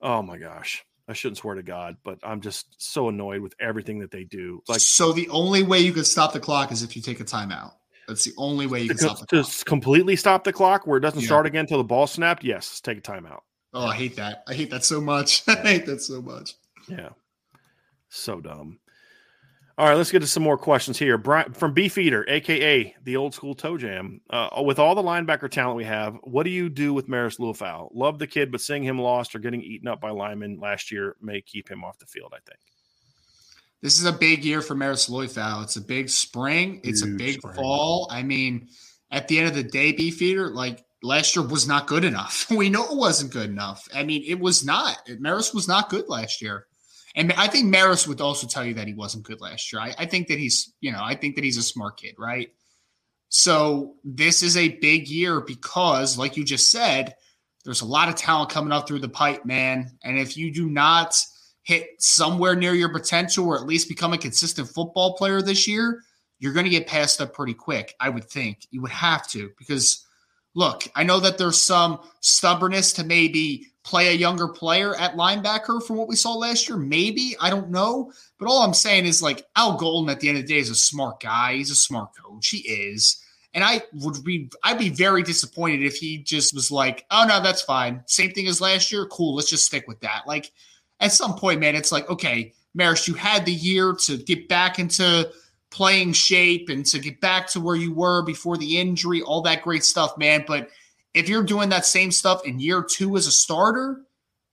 oh 0.00 0.22
my 0.22 0.38
gosh, 0.38 0.84
I 1.08 1.12
shouldn't 1.12 1.36
swear 1.38 1.54
to 1.54 1.62
God, 1.62 1.96
but 2.02 2.18
I'm 2.22 2.40
just 2.40 2.66
so 2.78 3.08
annoyed 3.08 3.40
with 3.42 3.54
everything 3.60 3.98
that 4.00 4.10
they 4.10 4.24
do. 4.24 4.62
Like 4.68 4.80
so 4.80 5.12
the 5.12 5.28
only 5.28 5.62
way 5.62 5.80
you 5.80 5.92
can 5.92 6.04
stop 6.04 6.32
the 6.32 6.40
clock 6.40 6.72
is 6.72 6.82
if 6.82 6.96
you 6.96 7.02
take 7.02 7.20
a 7.20 7.24
timeout. 7.24 7.72
That's 8.08 8.24
the 8.24 8.32
only 8.38 8.66
way 8.66 8.82
you 8.82 8.88
can 8.88 8.98
stop 8.98 9.18
the 9.20 9.26
clock. 9.26 9.46
s- 9.46 9.62
completely 9.64 10.16
stop 10.16 10.44
the 10.44 10.52
clock 10.52 10.86
where 10.86 10.96
it 10.98 11.00
doesn't 11.02 11.20
Yeah. 11.20 11.26
start 11.26 11.46
again 11.46 11.60
until 11.60 11.78
the 11.78 11.84
ball 11.84 12.06
snapped. 12.06 12.42
Yes, 12.44 12.68
let's 12.70 12.80
take 12.80 12.98
a 12.98 13.00
timeout. 13.02 13.40
Oh, 13.72 13.86
I 13.86 13.94
hate 13.94 14.16
that. 14.16 14.44
I 14.48 14.54
hate 14.54 14.70
that 14.70 14.84
so 14.84 15.00
much. 15.00 15.42
I 15.48 15.54
hate 15.56 15.86
that 15.86 16.00
so 16.00 16.22
much. 16.22 16.54
Yeah. 16.88 17.10
So 18.08 18.40
dumb. 18.40 18.78
All 19.76 19.88
right, 19.88 19.96
let's 19.96 20.12
get 20.12 20.20
to 20.20 20.26
some 20.28 20.44
more 20.44 20.56
questions 20.56 20.98
here. 20.98 21.18
Brian, 21.18 21.52
from 21.52 21.72
Beefeater, 21.72 22.24
aka 22.28 22.94
the 23.02 23.16
old 23.16 23.34
school 23.34 23.54
toe 23.56 23.76
jam. 23.76 24.20
Uh, 24.30 24.62
with 24.64 24.78
all 24.78 24.94
the 24.94 25.02
linebacker 25.02 25.50
talent 25.50 25.76
we 25.76 25.84
have, 25.84 26.16
what 26.22 26.44
do 26.44 26.50
you 26.50 26.68
do 26.68 26.94
with 26.94 27.08
Marist 27.08 27.40
Liufau? 27.40 27.90
Love 27.92 28.20
the 28.20 28.26
kid, 28.28 28.52
but 28.52 28.60
seeing 28.60 28.84
him 28.84 29.00
lost 29.00 29.34
or 29.34 29.40
getting 29.40 29.62
eaten 29.62 29.88
up 29.88 30.00
by 30.00 30.10
linemen 30.10 30.60
last 30.60 30.92
year 30.92 31.16
may 31.20 31.40
keep 31.40 31.68
him 31.68 31.82
off 31.82 31.98
the 31.98 32.06
field. 32.06 32.32
I 32.32 32.38
think. 32.48 32.60
This 33.82 33.98
is 33.98 34.06
a 34.06 34.12
big 34.12 34.44
year 34.44 34.62
for 34.62 34.76
Marist 34.76 35.10
Liufau. 35.10 35.64
It's 35.64 35.76
a 35.76 35.80
big 35.80 36.08
spring. 36.08 36.80
It's 36.84 37.02
a 37.02 37.06
big 37.06 37.40
spring. 37.40 37.54
fall. 37.54 38.08
I 38.10 38.22
mean, 38.22 38.68
at 39.10 39.26
the 39.26 39.38
end 39.38 39.48
of 39.48 39.54
the 39.54 39.64
day, 39.64 39.92
Beefeater, 39.92 40.50
like 40.50 40.84
last 41.02 41.34
year 41.34 41.44
was 41.44 41.66
not 41.66 41.88
good 41.88 42.04
enough. 42.04 42.46
We 42.50 42.70
know 42.70 42.84
it 42.84 42.96
wasn't 42.96 43.32
good 43.32 43.50
enough. 43.50 43.88
I 43.92 44.04
mean, 44.04 44.22
it 44.24 44.38
was 44.38 44.64
not. 44.64 44.98
Marist 45.06 45.52
was 45.52 45.66
not 45.66 45.90
good 45.90 46.08
last 46.08 46.40
year. 46.40 46.66
And 47.14 47.32
I 47.34 47.46
think 47.46 47.72
Marist 47.72 48.08
would 48.08 48.20
also 48.20 48.46
tell 48.46 48.64
you 48.64 48.74
that 48.74 48.88
he 48.88 48.94
wasn't 48.94 49.24
good 49.24 49.40
last 49.40 49.72
year. 49.72 49.80
I, 49.80 49.94
I 49.98 50.06
think 50.06 50.28
that 50.28 50.38
he's, 50.38 50.72
you 50.80 50.90
know, 50.90 51.00
I 51.02 51.14
think 51.14 51.36
that 51.36 51.44
he's 51.44 51.56
a 51.56 51.62
smart 51.62 51.96
kid, 51.96 52.16
right? 52.18 52.50
So 53.28 53.94
this 54.04 54.42
is 54.42 54.56
a 54.56 54.76
big 54.78 55.08
year 55.08 55.40
because, 55.40 56.18
like 56.18 56.36
you 56.36 56.44
just 56.44 56.70
said, 56.70 57.14
there's 57.64 57.80
a 57.80 57.86
lot 57.86 58.08
of 58.08 58.14
talent 58.14 58.50
coming 58.50 58.72
up 58.72 58.86
through 58.86 58.98
the 59.00 59.08
pipe, 59.08 59.44
man. 59.44 59.90
And 60.02 60.18
if 60.18 60.36
you 60.36 60.52
do 60.52 60.68
not 60.68 61.16
hit 61.62 61.88
somewhere 61.98 62.54
near 62.54 62.74
your 62.74 62.90
potential 62.90 63.46
or 63.46 63.56
at 63.56 63.66
least 63.66 63.88
become 63.88 64.12
a 64.12 64.18
consistent 64.18 64.68
football 64.68 65.16
player 65.16 65.40
this 65.40 65.66
year, 65.66 66.02
you're 66.38 66.52
going 66.52 66.64
to 66.64 66.70
get 66.70 66.86
passed 66.86 67.20
up 67.20 67.32
pretty 67.32 67.54
quick, 67.54 67.94
I 68.00 68.10
would 68.10 68.24
think. 68.24 68.66
You 68.70 68.82
would 68.82 68.90
have 68.90 69.26
to 69.28 69.50
because 69.58 70.03
look, 70.54 70.84
I 70.94 71.02
know 71.02 71.20
that 71.20 71.38
there's 71.38 71.60
some 71.60 72.00
stubbornness 72.20 72.92
to 72.94 73.04
maybe 73.04 73.68
play 73.82 74.08
a 74.08 74.12
younger 74.12 74.48
player 74.48 74.96
at 74.96 75.16
linebacker 75.16 75.82
from 75.82 75.96
what 75.96 76.08
we 76.08 76.16
saw 76.16 76.34
last 76.34 76.68
year. 76.68 76.78
Maybe, 76.78 77.36
I 77.40 77.50
don't 77.50 77.70
know. 77.70 78.12
But 78.38 78.48
all 78.48 78.62
I'm 78.62 78.74
saying 78.74 79.04
is 79.04 79.22
like 79.22 79.46
Al 79.56 79.76
Golden 79.76 80.10
at 80.10 80.20
the 80.20 80.28
end 80.28 80.38
of 80.38 80.46
the 80.46 80.54
day 80.54 80.58
is 80.58 80.70
a 80.70 80.74
smart 80.74 81.20
guy. 81.20 81.54
He's 81.54 81.70
a 81.70 81.76
smart 81.76 82.10
coach. 82.16 82.48
He 82.48 82.58
is. 82.58 83.20
And 83.52 83.62
I 83.62 83.82
would 83.92 84.24
be 84.24 84.50
I'd 84.64 84.78
be 84.78 84.88
very 84.88 85.22
disappointed 85.22 85.82
if 85.82 85.96
he 85.96 86.18
just 86.18 86.54
was 86.54 86.70
like, 86.70 87.04
oh 87.10 87.24
no, 87.28 87.40
that's 87.40 87.62
fine. 87.62 88.02
Same 88.06 88.32
thing 88.32 88.48
as 88.48 88.60
last 88.60 88.90
year. 88.90 89.06
Cool, 89.06 89.36
let's 89.36 89.50
just 89.50 89.66
stick 89.66 89.86
with 89.86 90.00
that. 90.00 90.22
Like 90.26 90.50
at 90.98 91.12
some 91.12 91.36
point, 91.36 91.60
man, 91.60 91.76
it's 91.76 91.92
like, 91.92 92.08
okay, 92.10 92.52
Marist, 92.76 93.06
you 93.06 93.14
had 93.14 93.44
the 93.44 93.52
year 93.52 93.92
to 94.06 94.16
get 94.16 94.48
back 94.48 94.78
into 94.80 95.30
playing 95.74 96.12
shape 96.12 96.68
and 96.68 96.86
to 96.86 97.00
get 97.00 97.20
back 97.20 97.48
to 97.48 97.60
where 97.60 97.74
you 97.74 97.92
were 97.92 98.22
before 98.22 98.56
the 98.56 98.78
injury, 98.78 99.20
all 99.22 99.42
that 99.42 99.62
great 99.62 99.82
stuff, 99.82 100.16
man. 100.16 100.44
But 100.46 100.70
if 101.14 101.28
you're 101.28 101.42
doing 101.42 101.68
that 101.70 101.84
same 101.84 102.12
stuff 102.12 102.46
in 102.46 102.60
year 102.60 102.80
two 102.80 103.16
as 103.16 103.26
a 103.26 103.32
starter, 103.32 104.02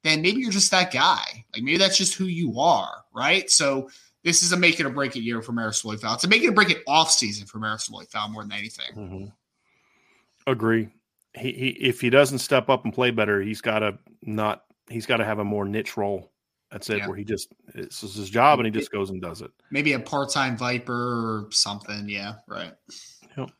then 0.03 0.23
maybe 0.23 0.41
you're 0.41 0.51
just 0.51 0.71
that 0.71 0.91
guy. 0.91 1.45
Like 1.53 1.61
maybe 1.61 1.77
that's 1.77 1.97
just 1.97 2.15
who 2.15 2.25
you 2.25 2.59
are, 2.59 3.03
right? 3.13 3.49
So 3.51 3.87
this 4.23 4.41
is 4.41 4.51
a 4.51 4.57
make 4.57 4.79
it 4.79 4.85
or 4.87 4.89
break 4.89 5.15
it 5.15 5.21
year 5.21 5.43
for 5.43 5.51
Marist 5.51 5.85
Liufau. 5.85 6.15
It's 6.15 6.23
a 6.23 6.27
make 6.27 6.41
it 6.41 6.49
or 6.49 6.53
break 6.53 6.71
it 6.71 6.81
off 6.87 7.11
season 7.11 7.45
for 7.45 7.59
Marist 7.59 7.91
Liufau 7.91 8.31
more 8.31 8.41
than 8.41 8.53
anything. 8.53 8.95
Mm-hmm. 8.95 9.25
Agree. 10.47 10.89
He, 11.35 11.51
he 11.51 11.67
if 11.79 12.01
he 12.01 12.09
doesn't 12.09 12.39
step 12.39 12.67
up 12.67 12.83
and 12.83 12.91
play 12.91 13.11
better, 13.11 13.41
he's 13.41 13.61
got 13.61 13.79
to 13.79 13.99
not. 14.23 14.63
He's 14.89 15.05
got 15.05 15.17
to 15.17 15.23
have 15.23 15.39
a 15.39 15.45
more 15.45 15.65
niche 15.65 15.95
role. 15.95 16.31
That's 16.71 16.89
it. 16.89 16.99
Yeah. 16.99 17.07
Where 17.07 17.17
he 17.17 17.23
just 17.23 17.49
it's 17.75 18.01
is 18.03 18.15
his 18.15 18.29
job 18.29 18.59
and 18.59 18.65
he 18.65 18.71
just 18.71 18.91
goes 18.91 19.09
and 19.09 19.21
does 19.21 19.41
it. 19.41 19.51
Maybe 19.71 19.93
a 19.93 19.99
part 19.99 20.29
time 20.31 20.57
Viper 20.57 20.93
or 20.93 21.51
something. 21.51 22.07
Yeah. 22.07 22.35
Right. 22.47 22.73
Yep. 23.37 23.51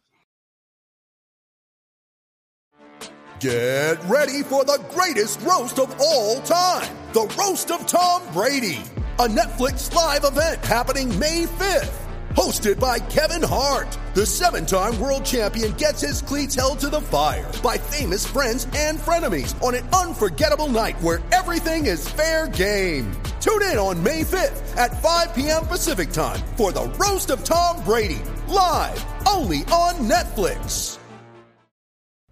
Get 3.39 4.03
ready 4.05 4.43
for 4.43 4.63
the 4.63 4.83
greatest 4.91 5.41
roast 5.41 5.79
of 5.79 5.93
all 5.99 6.41
time 6.41 6.95
the 7.13 7.23
roast 7.37 7.71
of 7.71 7.85
Tom 7.85 8.21
Brady 8.31 8.81
a 9.21 9.27
Netflix 9.27 9.93
live 9.93 10.23
event 10.23 10.65
happening 10.65 11.07
May 11.19 11.43
5th. 11.43 12.10
Hosted 12.35 12.79
by 12.79 12.97
Kevin 12.97 13.43
Hart, 13.43 13.97
the 14.13 14.25
seven 14.25 14.65
time 14.65 14.97
world 15.01 15.25
champion 15.25 15.73
gets 15.73 15.99
his 15.99 16.21
cleats 16.21 16.55
held 16.55 16.79
to 16.79 16.87
the 16.87 17.01
fire 17.01 17.51
by 17.61 17.77
famous 17.77 18.25
friends 18.25 18.65
and 18.73 18.97
frenemies 18.97 19.61
on 19.61 19.75
an 19.75 19.85
unforgettable 19.89 20.69
night 20.69 20.99
where 21.01 21.19
everything 21.33 21.87
is 21.87 22.07
fair 22.07 22.47
game. 22.47 23.11
Tune 23.41 23.61
in 23.63 23.77
on 23.77 24.01
May 24.01 24.21
5th 24.21 24.77
at 24.77 25.01
5 25.01 25.35
p.m. 25.35 25.67
Pacific 25.67 26.11
time 26.11 26.39
for 26.55 26.71
the 26.71 26.85
Roast 26.97 27.31
of 27.31 27.43
Tom 27.43 27.83
Brady, 27.83 28.21
live 28.47 29.03
only 29.27 29.59
on 29.65 29.95
Netflix. 29.95 30.97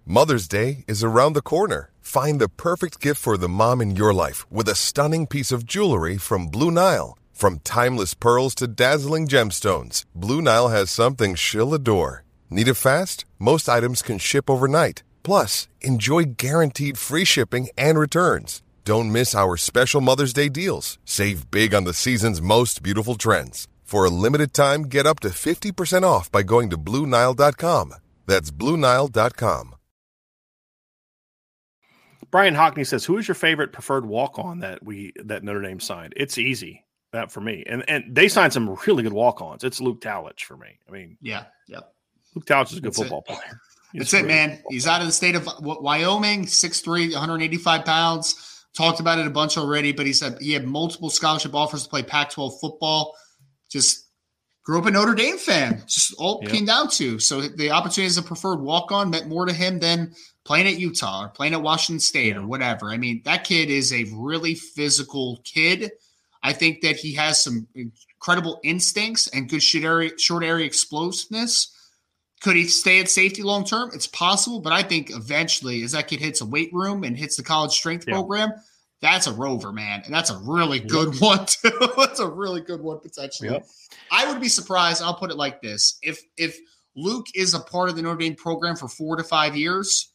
Mother's 0.05 0.47
Day 0.47 0.85
is 0.87 1.03
around 1.03 1.33
the 1.33 1.41
corner. 1.41 1.91
Find 1.99 2.39
the 2.39 2.47
perfect 2.47 3.01
gift 3.01 3.21
for 3.21 3.37
the 3.37 3.49
mom 3.49 3.81
in 3.81 3.97
your 3.97 4.13
life 4.13 4.49
with 4.49 4.69
a 4.69 4.75
stunning 4.75 5.27
piece 5.27 5.51
of 5.51 5.65
jewelry 5.65 6.17
from 6.17 6.47
Blue 6.47 6.71
Nile. 6.71 7.18
From 7.39 7.59
timeless 7.59 8.15
pearls 8.15 8.53
to 8.55 8.67
dazzling 8.67 9.25
gemstones, 9.25 10.03
Blue 10.13 10.41
Nile 10.41 10.67
has 10.67 10.91
something 10.91 11.35
she'll 11.35 11.73
adore. 11.73 12.25
Need 12.49 12.67
it 12.67 12.73
fast? 12.73 13.23
Most 13.39 13.69
items 13.69 14.01
can 14.01 14.17
ship 14.17 14.49
overnight. 14.49 15.03
Plus, 15.23 15.69
enjoy 15.79 16.23
guaranteed 16.35 16.97
free 16.97 17.23
shipping 17.23 17.69
and 17.77 17.97
returns. 17.97 18.61
Don't 18.83 19.13
miss 19.13 19.33
our 19.33 19.55
special 19.55 20.01
Mother's 20.01 20.33
Day 20.33 20.49
deals. 20.49 20.99
Save 21.05 21.49
big 21.49 21.73
on 21.73 21.85
the 21.85 21.93
season's 21.93 22.41
most 22.41 22.83
beautiful 22.83 23.15
trends. 23.15 23.69
For 23.85 24.03
a 24.03 24.09
limited 24.09 24.53
time, 24.53 24.83
get 24.83 25.05
up 25.05 25.21
to 25.21 25.29
50% 25.29 26.03
off 26.03 26.29
by 26.29 26.43
going 26.43 26.69
to 26.71 26.77
BlueNile.com. 26.77 27.93
That's 28.25 28.51
BlueNile.com. 28.51 29.75
Brian 32.31 32.55
Hockney 32.55 32.85
says, 32.85 33.05
"Who 33.05 33.17
is 33.17 33.29
your 33.29 33.35
favorite 33.35 33.71
preferred 33.71 34.05
walk 34.05 34.37
on 34.37 34.59
that 34.59 34.83
we 34.83 35.13
that 35.15 35.41
Notre 35.45 35.61
Dame 35.61 35.79
signed?" 35.79 36.13
It's 36.17 36.37
easy 36.37 36.83
that 37.11 37.31
for 37.31 37.41
me, 37.41 37.63
and 37.67 37.87
and 37.89 38.03
they 38.15 38.27
signed 38.27 38.53
some 38.53 38.77
really 38.85 39.03
good 39.03 39.13
walk 39.13 39.41
ons. 39.41 39.63
It's 39.63 39.81
Luke 39.81 40.01
Talich 40.01 40.41
for 40.41 40.57
me. 40.57 40.79
I 40.87 40.91
mean, 40.91 41.17
yeah, 41.21 41.45
yeah. 41.67 41.81
Luke 42.35 42.45
Talich 42.45 42.71
is 42.71 42.77
a 42.77 42.81
good 42.81 42.91
That's 42.91 42.99
football 42.99 43.23
it. 43.27 43.33
player. 43.33 43.61
He's 43.91 44.11
That's 44.11 44.13
it, 44.13 44.27
man. 44.27 44.61
He's 44.69 44.85
out 44.85 45.01
of 45.01 45.07
the 45.07 45.13
state 45.13 45.35
of 45.35 45.47
Wyoming, 45.61 46.45
6'3", 46.45 47.11
185 47.11 47.85
pounds. 47.85 48.65
Talked 48.77 48.99
about 48.99 49.17
it 49.17 49.25
a 49.25 49.31
bunch 49.31 49.57
already, 49.57 49.93
but 49.93 50.05
he 50.05 50.13
said 50.13 50.37
he 50.39 50.53
had 50.53 50.67
multiple 50.67 51.09
scholarship 51.09 51.55
offers 51.55 51.83
to 51.83 51.89
play 51.89 52.03
Pac-12 52.03 52.59
football. 52.61 53.15
Just 53.67 54.05
grew 54.63 54.77
up 54.77 54.85
a 54.85 54.91
Notre 54.91 55.15
Dame 55.15 55.39
fan. 55.39 55.81
Just 55.87 56.13
all 56.19 56.39
yep. 56.43 56.51
came 56.51 56.65
down 56.65 56.87
to. 56.91 57.17
So 57.17 57.41
the 57.41 57.71
opportunity 57.71 58.05
as 58.05 58.17
a 58.17 58.21
preferred 58.21 58.61
walk-on 58.61 59.09
meant 59.09 59.27
more 59.27 59.47
to 59.47 59.53
him 59.53 59.79
than 59.79 60.13
playing 60.45 60.67
at 60.67 60.79
Utah 60.79 61.23
or 61.23 61.29
playing 61.29 61.53
at 61.53 61.63
Washington 61.63 61.99
State 61.99 62.35
yeah. 62.35 62.41
or 62.41 62.45
whatever. 62.45 62.91
I 62.91 62.97
mean, 62.97 63.23
that 63.25 63.43
kid 63.43 63.71
is 63.71 63.91
a 63.91 64.05
really 64.13 64.53
physical 64.53 65.41
kid. 65.43 65.91
I 66.41 66.53
think 66.53 66.81
that 66.81 66.95
he 66.95 67.13
has 67.13 67.43
some 67.43 67.67
incredible 67.75 68.59
instincts 68.63 69.27
and 69.27 69.49
good 69.49 69.63
short 69.63 69.83
area, 69.83 70.17
short 70.17 70.43
area 70.43 70.65
explosiveness. 70.65 71.75
Could 72.41 72.55
he 72.55 72.65
stay 72.65 73.01
at 73.01 73.09
safety 73.09 73.43
long 73.43 73.65
term? 73.65 73.91
It's 73.93 74.07
possible, 74.07 74.61
but 74.61 74.71
I 74.71 74.81
think 74.81 75.11
eventually, 75.11 75.83
as 75.83 75.91
that 75.91 76.07
kid 76.07 76.21
hits 76.21 76.39
a 76.39 76.45
weight 76.45 76.71
room 76.71 77.03
and 77.03 77.17
hits 77.17 77.35
the 77.35 77.43
college 77.43 77.71
strength 77.71 78.05
yeah. 78.07 78.13
program, 78.13 78.53
that's 79.01 79.27
a 79.27 79.33
rover, 79.33 79.73
man. 79.73 80.03
And 80.05 80.13
that's 80.13 80.29
a 80.29 80.37
really 80.39 80.79
good 80.79 81.15
yep. 81.15 81.21
one, 81.21 81.45
too. 81.45 81.71
that's 81.97 82.19
a 82.19 82.27
really 82.27 82.61
good 82.61 82.81
one, 82.81 82.99
potentially. 82.99 83.49
Yep. 83.49 83.65
I 84.11 84.31
would 84.31 84.39
be 84.39 84.47
surprised. 84.47 85.03
I'll 85.03 85.15
put 85.15 85.31
it 85.31 85.37
like 85.37 85.61
this 85.61 85.99
if 86.01 86.21
if 86.37 86.57
Luke 86.95 87.27
is 87.35 87.53
a 87.53 87.59
part 87.59 87.89
of 87.89 87.95
the 87.95 88.01
Notre 88.01 88.17
Dame 88.17 88.35
program 88.35 88.75
for 88.75 88.87
four 88.87 89.17
to 89.17 89.23
five 89.23 89.55
years, 89.55 90.13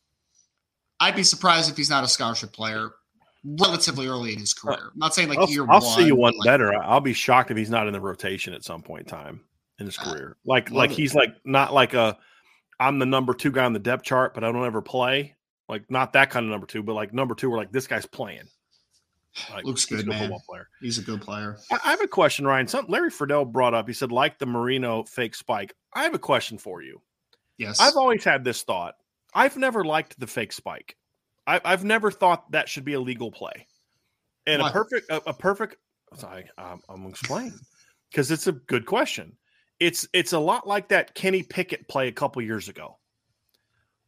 I'd 1.01 1.16
be 1.16 1.22
surprised 1.22 1.70
if 1.70 1.77
he's 1.77 1.91
not 1.91 2.05
a 2.05 2.09
scholarship 2.09 2.53
player 2.53 2.93
relatively 3.45 4.07
early 4.07 4.32
in 4.32 4.38
his 4.38 4.55
career. 4.55 4.90
I'm 4.92 4.99
not 4.99 5.14
saying 5.14 5.28
like 5.28 5.38
I'll, 5.38 5.49
year 5.49 5.66
I'll 5.68 5.80
one. 5.80 5.97
see 5.99 6.07
you 6.07 6.16
one 6.16 6.34
like, 6.38 6.47
better. 6.47 6.74
I'll 6.74 7.01
be 7.01 7.12
shocked 7.12 7.51
if 7.51 7.57
he's 7.57 7.70
not 7.70 7.86
in 7.86 7.92
the 7.92 8.01
rotation 8.01 8.55
at 8.55 8.64
some 8.64 8.82
point 8.82 9.03
in 9.03 9.07
time 9.07 9.40
in 9.78 9.86
his 9.86 9.99
uh, 9.99 10.05
career. 10.05 10.36
Like 10.45 10.70
like 10.70 10.90
it. 10.90 10.97
he's 10.97 11.14
like 11.14 11.34
not 11.45 11.72
like 11.72 11.95
a 11.95 12.18
I'm 12.80 12.99
the 12.99 13.07
number 13.07 13.34
two 13.34 13.53
guy 13.53 13.64
on 13.64 13.72
the 13.72 13.78
depth 13.78 14.05
chart, 14.05 14.34
but 14.34 14.45
I 14.45 14.53
don't 14.53 14.64
ever 14.64 14.82
play. 14.82 15.36
Like 15.68 15.90
not 15.90 16.12
that 16.14 16.30
kind 16.30 16.45
of 16.45 16.51
number 16.51 16.66
two, 16.66 16.82
but 16.82 16.95
like 16.95 17.12
number 17.12 17.34
two, 17.34 17.51
where 17.51 17.59
like 17.59 17.72
this 17.72 17.86
guy's 17.86 18.07
playing. 18.07 18.49
Like, 19.53 19.64
Looks 19.64 19.84
good, 19.84 20.07
man. 20.07 20.20
Football 20.20 20.45
player. 20.49 20.68
He's 20.80 20.99
a 20.99 21.03
good 21.03 21.20
player. 21.20 21.59
I 21.70 21.90
have 21.90 22.01
a 22.01 22.07
question, 22.07 22.47
Ryan. 22.47 22.68
Something 22.68 22.92
Larry 22.92 23.11
Friedel 23.11 23.45
brought 23.45 23.74
up. 23.74 23.88
He 23.88 23.92
said, 23.92 24.12
like 24.12 24.38
the 24.38 24.47
Marino 24.47 25.03
fake 25.03 25.34
spike. 25.34 25.74
I 25.92 26.05
have 26.05 26.14
a 26.14 26.20
question 26.20 26.57
for 26.57 26.82
you. 26.82 27.01
Yes. 27.59 27.80
I've 27.80 27.97
always 27.97 28.22
had 28.22 28.45
this 28.45 28.62
thought. 28.62 28.95
I've 29.34 29.57
never 29.57 29.84
liked 29.84 30.18
the 30.20 30.26
fake 30.28 30.53
spike. 30.53 30.97
I, 31.47 31.61
have 31.64 31.84
never 31.84 32.11
thought 32.11 32.51
that 32.53 32.68
should 32.68 32.84
be 32.84 32.95
a 32.95 33.01
legal 33.01 33.30
play. 33.30 33.66
And 34.47 34.62
what? 34.62 34.70
a 34.70 34.72
perfect, 34.72 35.11
a, 35.11 35.30
a 35.30 35.34
perfect. 35.34 35.76
I, 36.22 36.45
I'm, 36.59 36.72
um, 36.72 36.82
I'm 36.88 37.12
gonna 37.28 37.51
because 38.11 38.30
it's 38.30 38.47
a 38.47 38.53
good 38.53 38.86
question. 38.86 39.36
It's 39.80 40.07
it's 40.12 40.32
a 40.32 40.38
lot 40.38 40.66
like 40.66 40.88
that 40.88 41.14
Kenny 41.14 41.42
Pickett 41.42 41.88
play 41.88 42.09
a 42.09 42.12
couple 42.12 42.40
years 42.42 42.68
ago, 42.68 42.99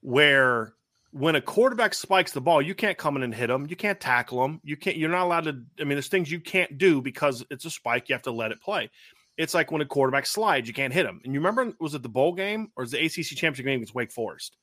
where 0.00 0.74
when 1.10 1.34
a 1.34 1.40
quarterback 1.40 1.94
spikes 1.94 2.32
the 2.32 2.40
ball, 2.40 2.60
you 2.60 2.74
can't 2.74 2.98
come 2.98 3.16
in 3.16 3.22
and 3.22 3.34
hit 3.34 3.50
him. 3.50 3.66
You 3.68 3.76
can't 3.76 3.98
tackle 3.98 4.44
him. 4.44 4.60
You 4.62 4.76
can't. 4.76 4.96
You're 4.96 5.10
not 5.10 5.24
allowed 5.24 5.44
to. 5.44 5.62
I 5.80 5.84
mean, 5.84 5.96
there's 5.96 6.08
things 6.08 6.30
you 6.30 6.40
can't 6.40 6.78
do 6.78 7.02
because 7.02 7.44
it's 7.50 7.64
a 7.64 7.70
spike. 7.70 8.08
You 8.08 8.14
have 8.14 8.22
to 8.22 8.30
let 8.30 8.52
it 8.52 8.60
play. 8.60 8.90
It's 9.36 9.54
like 9.54 9.70
when 9.70 9.82
a 9.82 9.86
quarterback 9.86 10.26
slides, 10.26 10.68
you 10.68 10.74
can't 10.74 10.92
hit 10.92 11.04
him. 11.04 11.20
And 11.24 11.34
you 11.34 11.40
remember, 11.40 11.74
was 11.78 11.94
it 11.94 12.02
the 12.02 12.08
bowl 12.08 12.32
game 12.32 12.70
or 12.76 12.84
was 12.84 12.92
the 12.92 13.04
ACC 13.04 13.36
championship 13.36 13.66
game 13.66 13.76
against 13.76 13.94
Wake 13.94 14.12
Forest? 14.12 14.56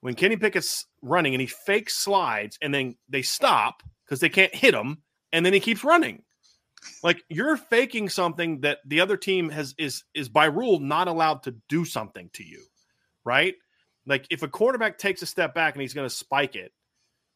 When 0.00 0.14
Kenny 0.14 0.36
Pickett's 0.36 0.86
running 1.02 1.34
and 1.34 1.40
he 1.40 1.46
fakes 1.46 1.96
slides 1.96 2.58
and 2.62 2.72
then 2.72 2.96
they 3.08 3.22
stop 3.22 3.82
because 4.04 4.20
they 4.20 4.28
can't 4.28 4.54
hit 4.54 4.74
him 4.74 4.98
and 5.32 5.44
then 5.44 5.52
he 5.52 5.60
keeps 5.60 5.84
running. 5.84 6.22
Like 7.02 7.24
you're 7.28 7.56
faking 7.56 8.08
something 8.08 8.60
that 8.60 8.78
the 8.86 9.00
other 9.00 9.16
team 9.16 9.50
has 9.50 9.74
is 9.78 10.04
is 10.14 10.28
by 10.28 10.46
rule 10.46 10.78
not 10.78 11.08
allowed 11.08 11.42
to 11.44 11.56
do 11.68 11.84
something 11.84 12.30
to 12.34 12.44
you, 12.44 12.62
right? 13.24 13.54
Like 14.06 14.26
if 14.30 14.42
a 14.42 14.48
quarterback 14.48 14.96
takes 14.98 15.22
a 15.22 15.26
step 15.26 15.54
back 15.54 15.74
and 15.74 15.82
he's 15.82 15.94
going 15.94 16.08
to 16.08 16.14
spike 16.14 16.54
it 16.54 16.72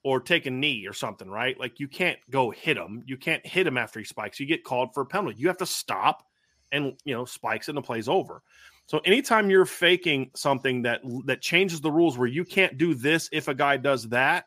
or 0.04 0.20
take 0.20 0.46
a 0.46 0.50
knee 0.50 0.86
or 0.86 0.92
something, 0.92 1.28
right? 1.28 1.58
Like 1.58 1.80
you 1.80 1.88
can't 1.88 2.18
go 2.30 2.50
hit 2.50 2.76
him. 2.76 3.02
You 3.06 3.16
can't 3.16 3.44
hit 3.44 3.66
him 3.66 3.76
after 3.76 3.98
he 3.98 4.04
spikes. 4.04 4.40
You 4.40 4.46
get 4.46 4.64
called 4.64 4.94
for 4.94 5.02
a 5.02 5.06
penalty. 5.06 5.38
You 5.38 5.48
have 5.48 5.58
to 5.58 5.66
stop 5.66 6.24
and 6.70 6.94
you 7.04 7.14
know 7.14 7.24
spikes 7.24 7.68
and 7.68 7.76
the 7.76 7.82
play's 7.82 8.08
over. 8.08 8.42
So 8.86 8.98
anytime 9.04 9.48
you're 9.48 9.64
faking 9.64 10.30
something 10.34 10.82
that 10.82 11.00
that 11.26 11.40
changes 11.40 11.80
the 11.80 11.90
rules 11.90 12.18
where 12.18 12.28
you 12.28 12.44
can't 12.44 12.76
do 12.76 12.94
this 12.94 13.28
if 13.32 13.48
a 13.48 13.54
guy 13.54 13.76
does 13.76 14.08
that, 14.10 14.44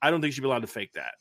I 0.00 0.10
don't 0.10 0.20
think 0.20 0.28
you 0.28 0.32
should 0.34 0.42
be 0.42 0.48
allowed 0.48 0.62
to 0.62 0.68
fake 0.68 0.92
that. 0.94 1.14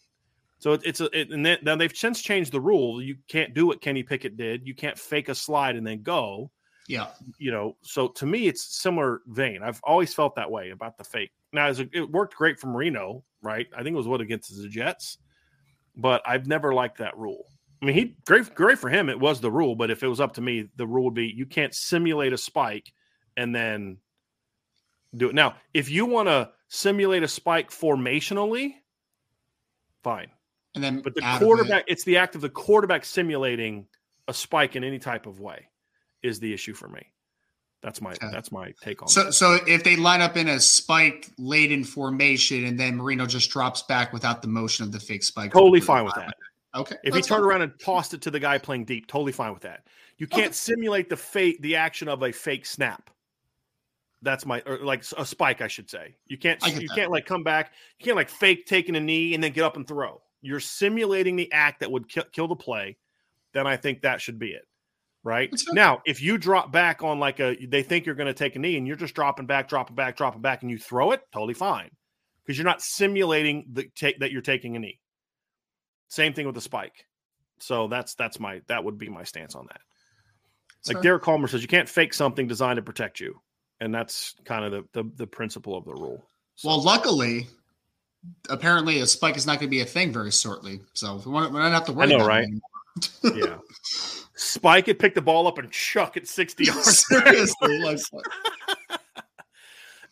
So 0.60 0.74
it, 0.74 0.82
it's 0.84 1.02
a 1.02 1.06
it, 1.18 1.32
and 1.32 1.46
then, 1.46 1.60
now 1.64 1.76
they've 1.76 1.96
since 1.96 2.22
changed 2.22 2.52
the 2.52 2.62
rule. 2.62 3.02
You 3.02 3.18
can't 3.28 3.54
do 3.54 3.68
what 3.68 3.82
Kenny 3.82 4.04
Pickett 4.04 4.38
did. 4.38 4.68
You 4.68 4.76
can't 4.76 4.98
fake 4.98 5.30
a 5.30 5.36
slide 5.36 5.76
and 5.76 5.86
then 5.86 6.04
go. 6.04 6.52
Yeah. 6.88 7.08
You 7.38 7.52
know, 7.52 7.76
so 7.82 8.08
to 8.10 8.26
me, 8.26 8.48
it's 8.48 8.64
similar 8.82 9.22
vein. 9.28 9.62
I've 9.62 9.82
always 9.84 10.14
felt 10.14 10.36
that 10.36 10.50
way 10.50 10.70
about 10.72 10.98
the 10.98 11.04
fake. 11.04 11.32
Now, 11.52 11.70
it 11.70 12.12
worked 12.12 12.36
great 12.36 12.60
for 12.60 12.68
Marino, 12.68 13.24
right? 13.42 13.68
I 13.76 13.84
think 13.84 13.94
it 13.94 13.98
was 13.98 14.08
what 14.08 14.22
against 14.22 14.56
the 14.56 14.70
Jets, 14.70 15.18
but 15.96 16.22
I've 16.26 16.48
never 16.48 16.74
liked 16.74 17.00
that 17.00 17.18
rule. 17.18 17.46
I 17.82 17.86
mean, 17.86 17.96
he 17.96 18.16
great, 18.26 18.54
great 18.56 18.80
for 18.80 18.90
him. 18.90 19.10
It 19.10 19.20
was 19.20 19.40
the 19.40 19.52
rule, 19.52 19.76
but 19.76 19.92
if 19.92 20.02
it 20.04 20.08
was 20.08 20.20
up 20.20 20.34
to 20.34 20.42
me, 20.42 20.70
the 20.76 20.88
rule 20.88 21.06
would 21.06 21.14
be 21.14 21.32
you 21.36 21.46
can't 21.46 21.74
simulate 21.74 22.34
a 22.34 22.38
spike 22.38 22.92
and 23.36 23.54
then 23.54 23.98
do 25.16 25.30
it. 25.30 25.36
Now, 25.36 25.56
if 25.74 25.90
you 25.90 26.06
want 26.06 26.28
to 26.28 26.50
simulate 26.70 27.24
a 27.24 27.28
spike 27.28 27.70
formationally, 27.70 28.74
fine. 30.04 30.28
And 30.76 30.84
then, 30.84 31.02
but 31.02 31.16
the 31.16 31.22
quarterback, 31.40 31.84
it, 31.88 31.94
it's 31.94 32.04
the 32.04 32.18
act 32.18 32.36
of 32.36 32.42
the 32.42 32.50
quarterback 32.50 33.06
simulating 33.06 33.88
a 34.28 34.34
spike 34.34 34.76
in 34.76 34.84
any 34.84 35.00
type 35.00 35.26
of 35.26 35.40
way 35.40 35.68
is 36.24 36.40
the 36.40 36.54
issue 36.54 36.74
for 36.74 36.88
me. 36.88 37.02
That's 37.84 38.02
my 38.02 38.12
okay. 38.12 38.30
that's 38.32 38.52
my 38.52 38.74
take 38.82 39.02
on. 39.02 39.08
It 39.08 39.12
so 39.12 39.24
that. 39.26 39.34
so 39.34 39.60
if 39.68 39.84
they 39.84 39.96
line 39.96 40.22
up 40.22 40.36
in 40.36 40.48
a 40.50 40.60
spike 40.60 41.30
laden 41.38 41.84
formation 41.84 42.66
and 42.66 42.80
then 42.80 42.98
Marino 42.98 43.28
just 43.28 43.52
drops 43.52 43.84
back 43.84 44.12
without 44.12 44.42
the 44.42 44.48
motion 44.48 44.84
of 44.84 44.92
the 44.92 45.00
fake 45.00 45.24
spike, 45.24 45.54
totally 45.54 45.80
fine 45.80 46.04
with 46.04 46.16
that. 46.16 46.34
Okay. 46.76 46.96
If 47.04 47.16
he 47.16 47.22
turned 47.22 47.40
fine. 47.40 47.50
around 47.50 47.62
and 47.64 47.72
tossed 47.80 48.14
it 48.14 48.22
to 48.24 48.32
the 48.32 48.40
guy 48.40 48.58
playing 48.58 48.86
deep, 48.86 49.08
totally 49.08 49.32
fine 49.32 49.54
with 49.54 49.64
that. 49.64 49.88
You 50.18 50.28
can't 50.28 50.48
okay. 50.48 50.54
simulate 50.54 51.10
the 51.10 51.18
fake 51.18 51.62
the 51.62 51.76
action 51.76 52.08
of 52.08 52.24
a 52.24 52.32
fake 52.32 52.66
snap. 52.66 53.10
That's 54.22 54.46
my 54.46 54.62
or 54.66 54.80
like 54.80 55.04
a 55.18 55.26
spike, 55.26 55.62
I 55.62 55.68
should 55.68 55.90
say. 55.90 56.16
You 56.26 56.38
can't 56.38 56.62
you 56.68 56.88
that. 56.88 56.96
can't 56.96 57.12
like 57.12 57.26
come 57.26 57.44
back. 57.44 57.74
You 58.00 58.06
can't 58.06 58.18
like 58.18 58.30
fake 58.30 58.66
taking 58.66 58.96
a 58.96 59.00
knee 59.00 59.34
and 59.34 59.44
then 59.44 59.52
get 59.52 59.64
up 59.64 59.76
and 59.76 59.88
throw. 59.88 60.22
You're 60.42 60.60
simulating 60.60 61.36
the 61.36 61.52
act 61.52 61.80
that 61.80 61.92
would 61.92 62.10
kill, 62.10 62.24
kill 62.32 62.48
the 62.48 62.56
play. 62.56 62.98
Then 63.54 63.68
I 63.68 63.78
think 63.78 64.02
that 64.02 64.22
should 64.22 64.40
be 64.40 64.50
it 64.50 64.64
right? 65.24 65.54
Now, 65.74 66.02
if 66.06 66.22
you 66.22 66.38
drop 66.38 66.72
back 66.72 67.04
on 67.04 67.20
like 67.20 67.42
a, 67.42 67.58
they 67.68 67.84
think 67.84 68.06
you're 68.06 68.16
going 68.16 68.28
to 68.28 68.34
take 68.34 68.56
a 68.56 68.60
knee 68.60 68.78
and 68.78 68.88
you're 68.88 68.96
just 68.96 69.14
dropping 69.14 69.46
back, 69.46 69.68
dropping 69.68 69.96
back, 69.96 70.16
dropping 70.16 70.42
back, 70.42 70.62
and 70.62 70.72
you 70.72 70.78
throw 70.78 71.12
it, 71.12 71.22
totally 71.34 71.54
fine 71.54 71.90
because 72.48 72.58
you're 72.58 72.66
not 72.66 72.82
simulating 72.82 73.66
the 73.74 73.84
take 73.94 74.20
that 74.20 74.32
you're 74.32 74.42
taking 74.42 74.78
a 74.78 74.80
knee. 74.80 75.00
Same 76.08 76.34
thing 76.34 76.46
with 76.46 76.56
the 76.56 76.62
spike. 76.62 77.06
So 77.60 77.88
that's 77.88 78.16
that's 78.16 78.40
my 78.40 78.62
that 78.68 78.84
would 78.84 78.98
be 78.98 79.10
my 79.10 79.24
stance 79.24 79.56
on 79.56 79.68
that. 79.68 79.82
Like 80.88 81.04
Derek 81.04 81.24
Palmer 81.24 81.48
says, 81.48 81.62
you 81.62 81.68
can't 81.68 81.90
fake 81.90 82.14
something 82.14 82.48
designed 82.48 82.78
to 82.78 82.82
protect 82.82 83.20
you, 83.20 83.42
and 83.82 83.94
that's 83.94 84.36
kind 84.46 84.64
of 84.64 84.72
the 84.72 85.04
the, 85.04 85.12
the 85.16 85.28
principle 85.28 85.76
of 85.76 85.86
the 85.86 85.94
rule. 85.94 86.26
So. 86.56 86.70
Well, 86.70 86.82
luckily, 86.82 87.48
apparently 88.50 89.00
a 89.00 89.08
spike 89.08 89.36
is 89.36 89.46
not 89.46 89.60
going 89.60 89.68
to 89.68 89.76
be 89.76 89.82
a 89.82 89.86
thing 89.86 90.14
very 90.14 90.32
shortly, 90.32 90.80
so 90.94 91.22
we 91.26 91.34
don't 91.34 91.54
have 91.54 91.86
to 91.86 91.94
worry. 91.94 92.14
I 92.14 92.18
know, 92.18 92.26
right? 92.26 92.48
yeah. 93.24 93.58
Spike 94.36 94.88
it, 94.88 95.00
pick 95.00 95.14
the 95.14 95.22
ball 95.22 95.48
up, 95.48 95.58
and 95.58 95.70
chuck 95.72 96.16
it 96.16 96.28
60 96.28 96.64
yards. 96.66 97.06
Seriously. 97.08 97.80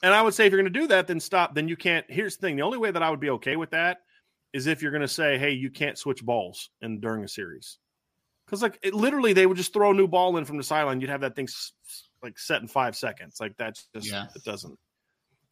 and 0.04 0.14
I 0.14 0.22
would 0.22 0.34
say 0.34 0.46
if 0.46 0.52
you're 0.52 0.62
going 0.62 0.74
to 0.74 0.80
do 0.80 0.88
that, 0.88 1.08
then 1.08 1.20
stop. 1.20 1.56
Then 1.56 1.68
you 1.68 1.78
can't. 1.78 2.06
Here's 2.10 2.36
the 2.36 2.42
thing 2.42 2.56
the 2.58 2.64
only 2.64 2.80
way 2.80 2.92
that 2.92 3.02
I 3.02 3.10
would 3.10 3.20
be 3.20 3.30
okay 3.30 3.56
with 3.56 3.72
that 3.72 4.00
is 4.56 4.68
if 4.68 4.82
you're 4.82 4.92
going 4.92 5.02
to 5.02 5.08
say, 5.08 5.38
hey, 5.38 5.52
you 5.52 5.70
can't 5.70 5.98
switch 5.98 6.24
balls 6.24 6.70
in 6.82 7.02
during 7.02 7.26
a 7.26 7.28
series. 7.28 7.78
Because, 8.46 8.62
like, 8.62 8.80
it, 8.82 8.94
literally, 8.94 9.34
they 9.34 9.46
would 9.46 9.58
just 9.58 9.74
throw 9.74 9.92
a 9.92 9.94
new 9.94 10.08
ball 10.08 10.38
in 10.38 10.46
from 10.46 10.56
the 10.56 10.64
sideline. 10.64 11.02
You'd 11.02 11.10
have 11.10 11.22
that 11.22 11.36
thing 11.36 11.50
like 12.24 12.40
set 12.40 12.62
in 12.62 12.70
five 12.70 12.96
seconds. 12.96 13.38
Like, 13.42 13.58
that's 13.58 13.90
just, 13.94 14.10
yeah. 14.10 14.28
it 14.34 14.46
doesn't. 14.46 14.80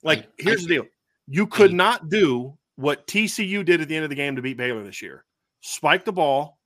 Like, 0.04 0.20
I, 0.20 0.28
here's 0.38 0.62
I, 0.62 0.68
the 0.68 0.74
deal 0.76 0.86
you 1.28 1.47
could 1.47 1.72
I, 1.72 1.74
not 1.74 2.08
do 2.08 2.58
what 2.76 3.06
TCU 3.06 3.66
did 3.66 3.82
at 3.82 3.89
the 3.89 3.95
end 3.95 4.06
of 4.06 4.10
the 4.10 4.16
game 4.16 4.38
to 4.38 4.41
beat 4.41 4.56
Baylor 4.56 4.84
this 4.84 5.01
year 5.01 5.26
spike 5.60 6.06
the 6.06 6.14
ball, 6.14 6.60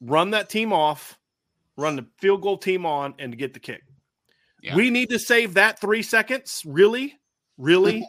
run 0.00 0.30
that 0.30 0.48
team 0.48 0.72
off, 0.72 1.18
run 1.76 1.96
the 1.96 2.06
field 2.20 2.40
goal 2.40 2.56
team 2.56 2.86
on, 2.86 3.14
and 3.18 3.36
get 3.36 3.52
the 3.52 3.60
kick. 3.60 3.82
Yeah. 4.62 4.76
We 4.76 4.88
need 4.88 5.10
to 5.10 5.18
save 5.18 5.54
that 5.54 5.78
three 5.78 6.02
seconds. 6.02 6.62
Really? 6.64 7.18
Really? 7.58 8.08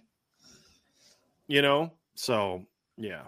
you 1.48 1.62
know? 1.62 1.92
So, 2.16 2.66
yeah, 2.98 3.24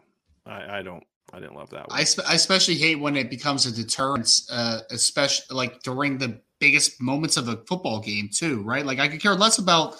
I, 0.45 0.79
I, 0.79 0.81
don't. 0.81 1.03
I 1.33 1.39
didn't 1.39 1.55
love 1.55 1.69
that. 1.71 1.87
I, 1.89 2.03
sp- 2.07 2.27
I 2.27 2.35
especially 2.35 2.75
hate 2.75 2.99
when 2.99 3.15
it 3.15 3.29
becomes 3.29 3.65
a 3.65 3.71
deterrence, 3.71 4.49
uh, 4.51 4.81
especially 4.91 5.55
like 5.55 5.81
during 5.83 6.17
the 6.17 6.39
biggest 6.59 7.01
moments 7.01 7.37
of 7.37 7.47
a 7.47 7.57
football 7.67 7.99
game, 7.99 8.29
too, 8.33 8.63
right? 8.63 8.85
Like 8.85 8.99
I 8.99 9.07
could 9.07 9.21
care 9.21 9.35
less 9.35 9.57
about 9.57 9.97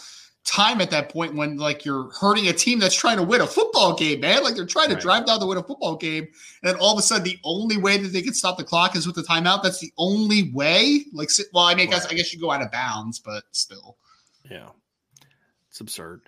time 0.48 0.80
at 0.80 0.90
that 0.92 1.10
point 1.10 1.36
when 1.36 1.58
like 1.58 1.84
you're 1.84 2.10
hurting 2.14 2.48
a 2.48 2.54
team 2.54 2.80
that's 2.80 2.96
trying 2.96 3.18
to 3.18 3.24
win 3.24 3.42
a 3.42 3.48
football 3.48 3.94
game, 3.96 4.22
man. 4.22 4.44
Like 4.44 4.56
they're 4.56 4.66
trying 4.66 4.88
to 4.88 4.96
right. 4.96 5.04
drive 5.04 5.26
down 5.26 5.40
to 5.42 5.46
win 5.46 5.58
a 5.58 5.64
football 5.64 5.98
game, 5.98 6.24
and 6.24 6.32
then 6.64 6.76
all 6.78 6.94
of 6.94 7.00
a 7.00 7.02
sudden 7.02 7.24
the 7.24 7.38
only 7.44 7.78
way 7.78 7.98
that 7.98 8.10
they 8.10 8.22
can 8.22 8.34
stop 8.34 8.58
the 8.58 8.64
clock 8.64 8.96
is 8.96 9.06
with 9.06 9.16
the 9.16 9.24
timeout. 9.24 9.62
That's 9.62 9.80
the 9.80 9.92
only 9.98 10.52
way. 10.54 11.06
Like, 11.14 11.30
well, 11.54 11.66
I 11.66 11.76
mean, 11.76 11.90
right. 11.90 11.96
I, 11.96 12.00
guess, 12.00 12.08
I 12.08 12.14
guess 12.16 12.34
you 12.34 12.40
go 12.40 12.52
out 12.52 12.62
of 12.62 12.72
bounds, 12.72 13.20
but 13.20 13.44
still, 13.52 13.98
yeah, 14.50 14.70
it's 15.70 15.82
absurd. 15.82 16.22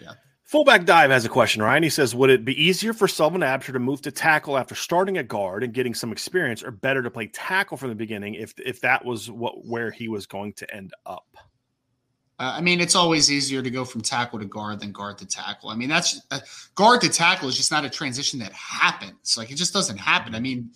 Yeah. 0.00 0.12
Fullback 0.46 0.84
Dive 0.84 1.10
has 1.10 1.24
a 1.24 1.28
question, 1.28 1.60
Ryan. 1.60 1.82
He 1.82 1.90
says, 1.90 2.14
Would 2.14 2.30
it 2.30 2.44
be 2.44 2.60
easier 2.62 2.92
for 2.92 3.08
Sullivan 3.08 3.40
Absher 3.40 3.72
to 3.72 3.80
move 3.80 4.00
to 4.02 4.12
tackle 4.12 4.56
after 4.56 4.76
starting 4.76 5.18
at 5.18 5.26
guard 5.26 5.64
and 5.64 5.74
getting 5.74 5.92
some 5.92 6.12
experience, 6.12 6.62
or 6.62 6.70
better 6.70 7.02
to 7.02 7.10
play 7.10 7.26
tackle 7.26 7.76
from 7.76 7.88
the 7.88 7.96
beginning 7.96 8.34
if 8.34 8.54
if 8.64 8.80
that 8.82 9.04
was 9.04 9.28
what 9.28 9.66
where 9.66 9.90
he 9.90 10.08
was 10.08 10.26
going 10.26 10.52
to 10.54 10.74
end 10.74 10.92
up? 11.04 11.26
Uh, 12.38 12.54
I 12.56 12.60
mean, 12.60 12.80
it's 12.80 12.94
always 12.94 13.30
easier 13.30 13.60
to 13.60 13.70
go 13.70 13.84
from 13.84 14.02
tackle 14.02 14.38
to 14.38 14.44
guard 14.44 14.78
than 14.78 14.92
guard 14.92 15.18
to 15.18 15.26
tackle. 15.26 15.70
I 15.70 15.74
mean, 15.74 15.88
that's 15.88 16.20
uh, 16.30 16.38
guard 16.76 17.00
to 17.00 17.08
tackle 17.08 17.48
is 17.48 17.56
just 17.56 17.72
not 17.72 17.84
a 17.84 17.90
transition 17.90 18.38
that 18.38 18.52
happens. 18.52 19.36
Like 19.36 19.50
it 19.50 19.56
just 19.56 19.72
doesn't 19.72 19.98
happen. 19.98 20.32
I 20.36 20.38
mean, 20.38 20.70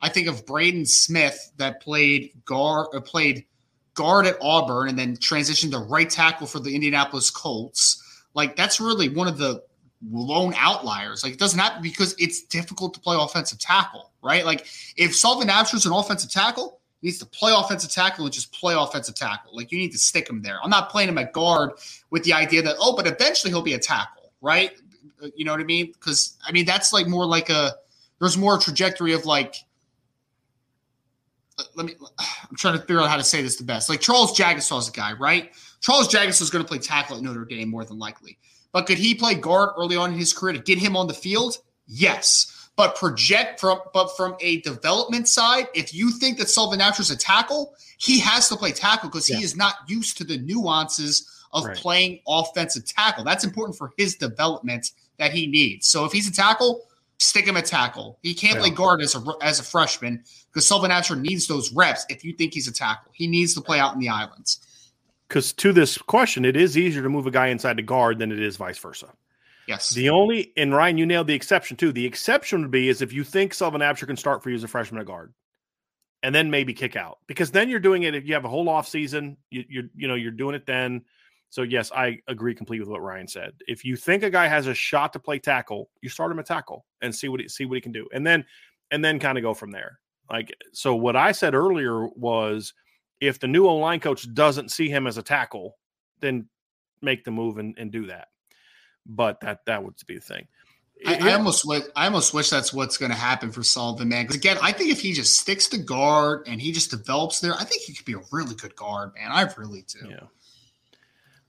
I 0.00 0.08
think 0.08 0.28
of 0.28 0.46
Braden 0.46 0.86
Smith 0.86 1.50
that 1.56 1.82
played 1.82 2.30
guard, 2.44 2.88
uh, 2.94 3.00
played 3.00 3.44
guard 3.94 4.26
at 4.26 4.36
Auburn, 4.40 4.88
and 4.88 4.96
then 4.96 5.16
transitioned 5.16 5.72
to 5.72 5.78
right 5.78 6.08
tackle 6.08 6.46
for 6.46 6.60
the 6.60 6.72
Indianapolis 6.72 7.28
Colts. 7.28 8.04
Like 8.36 8.54
that's 8.54 8.78
really 8.80 9.08
one 9.08 9.26
of 9.26 9.38
the 9.38 9.64
lone 10.10 10.52
outliers. 10.58 11.24
Like 11.24 11.32
it 11.32 11.38
doesn't 11.38 11.58
happen 11.58 11.82
because 11.82 12.14
it's 12.18 12.42
difficult 12.42 12.92
to 12.94 13.00
play 13.00 13.16
offensive 13.18 13.58
tackle, 13.58 14.12
right? 14.22 14.44
Like 14.44 14.66
if 14.96 15.16
Sullivan 15.16 15.48
Absher's 15.48 15.86
an 15.86 15.92
offensive 15.92 16.30
tackle, 16.30 16.78
he 17.00 17.08
needs 17.08 17.18
to 17.20 17.26
play 17.26 17.52
offensive 17.56 17.90
tackle 17.90 18.26
and 18.26 18.34
just 18.34 18.52
play 18.52 18.74
offensive 18.76 19.14
tackle. 19.14 19.56
Like 19.56 19.72
you 19.72 19.78
need 19.78 19.90
to 19.92 19.98
stick 19.98 20.28
him 20.28 20.42
there. 20.42 20.58
I'm 20.62 20.68
not 20.68 20.90
playing 20.90 21.08
him 21.08 21.16
at 21.16 21.32
guard 21.32 21.72
with 22.10 22.24
the 22.24 22.34
idea 22.34 22.60
that 22.60 22.76
oh, 22.78 22.94
but 22.94 23.06
eventually 23.06 23.50
he'll 23.50 23.62
be 23.62 23.72
a 23.72 23.78
tackle, 23.78 24.30
right? 24.42 24.72
You 25.34 25.46
know 25.46 25.52
what 25.52 25.60
I 25.62 25.64
mean? 25.64 25.86
Because 25.86 26.36
I 26.46 26.52
mean 26.52 26.66
that's 26.66 26.92
like 26.92 27.08
more 27.08 27.24
like 27.24 27.48
a 27.48 27.72
there's 28.20 28.36
more 28.36 28.58
trajectory 28.58 29.14
of 29.14 29.24
like 29.24 29.56
let 31.74 31.86
me 31.86 31.94
I'm 32.50 32.56
trying 32.56 32.74
to 32.74 32.80
figure 32.80 33.00
out 33.00 33.08
how 33.08 33.16
to 33.16 33.24
say 33.24 33.40
this 33.40 33.56
the 33.56 33.64
best. 33.64 33.88
Like 33.88 34.02
Charles 34.02 34.38
Jagusah 34.38 34.78
is 34.78 34.88
a 34.90 34.92
guy, 34.92 35.14
right? 35.14 35.52
Charles 35.86 36.08
Jagusah 36.08 36.42
is 36.42 36.50
going 36.50 36.64
to 36.64 36.68
play 36.68 36.78
tackle 36.78 37.16
at 37.16 37.22
Notre 37.22 37.44
Dame 37.44 37.68
more 37.68 37.84
than 37.84 37.96
likely. 37.96 38.38
But 38.72 38.86
could 38.86 38.98
he 38.98 39.14
play 39.14 39.36
guard 39.36 39.70
early 39.78 39.94
on 39.94 40.12
in 40.12 40.18
his 40.18 40.32
career 40.32 40.52
to 40.52 40.58
get 40.58 40.78
him 40.78 40.96
on 40.96 41.06
the 41.06 41.14
field? 41.14 41.58
Yes. 41.86 42.68
But 42.74 42.96
project 42.96 43.60
from 43.60 43.78
but 43.94 44.08
from 44.16 44.34
a 44.40 44.60
development 44.62 45.28
side, 45.28 45.68
if 45.74 45.94
you 45.94 46.10
think 46.10 46.38
that 46.38 46.48
Sullivan 46.48 46.80
Absher 46.80 47.00
is 47.00 47.12
a 47.12 47.16
tackle, 47.16 47.74
he 47.98 48.18
has 48.18 48.48
to 48.48 48.56
play 48.56 48.72
tackle 48.72 49.10
because 49.10 49.30
yeah. 49.30 49.36
he 49.36 49.44
is 49.44 49.56
not 49.56 49.76
used 49.86 50.18
to 50.18 50.24
the 50.24 50.38
nuances 50.38 51.30
of 51.52 51.64
right. 51.64 51.76
playing 51.76 52.18
offensive 52.26 52.84
tackle. 52.84 53.22
That's 53.22 53.44
important 53.44 53.78
for 53.78 53.92
his 53.96 54.16
development 54.16 54.90
that 55.18 55.32
he 55.32 55.46
needs. 55.46 55.86
So 55.86 56.04
if 56.04 56.10
he's 56.10 56.28
a 56.28 56.32
tackle, 56.32 56.82
stick 57.18 57.46
him 57.46 57.56
a 57.56 57.62
tackle. 57.62 58.18
He 58.22 58.34
can't 58.34 58.56
yeah. 58.56 58.60
play 58.62 58.70
guard 58.70 59.02
as 59.02 59.14
a 59.14 59.22
as 59.40 59.60
a 59.60 59.62
freshman 59.62 60.24
because 60.52 60.66
Sullivan 60.66 60.90
Absher 60.90 61.18
needs 61.18 61.46
those 61.46 61.72
reps. 61.72 62.04
If 62.08 62.24
you 62.24 62.32
think 62.32 62.54
he's 62.54 62.66
a 62.66 62.72
tackle, 62.72 63.12
he 63.14 63.28
needs 63.28 63.54
to 63.54 63.60
play 63.60 63.78
out 63.78 63.94
in 63.94 64.00
the 64.00 64.08
islands. 64.08 64.60
Because 65.28 65.52
to 65.54 65.72
this 65.72 65.98
question, 65.98 66.44
it 66.44 66.56
is 66.56 66.78
easier 66.78 67.02
to 67.02 67.08
move 67.08 67.26
a 67.26 67.30
guy 67.30 67.48
inside 67.48 67.76
the 67.76 67.82
guard 67.82 68.18
than 68.18 68.30
it 68.30 68.40
is 68.40 68.56
vice 68.56 68.78
versa. 68.78 69.12
Yes. 69.66 69.90
The 69.90 70.10
only 70.10 70.52
and 70.56 70.74
Ryan, 70.74 70.98
you 70.98 71.06
nailed 71.06 71.26
the 71.26 71.34
exception 71.34 71.76
too. 71.76 71.92
The 71.92 72.06
exception 72.06 72.62
would 72.62 72.70
be 72.70 72.88
is 72.88 73.02
if 73.02 73.12
you 73.12 73.24
think 73.24 73.52
Sullivan 73.52 73.80
Absher 73.80 74.06
can 74.06 74.16
start 74.16 74.42
for 74.42 74.50
you 74.50 74.56
as 74.56 74.62
a 74.62 74.68
freshman 74.68 75.00
at 75.00 75.06
guard, 75.06 75.34
and 76.22 76.34
then 76.34 76.50
maybe 76.50 76.72
kick 76.72 76.96
out 76.96 77.18
because 77.26 77.50
then 77.50 77.68
you're 77.68 77.80
doing 77.80 78.04
it 78.04 78.14
if 78.14 78.26
you 78.26 78.34
have 78.34 78.44
a 78.44 78.48
whole 78.48 78.68
off 78.68 78.88
season. 78.88 79.36
You 79.50 79.64
you 79.68 79.90
you 79.96 80.08
know 80.08 80.14
you're 80.14 80.30
doing 80.30 80.54
it 80.54 80.66
then. 80.66 81.04
So 81.50 81.62
yes, 81.62 81.90
I 81.92 82.18
agree 82.28 82.54
completely 82.54 82.84
with 82.84 82.90
what 82.90 83.02
Ryan 83.02 83.28
said. 83.28 83.52
If 83.66 83.84
you 83.84 83.96
think 83.96 84.22
a 84.22 84.30
guy 84.30 84.46
has 84.46 84.66
a 84.66 84.74
shot 84.74 85.12
to 85.14 85.18
play 85.18 85.38
tackle, 85.38 85.90
you 86.00 86.08
start 86.08 86.30
him 86.30 86.38
at 86.38 86.46
tackle 86.46 86.84
and 87.00 87.14
see 87.14 87.28
what 87.28 87.40
he, 87.40 87.48
see 87.48 87.64
what 87.64 87.76
he 87.76 87.80
can 87.80 87.92
do, 87.92 88.08
and 88.12 88.26
then 88.26 88.44
and 88.90 89.04
then 89.04 89.18
kind 89.18 89.38
of 89.38 89.42
go 89.42 89.54
from 89.54 89.70
there. 89.70 89.98
Like 90.30 90.54
so, 90.72 90.94
what 90.94 91.16
I 91.16 91.32
said 91.32 91.54
earlier 91.54 92.06
was 92.08 92.72
if 93.20 93.38
the 93.38 93.48
new 93.48 93.66
O 93.66 93.76
line 93.76 94.00
coach 94.00 94.32
doesn't 94.34 94.70
see 94.70 94.88
him 94.88 95.06
as 95.06 95.18
a 95.18 95.22
tackle, 95.22 95.76
then 96.20 96.48
make 97.02 97.24
the 97.24 97.30
move 97.30 97.58
and, 97.58 97.74
and 97.78 97.90
do 97.90 98.06
that 98.06 98.28
but 99.08 99.40
that 99.40 99.64
that 99.66 99.82
would 99.82 99.94
be 100.06 100.16
the 100.16 100.20
thing. 100.20 100.46
I, 101.06 101.28
I, 101.28 101.32
almost 101.34 101.66
wish, 101.66 101.82
I 101.94 102.06
almost 102.06 102.32
wish 102.32 102.48
that's 102.48 102.72
what's 102.72 102.96
going 102.96 103.10
to 103.10 103.16
happen 103.16 103.52
for 103.52 103.62
Sullivan, 103.62 104.08
man. 104.08 104.24
Because 104.24 104.36
again, 104.36 104.56
I 104.62 104.72
think 104.72 104.90
if 104.90 105.00
he 105.00 105.12
just 105.12 105.38
sticks 105.38 105.68
to 105.68 105.78
guard 105.78 106.48
and 106.48 106.58
he 106.58 106.72
just 106.72 106.90
develops 106.90 107.38
there, 107.40 107.52
I 107.52 107.64
think 107.64 107.82
he 107.82 107.92
could 107.92 108.06
be 108.06 108.14
a 108.14 108.22
really 108.32 108.54
good 108.54 108.74
guard, 108.76 109.12
man. 109.14 109.30
I 109.30 109.46
really 109.58 109.84
do. 109.86 110.08
Yeah. 110.08 110.20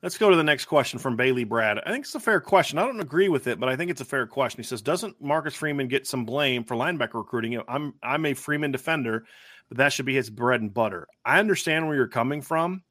Let's 0.04 0.18
go 0.18 0.30
to 0.30 0.36
the 0.36 0.44
next 0.44 0.66
question 0.66 1.00
from 1.00 1.16
Bailey 1.16 1.46
Brad. 1.46 1.80
I 1.80 1.92
think 1.92 2.04
it's 2.04 2.14
a 2.14 2.20
fair 2.20 2.42
question. 2.42 2.78
I 2.78 2.86
don't 2.86 3.00
agree 3.00 3.30
with 3.30 3.48
it, 3.48 3.58
but 3.58 3.70
I 3.70 3.78
think 3.78 3.90
it's 3.90 4.02
a 4.02 4.06
fair 4.06 4.28
question. 4.28 4.62
He 4.62 4.68
says, 4.68 4.82
"Doesn't 4.82 5.20
Marcus 5.22 5.56
Freeman 5.56 5.88
get 5.88 6.06
some 6.06 6.26
blame 6.26 6.66
for 6.66 6.76
linebacker 6.76 7.16
recruiting? 7.16 7.60
I'm 7.70 7.94
I'm 8.04 8.26
a 8.26 8.34
Freeman 8.34 8.72
defender, 8.72 9.26
but 9.70 9.78
that 9.78 9.94
should 9.94 10.06
be 10.06 10.16
his 10.16 10.30
bread 10.30 10.62
and 10.62 10.74
butter. 10.74 11.08
I 11.26 11.40
understand 11.40 11.88
where 11.88 11.96
you're 11.96 12.08
coming 12.08 12.42
from, 12.42 12.84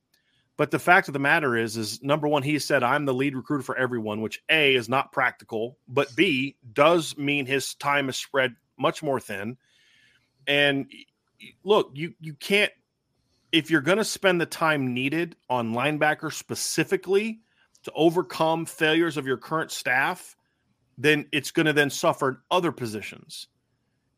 but 0.56 0.70
the 0.70 0.78
fact 0.78 1.08
of 1.08 1.12
the 1.12 1.18
matter 1.18 1.56
is, 1.56 1.76
is 1.76 2.02
number 2.02 2.28
one, 2.28 2.42
he 2.42 2.58
said 2.58 2.82
I'm 2.82 3.04
the 3.04 3.14
lead 3.14 3.36
recruiter 3.36 3.62
for 3.62 3.76
everyone, 3.76 4.20
which 4.20 4.42
A 4.48 4.74
is 4.74 4.88
not 4.88 5.12
practical, 5.12 5.78
but 5.88 6.14
B 6.16 6.56
does 6.72 7.16
mean 7.16 7.46
his 7.46 7.74
time 7.74 8.08
is 8.08 8.16
spread 8.16 8.54
much 8.78 9.02
more 9.02 9.20
thin. 9.20 9.56
And 10.46 10.90
look, 11.64 11.90
you 11.94 12.14
you 12.20 12.34
can't 12.34 12.72
if 13.52 13.70
you're 13.70 13.80
going 13.80 13.98
to 13.98 14.04
spend 14.04 14.40
the 14.40 14.46
time 14.46 14.92
needed 14.92 15.36
on 15.48 15.72
linebacker 15.72 16.32
specifically 16.32 17.40
to 17.84 17.92
overcome 17.94 18.66
failures 18.66 19.16
of 19.16 19.26
your 19.26 19.36
current 19.36 19.70
staff, 19.70 20.36
then 20.98 21.26
it's 21.32 21.50
going 21.50 21.66
to 21.66 21.72
then 21.72 21.90
suffer 21.90 22.28
in 22.30 22.36
other 22.50 22.72
positions. 22.72 23.48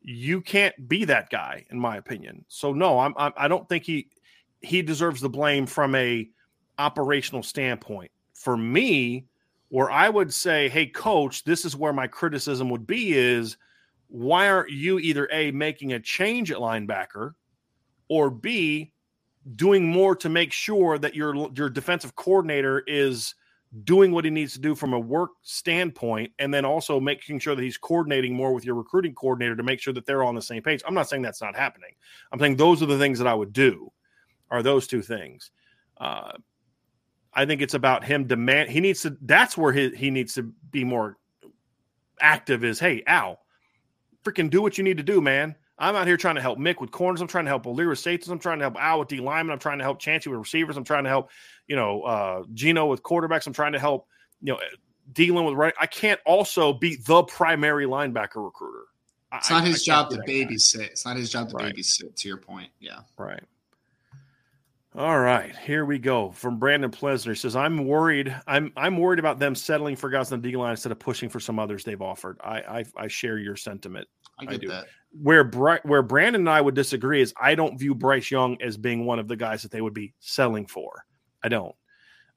You 0.01 0.41
can't 0.41 0.87
be 0.87 1.05
that 1.05 1.29
guy, 1.29 1.65
in 1.69 1.79
my 1.79 1.97
opinion. 1.97 2.45
So 2.47 2.73
no, 2.73 2.99
I'm, 2.99 3.13
I'm 3.17 3.33
I 3.35 3.47
don't 3.47 3.67
think 3.67 3.83
he 3.83 4.09
he 4.61 4.81
deserves 4.81 5.21
the 5.21 5.29
blame 5.29 5.65
from 5.65 5.95
a 5.95 6.29
operational 6.77 7.43
standpoint. 7.43 8.11
For 8.33 8.55
me, 8.55 9.25
where 9.69 9.91
I 9.91 10.09
would 10.09 10.33
say, 10.33 10.69
"Hey, 10.69 10.87
coach, 10.87 11.43
this 11.43 11.65
is 11.65 11.75
where 11.75 11.93
my 11.93 12.07
criticism 12.07 12.69
would 12.69 12.87
be," 12.87 13.13
is 13.13 13.57
why 14.07 14.49
aren't 14.49 14.71
you 14.71 14.99
either 14.99 15.29
a 15.31 15.51
making 15.51 15.93
a 15.93 15.99
change 15.99 16.51
at 16.51 16.57
linebacker, 16.57 17.33
or 18.07 18.29
b 18.29 18.91
doing 19.55 19.87
more 19.87 20.15
to 20.15 20.29
make 20.29 20.51
sure 20.51 20.97
that 20.97 21.15
your 21.15 21.49
your 21.55 21.69
defensive 21.69 22.15
coordinator 22.15 22.83
is 22.87 23.35
doing 23.83 24.11
what 24.11 24.25
he 24.25 24.31
needs 24.31 24.53
to 24.53 24.59
do 24.59 24.73
from 24.73 24.93
a 24.93 24.99
work 24.99 25.31
standpoint 25.43 26.31
and 26.39 26.53
then 26.53 26.65
also 26.65 26.99
making 26.99 27.39
sure 27.39 27.55
that 27.55 27.61
he's 27.61 27.77
coordinating 27.77 28.33
more 28.33 28.53
with 28.53 28.65
your 28.65 28.75
recruiting 28.75 29.13
coordinator 29.13 29.55
to 29.55 29.63
make 29.63 29.79
sure 29.79 29.93
that 29.93 30.05
they're 30.05 30.23
on 30.23 30.35
the 30.35 30.41
same 30.41 30.63
page. 30.63 30.81
I'm 30.87 30.95
not 30.95 31.07
saying 31.07 31.21
that's 31.21 31.41
not 31.41 31.55
happening. 31.55 31.91
I'm 32.31 32.39
saying 32.39 32.55
those 32.55 32.81
are 32.81 32.87
the 32.87 32.97
things 32.97 33.19
that 33.19 33.27
I 33.27 33.33
would 33.33 33.53
do 33.53 33.91
are 34.49 34.63
those 34.63 34.87
two 34.87 35.03
things. 35.03 35.51
Uh, 35.97 36.31
I 37.33 37.45
think 37.45 37.61
it's 37.61 37.73
about 37.75 38.03
him 38.03 38.25
demand 38.25 38.69
he 38.69 38.79
needs 38.79 39.01
to 39.03 39.15
that's 39.21 39.57
where 39.57 39.71
he, 39.71 39.89
he 39.95 40.09
needs 40.09 40.33
to 40.33 40.51
be 40.71 40.83
more 40.83 41.17
active 42.19 42.63
is 42.63 42.79
hey 42.79 43.03
Al 43.05 43.39
freaking 44.23 44.49
do 44.49 44.61
what 44.61 44.77
you 44.77 44.83
need 44.83 44.97
to 44.97 45.03
do 45.03 45.21
man 45.21 45.55
I'm 45.79 45.95
out 45.95 46.05
here 46.05 46.17
trying 46.17 46.35
to 46.35 46.41
help 46.41 46.59
Mick 46.59 46.81
with 46.81 46.91
corners. 46.91 47.21
I'm 47.21 47.27
trying 47.27 47.45
to 47.45 47.49
help 47.49 47.63
Alir 47.63 47.89
with 47.89 47.99
safeties. 47.99 48.29
I'm 48.29 48.39
trying 48.39 48.59
to 48.59 48.65
help 48.65 48.75
Al 48.77 48.99
with 48.99 49.07
D 49.07 49.19
linemen. 49.21 49.53
I'm 49.53 49.59
trying 49.59 49.77
to 49.77 49.85
help 49.85 50.01
Chansi 50.01 50.27
with 50.27 50.37
receivers. 50.39 50.75
I'm 50.75 50.83
trying 50.83 51.05
to 51.05 51.09
help, 51.09 51.31
you 51.67 51.75
know, 51.77 52.01
uh, 52.01 52.43
Gino 52.53 52.87
with 52.87 53.01
quarterbacks. 53.01 53.47
I'm 53.47 53.53
trying 53.53 53.71
to 53.73 53.79
help, 53.79 54.07
you 54.41 54.53
know, 54.53 54.59
dealing 55.13 55.45
with 55.45 55.55
right. 55.55 55.73
I 55.79 55.85
can't 55.87 56.19
also 56.25 56.73
be 56.73 56.97
the 56.97 57.23
primary 57.23 57.85
linebacker 57.85 58.43
recruiter. 58.43 58.85
It's 59.33 59.49
not 59.49 59.63
his 59.63 59.83
job 59.83 60.09
to 60.09 60.17
babysit. 60.17 60.79
Guy. 60.79 60.83
It's 60.85 61.05
not 61.05 61.15
his 61.15 61.29
job 61.29 61.49
to 61.49 61.55
right. 61.55 61.73
babysit. 61.73 62.15
To 62.15 62.27
your 62.27 62.37
point, 62.37 62.69
yeah. 62.79 63.01
Right. 63.17 63.43
All 64.95 65.19
right, 65.19 65.55
here 65.55 65.85
we 65.85 65.99
go. 65.99 66.31
From 66.31 66.57
Brandon 66.57 66.89
Plesner 66.89 67.35
says, 67.35 67.55
"I'm 67.55 67.85
worried. 67.85 68.35
I'm 68.47 68.73
I'm 68.75 68.97
worried 68.97 69.19
about 69.19 69.37
them 69.37 69.53
settling 69.53 69.95
for 69.95 70.09
guys 70.09 70.31
on 70.31 70.41
the 70.41 70.49
D 70.49 70.57
line 70.57 70.71
instead 70.71 70.91
of 70.91 70.97
pushing 70.97 71.29
for 71.29 71.39
some 71.39 71.59
others 71.59 71.83
they've 71.83 72.01
offered. 72.01 72.39
I 72.43 72.57
I, 72.59 72.85
I 72.97 73.07
share 73.07 73.37
your 73.37 73.55
sentiment. 73.55 74.07
I 74.39 74.45
get 74.45 74.53
I 74.55 74.57
do. 74.57 74.67
that. 74.69 74.87
Where 75.11 75.43
Bri- 75.43 75.79
where 75.83 76.03
Brandon 76.03 76.41
and 76.41 76.49
I 76.49 76.61
would 76.61 76.75
disagree 76.75 77.21
is 77.21 77.33
I 77.39 77.55
don't 77.55 77.79
view 77.79 77.95
Bryce 77.95 78.29
Young 78.29 78.61
as 78.61 78.77
being 78.77 79.05
one 79.05 79.19
of 79.19 79.27
the 79.27 79.35
guys 79.35 79.63
that 79.63 79.71
they 79.71 79.81
would 79.81 79.93
be 79.93 80.13
selling 80.19 80.67
for. 80.67 81.05
I 81.43 81.49
don't. 81.49 81.75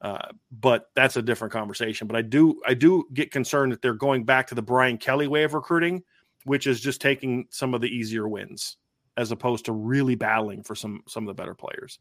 Uh, 0.01 0.27
but 0.51 0.89
that's 0.95 1.15
a 1.15 1.21
different 1.21 1.53
conversation. 1.53 2.07
But 2.07 2.17
I 2.17 2.21
do 2.21 2.61
I 2.67 2.73
do 2.73 3.05
get 3.13 3.31
concerned 3.31 3.71
that 3.71 3.81
they're 3.81 3.93
going 3.93 4.25
back 4.25 4.47
to 4.47 4.55
the 4.55 4.61
Brian 4.61 4.97
Kelly 4.97 5.27
way 5.27 5.43
of 5.43 5.53
recruiting, 5.53 6.03
which 6.43 6.67
is 6.67 6.81
just 6.81 6.99
taking 6.99 7.47
some 7.49 7.73
of 7.73 7.81
the 7.81 7.87
easier 7.87 8.27
wins 8.27 8.77
as 9.15 9.31
opposed 9.31 9.65
to 9.65 9.71
really 9.71 10.15
battling 10.15 10.63
for 10.63 10.75
some 10.75 11.03
some 11.07 11.23
of 11.23 11.27
the 11.27 11.41
better 11.41 11.53
players. 11.53 11.99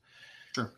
Sure. 0.54 0.72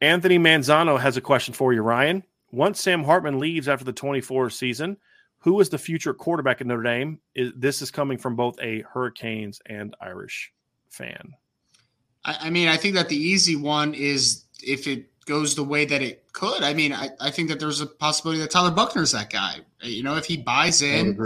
Anthony 0.00 0.38
Manzano 0.38 1.00
has 1.00 1.16
a 1.16 1.22
question 1.22 1.54
for 1.54 1.72
you, 1.72 1.82
Ryan. 1.82 2.22
Once 2.52 2.80
Sam 2.80 3.02
Hartman 3.02 3.38
leaves 3.38 3.68
after 3.68 3.84
the 3.84 3.92
24 3.92 4.50
season, 4.50 4.96
who 5.44 5.60
is 5.60 5.68
the 5.68 5.76
future 5.76 6.14
quarterback 6.14 6.62
at 6.62 6.66
Notre 6.66 6.82
Dame? 6.82 7.20
Is, 7.34 7.52
this 7.54 7.82
is 7.82 7.90
coming 7.90 8.16
from 8.16 8.34
both 8.34 8.58
a 8.62 8.80
Hurricanes 8.80 9.60
and 9.66 9.94
Irish 10.00 10.50
fan. 10.88 11.34
I, 12.24 12.36
I 12.40 12.50
mean, 12.50 12.66
I 12.66 12.78
think 12.78 12.94
that 12.94 13.10
the 13.10 13.16
easy 13.16 13.54
one 13.54 13.92
is 13.92 14.44
if 14.62 14.86
it 14.86 15.10
goes 15.26 15.54
the 15.54 15.62
way 15.62 15.84
that 15.84 16.00
it 16.00 16.32
could. 16.32 16.62
I 16.62 16.72
mean, 16.72 16.94
I, 16.94 17.10
I 17.20 17.30
think 17.30 17.50
that 17.50 17.60
there's 17.60 17.82
a 17.82 17.86
possibility 17.86 18.40
that 18.40 18.50
Tyler 18.50 18.70
Buchner 18.70 19.02
is 19.02 19.12
that 19.12 19.28
guy. 19.28 19.56
You 19.82 20.02
know, 20.02 20.16
if 20.16 20.24
he 20.24 20.38
buys 20.38 20.80
in 20.80 21.18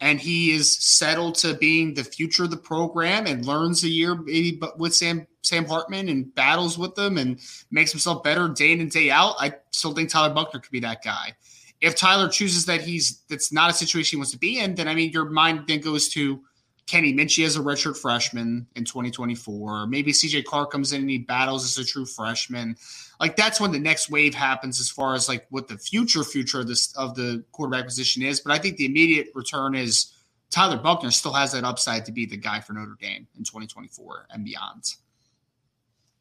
and 0.00 0.20
he 0.20 0.52
is 0.52 0.70
settled 0.70 1.34
to 1.36 1.54
being 1.54 1.94
the 1.94 2.04
future 2.04 2.44
of 2.44 2.50
the 2.50 2.56
program 2.56 3.26
and 3.26 3.44
learns 3.44 3.82
a 3.82 3.88
year 3.88 4.14
maybe 4.14 4.52
but 4.52 4.78
with 4.78 4.94
Sam 4.94 5.26
Sam 5.42 5.64
Hartman 5.64 6.08
and 6.08 6.32
battles 6.36 6.78
with 6.78 6.94
them 6.94 7.18
and 7.18 7.40
makes 7.72 7.90
himself 7.90 8.22
better 8.22 8.48
day 8.48 8.70
in 8.70 8.80
and 8.80 8.90
day 8.90 9.10
out, 9.10 9.34
I 9.40 9.54
still 9.72 9.94
think 9.94 10.10
Tyler 10.10 10.32
Buchner 10.32 10.60
could 10.60 10.70
be 10.70 10.80
that 10.80 11.02
guy. 11.02 11.34
If 11.80 11.94
Tyler 11.94 12.28
chooses 12.28 12.66
that 12.66 12.80
he's 12.80 13.22
that's 13.28 13.52
not 13.52 13.70
a 13.70 13.72
situation 13.72 14.16
he 14.16 14.20
wants 14.20 14.32
to 14.32 14.38
be 14.38 14.60
in, 14.60 14.74
then 14.74 14.88
I 14.88 14.94
mean 14.94 15.10
your 15.12 15.26
mind 15.26 15.64
then 15.68 15.80
goes 15.80 16.08
to 16.10 16.40
Kenny 16.86 17.12
Minchey 17.12 17.44
as 17.44 17.56
a 17.56 17.60
redshirt 17.60 17.98
freshman 17.98 18.66
in 18.74 18.84
2024. 18.84 19.86
Maybe 19.86 20.10
CJ 20.10 20.44
Clark 20.44 20.72
comes 20.72 20.92
in 20.92 21.02
and 21.02 21.10
he 21.10 21.18
battles 21.18 21.64
as 21.64 21.76
a 21.76 21.86
true 21.86 22.06
freshman. 22.06 22.76
Like 23.20 23.36
that's 23.36 23.60
when 23.60 23.72
the 23.72 23.78
next 23.78 24.10
wave 24.10 24.34
happens 24.34 24.80
as 24.80 24.88
far 24.88 25.14
as 25.14 25.28
like 25.28 25.46
what 25.50 25.68
the 25.68 25.76
future 25.76 26.24
future 26.24 26.60
of 26.60 26.66
this 26.66 26.92
of 26.96 27.14
the 27.14 27.44
quarterback 27.52 27.84
position 27.84 28.22
is. 28.22 28.40
But 28.40 28.52
I 28.52 28.58
think 28.58 28.78
the 28.78 28.86
immediate 28.86 29.28
return 29.34 29.74
is 29.74 30.14
Tyler 30.50 30.78
Buchner 30.78 31.10
still 31.10 31.34
has 31.34 31.52
that 31.52 31.64
upside 31.64 32.06
to 32.06 32.12
be 32.12 32.24
the 32.24 32.36
guy 32.38 32.60
for 32.60 32.72
Notre 32.72 32.96
Dame 32.98 33.26
in 33.36 33.44
2024 33.44 34.28
and 34.30 34.44
beyond. 34.44 34.94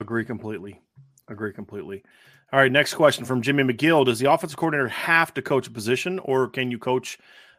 Agree 0.02 0.26
completely. 0.26 0.82
Agree 1.30 1.54
completely. 1.54 2.04
All 2.54 2.60
right, 2.60 2.72
next 2.72 2.94
question 2.94 3.26
from 3.26 3.42
Jimmy 3.42 3.64
McGill. 3.64 4.06
Does 4.06 4.20
the 4.20 4.32
offensive 4.32 4.58
coordinator 4.58 4.88
have 4.88 5.34
to 5.34 5.42
coach 5.42 5.68
a 5.68 5.72
position, 5.72 6.18
or 6.20 6.48
can 6.48 6.72
you 6.72 6.80
coach 6.80 7.18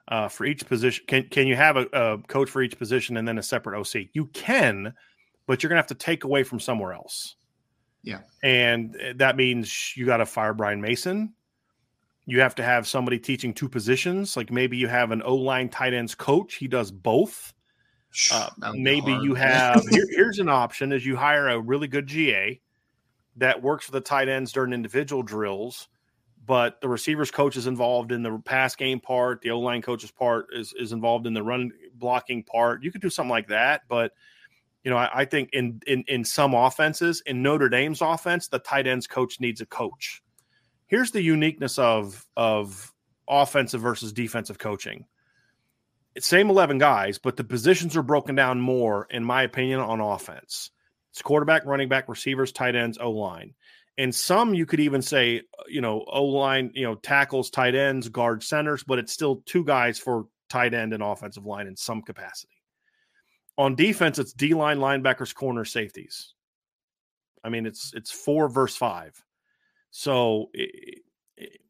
uh, 0.09 0.29
for 0.29 0.47
each 0.47 0.67
position? 0.67 1.05
Can 1.07 1.25
can 1.25 1.47
you 1.47 1.57
have 1.57 1.77
a, 1.77 1.87
a, 1.93 2.19
coach 2.27 2.49
for 2.49 2.63
each 2.63 2.79
position 2.79 3.19
and 3.19 3.29
then 3.29 3.37
a 3.37 3.43
separate 3.43 3.79
OC? 3.79 4.09
You 4.15 4.27
can, 4.27 4.95
but 5.47 5.63
you're 5.63 5.69
gonna 5.69 5.79
have 5.79 5.89
to 5.89 5.95
take 5.95 6.25
away 6.25 6.43
from 6.43 6.59
somewhere 6.59 6.95
else. 6.95 7.37
Yeah, 8.03 8.21
and 8.43 8.97
that 9.17 9.37
means 9.37 9.95
you 9.95 10.07
got 10.07 10.19
to 10.19 10.27
fire 10.27 10.55
Brian 10.55 10.81
Mason. 10.81 11.35
You 12.25 12.41
have 12.41 12.55
to 12.55 12.63
have 12.63 12.87
somebody 12.87 13.19
teaching 13.19 13.53
two 13.53 13.69
positions. 13.69 14.39
Like 14.39 14.51
maybe 14.51 14.79
you 14.79 14.89
have 14.89 15.11
an 15.11 15.21
O 15.23 15.35
line 15.35 15.69
tight 15.69 15.93
ends 15.93 16.15
coach. 16.15 16.55
He 16.55 16.67
does 16.67 16.91
both. 16.91 17.53
Uh, 18.33 18.49
maybe 18.73 19.13
you 19.13 19.35
have 19.35 19.87
here, 19.91 20.07
here's 20.09 20.39
an 20.39 20.49
option: 20.49 20.93
is 20.93 21.05
you 21.05 21.15
hire 21.15 21.49
a 21.49 21.61
really 21.61 21.89
good 21.89 22.07
GA 22.07 22.59
that 23.39 23.63
works 23.63 23.87
for 23.87 23.93
the 23.93 24.01
tight 24.01 24.29
ends 24.29 24.53
during 24.53 24.73
individual 24.73 25.23
drills, 25.23 25.89
but 26.45 26.81
the 26.81 26.89
receivers 26.89 27.31
coach 27.31 27.57
is 27.57 27.67
involved 27.67 28.13
in 28.13 28.23
the 28.23 28.39
pass 28.45 28.77
game 28.77 29.01
part. 29.01 29.41
The 29.43 29.51
O 29.51 29.61
line 29.61 29.83
coach's 29.83 30.11
part 30.11 30.47
is 30.53 30.73
is 30.79 30.93
involved 30.93 31.27
in 31.27 31.35
the 31.35 31.43
run 31.43 31.73
blocking 31.95 32.43
part. 32.45 32.83
You 32.83 32.93
could 32.93 33.03
do 33.03 33.11
something 33.11 33.31
like 33.31 33.49
that, 33.49 33.83
but 33.89 34.13
you 34.85 34.91
know, 34.91 34.97
I, 34.97 35.21
I 35.21 35.25
think 35.25 35.51
in, 35.53 35.81
in 35.87 36.05
in 36.07 36.25
some 36.25 36.55
offenses, 36.55 37.23
in 37.27 37.43
Notre 37.43 37.69
Dame's 37.69 38.01
offense, 38.01 38.49
the 38.49 38.59
tight 38.59 38.87
ends 38.87 39.07
coach 39.07 39.41
needs 39.41 39.61
a 39.61 39.67
coach. 39.67 40.23
Here's 40.87 41.11
the 41.11 41.23
uniqueness 41.23 41.79
of 41.79 42.27
of 42.37 42.93
offensive 43.29 43.81
versus 43.81 44.13
defensive 44.13 44.59
coaching 44.59 45.05
same 46.21 46.51
11 46.51 46.79
guys, 46.79 47.19
but 47.19 47.37
the 47.37 47.45
positions 47.45 47.97
are 47.97 48.03
broken 48.03 48.35
down 48.35 48.61
more, 48.61 49.07
in 49.11 49.25
my 49.25 49.43
opinion, 49.43 49.81
on 49.81 50.01
offense. 50.01 50.71
It's 51.19 51.23
quarterback, 51.25 51.67
running 51.67 51.89
back, 51.89 52.09
receivers, 52.09 52.53
tight 52.53 52.77
ends, 52.77 52.97
O 52.97 53.11
line. 53.11 53.53
And 53.99 54.15
some 54.15 54.55
you 54.55 54.67
could 54.67 54.79
even 54.79 55.03
say, 55.03 55.39
uh, 55.59 55.65
you 55.67 55.81
know, 55.81 56.05
O 56.07 56.27
line, 56.27 56.71
you 56.75 56.85
know, 56.85 56.95
tackles, 56.95 57.51
tight 57.51 57.75
ends, 57.75 58.09
guard 58.09 58.45
centers, 58.45 58.85
but 58.85 59.01
it's 59.01 59.13
still 59.13 59.43
two 59.45 59.65
guys 59.65 59.99
for 59.99 60.27
tight 60.49 60.75
end 60.75 60.93
and 60.93 61.03
offensive 61.03 61.45
line 61.45 61.67
in 61.67 61.77
some 61.77 62.03
capacity. 62.03 62.53
On 63.57 63.75
defense, 63.75 64.21
it's 64.21 64.33
D 64.33 64.55
line, 64.55 64.79
linebackers, 64.79 65.35
corner, 65.35 65.65
safeties. 65.65 66.35
I 67.43 67.49
mean, 67.49 67.67
it's 67.67 67.93
it's 67.95 68.13
four 68.13 68.49
verse 68.49 68.77
five. 68.77 69.21
So 69.91 70.51
it, 70.55 71.01
it, 71.37 71.61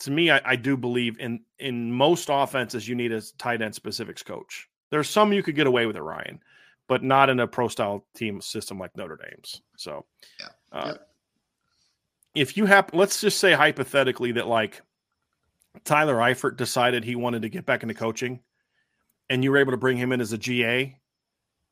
to 0.00 0.10
me, 0.10 0.32
I, 0.32 0.40
I, 0.44 0.56
do 0.56 0.76
believe 0.76 1.20
in 1.20 1.44
in 1.60 1.92
most 1.92 2.28
offenses 2.28 2.88
you 2.88 2.96
need 2.96 3.12
a 3.12 3.22
tight 3.38 3.62
end 3.62 3.76
specifics 3.76 4.24
coach. 4.24 4.68
There's 4.90 5.08
some 5.08 5.32
you 5.32 5.44
could 5.44 5.54
get 5.54 5.68
away 5.68 5.86
with 5.86 5.96
it, 5.96 6.02
Ryan, 6.02 6.40
but 6.88 7.04
not 7.04 7.30
in 7.30 7.38
a 7.38 7.46
pro 7.46 7.68
style 7.68 8.04
team 8.14 8.40
system 8.40 8.78
like 8.78 8.96
Notre 8.96 9.16
Dame's. 9.16 9.62
So, 9.76 10.06
yeah. 10.40 10.46
Uh, 10.72 10.94
yeah. 10.94 12.42
if 12.42 12.56
you 12.56 12.66
have, 12.66 12.90
let's 12.92 13.20
just 13.20 13.38
say 13.38 13.52
hypothetically 13.52 14.32
that 14.32 14.48
like 14.48 14.80
Tyler 15.84 16.16
Eifert 16.16 16.56
decided 16.56 17.04
he 17.04 17.14
wanted 17.14 17.42
to 17.42 17.48
get 17.48 17.66
back 17.66 17.82
into 17.82 17.94
coaching, 17.94 18.40
and 19.30 19.44
you 19.44 19.50
were 19.50 19.58
able 19.58 19.72
to 19.72 19.78
bring 19.78 19.96
him 19.96 20.12
in 20.12 20.20
as 20.20 20.32
a 20.32 20.38
GA. 20.38 20.96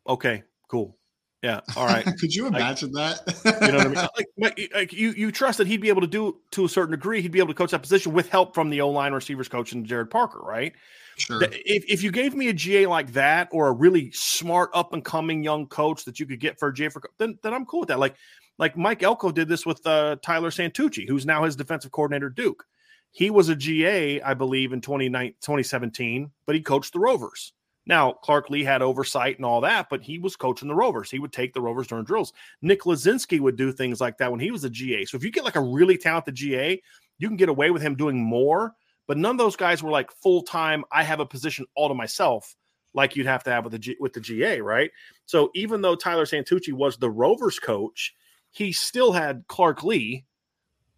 Okay, 0.06 0.44
cool. 0.68 0.96
Yeah. 1.42 1.60
All 1.76 1.86
right. 1.86 2.04
Could 2.18 2.34
you 2.34 2.46
imagine 2.46 2.92
like, 2.92 3.24
that? 3.24 3.60
you 3.62 3.72
know 3.72 3.78
what 3.78 3.86
I 3.86 3.88
mean? 3.88 4.08
Like, 4.38 4.70
like, 4.74 4.92
you, 4.92 5.12
you 5.12 5.30
trust 5.32 5.58
that 5.58 5.66
he'd 5.66 5.80
be 5.80 5.88
able 5.88 6.00
to 6.00 6.06
do 6.06 6.38
to 6.52 6.64
a 6.64 6.68
certain 6.68 6.90
degree. 6.90 7.22
He'd 7.22 7.32
be 7.32 7.38
able 7.38 7.48
to 7.48 7.54
coach 7.54 7.70
that 7.70 7.82
position 7.82 8.12
with 8.12 8.28
help 8.28 8.54
from 8.54 8.70
the 8.70 8.80
O 8.80 8.90
line 8.90 9.12
receivers 9.12 9.48
coach 9.48 9.72
and 9.72 9.86
Gerad 9.86 10.10
Parker, 10.10 10.40
right? 10.40 10.72
Sure. 11.16 11.42
If, 11.42 11.84
if 11.88 12.02
you 12.02 12.10
gave 12.10 12.34
me 12.34 12.48
a 12.48 12.52
GA 12.52 12.86
like 12.86 13.14
that 13.14 13.48
or 13.50 13.68
a 13.68 13.72
really 13.72 14.10
smart 14.12 14.70
up 14.74 14.92
and 14.92 15.04
coming 15.04 15.42
young 15.42 15.66
coach 15.66 16.04
that 16.04 16.20
you 16.20 16.26
could 16.26 16.40
get 16.40 16.58
for 16.58 16.68
a 16.68 16.74
GA 16.74 16.90
for 16.90 17.02
then 17.18 17.38
then 17.42 17.54
I'm 17.54 17.64
cool 17.64 17.80
with 17.80 17.88
that. 17.88 17.98
Like 17.98 18.16
like 18.58 18.76
Mike 18.76 19.02
Elko 19.02 19.32
did 19.32 19.48
this 19.48 19.64
with 19.64 19.86
uh, 19.86 20.16
Tyler 20.22 20.50
Santucci, 20.50 21.08
who's 21.08 21.26
now 21.26 21.44
his 21.44 21.56
defensive 21.56 21.90
coordinator 21.90 22.28
Duke. 22.28 22.64
He 23.12 23.30
was 23.30 23.48
a 23.48 23.56
GA, 23.56 24.20
I 24.20 24.34
believe, 24.34 24.72
in 24.72 24.80
29 24.82 25.28
2017, 25.40 26.30
but 26.44 26.54
he 26.54 26.60
coached 26.60 26.92
the 26.92 27.00
Rovers. 27.00 27.52
Now, 27.86 28.12
Clark 28.12 28.50
Lea 28.50 28.64
had 28.64 28.82
oversight 28.82 29.36
and 29.36 29.46
all 29.46 29.60
that, 29.60 29.86
but 29.88 30.02
he 30.02 30.18
was 30.18 30.36
coaching 30.36 30.68
the 30.68 30.74
Rovers. 30.74 31.10
He 31.10 31.20
would 31.20 31.32
take 31.32 31.54
the 31.54 31.60
Rovers 31.60 31.86
during 31.86 32.04
drills. 32.04 32.32
Nick 32.60 32.82
Lezynski 32.82 33.38
would 33.38 33.56
do 33.56 33.72
things 33.72 34.00
like 34.00 34.18
that 34.18 34.30
when 34.30 34.40
he 34.40 34.50
was 34.50 34.64
a 34.64 34.70
GA. 34.70 35.04
So 35.04 35.16
if 35.16 35.24
you 35.24 35.30
get 35.30 35.44
like 35.44 35.56
a 35.56 35.60
really 35.60 35.96
talented 35.96 36.34
GA, 36.34 36.82
you 37.18 37.28
can 37.28 37.36
get 37.36 37.48
away 37.48 37.70
with 37.70 37.82
him 37.82 37.94
doing 37.94 38.22
more. 38.22 38.74
But 39.06 39.18
none 39.18 39.32
of 39.32 39.38
those 39.38 39.56
guys 39.56 39.82
were 39.82 39.90
like 39.90 40.10
full 40.10 40.42
time. 40.42 40.84
I 40.90 41.02
have 41.02 41.20
a 41.20 41.26
position 41.26 41.66
all 41.76 41.88
to 41.88 41.94
myself, 41.94 42.56
like 42.94 43.16
you'd 43.16 43.26
have 43.26 43.44
to 43.44 43.50
have 43.50 43.64
with 43.64 43.72
the 43.72 43.78
G, 43.78 43.96
with 44.00 44.12
the 44.12 44.20
GA, 44.20 44.60
right? 44.60 44.90
So 45.26 45.50
even 45.54 45.80
though 45.80 45.94
Tyler 45.94 46.24
Santucci 46.24 46.72
was 46.72 46.96
the 46.96 47.10
Rovers 47.10 47.58
coach, 47.58 48.14
he 48.50 48.72
still 48.72 49.12
had 49.12 49.44
Clark 49.48 49.84
Lea 49.84 50.24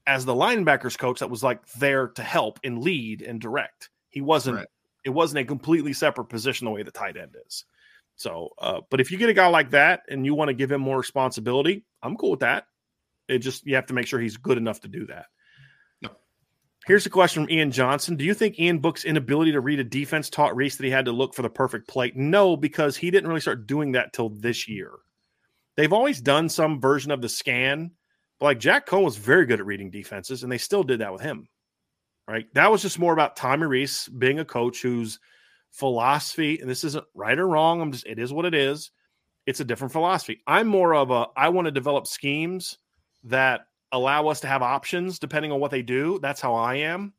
as 0.06 0.24
the 0.24 0.34
linebackers 0.34 0.98
coach 0.98 1.20
that 1.20 1.30
was 1.30 1.42
like 1.42 1.66
there 1.72 2.08
to 2.08 2.22
help 2.22 2.58
and 2.64 2.82
lead 2.82 3.20
and 3.20 3.40
direct. 3.40 3.90
He 4.08 4.20
wasn't. 4.20 4.56
Right. 4.56 4.66
It 5.04 5.10
wasn't 5.10 5.40
a 5.40 5.44
completely 5.44 5.92
separate 5.92 6.26
position 6.26 6.64
the 6.64 6.70
way 6.70 6.82
the 6.82 6.90
tight 6.90 7.16
end 7.16 7.36
is. 7.46 7.64
So, 8.16 8.50
uh, 8.58 8.80
but 8.90 9.00
if 9.00 9.12
you 9.12 9.16
get 9.16 9.28
a 9.28 9.34
guy 9.34 9.46
like 9.46 9.70
that 9.70 10.02
and 10.08 10.26
you 10.26 10.34
want 10.34 10.48
to 10.48 10.54
give 10.54 10.72
him 10.72 10.80
more 10.80 10.98
responsibility, 10.98 11.84
I'm 12.02 12.16
cool 12.16 12.32
with 12.32 12.40
that. 12.40 12.64
It 13.28 13.38
just 13.38 13.64
you 13.64 13.76
have 13.76 13.86
to 13.86 13.94
make 13.94 14.06
sure 14.06 14.18
he's 14.18 14.36
good 14.36 14.58
enough 14.58 14.80
to 14.80 14.88
do 14.88 15.06
that. 15.06 15.26
Here's 16.88 17.04
a 17.04 17.10
question 17.10 17.44
from 17.44 17.52
Ian 17.52 17.70
Johnson. 17.70 18.16
Do 18.16 18.24
you 18.24 18.32
think 18.32 18.58
Ian 18.58 18.78
Book's 18.78 19.04
inability 19.04 19.52
to 19.52 19.60
read 19.60 19.78
a 19.78 19.84
defense 19.84 20.30
taught 20.30 20.56
Rees 20.56 20.78
that 20.78 20.84
he 20.84 20.90
had 20.90 21.04
to 21.04 21.12
look 21.12 21.34
for 21.34 21.42
the 21.42 21.50
perfect 21.50 21.86
play? 21.86 22.12
No, 22.14 22.56
because 22.56 22.96
he 22.96 23.10
didn't 23.10 23.28
really 23.28 23.42
start 23.42 23.66
doing 23.66 23.92
that 23.92 24.14
till 24.14 24.30
this 24.30 24.66
year. 24.66 24.92
They've 25.76 25.92
always 25.92 26.22
done 26.22 26.48
some 26.48 26.80
version 26.80 27.10
of 27.10 27.20
the 27.20 27.28
scan, 27.28 27.90
but 28.40 28.46
like 28.46 28.58
Jack 28.58 28.86
Coan 28.86 29.04
was 29.04 29.18
very 29.18 29.44
good 29.44 29.60
at 29.60 29.66
reading 29.66 29.90
defenses, 29.90 30.42
and 30.42 30.50
they 30.50 30.56
still 30.56 30.82
did 30.82 31.00
that 31.00 31.12
with 31.12 31.20
him. 31.20 31.46
Right. 32.26 32.46
That 32.54 32.70
was 32.70 32.80
just 32.80 32.98
more 32.98 33.12
about 33.12 33.36
Tommy 33.36 33.66
Rees 33.66 34.08
being 34.08 34.38
a 34.38 34.44
coach 34.46 34.80
whose 34.80 35.20
philosophy, 35.72 36.58
and 36.58 36.70
this 36.70 36.84
isn't 36.84 37.04
right 37.12 37.38
or 37.38 37.48
wrong. 37.48 37.82
I'm 37.82 37.92
just 37.92 38.06
it 38.06 38.18
is 38.18 38.32
what 38.32 38.46
it 38.46 38.54
is. 38.54 38.92
It's 39.44 39.60
a 39.60 39.64
different 39.64 39.92
philosophy. 39.92 40.40
I'm 40.46 40.66
more 40.66 40.94
of 40.94 41.10
a 41.10 41.26
I 41.36 41.50
want 41.50 41.66
to 41.66 41.70
develop 41.70 42.06
schemes 42.06 42.78
that 43.24 43.66
allow 43.92 44.28
us 44.28 44.40
to 44.40 44.46
have 44.46 44.62
options 44.62 45.18
depending 45.18 45.52
on 45.52 45.60
what 45.60 45.70
they 45.70 45.82
do. 45.82 46.18
That's 46.20 46.40
how 46.40 46.54
I 46.54 46.76
am. 46.76 47.12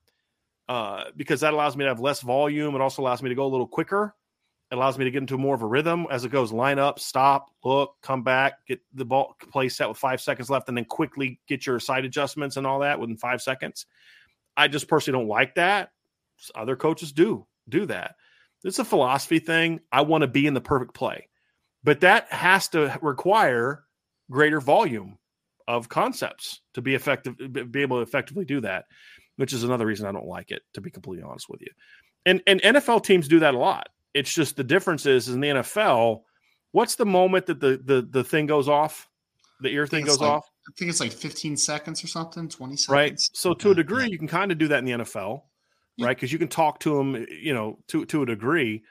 Uh, 0.67 1.05
because 1.15 1.41
that 1.41 1.53
allows 1.53 1.75
me 1.75 1.83
to 1.85 1.89
have 1.89 1.99
less 1.99 2.21
volume. 2.21 2.75
It 2.75 2.81
also 2.81 3.01
allows 3.01 3.23
me 3.23 3.29
to 3.29 3.35
go 3.35 3.45
a 3.45 3.47
little 3.47 3.67
quicker. 3.67 4.15
It 4.71 4.75
allows 4.75 4.99
me 4.99 5.05
to 5.05 5.11
get 5.11 5.23
into 5.23 5.37
more 5.37 5.55
of 5.55 5.63
a 5.63 5.65
rhythm 5.65 6.05
as 6.11 6.25
it 6.25 6.31
goes. 6.31 6.51
Line 6.51 6.77
up, 6.77 6.99
stop, 6.99 7.49
look, 7.63 7.95
come 8.03 8.21
back, 8.21 8.67
get 8.67 8.79
the 8.93 9.03
ball 9.03 9.35
play 9.51 9.67
set 9.67 9.89
with 9.89 9.97
five 9.97 10.21
seconds 10.21 10.51
left, 10.51 10.67
and 10.67 10.77
then 10.77 10.85
quickly 10.85 11.39
get 11.47 11.65
your 11.65 11.79
side 11.79 12.05
adjustments 12.05 12.55
and 12.55 12.67
all 12.67 12.79
that 12.79 12.99
within 12.99 13.17
five 13.17 13.41
seconds. 13.41 13.87
I 14.55 14.67
just 14.67 14.87
personally 14.87 15.19
don't 15.19 15.27
like 15.27 15.55
that. 15.55 15.91
Other 16.53 16.75
coaches 16.75 17.11
do 17.11 17.47
do 17.67 17.87
that. 17.87 18.15
It's 18.63 18.77
a 18.77 18.85
philosophy 18.85 19.39
thing. 19.39 19.79
I 19.91 20.01
want 20.01 20.21
to 20.21 20.27
be 20.27 20.45
in 20.45 20.53
the 20.53 20.61
perfect 20.61 20.93
play, 20.93 21.29
but 21.83 22.01
that 22.01 22.31
has 22.31 22.67
to 22.69 22.95
require 23.01 23.85
greater 24.29 24.61
volume 24.61 25.17
of 25.69 25.87
concepts 25.87 26.61
to 26.73 26.81
be 26.81 26.95
effective, 26.95 27.35
be 27.71 27.81
able 27.81 27.97
to 27.97 28.01
effectively 28.01 28.43
do 28.43 28.59
that. 28.61 28.85
Which 29.37 29.53
is 29.53 29.63
another 29.63 29.85
reason 29.85 30.05
I 30.05 30.11
don't 30.11 30.25
like 30.27 30.51
it, 30.51 30.63
to 30.73 30.81
be 30.81 30.91
completely 30.91 31.23
honest 31.23 31.47
with 31.49 31.61
you. 31.61 31.69
And 32.25 32.41
and 32.47 32.61
NFL 32.61 33.03
teams 33.05 33.27
do 33.29 33.39
that 33.39 33.53
a 33.53 33.57
lot. 33.57 33.87
It's 34.13 34.33
just 34.33 34.57
the 34.57 34.63
difference 34.65 35.05
is, 35.05 35.29
is 35.29 35.35
in 35.35 35.39
the 35.39 35.47
NFL. 35.47 36.23
What's 36.73 36.95
the 36.95 37.05
moment 37.05 37.45
that 37.45 37.59
the 37.61 37.79
the 37.85 38.01
the 38.01 38.23
thing 38.23 38.47
goes 38.47 38.67
off? 38.67 39.07
The 39.61 39.69
ear 39.69 39.87
thing 39.87 40.03
goes 40.05 40.19
like- 40.19 40.29
off. 40.29 40.45
I 40.67 40.71
think 40.77 40.89
it's 40.89 40.99
like 40.99 41.11
15 41.11 41.57
seconds 41.57 42.03
or 42.03 42.07
something, 42.07 42.47
20 42.47 42.75
seconds. 42.77 42.89
right 42.93 43.13
so 43.17 43.53
to 43.55 43.69
a 43.69 43.71
Yeah. 43.71 43.75
degree 43.77 44.07
you 44.11 44.19
can 44.19 44.27
kind 44.27 44.51
of 44.51 44.59
do 44.59 44.67
that 44.67 44.77
in 44.79 44.85
the 44.85 44.91
nfl 44.91 45.41
Yeah. 45.97 46.05
right 46.05 46.15
because 46.15 46.31
you 46.31 46.37
can 46.37 46.47
talk 46.47 46.79
to 46.81 46.95
them 46.95 47.25
you 47.31 47.55
know 47.55 47.79
to 47.87 48.05
to 48.05 48.21
a 48.21 48.25
degree 48.27 48.83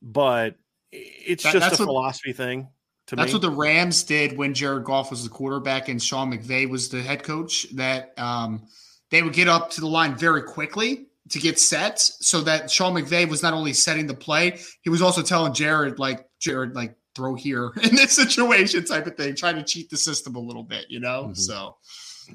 but 0.00 0.56
it's 0.90 1.42
That- 1.44 1.52
just 1.52 1.66
a 1.66 1.82
what- 1.82 1.86
philosophy 1.88 2.32
thing 2.32 2.68
That's 3.16 3.32
me 3.32 3.34
what 3.34 3.42
the 3.42 3.50
Rams 3.50 4.02
did 4.02 4.36
when 4.36 4.54
Jared 4.54 4.84
Goff 4.84 5.10
was 5.10 5.24
the 5.24 5.30
quarterback 5.30 5.88
and 5.88 6.02
Sean 6.02 6.32
McVay 6.32 6.68
was 6.68 6.88
the 6.88 7.02
head 7.02 7.22
coach. 7.22 7.66
That 7.74 8.12
um, 8.18 8.62
they 9.10 9.22
would 9.22 9.32
get 9.32 9.48
up 9.48 9.70
to 9.72 9.80
the 9.80 9.86
line 9.86 10.14
very 10.16 10.42
quickly 10.42 11.06
to 11.30 11.38
get 11.38 11.58
set, 11.58 12.00
so 12.00 12.40
that 12.42 12.70
Sean 12.70 12.94
McVay 12.94 13.28
was 13.28 13.42
not 13.42 13.52
only 13.54 13.72
setting 13.72 14.06
the 14.06 14.14
play, 14.14 14.58
he 14.82 14.90
was 14.90 15.02
also 15.02 15.22
telling 15.22 15.52
Jared 15.52 15.98
like 15.98 16.26
Jared 16.40 16.74
like 16.74 16.96
throw 17.14 17.34
here 17.34 17.72
in 17.82 17.96
this 17.96 18.12
situation 18.12 18.84
type 18.84 19.06
of 19.06 19.16
thing, 19.16 19.34
trying 19.34 19.56
to 19.56 19.64
cheat 19.64 19.90
the 19.90 19.96
system 19.96 20.36
a 20.36 20.40
little 20.40 20.62
bit, 20.62 20.86
you 20.88 21.00
know. 21.00 21.28
Mhm. 21.30 21.36
So 21.36 21.76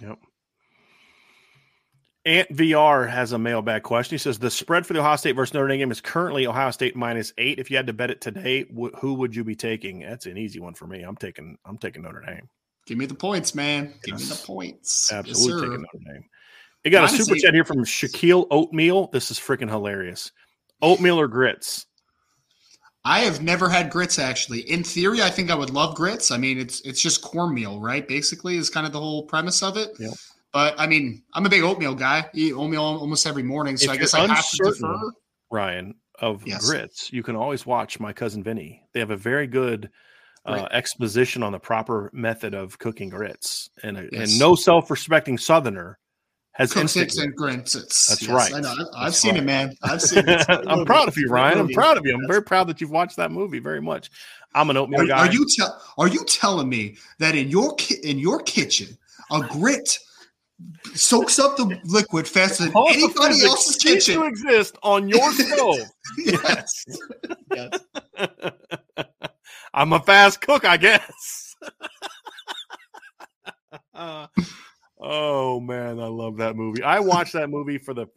Yep. 0.01 0.19
Ant 2.25 2.49
VR 2.55 3.09
has 3.09 3.33
a 3.33 3.37
mailbag 3.37 3.83
question. 3.83 4.13
He 4.15 4.17
says 4.17 4.39
the 4.39 4.49
spread 4.49 4.85
for 4.87 4.93
the 4.93 5.01
Ohio 5.01 5.17
State 5.17 5.35
versus 5.35 5.53
Notre 5.53 5.67
Dame 5.67 5.79
game 5.79 5.91
is 5.91 5.99
currently 5.99 6.47
Ohio 6.47 6.71
State 6.71 6.95
minus 6.95 7.33
eight. 7.37 7.59
If 7.59 7.69
you 7.69 7.75
had 7.75 7.87
to 7.87 7.93
bet 7.93 8.11
it 8.11 8.21
today, 8.21 8.63
wh- 8.63 8.97
who 8.99 9.15
would 9.15 9.35
you 9.35 9.43
be 9.43 9.55
taking? 9.55 9.99
That's 9.99 10.25
an 10.25 10.37
easy 10.37 10.59
one 10.61 10.73
for 10.73 10.87
me. 10.87 11.01
I'm 11.03 11.17
taking 11.17 11.57
I'm 11.65 11.77
taking 11.77 12.01
Notre 12.03 12.21
Dame. 12.25 12.47
give 12.87 12.97
me 12.97 13.05
the 13.05 13.13
points, 13.15 13.53
man. 13.53 13.93
Give 14.03 14.17
me 14.17 14.23
the 14.23 14.41
points. 14.45 15.09
Yes, 15.11 15.19
Absolutely 15.19 15.51
sir. 15.51 15.67
taking 15.67 15.81
Notre 15.93 16.13
Dame. 16.13 16.23
They 16.85 16.89
got 16.89 17.03
a 17.05 17.09
super 17.09 17.35
chat 17.35 17.53
here 17.53 17.65
from 17.65 17.79
Shaquille 17.79 18.47
Oatmeal. 18.51 19.07
This 19.07 19.29
is 19.31 19.39
freaking 19.39 19.69
hilarious. 19.69 20.31
Oatmeal 20.81 21.19
or 21.19 21.27
grits? 21.29 21.85
I 23.05 23.19
have 23.21 23.41
never 23.41 23.67
had 23.67 23.89
grits 23.89 24.17
actually. 24.17 24.61
In 24.61 24.81
theory, 24.83 25.21
I 25.21 25.29
think 25.29 25.51
I 25.51 25.55
would 25.55 25.71
love 25.71 25.95
grits. 25.95 26.31
I 26.31 26.37
mean, 26.37 26.57
it's 26.57 26.79
it's 26.81 27.01
just 27.01 27.21
cornmeal, 27.21 27.81
right? 27.81 28.07
Basically, 28.07 28.55
is 28.55 28.69
kind 28.69 28.85
of 28.87 28.93
the 28.93 28.99
whole 28.99 29.23
premise 29.23 29.61
of 29.61 29.75
it. 29.75 29.89
Yep. 29.99 30.13
But 30.53 30.75
I 30.77 30.85
mean, 30.87 31.23
I'm 31.33 31.45
a 31.45 31.49
big 31.49 31.63
oatmeal 31.63 31.95
guy. 31.95 32.29
Eat 32.33 32.53
oatmeal 32.53 32.81
almost 32.83 33.25
every 33.25 33.43
morning, 33.43 33.75
so 33.75 33.85
If 33.85 33.91
I 33.91 33.97
guess 33.97 34.13
I 34.13 34.27
have 34.27 34.49
to 34.51 34.57
defer. 34.71 35.11
Ryan 35.51 35.95
of 36.19 36.45
Yes. 36.45 36.65
grits, 36.69 37.11
you 37.11 37.23
can 37.23 37.35
always 37.35 37.65
watch 37.65 37.99
my 37.99 38.13
cousin 38.13 38.43
Vinny. 38.43 38.83
They 38.93 38.99
have 38.99 39.09
a 39.11 39.17
very 39.17 39.47
good 39.47 39.89
uh, 40.45 40.51
Right. 40.51 40.67
exposition 40.73 41.41
on 41.41 41.53
the 41.53 41.59
proper 41.59 42.09
method 42.13 42.53
of 42.53 42.77
cooking 42.77 43.07
grits, 43.09 43.69
and 43.81 43.97
a, 43.97 44.09
Yes. 44.11 44.29
and 44.31 44.39
no 44.39 44.55
self-respecting 44.55 45.37
Southerner 45.37 45.97
has 46.51 46.73
Cooks 46.73 46.97
instant 46.97 47.25
and 47.27 47.35
grits. 47.35 47.73
That's 47.73 48.21
yes, 48.21 48.29
right. 48.29 48.53
I 48.53 48.59
know. 48.59 48.75
I've, 48.95 49.15
seen 49.15 49.31
right. 49.35 49.41
it, 49.41 49.45
man. 49.45 49.75
I've 49.83 50.01
seen 50.01 50.19
it. 50.19 50.27
It's 50.29 50.43
a 50.49 50.57
good 50.57 50.67
I'm 50.67 50.85
proud 50.85 51.07
of 51.07 51.15
you, 51.17 51.23
It's 51.23 51.29
a 51.29 51.29
good 51.29 51.33
Ryan. 51.33 51.59
I'm 51.59 51.69
proud 51.69 51.97
of 51.97 52.05
you. 52.05 52.13
I'm 52.13 52.27
very 52.27 52.43
proud 52.43 52.67
that 52.67 52.81
you've 52.81 52.91
watched 52.91 53.15
that 53.15 53.31
movie 53.31 53.59
very 53.59 53.81
much. 53.81 54.11
I'm 54.53 54.69
an 54.69 54.75
oatmeal 54.77 55.01
Are, 55.01 55.05
guy. 55.07 55.27
are 55.27 55.31
you 55.31 55.47
tell? 55.57 55.81
Are 55.97 56.07
you 56.09 56.23
telling 56.25 56.67
me 56.69 56.97
that 57.19 57.35
in 57.35 57.47
your 57.49 57.73
ki- 57.75 58.01
in 58.03 58.19
your 58.19 58.39
kitchen 58.41 58.95
a 59.31 59.39
grit 59.47 59.97
soaks 60.93 61.39
up 61.39 61.57
the 61.57 61.79
liquid 61.85 62.27
faster 62.27 62.65
than 62.65 62.73
anybody 62.89 63.43
else's 63.43 63.77
kitchen? 63.77 64.21
to 64.21 64.25
exist 64.25 64.77
on 64.83 65.07
your 65.07 65.31
stove. 65.33 65.79
yes. 66.17 66.85
yes. 67.53 67.79
I'm 69.73 69.93
a 69.93 69.99
fast 69.99 70.41
cook, 70.41 70.65
I 70.65 70.77
guess. 70.77 71.55
oh 74.99 75.59
man, 75.59 75.99
I 75.99 76.07
love 76.07 76.37
that 76.37 76.55
movie. 76.55 76.83
I 76.83 76.99
watched 76.99 77.33
that 77.33 77.49
movie 77.49 77.77
for 77.79 77.93
the 77.93 78.07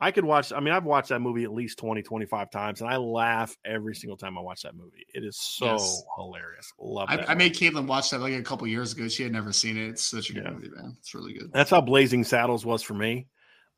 I 0.00 0.10
could 0.10 0.24
watch 0.24 0.52
I 0.52 0.60
mean 0.60 0.74
I've 0.74 0.84
watched 0.84 1.10
that 1.10 1.20
movie 1.20 1.44
at 1.44 1.52
least 1.52 1.78
20 1.78 2.02
25 2.02 2.50
times 2.50 2.80
and 2.80 2.90
I 2.90 2.96
laugh 2.96 3.56
every 3.64 3.94
single 3.94 4.16
time 4.16 4.36
I 4.36 4.40
watch 4.40 4.62
that 4.62 4.74
movie. 4.74 5.06
It 5.14 5.24
is 5.24 5.36
so 5.38 5.66
Yes. 5.66 6.02
hilarious. 6.16 6.72
Love 6.78 7.08
I. 7.10 7.24
I 7.28 7.34
made 7.34 7.54
Caitlin 7.54 7.86
watch 7.86 8.10
that 8.10 8.20
like 8.20 8.34
a 8.34 8.42
couple 8.42 8.66
years 8.66 8.92
ago. 8.92 9.08
She 9.08 9.22
had 9.22 9.32
never 9.32 9.52
seen 9.52 9.76
it. 9.76 9.88
It's 9.90 10.04
such 10.04 10.30
a 10.30 10.32
good 10.34 10.44
Yeah. 10.44 10.50
movie, 10.50 10.68
man. 10.70 10.96
It's 10.98 11.14
really 11.14 11.32
good. 11.32 11.52
That's 11.52 11.70
how 11.70 11.80
Blazing 11.80 12.24
Saddles 12.24 12.66
was 12.66 12.82
for 12.82 12.94
me. 12.94 13.28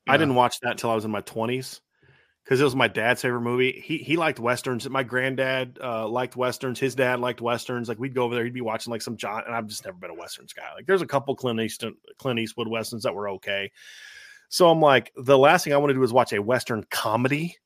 I 0.08 0.16
didn't 0.16 0.36
watch 0.36 0.60
that 0.60 0.72
until 0.72 0.90
I 0.90 0.94
was 0.94 1.04
in 1.04 1.10
my 1.10 1.20
20s 1.22 1.80
because 2.44 2.60
it 2.60 2.64
was 2.64 2.76
my 2.76 2.86
dad's 2.86 3.22
favorite 3.22 3.40
movie. 3.40 3.72
He 3.84 3.98
he 3.98 4.16
liked 4.16 4.38
westerns. 4.38 4.88
My 4.88 5.02
granddad 5.02 5.78
uh, 5.82 6.06
liked 6.08 6.36
westerns. 6.36 6.78
His 6.78 6.94
dad 6.94 7.18
liked 7.18 7.40
westerns. 7.40 7.88
Like 7.88 7.98
we'd 7.98 8.14
go 8.14 8.22
over 8.22 8.36
there, 8.36 8.44
he'd 8.44 8.54
be 8.54 8.60
watching 8.60 8.92
like 8.92 9.02
some 9.02 9.16
John, 9.16 9.42
and 9.44 9.54
I've 9.54 9.66
just 9.66 9.84
never 9.84 9.96
been 9.98 10.10
a 10.10 10.14
westerns 10.14 10.52
guy. 10.52 10.72
Like 10.76 10.86
there's 10.86 11.02
a 11.02 11.06
couple 11.06 11.34
Clint 11.34 11.60
Eastwood, 11.60 11.94
Clint 12.18 12.38
Eastwood 12.38 12.68
westerns 12.68 13.02
that 13.02 13.14
were 13.16 13.28
okay. 13.30 13.72
So 14.48 14.70
I'm 14.70 14.80
like, 14.80 15.12
the 15.16 15.38
last 15.38 15.64
thing 15.64 15.72
I 15.72 15.76
want 15.76 15.90
to 15.90 15.94
do 15.94 16.02
is 16.02 16.12
watch 16.12 16.32
a 16.32 16.42
western 16.42 16.84
comedy. 16.90 17.56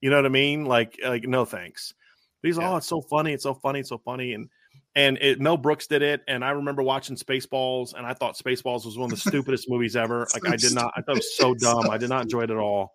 You 0.00 0.10
know 0.10 0.16
what 0.16 0.26
I 0.26 0.30
mean? 0.30 0.64
Like 0.64 0.98
like 1.04 1.24
no 1.24 1.44
thanks. 1.44 1.94
But 2.40 2.48
he's 2.48 2.58
Yeah. 2.58 2.72
oh, 2.72 2.76
it's 2.76 2.86
so 2.86 3.00
funny, 3.00 3.32
it's 3.32 3.42
so 3.42 3.54
funny, 3.54 3.80
it's 3.80 3.88
so 3.88 3.98
funny, 3.98 4.32
and 4.32 4.48
and 4.94 5.18
it, 5.20 5.40
Mel 5.40 5.56
Brooks 5.56 5.86
did 5.86 6.02
it, 6.02 6.22
and 6.28 6.44
I 6.44 6.50
remember 6.50 6.82
watching 6.82 7.16
Spaceballs, 7.16 7.94
and 7.94 8.06
I 8.06 8.14
thought 8.14 8.36
Spaceballs 8.36 8.84
was 8.84 8.96
one 8.96 9.12
of 9.12 9.22
the 9.22 9.30
stupidest 9.30 9.68
movies 9.68 9.96
ever. 9.96 10.26
Like 10.32 10.48
I 10.48 10.56
did 10.56 10.74
not, 10.74 10.92
I 10.96 11.02
thought 11.02 11.16
it 11.16 11.18
was 11.18 11.36
so 11.36 11.54
dumb. 11.54 11.90
I 11.90 11.98
did 11.98 12.08
not 12.08 12.22
enjoy 12.22 12.42
it 12.42 12.50
at 12.50 12.56
all. 12.56 12.94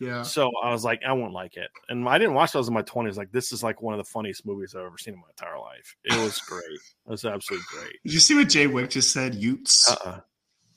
Yeah. 0.00 0.22
So 0.22 0.50
I 0.62 0.72
was 0.72 0.84
like, 0.84 1.02
I 1.06 1.12
won't 1.12 1.32
like 1.32 1.56
it, 1.56 1.70
and 1.88 2.08
I 2.08 2.18
didn't 2.18 2.34
watch 2.34 2.52
those 2.52 2.68
in 2.68 2.74
my 2.74 2.82
twenties. 2.82 3.16
Like 3.16 3.32
this 3.32 3.52
is 3.52 3.62
like 3.62 3.80
one 3.80 3.94
of 3.94 3.98
the 3.98 4.10
funniest 4.10 4.44
movies 4.44 4.74
I've 4.74 4.84
ever 4.84 4.98
seen 4.98 5.14
in 5.14 5.20
my 5.20 5.28
entire 5.30 5.58
life. 5.58 5.96
It 6.04 6.16
was 6.22 6.38
great. 6.40 6.64
It 6.64 7.10
was 7.10 7.24
absolutely 7.24 7.64
great. 7.70 7.92
Did 8.04 8.12
you 8.12 8.20
see 8.20 8.34
what 8.34 8.48
Jay 8.48 8.66
Wick 8.66 8.90
just 8.90 9.12
said? 9.12 9.34
Utes. 9.34 9.90
Uh, 9.90 9.96
uh 10.04 10.20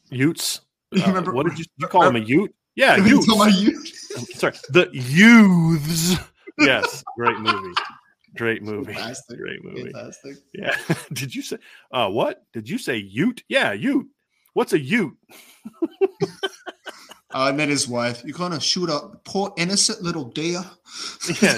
Utes. 0.10 0.62
Uh, 1.04 1.08
remember- 1.08 1.34
what 1.34 1.48
did 1.48 1.58
you, 1.60 1.66
you 1.78 1.88
call 1.88 2.04
him 2.04 2.16
a 2.16 2.20
Ute? 2.20 2.54
Yeah, 2.76 2.98
You 2.98 3.16
Utes. 3.18 3.28
talking 3.28 3.42
about 3.42 3.54
Sorry, 4.36 4.54
the 4.70 4.90
youths 4.94 6.16
yes, 6.60 7.04
great 7.18 7.38
movie. 7.40 7.74
Great 8.38 8.64
movie. 8.64 8.94
Fantastic. 8.94 9.40
Great 9.40 9.64
movie. 9.64 9.92
Fantastic. 9.94 10.38
Yeah. 10.54 10.76
Did 11.14 11.34
you 11.34 11.42
say 11.42 11.58
uh 11.92 12.10
what? 12.10 12.44
Did 12.54 12.70
you 12.70 12.78
say 12.78 12.98
Ute? 12.98 13.44
Yeah, 13.48 13.72
Ute. 13.72 14.08
What's 14.54 14.74
a 14.74 14.80
Ute? 14.80 15.14
I 17.32 17.50
and 17.50 17.60
then 17.60 17.70
his 17.70 17.88
wife, 17.88 18.24
you're 18.26 18.38
gonna 18.38 18.60
shoot 18.62 18.90
a 18.90 19.10
poor 19.26 19.54
innocent 19.58 20.02
little 20.02 20.26
deer. 20.26 20.64
Yeah, 21.42 21.58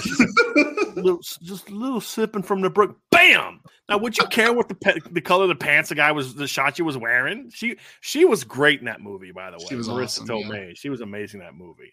like, 0.56 0.96
little, 0.96 1.20
just 1.42 1.68
a 1.68 1.74
little 1.74 2.00
sipping 2.00 2.42
from 2.42 2.60
the 2.62 2.70
brook. 2.70 2.96
Bam! 3.18 3.60
Now, 3.88 3.98
would 3.98 4.16
you 4.18 4.26
care 4.26 4.52
what 4.52 4.68
the 4.68 4.74
pe- 4.74 5.00
the 5.10 5.20
color 5.20 5.44
of 5.44 5.48
the 5.48 5.54
pants 5.54 5.88
the 5.88 5.94
guy 5.94 6.12
was 6.12 6.34
the 6.34 6.46
shot 6.46 6.78
you 6.78 6.84
was 6.84 6.96
wearing? 6.96 7.50
She 7.50 7.76
she 8.00 8.24
was 8.24 8.44
great 8.44 8.80
in 8.80 8.86
that 8.86 9.00
movie, 9.00 9.32
by 9.32 9.50
the 9.50 9.58
way. 9.58 9.64
She 9.68 9.74
was 9.76 9.88
Marisa 9.88 10.02
awesome, 10.22 10.28
Tomei. 10.28 10.76
She 10.76 10.88
was 10.90 11.00
amazing 11.00 11.40
in 11.40 11.46
that 11.46 11.54
movie. 11.54 11.92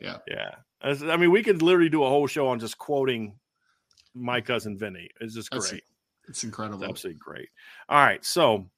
Yeah. 0.00 0.18
Yeah. 0.28 0.54
I 0.82 1.16
mean, 1.16 1.30
we 1.30 1.42
could 1.42 1.62
literally 1.62 1.88
do 1.88 2.02
a 2.04 2.08
whole 2.08 2.26
show 2.26 2.48
on 2.48 2.58
just 2.58 2.78
quoting 2.78 3.38
my 4.14 4.40
cousin 4.40 4.76
Vinny. 4.76 5.08
It's 5.20 5.34
just 5.34 5.50
That's- 5.50 5.70
great. 5.70 5.82
It's 6.28 6.44
incredible. 6.44 6.82
It's 6.84 6.90
absolutely 6.90 7.18
great. 7.18 7.48
All 7.88 8.04
right, 8.04 8.24
so 8.24 8.70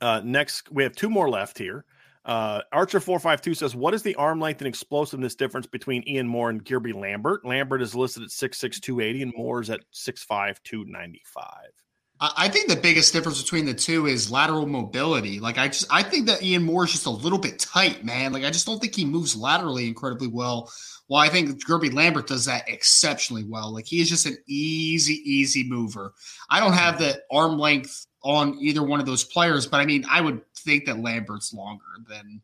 uh, 0.00 0.22
next 0.24 0.72
we 0.72 0.82
have 0.82 0.96
two 0.96 1.10
more 1.10 1.28
left 1.28 1.58
here. 1.58 1.84
Uh, 2.24 2.60
Archer 2.72 3.00
four 3.00 3.18
five 3.18 3.42
two 3.42 3.54
says, 3.54 3.74
"What 3.74 3.94
is 3.94 4.02
the 4.02 4.14
arm 4.14 4.40
length 4.40 4.60
and 4.60 4.68
explosiveness 4.68 5.34
difference 5.34 5.66
between 5.66 6.06
Ian 6.06 6.28
Moore 6.28 6.50
and 6.50 6.64
Guerby 6.64 6.94
Lambert? 6.94 7.44
Lambert 7.44 7.82
is 7.82 7.94
listed 7.94 8.22
at 8.22 8.30
six 8.30 8.58
six 8.58 8.78
two 8.78 9.00
eighty, 9.00 9.22
and 9.22 9.32
Moore 9.36 9.60
is 9.60 9.70
at 9.70 9.80
six 9.90 10.22
five 10.22 10.62
two 10.62 10.84
ninety 10.84 11.22
five. 11.24 11.70
I 12.20 12.48
think 12.48 12.68
the 12.68 12.76
biggest 12.76 13.12
difference 13.12 13.42
between 13.42 13.66
the 13.66 13.74
two 13.74 14.06
is 14.06 14.30
lateral 14.30 14.66
mobility. 14.66 15.40
Like 15.40 15.58
I 15.58 15.66
just 15.66 15.86
I 15.90 16.04
think 16.04 16.26
that 16.28 16.40
Ian 16.40 16.62
Moore 16.62 16.84
is 16.84 16.92
just 16.92 17.06
a 17.06 17.10
little 17.10 17.38
bit 17.38 17.58
tight, 17.58 18.04
man. 18.04 18.32
Like 18.32 18.44
I 18.44 18.50
just 18.50 18.64
don't 18.64 18.80
think 18.80 18.94
he 18.94 19.04
moves 19.04 19.34
laterally 19.34 19.88
incredibly 19.88 20.28
well. 20.28 20.70
Well, 21.08 21.20
I 21.20 21.28
think 21.28 21.66
Guerby 21.66 21.92
Lambert 21.92 22.28
does 22.28 22.44
that 22.44 22.68
exceptionally 22.68 23.44
well. 23.44 23.74
Like 23.74 23.86
he 23.86 24.00
is 24.00 24.08
just 24.08 24.26
an 24.26 24.38
easy, 24.46 25.20
easy 25.24 25.68
mover. 25.68 26.14
I 26.48 26.60
don't 26.60 26.74
have 26.74 26.98
the 26.98 27.20
arm 27.32 27.58
length 27.58 28.06
on 28.22 28.56
either 28.60 28.84
one 28.84 29.00
of 29.00 29.06
those 29.06 29.24
players, 29.24 29.66
but 29.66 29.80
I 29.80 29.84
mean, 29.84 30.04
I 30.08 30.20
would 30.20 30.42
think 30.62 30.86
that 30.86 30.98
Lambert's 30.98 31.52
longer 31.52 31.84
than 32.08 32.40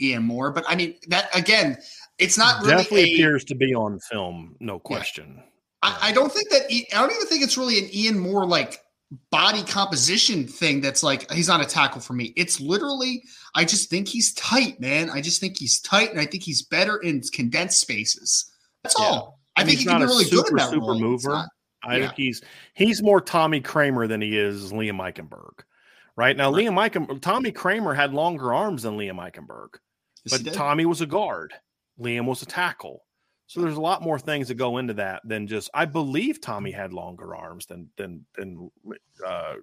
Ian 0.00 0.22
Moore. 0.24 0.50
But 0.50 0.64
I 0.68 0.74
mean, 0.76 0.94
that 1.08 1.28
again, 1.36 1.78
it's 2.18 2.36
not 2.38 2.62
really 2.62 2.76
Definitely 2.76 3.10
a- 3.12 3.14
appears 3.14 3.44
to 3.44 3.54
be 3.54 3.74
on 3.74 3.98
film, 4.00 4.56
no 4.60 4.78
question. 4.78 5.42
I, 5.82 5.98
I 6.02 6.12
don't 6.12 6.32
think 6.32 6.50
that 6.50 6.62
I 6.70 7.00
don't 7.00 7.10
even 7.14 7.26
think 7.26 7.42
it's 7.42 7.56
really 7.56 7.78
an 7.78 7.88
Ian 7.92 8.18
Moore 8.18 8.46
like 8.46 8.80
body 9.30 9.64
composition 9.64 10.46
thing 10.46 10.80
that's 10.80 11.02
like 11.02 11.30
he's 11.32 11.48
not 11.48 11.60
a 11.60 11.64
tackle 11.64 12.00
for 12.00 12.12
me. 12.12 12.32
It's 12.36 12.60
literally 12.60 13.22
I 13.54 13.64
just 13.64 13.90
think 13.90 14.06
he's 14.06 14.32
tight, 14.34 14.80
man. 14.80 15.10
I 15.10 15.20
just 15.20 15.40
think 15.40 15.58
he's 15.58 15.80
tight, 15.80 16.10
and 16.10 16.20
I 16.20 16.26
think 16.26 16.42
he's 16.44 16.62
better 16.62 16.98
in 16.98 17.20
condensed 17.32 17.80
spaces. 17.80 18.50
That's 18.82 18.94
Yeah. 18.98 19.06
all. 19.06 19.40
I, 19.56 19.62
And 19.62 19.68
think 19.68 19.78
he's 19.80 19.86
he 19.88 19.90
can 19.90 20.00
not 20.00 20.06
be 20.06 20.10
really 20.12 20.24
good 20.24 20.32
in 20.32 20.44
super, 20.44 20.56
that 20.58 20.70
super 20.70 20.86
role. 20.86 21.00
Mover. 21.00 21.46
I 21.82 21.96
Yeah. 21.96 22.06
think 22.06 22.14
he's 22.16 22.42
he's 22.74 23.02
more 23.02 23.20
Tommy 23.20 23.60
Kraemer 23.60 24.06
than 24.06 24.20
he 24.20 24.36
is 24.38 24.70
Liam 24.72 24.98
Eichenberg. 24.98 25.64
Right 26.20 26.36
now, 26.36 26.52
Liam 26.52 26.74
Eichenberg, 26.74 27.22
Tommy 27.22 27.50
Kraemer 27.50 27.96
had 27.96 28.12
longer 28.12 28.52
arms 28.52 28.82
than 28.82 28.98
Liam 28.98 29.16
Eichenberg. 29.16 29.68
Yes, 30.26 30.42
but. 30.42 30.52
Tommy 30.52 30.84
was 30.84 31.00
a 31.00 31.06
guard. 31.06 31.54
Liam 31.98 32.26
was 32.26 32.42
a 32.42 32.46
tackle. 32.46 33.06
So 33.46 33.62
there's 33.62 33.78
a 33.78 33.80
lot 33.80 34.02
more 34.02 34.18
things 34.18 34.48
that 34.48 34.56
go 34.56 34.76
into 34.76 34.92
that 34.94 35.22
than 35.24 35.46
just. 35.46 35.70
I 35.72 35.86
believe 35.86 36.38
Tommy 36.42 36.72
had 36.72 36.92
longer 36.92 37.34
arms 37.34 37.64
than 37.64 37.88
than 37.96 38.26
than. 38.36 38.70
Uh, 39.26 39.54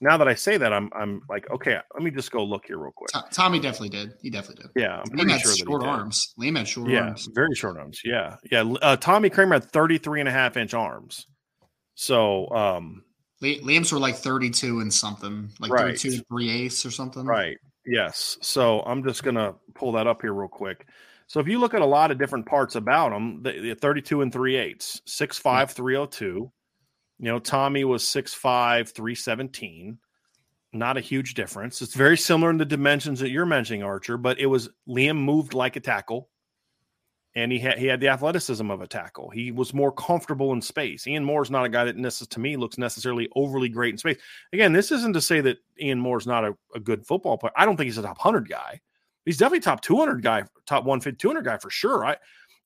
now 0.00 0.16
that 0.16 0.26
I 0.26 0.34
say 0.34 0.56
that, 0.56 0.72
I'm 0.72 0.90
I'm 0.96 1.22
like, 1.28 1.48
okay, 1.48 1.78
let 1.94 2.02
me 2.02 2.10
just 2.10 2.32
go 2.32 2.42
look 2.42 2.66
here 2.66 2.78
real 2.78 2.90
quick. 2.92 3.10
Tommy 3.30 3.60
definitely 3.60 3.90
did. 3.90 4.14
He 4.20 4.30
definitely 4.30 4.64
did. 4.64 4.72
Yeah, 4.82 4.96
I'm 4.98 5.04
Liam 5.04 5.16
pretty 5.18 5.30
had 5.30 5.40
sure 5.42 5.54
short 5.54 5.84
arms. 5.84 6.34
Liam 6.40 6.58
had 6.58 6.66
short 6.66 6.90
Yeah, 6.90 7.02
arms. 7.04 7.28
very 7.32 7.54
short 7.54 7.78
arms. 7.78 8.00
Yeah, 8.04 8.34
yeah. 8.50 8.62
Uh, 8.82 8.96
Tommy 8.96 9.30
Kraemer 9.30 9.52
had 9.54 9.70
33 9.70 10.18
and 10.18 10.28
a 10.28 10.32
half 10.32 10.56
inch 10.56 10.74
arms. 10.74 11.28
So, 11.94 12.48
um, 12.50 13.04
Li- 13.40 13.60
Liam's 13.60 13.92
were 13.92 13.98
like 13.98 14.16
32 14.16 14.80
and 14.80 14.92
something, 14.92 15.50
like 15.60 15.70
Right. 15.70 15.98
32 15.98 16.08
and 16.16 16.28
three 16.28 16.50
eighths 16.50 16.86
or 16.86 16.90
something. 16.90 17.24
Right. 17.24 17.56
Yes. 17.86 18.38
So 18.40 18.80
I'm 18.80 19.04
just 19.04 19.22
going 19.22 19.34
to 19.36 19.54
pull 19.74 19.92
that 19.92 20.06
up 20.06 20.22
here 20.22 20.32
real 20.32 20.48
quick. 20.48 20.86
So 21.26 21.40
if 21.40 21.48
you 21.48 21.58
look 21.58 21.74
at 21.74 21.82
a 21.82 21.86
lot 21.86 22.10
of 22.10 22.18
different 22.18 22.46
parts 22.46 22.74
about 22.74 23.10
them, 23.10 23.42
the, 23.42 23.60
the 23.60 23.74
32 23.74 24.22
and 24.22 24.32
3 24.32 24.56
eighths, 24.56 25.00
6'5, 25.06 25.70
302. 25.70 26.24
You 26.26 26.52
know, 27.18 27.38
Tommy 27.38 27.84
was 27.84 28.02
6'5, 28.04 28.90
317. 28.90 29.98
Not 30.72 30.96
a 30.96 31.00
huge 31.00 31.34
difference. 31.34 31.80
It's 31.82 31.94
very 31.94 32.16
similar 32.16 32.50
in 32.50 32.58
the 32.58 32.64
dimensions 32.64 33.20
that 33.20 33.30
you're 33.30 33.46
mentioning, 33.46 33.82
Archer, 33.82 34.16
but 34.16 34.40
it 34.40 34.46
was 34.46 34.68
Liam 34.88 35.16
moved 35.18 35.54
like 35.54 35.76
a 35.76 35.80
tackle 35.80 36.28
and 37.36 37.50
he 37.50 37.58
had 37.58 37.78
he 37.78 37.86
had 37.86 38.00
the 38.00 38.08
athleticism 38.08 38.70
of 38.70 38.80
a 38.80 38.86
tackle. 38.86 39.30
He 39.30 39.50
was 39.50 39.74
more 39.74 39.92
comfortable 39.92 40.52
in 40.52 40.62
space. 40.62 41.06
Ian 41.06 41.24
Moore's 41.24 41.50
not 41.50 41.64
a 41.64 41.68
guy 41.68 41.84
that 41.84 41.96
necess- 41.96 42.28
to 42.28 42.40
me 42.40 42.56
looks 42.56 42.78
necessarily 42.78 43.28
overly 43.34 43.68
great 43.68 43.94
in 43.94 43.98
space. 43.98 44.18
Again, 44.52 44.72
this 44.72 44.92
isn't 44.92 45.14
to 45.14 45.20
say 45.20 45.40
that 45.40 45.58
Ian 45.80 45.98
Moore's 45.98 46.26
not 46.26 46.44
a, 46.44 46.56
a 46.74 46.80
good 46.80 47.06
football 47.06 47.36
player. 47.36 47.52
I 47.56 47.64
don't 47.64 47.76
think 47.76 47.86
he's 47.86 47.98
a 47.98 48.02
top 48.02 48.18
100 48.18 48.48
guy. 48.48 48.80
He's 49.24 49.38
definitely 49.38 49.60
top 49.60 49.80
200 49.80 50.22
guy, 50.22 50.44
top 50.66 50.84
150, 50.84 51.16
200 51.16 51.44
guy 51.44 51.56
for 51.56 51.70
sure. 51.70 52.04
I, 52.04 52.16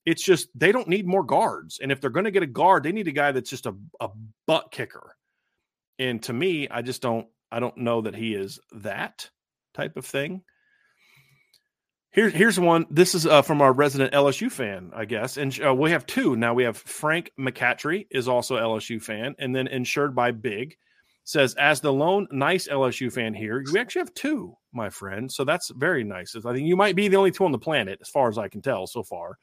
it's 0.05 0.23
just 0.23 0.49
they 0.55 0.71
don't 0.71 0.87
need 0.87 1.07
more 1.07 1.23
guards. 1.23 1.79
And 1.81 1.91
if 1.91 2.01
they're 2.01 2.09
going 2.09 2.25
to 2.25 2.31
get 2.31 2.43
a 2.43 2.47
guard, 2.47 2.83
they 2.83 2.91
need 2.91 3.07
a 3.07 3.11
guy 3.11 3.31
that's 3.31 3.49
just 3.49 3.65
a, 3.65 3.75
a 3.99 4.09
butt 4.45 4.71
kicker. 4.71 5.15
And 5.97 6.21
to 6.23 6.33
me, 6.33 6.67
I 6.69 6.81
just 6.81 7.01
don't 7.01 7.27
I 7.51 7.59
don't 7.59 7.77
know 7.77 8.01
that 8.01 8.15
he 8.15 8.35
is 8.35 8.59
that 8.71 9.29
type 9.73 9.97
of 9.97 10.05
thing. 10.05 10.43
Here, 12.11 12.29
here's 12.29 12.59
one. 12.59 12.87
This 12.89 13.13
is 13.13 13.27
uh, 13.27 13.43
from 13.43 13.61
our 13.61 13.71
resident 13.71 14.13
LSU 14.13 14.51
fan, 14.51 14.91
I 14.95 15.05
guess, 15.05 15.37
and 15.37 15.57
uh, 15.63 15.75
we 15.75 15.91
have 15.91 16.07
two 16.07 16.35
now. 16.35 16.55
We 16.55 16.63
have 16.63 16.77
Frank 16.77 17.31
McCatry 17.39 18.07
is 18.09 18.27
also 18.27 18.57
LSU 18.57 19.01
fan, 19.01 19.35
and 19.37 19.55
then 19.55 19.67
insured 19.67 20.15
by 20.15 20.31
Big 20.31 20.77
says 21.29 21.53
as 21.55 21.79
the 21.79 21.93
lone 21.93 22.27
nice 22.31 22.67
LSU 22.67 23.13
fan 23.13 23.35
here, 23.35 23.63
you 23.71 23.79
actually 23.79 23.99
have 23.99 24.13
two, 24.15 24.57
my 24.73 24.89
friend. 24.89 25.31
So 25.31 25.43
that's 25.43 25.69
very 25.69 26.03
nice. 26.03 26.35
I 26.35 26.53
think 26.53 26.67
you 26.67 26.75
might 26.75 26.95
be 26.95 27.07
the 27.07 27.17
only 27.17 27.29
two 27.29 27.45
on 27.45 27.51
the 27.51 27.59
planet, 27.59 27.99
as 28.01 28.09
far 28.09 28.27
as 28.29 28.39
I 28.39 28.47
can 28.47 28.61
tell 28.61 28.87
so 28.87 29.03
far. 29.03 29.37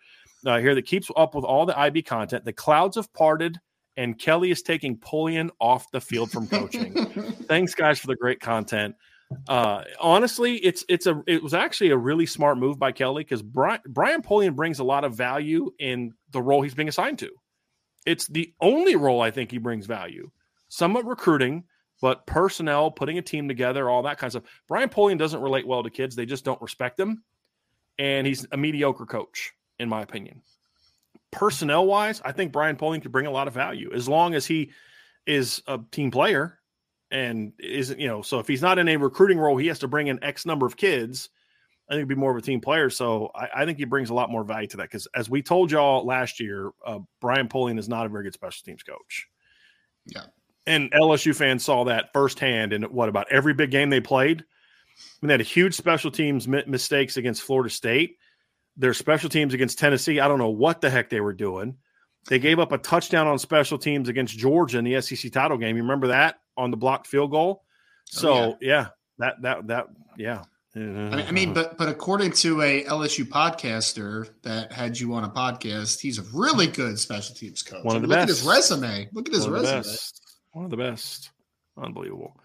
Uh, 0.44 0.58
here 0.58 0.74
that 0.74 0.86
keeps 0.86 1.10
up 1.16 1.36
with 1.36 1.44
all 1.44 1.64
the 1.64 1.78
IB 1.78 2.02
content. 2.02 2.44
The 2.44 2.52
clouds 2.52 2.96
have 2.96 3.12
parted, 3.12 3.58
and 3.96 4.18
Kelly 4.18 4.50
is 4.50 4.62
taking 4.62 4.98
Polian 4.98 5.50
off 5.60 5.90
the 5.92 6.00
field 6.00 6.32
from 6.32 6.48
coaching. 6.48 6.92
Thanks, 7.46 7.74
guys, 7.74 8.00
for 8.00 8.08
the 8.08 8.16
great 8.16 8.40
content. 8.40 8.96
Uh, 9.48 9.82
honestly, 10.00 10.56
it's 10.56 10.84
it's 10.88 11.06
a 11.06 11.22
it 11.26 11.42
was 11.42 11.54
actually 11.54 11.90
a 11.90 11.96
really 11.96 12.26
smart 12.26 12.58
move 12.58 12.78
by 12.78 12.92
Kelly 12.92 13.24
because 13.24 13.42
Brian 13.42 13.80
Brian 13.86 14.22
Polian 14.22 14.54
brings 14.54 14.78
a 14.78 14.84
lot 14.84 15.04
of 15.04 15.14
value 15.14 15.72
in 15.78 16.12
the 16.30 16.40
role 16.40 16.62
he's 16.62 16.74
being 16.74 16.88
assigned 16.88 17.18
to. 17.20 17.30
It's 18.04 18.28
the 18.28 18.52
only 18.60 18.94
role 18.94 19.20
I 19.20 19.32
think 19.32 19.50
he 19.50 19.58
brings 19.58 19.86
value. 19.86 20.30
Somewhat 20.68 21.06
recruiting, 21.06 21.64
but 22.00 22.24
personnel, 22.26 22.90
putting 22.90 23.18
a 23.18 23.22
team 23.22 23.48
together, 23.48 23.90
all 23.90 24.02
that 24.02 24.18
kind 24.18 24.28
of 24.28 24.42
stuff. 24.42 24.62
Brian 24.68 24.88
Polian 24.88 25.18
doesn't 25.18 25.40
relate 25.40 25.66
well 25.66 25.82
to 25.82 25.90
kids; 25.90 26.14
they 26.14 26.26
just 26.26 26.44
don't 26.44 26.62
respect 26.62 26.98
him, 26.98 27.24
and 27.98 28.26
he's 28.26 28.46
a 28.52 28.56
mediocre 28.56 29.06
coach, 29.06 29.52
in 29.80 29.88
my 29.88 30.02
opinion. 30.02 30.42
Personnel 31.32 31.84
wise, 31.84 32.22
I 32.24 32.30
think 32.30 32.52
Brian 32.52 32.76
Polian 32.76 33.02
could 33.02 33.12
bring 33.12 33.26
a 33.26 33.32
lot 33.32 33.48
of 33.48 33.54
value 33.54 33.90
as 33.92 34.08
long 34.08 34.34
as 34.34 34.46
he 34.46 34.70
is 35.26 35.62
a 35.66 35.80
team 35.90 36.12
player 36.12 36.60
and 37.10 37.52
isn't 37.60 38.00
you 38.00 38.08
know 38.08 38.22
so 38.22 38.38
if 38.38 38.48
he's 38.48 38.62
not 38.62 38.78
in 38.78 38.88
a 38.88 38.96
recruiting 38.96 39.38
role 39.38 39.56
he 39.56 39.68
has 39.68 39.78
to 39.78 39.88
bring 39.88 40.08
in 40.08 40.22
x 40.24 40.44
number 40.44 40.66
of 40.66 40.76
kids 40.76 41.30
i 41.88 41.92
think 41.92 42.00
he'd 42.00 42.14
be 42.14 42.20
more 42.20 42.32
of 42.32 42.36
a 42.36 42.42
team 42.42 42.60
player. 42.60 42.90
So 42.90 43.30
i, 43.34 43.48
I 43.62 43.64
think 43.64 43.78
he 43.78 43.84
brings 43.84 44.10
a 44.10 44.14
lot 44.14 44.30
more 44.30 44.44
value 44.44 44.66
to 44.68 44.76
that 44.78 44.84
because 44.84 45.06
as 45.14 45.30
we 45.30 45.42
told 45.42 45.70
y'all 45.70 46.04
last 46.04 46.40
year 46.40 46.72
uh, 46.84 46.98
brian 47.20 47.48
Polian 47.48 47.78
is 47.78 47.88
not 47.88 48.06
a 48.06 48.08
very 48.08 48.24
good 48.24 48.34
special 48.34 48.64
teams 48.64 48.82
coach. 48.82 49.28
Yeah. 50.06 50.24
and 50.66 50.90
lsu 50.92 51.34
fans 51.34 51.64
saw 51.64 51.84
that 51.84 52.12
firsthand 52.12 52.72
in 52.72 52.82
what 52.84 53.08
about 53.08 53.30
every 53.30 53.54
big 53.54 53.70
game 53.70 53.90
they 53.90 54.00
played? 54.00 54.40
I 54.42 55.18
mean, 55.20 55.28
they 55.28 55.34
had 55.34 55.40
a 55.40 55.44
huge 55.44 55.74
special 55.74 56.10
teams 56.10 56.48
mi- 56.48 56.64
mistakes 56.66 57.16
against 57.16 57.42
florida 57.42 57.70
state 57.70 58.18
their 58.76 58.94
special 58.94 59.30
teams 59.30 59.54
against 59.54 59.78
tennessee 59.78 60.20
i 60.20 60.26
don't 60.26 60.38
know 60.38 60.50
what 60.50 60.80
the 60.80 60.90
heck 60.90 61.08
they 61.08 61.20
were 61.20 61.32
doing. 61.32 61.76
They 62.28 62.40
gave 62.40 62.58
up 62.58 62.72
a 62.72 62.78
touchdown 62.78 63.28
on 63.28 63.38
special 63.38 63.78
teams 63.78 64.08
against 64.08 64.36
Georgia 64.36 64.78
in 64.78 64.84
the 64.84 65.00
SEC 65.00 65.30
title 65.30 65.56
game. 65.58 65.76
You 65.76 65.82
remember 65.82 66.08
that 66.08 66.40
on 66.56 66.70
the 66.70 66.76
blocked 66.76 67.06
field 67.06 67.30
goal? 67.30 67.62
So 68.06 68.32
Oh, 68.32 68.56
yeah. 68.60 68.88
that 69.18 69.42
that 69.42 69.66
that 69.68 69.86
yeah. 70.16 70.42
I 70.78 71.30
mean, 71.32 71.54
but 71.54 71.78
but 71.78 71.88
according 71.88 72.32
to 72.32 72.60
a 72.60 72.84
LSU 72.84 73.24
podcaster 73.24 74.28
that 74.42 74.72
had 74.72 75.00
you 75.00 75.14
on 75.14 75.24
a 75.24 75.30
podcast, 75.30 76.00
he's 76.00 76.18
a 76.18 76.22
really 76.34 76.66
good 76.66 76.98
special 76.98 77.34
teams 77.34 77.62
coach. 77.62 77.82
One 77.82 77.96
of 77.96 78.02
the 78.02 78.08
Look 78.08 78.16
best. 78.18 78.22
at 78.30 78.36
his 78.36 78.42
resume. 78.46 79.08
Look 79.14 79.26
at 79.28 79.34
his 79.34 79.44
one 79.44 79.52
resume. 79.54 79.78
best. 79.78 80.22
One 80.52 80.64
of 80.66 80.70
the 80.70 80.76
best. 80.76 81.30
Unbelievable. 81.78 82.36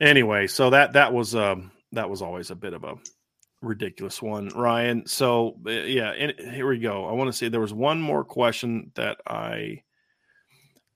Anyway, 0.00 0.46
so 0.48 0.70
that 0.70 0.92
that 0.94 1.12
was 1.14 1.34
um 1.34 1.70
that 1.92 2.10
was 2.10 2.20
always 2.22 2.50
a 2.50 2.54
bit 2.54 2.74
of 2.74 2.84
a 2.84 2.94
ridiculous 3.62 4.20
one, 4.20 4.48
Ryan. 4.48 5.06
So 5.06 5.56
uh, 5.66 5.70
yeah, 5.70 6.10
and 6.10 6.34
here 6.38 6.66
we 6.68 6.78
go. 6.78 7.06
I 7.06 7.12
want 7.12 7.28
to 7.28 7.32
say 7.32 7.48
there 7.48 7.60
was 7.60 7.72
one 7.72 8.00
more 8.02 8.24
question 8.24 8.92
that 8.96 9.18
I 9.26 9.82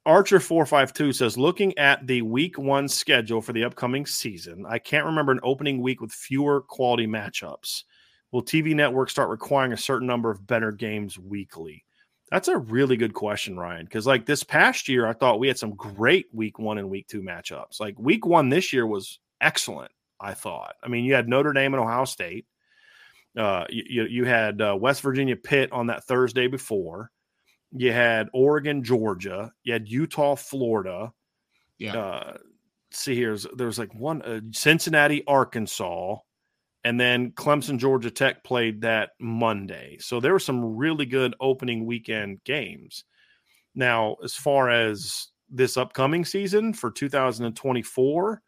Archer 0.06 0.38
four 0.38 0.66
five 0.66 0.92
two 0.92 1.12
says, 1.12 1.38
looking 1.38 1.76
at 1.78 2.06
the 2.06 2.22
week 2.22 2.58
one 2.58 2.88
schedule 2.88 3.40
for 3.40 3.52
the 3.52 3.64
upcoming 3.64 4.04
season, 4.04 4.66
I 4.68 4.78
can't 4.78 5.06
remember 5.06 5.32
an 5.32 5.40
opening 5.42 5.80
week 5.80 6.00
with 6.00 6.12
fewer 6.12 6.60
quality 6.60 7.06
matchups. 7.06 7.84
Will 8.30 8.42
TV 8.42 8.74
networks 8.74 9.12
start 9.12 9.30
requiring 9.30 9.72
a 9.72 9.78
certain 9.78 10.06
number 10.06 10.30
of 10.30 10.46
better 10.46 10.72
games 10.72 11.18
weekly? 11.18 11.84
That's 12.30 12.48
a 12.48 12.58
really 12.58 12.96
good 12.96 13.14
question, 13.14 13.56
Ryan. 13.56 13.84
Because 13.84 14.06
like 14.06 14.26
this 14.26 14.42
past 14.42 14.88
year, 14.88 15.06
I 15.06 15.12
thought 15.12 15.38
we 15.38 15.48
had 15.48 15.58
some 15.58 15.74
great 15.74 16.26
week 16.32 16.58
one 16.58 16.78
and 16.78 16.90
week 16.90 17.06
two 17.06 17.22
matchups. 17.22 17.80
Like 17.80 17.98
week 17.98 18.26
one 18.26 18.48
this 18.48 18.72
year 18.72 18.86
was 18.86 19.20
excellent. 19.40 19.92
I 20.20 20.34
thought. 20.34 20.74
I 20.82 20.88
mean, 20.88 21.04
you 21.04 21.14
had 21.14 21.28
Notre 21.28 21.52
Dame 21.52 21.74
and 21.74 21.82
Ohio 21.82 22.04
State. 22.04 22.46
Uh, 23.36 23.64
you 23.68 24.04
you 24.04 24.24
had 24.24 24.60
uh, 24.60 24.76
West 24.78 25.00
Virginia 25.00 25.36
Pitt 25.36 25.72
on 25.72 25.88
that 25.88 26.04
Thursday 26.04 26.46
before. 26.46 27.10
You 27.76 27.92
had 27.92 28.28
Oregon, 28.32 28.84
Georgia. 28.84 29.52
You 29.64 29.72
had 29.72 29.88
Utah, 29.88 30.36
Florida. 30.36 31.12
Yeah. 31.78 31.96
Uh, 31.96 32.36
see 32.92 33.16
here, 33.16 33.36
there's 33.56 33.78
like 33.78 33.92
one 33.94 34.22
uh, 34.22 34.40
Cincinnati, 34.52 35.24
Arkansas, 35.26 36.16
and 36.84 37.00
then 37.00 37.32
Clemson, 37.32 37.78
Georgia 37.78 38.10
Tech 38.10 38.44
played 38.44 38.82
that 38.82 39.10
Monday. 39.18 39.96
So 40.00 40.20
there 40.20 40.32
were 40.32 40.38
some 40.38 40.76
really 40.76 41.04
good 41.04 41.34
opening 41.40 41.84
weekend 41.84 42.44
games. 42.44 43.04
Now, 43.74 44.16
as 44.22 44.34
far 44.34 44.70
as 44.70 45.28
this 45.50 45.76
upcoming 45.76 46.24
season 46.24 46.74
for 46.74 46.92
2024, 46.92 48.42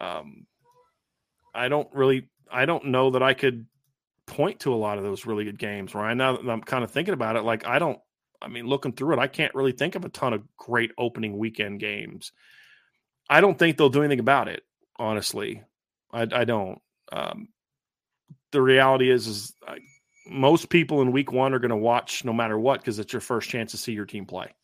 um, 0.00 0.46
I 1.54 1.68
don't 1.68 1.88
really, 1.92 2.28
I 2.50 2.64
don't 2.64 2.86
know 2.86 3.10
that 3.10 3.22
I 3.22 3.34
could 3.34 3.66
point 4.26 4.60
to 4.60 4.72
a 4.72 4.76
lot 4.76 4.96
of 4.96 5.04
those 5.04 5.26
really 5.26 5.44
good 5.44 5.58
games. 5.58 5.94
Right 5.94 6.16
now 6.16 6.36
that 6.36 6.48
I'm 6.48 6.62
kind 6.62 6.84
of 6.84 6.90
thinking 6.90 7.14
about 7.14 7.36
it, 7.36 7.42
like 7.42 7.66
I 7.66 7.78
don't, 7.78 7.98
I 8.46 8.48
mean, 8.48 8.66
looking 8.66 8.92
through 8.92 9.14
it, 9.14 9.18
I 9.18 9.26
can't 9.26 9.54
really 9.56 9.72
think 9.72 9.96
of 9.96 10.04
a 10.04 10.08
ton 10.08 10.32
of 10.32 10.44
great 10.56 10.92
opening 10.96 11.36
weekend 11.36 11.80
games. 11.80 12.30
I 13.28 13.40
don't 13.40 13.58
think 13.58 13.76
they'll 13.76 13.88
do 13.88 14.02
anything 14.02 14.20
about 14.20 14.46
it. 14.46 14.62
Honestly, 14.96 15.64
I, 16.12 16.22
I 16.22 16.44
don't. 16.44 16.80
Um, 17.10 17.48
the 18.52 18.62
reality 18.62 19.10
is, 19.10 19.26
is 19.26 19.52
I, 19.66 19.78
most 20.28 20.68
people 20.68 21.02
in 21.02 21.10
week 21.10 21.32
one 21.32 21.54
are 21.54 21.58
going 21.58 21.70
to 21.70 21.76
watch 21.76 22.24
no 22.24 22.32
matter 22.32 22.56
what 22.56 22.80
because 22.80 23.00
it's 23.00 23.12
your 23.12 23.20
first 23.20 23.50
chance 23.50 23.72
to 23.72 23.78
see 23.78 23.92
your 23.92 24.06
team 24.06 24.26
play. 24.26 24.54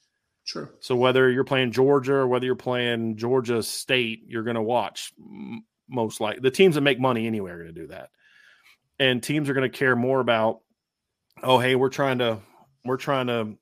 True. 0.46 0.68
So 0.78 0.94
whether 0.94 1.28
you're 1.28 1.42
playing 1.42 1.72
Georgia 1.72 2.14
or 2.14 2.28
whether 2.28 2.46
you're 2.46 2.54
playing 2.54 3.16
Georgia 3.16 3.64
State, 3.64 4.22
you're 4.28 4.44
going 4.44 4.54
to 4.54 4.62
watch 4.62 5.12
most 5.88 6.20
likely. 6.20 6.40
The 6.40 6.52
teams 6.52 6.76
that 6.76 6.82
make 6.82 7.00
money 7.00 7.26
anyway 7.26 7.50
are 7.50 7.62
going 7.62 7.74
to 7.74 7.80
do 7.80 7.88
that, 7.88 8.10
and 9.00 9.20
teams 9.20 9.48
are 9.48 9.54
going 9.54 9.68
to 9.68 9.76
care 9.76 9.96
more 9.96 10.20
about, 10.20 10.60
oh 11.42 11.58
hey, 11.58 11.74
we're 11.74 11.90
trying 11.90 12.18
to 12.18 12.38
we're 12.84 12.96
trying 12.96 13.26
to 13.26 13.56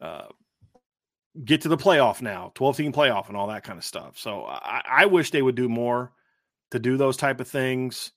uh, 0.00 0.26
get 1.44 1.62
to 1.62 1.68
the 1.68 1.76
playoff 1.76 2.22
now, 2.22 2.52
12 2.54 2.76
team 2.76 2.92
playoff 2.92 3.28
and 3.28 3.36
all 3.36 3.48
that 3.48 3.64
kind 3.64 3.78
of 3.78 3.84
stuff. 3.84 4.18
So 4.18 4.44
I, 4.44 4.82
I, 4.86 5.06
wish 5.06 5.30
they 5.30 5.42
would 5.42 5.54
do 5.54 5.68
more 5.68 6.12
to 6.70 6.78
do 6.78 6.96
those 6.96 7.16
type 7.16 7.40
of 7.40 7.48
things. 7.48 8.12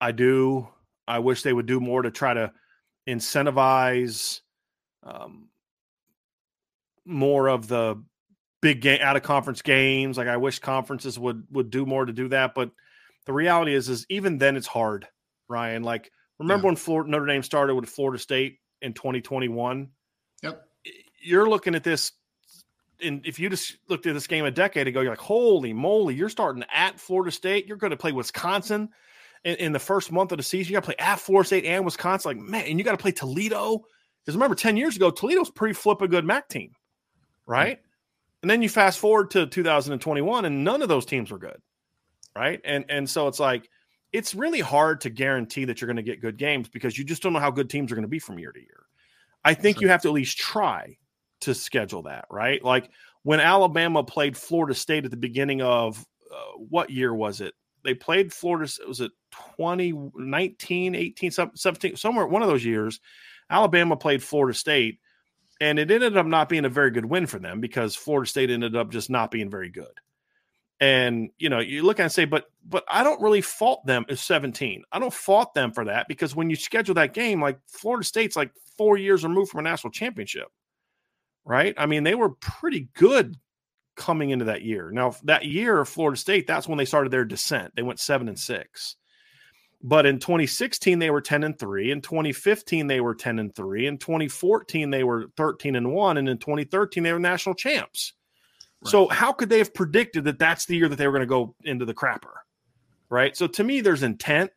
I 0.00 0.12
do. 0.12 0.68
I 1.06 1.20
wish 1.20 1.42
they 1.42 1.52
would 1.52 1.66
do 1.66 1.80
more 1.80 2.02
to 2.02 2.10
try 2.10 2.34
to 2.34 2.52
incentivize 3.08 4.40
um, 5.02 5.48
more 7.04 7.48
of 7.48 7.68
the 7.68 8.02
big 8.60 8.80
game 8.80 9.00
out 9.00 9.16
of 9.16 9.22
conference 9.22 9.62
games. 9.62 10.18
Like 10.18 10.28
I 10.28 10.36
wish 10.36 10.58
conferences 10.58 11.18
would 11.18 11.44
would 11.50 11.70
do 11.70 11.86
more 11.86 12.04
to 12.04 12.12
do 12.12 12.28
that. 12.28 12.54
But 12.54 12.70
the 13.24 13.32
reality 13.32 13.74
is, 13.74 13.88
is 13.88 14.06
even 14.08 14.38
then 14.38 14.56
it's 14.56 14.66
hard, 14.66 15.06
Ryan. 15.48 15.84
Like 15.84 16.10
remember 16.38 16.64
yeah. 16.64 16.70
when 16.70 16.76
Florida 16.76 17.10
Notre 17.10 17.26
Dame 17.26 17.42
started 17.42 17.74
with 17.76 17.88
Florida 17.88 18.20
State 18.20 18.58
in 18.82 18.92
2021? 18.92 19.88
Yep 20.42 20.66
you're 21.20 21.48
looking 21.48 21.74
at 21.74 21.84
this 21.84 22.12
and 23.02 23.26
if 23.26 23.38
you 23.38 23.50
just 23.50 23.76
looked 23.88 24.06
at 24.06 24.14
this 24.14 24.26
game 24.26 24.44
a 24.44 24.50
decade 24.50 24.86
ago, 24.86 25.00
you're 25.00 25.10
like, 25.10 25.18
holy 25.18 25.72
moly, 25.72 26.14
you're 26.14 26.28
starting 26.28 26.64
at 26.72 26.98
Florida 26.98 27.30
State. 27.30 27.66
You're 27.66 27.76
going 27.76 27.90
to 27.90 27.96
play 27.96 28.12
Wisconsin 28.12 28.88
in, 29.44 29.56
in 29.56 29.72
the 29.72 29.78
first 29.78 30.10
month 30.10 30.32
of 30.32 30.38
the 30.38 30.44
season. 30.44 30.72
You 30.72 30.76
got 30.76 30.84
to 30.84 30.86
play 30.94 31.06
at 31.06 31.20
Florida 31.20 31.46
State 31.46 31.64
and 31.64 31.84
Wisconsin. 31.84 32.30
Like, 32.30 32.48
man, 32.48 32.64
and 32.64 32.78
you 32.78 32.84
got 32.84 32.92
to 32.92 33.02
play 33.02 33.12
Toledo. 33.12 33.84
Because 34.24 34.34
remember, 34.34 34.54
10 34.54 34.76
years 34.76 34.96
ago, 34.96 35.10
Toledo's 35.10 35.50
pretty 35.50 35.74
flip 35.74 36.00
a 36.02 36.08
good 36.08 36.24
MAC 36.24 36.48
team, 36.48 36.72
right? 37.46 37.78
And 38.42 38.50
then 38.50 38.62
you 38.62 38.68
fast 38.68 38.98
forward 38.98 39.30
to 39.32 39.46
2021, 39.46 40.44
and 40.44 40.64
none 40.64 40.82
of 40.82 40.88
those 40.88 41.06
teams 41.06 41.30
were 41.30 41.38
good, 41.38 41.60
right? 42.34 42.60
And 42.64 42.84
and 42.88 43.08
so 43.08 43.28
it's 43.28 43.40
like 43.40 43.68
it's 44.12 44.34
really 44.34 44.60
hard 44.60 45.00
to 45.02 45.10
guarantee 45.10 45.64
that 45.64 45.80
you're 45.80 45.86
going 45.86 45.96
to 45.96 46.02
get 46.02 46.20
good 46.20 46.36
games 46.36 46.68
because 46.68 46.96
you 46.96 47.04
just 47.04 47.22
don't 47.22 47.32
know 47.32 47.40
how 47.40 47.50
good 47.50 47.70
teams 47.70 47.90
are 47.92 47.94
going 47.94 48.02
to 48.02 48.08
be 48.08 48.18
from 48.18 48.38
year 48.38 48.52
to 48.52 48.60
year. 48.60 48.84
I 49.44 49.54
think 49.54 49.76
sure. 49.76 49.82
you 49.82 49.88
have 49.88 50.02
to 50.02 50.08
at 50.08 50.14
least 50.14 50.38
try 50.38 50.96
to 51.40 51.54
schedule 51.54 52.02
that, 52.02 52.26
right? 52.30 52.62
Like 52.62 52.90
when 53.22 53.40
Alabama 53.40 54.04
played 54.04 54.36
Florida 54.36 54.74
State 54.74 55.04
at 55.04 55.10
the 55.10 55.16
beginning 55.16 55.62
of 55.62 56.06
uh, 56.32 56.58
what 56.58 56.90
year 56.90 57.14
was 57.14 57.40
it? 57.40 57.54
They 57.84 57.94
played 57.94 58.32
Florida, 58.32 58.70
was 58.86 59.00
it 59.00 59.12
2019, 59.58 60.94
18, 60.94 61.30
17, 61.30 61.96
somewhere, 61.96 62.26
one 62.26 62.42
of 62.42 62.48
those 62.48 62.64
years. 62.64 63.00
Alabama 63.48 63.96
played 63.96 64.22
Florida 64.22 64.56
State, 64.56 64.98
and 65.60 65.78
it 65.78 65.90
ended 65.90 66.16
up 66.16 66.26
not 66.26 66.48
being 66.48 66.64
a 66.64 66.68
very 66.68 66.90
good 66.90 67.04
win 67.04 67.26
for 67.26 67.38
them 67.38 67.60
because 67.60 67.94
Florida 67.94 68.28
State 68.28 68.50
ended 68.50 68.74
up 68.74 68.90
just 68.90 69.08
not 69.08 69.30
being 69.30 69.50
very 69.50 69.70
good. 69.70 69.86
And 70.80 71.30
you 71.38 71.48
know, 71.48 71.60
you 71.60 71.82
look 71.82 72.00
and 72.00 72.12
say, 72.12 72.26
but 72.26 72.46
but 72.64 72.84
I 72.88 73.02
don't 73.02 73.22
really 73.22 73.40
fault 73.40 73.86
them 73.86 74.04
as 74.08 74.20
17. 74.20 74.82
I 74.92 74.98
don't 74.98 75.14
fault 75.14 75.54
them 75.54 75.72
for 75.72 75.84
that 75.86 76.06
because 76.06 76.36
when 76.36 76.50
you 76.50 76.56
schedule 76.56 76.94
that 76.96 77.14
game, 77.14 77.40
like 77.40 77.58
Florida 77.66 78.04
State's 78.04 78.36
like 78.36 78.50
four 78.76 78.98
years 78.98 79.24
removed 79.24 79.50
from 79.50 79.60
a 79.60 79.62
national 79.62 79.92
championship 79.92 80.48
right? 81.46 81.74
I 81.78 81.86
mean, 81.86 82.02
they 82.02 82.14
were 82.14 82.30
pretty 82.30 82.88
good 82.94 83.38
coming 83.96 84.30
into 84.30 84.44
that 84.46 84.62
year. 84.62 84.90
Now, 84.90 85.14
that 85.24 85.46
year, 85.46 85.80
of 85.80 85.88
Florida 85.88 86.18
State, 86.18 86.46
that's 86.46 86.68
when 86.68 86.76
they 86.76 86.84
started 86.84 87.10
their 87.10 87.24
descent. 87.24 87.72
They 87.74 87.82
went 87.82 88.00
seven 88.00 88.28
and 88.28 88.38
six. 88.38 88.96
But 89.82 90.04
in 90.04 90.18
2016, 90.18 90.98
they 90.98 91.10
were 91.10 91.20
10 91.20 91.44
and 91.44 91.58
3. 91.58 91.92
In 91.92 92.00
2015, 92.00 92.86
they 92.86 93.00
were 93.00 93.14
10 93.14 93.38
and 93.38 93.54
3. 93.54 93.86
In 93.86 93.98
2014, 93.98 94.90
they 94.90 95.04
were 95.04 95.26
13 95.36 95.76
and 95.76 95.92
1. 95.92 96.16
And 96.16 96.28
in 96.28 96.38
2013, 96.38 97.02
they 97.02 97.12
were 97.12 97.18
national 97.18 97.54
champs. 97.54 98.14
Right. 98.82 98.90
So, 98.90 99.08
how 99.08 99.32
could 99.32 99.48
they 99.48 99.58
have 99.58 99.72
predicted 99.72 100.24
that 100.24 100.38
that's 100.38 100.66
the 100.66 100.76
year 100.76 100.88
that 100.88 100.96
they 100.96 101.06
were 101.06 101.12
going 101.12 101.20
to 101.20 101.26
go 101.26 101.54
into 101.64 101.84
the 101.84 101.94
crapper? 101.94 102.34
Right. 103.08 103.36
So, 103.36 103.46
to 103.46 103.64
me, 103.64 103.80
there's 103.80 104.02
intent. 104.02 104.50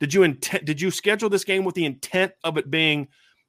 Did 0.00 0.12
you 0.12 0.24
intent? 0.24 0.64
Did 0.64 0.80
you 0.80 0.90
schedule 0.90 1.28
this 1.28 1.44
game 1.44 1.64
with 1.64 1.74
the 1.74 1.84
intent 1.84 2.32
of 2.42 2.56
it 2.56 2.70
being 2.70 3.08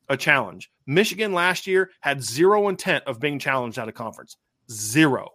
a 0.10 0.18
challenge. 0.18 0.72
Michigan 0.85 1.34
last 1.34 1.68
year 1.68 1.91
had 2.01 2.23
zero 2.23 2.68
intent 2.68 3.03
of 3.05 3.19
being 3.19 3.39
challenged 3.39 3.80
out 3.80 3.88
of 3.88 3.93
conference. 3.93 4.38
Zero. 4.72 5.30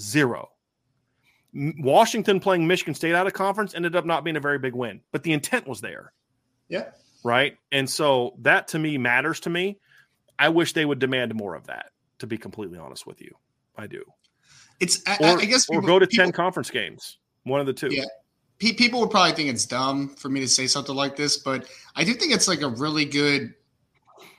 Zero. 0.00 0.50
Washington 1.54 2.38
playing 2.40 2.66
Michigan 2.66 2.94
State 2.94 3.14
out 3.14 3.26
of 3.26 3.32
conference 3.32 3.74
ended 3.74 3.96
up 3.96 4.04
not 4.04 4.24
being 4.24 4.36
a 4.36 4.40
very 4.40 4.58
big 4.58 4.74
win, 4.74 5.00
but 5.10 5.22
the 5.22 5.32
intent 5.32 5.66
was 5.66 5.80
there. 5.80 6.12
Yeah. 6.68 6.90
Right. 7.24 7.56
And 7.72 7.88
so 7.88 8.34
that 8.40 8.68
to 8.68 8.78
me 8.78 8.98
matters 8.98 9.40
to 9.40 9.50
me. 9.50 9.78
I 10.38 10.50
wish 10.50 10.74
they 10.74 10.84
would 10.84 10.98
demand 10.98 11.34
more 11.34 11.54
of 11.54 11.66
that, 11.68 11.92
to 12.18 12.26
be 12.26 12.36
completely 12.36 12.78
honest 12.78 13.06
with 13.06 13.22
you. 13.22 13.30
I 13.74 13.86
do. 13.86 14.04
It's, 14.80 15.02
I, 15.06 15.16
or, 15.20 15.40
I 15.40 15.44
guess, 15.46 15.64
people, 15.64 15.82
or 15.82 15.86
go 15.86 15.98
to 15.98 16.06
people, 16.06 16.26
10 16.26 16.32
conference 16.32 16.70
games, 16.70 17.16
one 17.44 17.60
of 17.60 17.66
the 17.66 17.72
two. 17.72 17.88
Yeah 17.90 18.04
people 18.58 19.00
would 19.00 19.10
probably 19.10 19.32
think 19.32 19.48
it's 19.48 19.66
dumb 19.66 20.08
for 20.16 20.28
me 20.28 20.40
to 20.40 20.48
say 20.48 20.66
something 20.66 20.94
like 20.94 21.16
this, 21.16 21.38
but 21.38 21.68
I 21.94 22.04
do 22.04 22.14
think 22.14 22.32
it's 22.32 22.48
like 22.48 22.62
a 22.62 22.68
really 22.68 23.04
good 23.04 23.54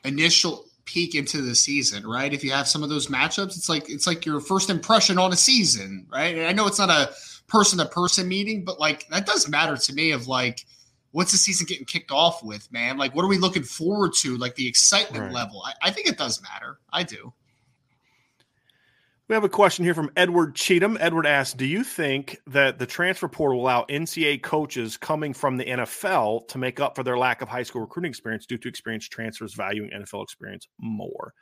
initial 0.08 0.66
peek 0.86 1.16
into 1.16 1.42
the 1.42 1.54
season, 1.54 2.08
right? 2.08 2.34
If 2.34 2.44
you 2.44 2.52
have 2.52 2.68
some 2.68 2.82
of 2.82 2.90
those 2.90 3.08
matchups, 3.08 3.58
it's 3.58 3.70
like 3.70 3.90
it's 3.90 4.08
like 4.08 4.26
your 4.26 4.40
first 4.40 4.70
impression 4.70 5.20
on 5.20 5.34
a 5.34 5.36
season, 5.36 6.08
right? 6.12 6.36
And 6.36 6.48
I 6.48 6.54
know 6.54 6.66
it's 6.66 6.80
not 6.80 6.90
a 6.90 7.14
person 7.48 7.78
to 7.80 7.86
person 7.86 8.28
meeting, 8.28 8.64
but 8.64 8.80
like 8.80 9.08
that 9.10 9.26
does 9.26 9.48
matter 9.48 9.78
to 9.78 9.94
me 9.94 10.12
of 10.12 10.28
like 10.28 10.66
what's 11.12 11.32
the 11.32 11.38
season 11.38 11.66
getting 11.68 11.86
kicked 11.86 12.12
off 12.12 12.44
with, 12.44 12.72
man? 12.72 12.98
Like 12.98 13.14
what 13.16 13.24
are 13.24 13.30
we 13.30 13.38
looking 13.38 13.64
forward 13.64 14.14
to? 14.20 14.38
Like 14.38 14.56
the 14.56 14.68
excitement 14.68 15.26
right. 15.26 15.34
level. 15.34 15.62
I, 15.66 15.90
I 15.90 15.92
think 15.92 16.08
it 16.08 16.18
does 16.18 16.42
matter. 16.42 16.80
I 16.92 17.04
do. 17.04 17.34
We 19.30 19.34
have 19.34 19.44
a 19.44 19.49
question 19.49 19.84
here 19.84 19.94
from 19.94 20.10
Edward 20.16 20.56
Cheatham. 20.56 20.98
Edward 21.02 21.28
asks 21.28 21.54
Do 21.54 21.66
you 21.66 21.84
think 21.84 22.40
that 22.48 22.80
the 22.80 22.86
transfer 22.86 23.28
portal 23.28 23.58
will 23.58 23.66
allow 23.66 23.84
NCAA 23.90 24.41
coaches 24.41 24.95
coming 24.95 25.34
from 25.34 25.58
the 25.58 25.66
NFL 25.66 26.48
to 26.48 26.58
make 26.58 26.80
up 26.80 26.95
for 26.95 27.04
their 27.04 27.18
lack 27.18 27.41
of 27.41 27.49
high 27.49 27.64
school 27.64 27.82
recruiting 27.82 28.10
experience 28.10 28.45
due 28.45 28.58
to 28.58 28.70
experience 28.70 29.06
transfers 29.10 29.54
valuing 29.54 29.90
NFL 29.90 30.24
experience 30.24 30.70
more? 30.80 31.34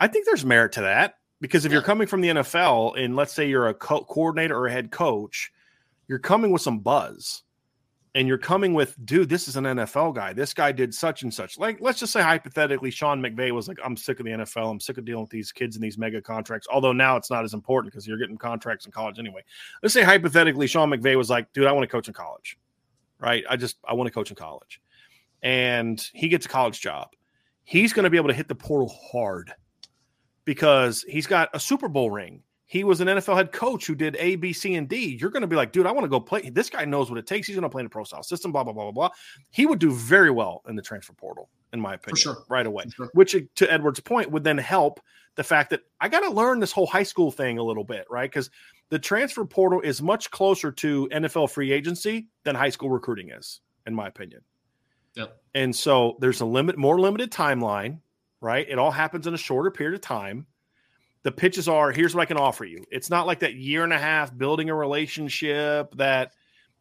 I 0.00 0.08
think 0.08 0.26
there's 0.26 0.44
merit 0.44 0.72
to 0.72 0.80
that 0.80 1.14
because 1.40 1.64
if 1.64 1.70
you're 1.70 1.80
coming 1.80 2.08
from 2.08 2.22
the 2.22 2.30
NFL 2.30 2.98
and 2.98 3.14
let's 3.14 3.32
say 3.32 3.48
you're 3.48 3.68
a 3.68 3.74
co- 3.74 4.02
coordinator 4.02 4.58
or 4.58 4.66
a 4.66 4.72
head 4.72 4.90
coach, 4.90 5.52
you're 6.08 6.18
coming 6.18 6.50
with 6.50 6.62
some 6.62 6.80
buzz 6.80 7.44
and 8.14 8.28
you're 8.28 8.38
coming 8.38 8.74
with, 8.74 8.94
dude, 9.06 9.30
this 9.30 9.48
is 9.48 9.56
an 9.56 9.64
NFL 9.64 10.14
guy. 10.14 10.34
This 10.34 10.52
guy 10.52 10.70
did 10.70 10.94
such 10.94 11.22
and 11.22 11.32
such. 11.32 11.58
Like, 11.58 11.78
let's 11.80 11.98
just 11.98 12.12
say 12.12 12.20
hypothetically, 12.20 12.90
Sean 12.90 13.22
McVay 13.22 13.52
was 13.52 13.68
like, 13.68 13.78
I'm 13.82 13.96
sick 13.96 14.20
of 14.20 14.26
the 14.26 14.32
NFL. 14.32 14.70
I'm 14.70 14.80
sick 14.80 14.98
of 14.98 15.06
dealing 15.06 15.22
with 15.22 15.30
these 15.30 15.50
kids 15.50 15.76
and 15.76 15.82
these 15.82 15.96
mega 15.96 16.20
contracts. 16.20 16.66
Although 16.70 16.92
now 16.92 17.16
it's 17.16 17.30
not 17.30 17.42
as 17.42 17.54
important 17.54 17.90
because 17.90 18.06
you're 18.06 18.18
getting 18.18 18.36
contracts 18.36 18.84
in 18.84 18.92
college 18.92 19.18
anyway. 19.18 19.40
Let's 19.82 19.94
say 19.94 20.02
hypothetically, 20.02 20.66
Sean 20.66 20.90
McVay 20.90 21.16
was 21.16 21.30
like, 21.30 21.50
dude, 21.54 21.66
I 21.66 21.72
want 21.72 21.84
to 21.84 21.88
coach 21.88 22.06
in 22.06 22.14
college. 22.14 22.58
Right. 23.18 23.44
I 23.48 23.56
just 23.56 23.78
I 23.88 23.94
want 23.94 24.08
to 24.08 24.12
coach 24.12 24.30
in 24.30 24.36
college. 24.36 24.80
And 25.42 26.06
he 26.12 26.28
gets 26.28 26.44
a 26.44 26.48
college 26.50 26.80
job. 26.80 27.08
He's 27.64 27.92
going 27.92 28.04
to 28.04 28.10
be 28.10 28.16
able 28.18 28.28
to 28.28 28.34
hit 28.34 28.48
the 28.48 28.54
portal 28.54 28.92
hard 29.10 29.52
because 30.44 31.02
he's 31.08 31.26
got 31.26 31.48
a 31.54 31.60
Super 31.60 31.88
Bowl 31.88 32.10
ring 32.10 32.42
he 32.72 32.84
was 32.84 33.02
an 33.02 33.06
NFL 33.06 33.36
head 33.36 33.52
coach 33.52 33.86
who 33.86 33.94
did 33.94 34.16
A, 34.18 34.34
B, 34.36 34.50
C, 34.50 34.76
and 34.76 34.88
D. 34.88 35.18
You're 35.20 35.28
going 35.28 35.42
to 35.42 35.46
be 35.46 35.56
like, 35.56 35.72
dude, 35.72 35.86
I 35.86 35.92
want 35.92 36.06
to 36.06 36.08
go 36.08 36.18
play. 36.18 36.48
This 36.48 36.70
guy 36.70 36.86
knows 36.86 37.10
what 37.10 37.18
it 37.18 37.26
takes. 37.26 37.46
He's 37.46 37.54
going 37.54 37.64
to 37.64 37.68
play 37.68 37.80
in 37.80 37.84
the 37.84 37.90
pro 37.90 38.02
style 38.02 38.22
system, 38.22 38.50
blah, 38.50 38.64
blah, 38.64 38.72
blah, 38.72 38.84
blah, 38.84 38.92
blah. 38.92 39.10
He 39.50 39.66
would 39.66 39.78
do 39.78 39.92
very 39.92 40.30
well 40.30 40.62
in 40.66 40.74
the 40.74 40.80
transfer 40.80 41.12
portal. 41.12 41.50
in 41.74 41.80
my 41.82 41.92
opinion, 41.92 42.16
sure. 42.16 42.44
right 42.48 42.64
away. 42.64 42.84
Sure. 42.96 43.10
Which, 43.12 43.34
uh, 43.34 43.40
to 43.56 43.70
Edward's 43.70 44.00
point, 44.00 44.30
would 44.30 44.42
then 44.42 44.56
help 44.56 45.00
the 45.34 45.44
fact 45.44 45.68
that 45.68 45.80
I 46.00 46.08
got 46.08 46.20
to 46.20 46.30
learn 46.30 46.60
this 46.60 46.72
whole 46.72 46.86
high 46.86 47.02
school 47.02 47.30
thing 47.30 47.58
a 47.58 47.62
little 47.62 47.84
bit, 47.84 48.06
right? 48.08 48.30
Because 48.30 48.48
the 48.88 48.98
transfer 48.98 49.44
portal 49.44 49.82
is 49.82 50.00
much 50.00 50.30
closer 50.30 50.72
to 50.72 51.10
NFL 51.12 51.50
free 51.50 51.72
agency 51.72 52.28
than 52.42 52.54
high 52.54 52.70
school 52.70 52.88
recruiting 52.88 53.32
is, 53.32 53.60
in 53.86 53.94
my 53.94 54.08
opinion. 54.08 54.40
Yep. 55.16 55.36
And 55.54 55.76
so 55.76 56.16
there's 56.20 56.40
a 56.40 56.46
limit, 56.46 56.78
more 56.78 56.98
limited 56.98 57.30
timeline, 57.30 57.98
right? 58.40 58.66
It 58.66 58.78
all 58.78 58.92
happens 58.92 59.26
in 59.26 59.34
a 59.34 59.38
shorter 59.38 59.70
period 59.70 59.94
of 59.94 60.00
time. 60.00 60.46
The 61.24 61.32
pitches 61.32 61.68
are 61.68 61.92
here's 61.92 62.14
what 62.14 62.22
I 62.22 62.26
can 62.26 62.36
offer 62.36 62.64
you. 62.64 62.84
It's 62.90 63.10
not 63.10 63.26
like 63.26 63.40
that 63.40 63.54
year 63.54 63.84
and 63.84 63.92
a 63.92 63.98
half 63.98 64.36
building 64.36 64.70
a 64.70 64.74
relationship 64.74 65.94
that 65.96 66.32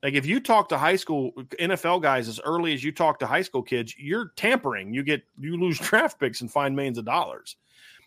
like 0.04 0.16
if 0.16 0.26
you 0.26 0.40
talk 0.40 0.70
to 0.70 0.78
high 0.78 0.96
school 0.96 1.32
NFL 1.60 2.02
guys 2.02 2.28
as 2.28 2.40
early 2.44 2.74
as 2.74 2.84
you 2.84 2.92
talk 2.92 3.20
to 3.20 3.28
high 3.28 3.44
school 3.44 3.62
kids, 3.62 3.96
you're 3.98 4.32
tampering. 4.36 4.94
You 4.94 5.04
get 5.04 5.24
you 5.40 5.58
lose 5.58 5.80
draft 5.80 6.20
picks 6.20 6.42
and 6.42 6.52
find 6.52 6.76
millions 6.76 6.98
of 6.98 7.06
dollars. 7.06 7.56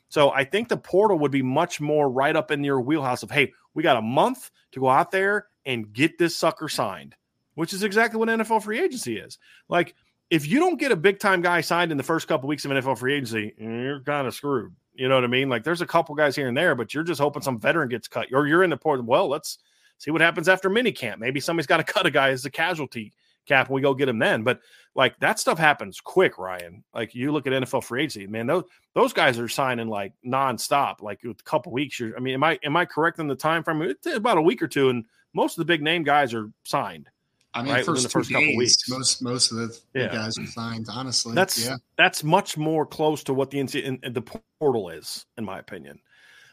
So 0.09 0.31
I 0.31 0.45
think 0.45 0.69
the 0.69 0.77
portal 0.77 1.19
would 1.21 1.31
be 1.31 1.43
much 1.43 1.81
more 1.81 2.11
right 2.11 2.37
up 2.37 2.51
in 2.51 2.63
your 2.63 2.81
wheelhouse 2.81 3.23
of 3.23 3.31
hey, 3.31 3.53
we 3.75 3.83
got 3.83 3.97
a 3.97 4.03
month 4.03 4.51
to 4.73 4.81
go 4.81 4.89
out 4.89 5.11
there 5.11 5.47
and 5.65 5.93
get 5.93 6.19
this 6.19 6.37
sucker 6.37 6.69
signed, 6.69 7.15
which 7.55 7.73
is 7.73 7.83
exactly 7.83 8.19
what 8.19 8.29
NFL 8.29 8.63
free 8.63 8.81
agency 8.81 9.17
is. 9.17 9.39
Like 9.69 9.95
if 10.31 10.47
you 10.47 10.59
don't 10.59 10.81
get 10.81 10.93
a 10.93 10.97
big 10.97 11.21
time 11.21 11.43
guy 11.43 11.61
signed 11.61 11.93
in 11.93 11.97
the 11.97 12.03
first 12.03 12.27
couple 12.27 12.49
weeks 12.49 12.65
of 12.65 12.73
NFL 12.73 12.99
free 12.99 13.15
agency, 13.15 13.55
you're 13.57 14.01
kind 14.01 14.27
of 14.27 14.35
screwed. 14.35 14.75
You 14.95 15.09
know 15.09 15.17
what 15.17 15.25
I 15.25 15.29
mean? 15.29 15.49
Like 15.49 15.65
there's 15.65 15.81
a 15.81 15.87
couple 15.87 16.15
guys 16.15 16.37
here 16.37 16.49
and 16.49 16.57
there, 16.57 16.75
but 16.75 16.95
you're 16.95 17.05
just 17.05 17.21
hoping 17.21 17.43
some 17.43 17.59
veteran 17.59 17.89
gets 17.89 18.09
cut, 18.09 18.29
or 18.33 18.47
you're 18.47 18.63
in 18.63 18.71
the 18.71 18.77
port. 18.77 19.05
Well, 19.05 19.29
let's 19.29 19.59
see 19.99 20.11
what 20.11 20.21
happens 20.21 20.49
after 20.49 20.71
mini 20.71 20.93
camp. 20.93 21.21
Maybe 21.21 21.41
somebody's 21.41 21.67
got 21.67 21.79
to 21.79 21.85
cut 21.93 22.07
a 22.07 22.11
guy 22.11 22.31
as 22.31 22.45
a 22.45 22.51
casualty 22.51 23.13
cap, 23.47 23.69
and 23.69 23.75
we 23.75 23.81
go 23.81 23.95
get 23.95 24.09
him 24.09 24.19
then. 24.19 24.43
But 24.43 24.61
like 24.95 25.19
that 25.21 25.39
stuff 25.39 25.59
happens 25.59 26.01
quick, 26.01 26.39
Ryan. 26.39 26.85
Like 26.95 27.15
you 27.15 27.33
look 27.33 27.47
at 27.47 27.53
NFL 27.53 27.85
free 27.85 28.05
agency, 28.05 28.27
man. 28.27 28.47
Those 28.47 28.65
those 28.95 29.13
guys 29.13 29.39
are 29.39 29.49
signing 29.49 29.89
like 29.89 30.13
nonstop. 30.25 31.03
Like 31.03 31.21
a 31.25 31.35
couple 31.45 31.73
weeks. 31.73 32.01
I 32.01 32.21
mean, 32.21 32.35
am 32.35 32.45
I 32.45 32.59
am 32.63 32.77
I 32.77 32.85
correct 32.85 33.19
in 33.19 33.27
the 33.27 33.35
time 33.35 33.65
frame? 33.65 33.83
It's 33.83 34.07
about 34.07 34.39
a 34.39 34.43
week 34.43 34.63
or 34.63 34.69
two, 34.69 34.91
and 34.91 35.05
most 35.35 35.59
of 35.59 35.63
the 35.63 35.73
big 35.73 35.83
name 35.83 36.05
guys 36.05 36.33
are 36.35 36.51
signed. 36.65 37.09
I 37.55 37.63
mean, 37.63 37.73
right, 37.73 37.85
first, 37.85 38.03
the 38.03 38.09
first 38.09 38.31
couple 38.33 38.57
weeks. 38.57 38.89
most 38.89 39.23
most 39.23 39.53
of 39.53 39.59
the 39.59 39.81
Yeah. 39.95 40.09
guys 40.09 40.37
are 40.39 40.47
signed. 40.47 40.87
Honestly, 40.91 41.35
That's 41.35 41.65
yeah. 41.65 41.77
that's 41.97 42.25
much 42.25 42.57
more 42.57 42.85
close 42.85 43.23
to 43.25 43.35
what 43.35 43.51
the 43.51 43.59
NC 43.61 44.01
the 44.13 44.23
portal 44.61 44.89
is, 44.91 45.25
in 45.39 45.45
my 45.45 45.59
opinion. 45.59 46.01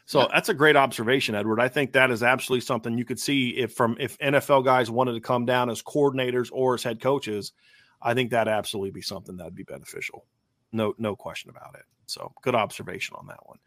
So 0.06 0.20
Yeah. 0.20 0.28
that's 0.32 0.48
a 0.48 0.54
great 0.54 0.76
observation, 0.76 1.34
Edward. 1.34 1.60
I 1.60 1.68
think 1.68 1.92
that 1.92 2.10
is 2.10 2.22
absolutely 2.22 2.64
something 2.64 2.96
you 2.98 3.04
could 3.04 3.20
see 3.20 3.50
if 3.50 3.72
from 3.74 3.96
if 3.98 4.16
NFL 4.18 4.62
guys 4.64 4.90
wanted 4.90 5.14
to 5.14 5.20
come 5.20 5.44
down 5.44 5.70
as 5.70 5.82
coordinators 5.82 6.50
or 6.52 6.74
as 6.74 6.82
head 6.82 7.00
coaches. 7.00 7.52
I 8.00 8.14
think 8.14 8.30
that 8.30 8.48
absolutely 8.48 8.90
be 8.90 9.02
something 9.02 9.36
that 9.36 9.44
would 9.44 9.54
be 9.54 9.62
beneficial. 9.62 10.26
No, 10.72 10.94
no 10.98 11.14
question 11.14 11.50
about 11.50 11.74
it. 11.74 11.84
So 12.06 12.32
good 12.42 12.54
observation 12.54 13.14
on 13.16 13.26
that 13.28 13.46
one. 13.46 13.58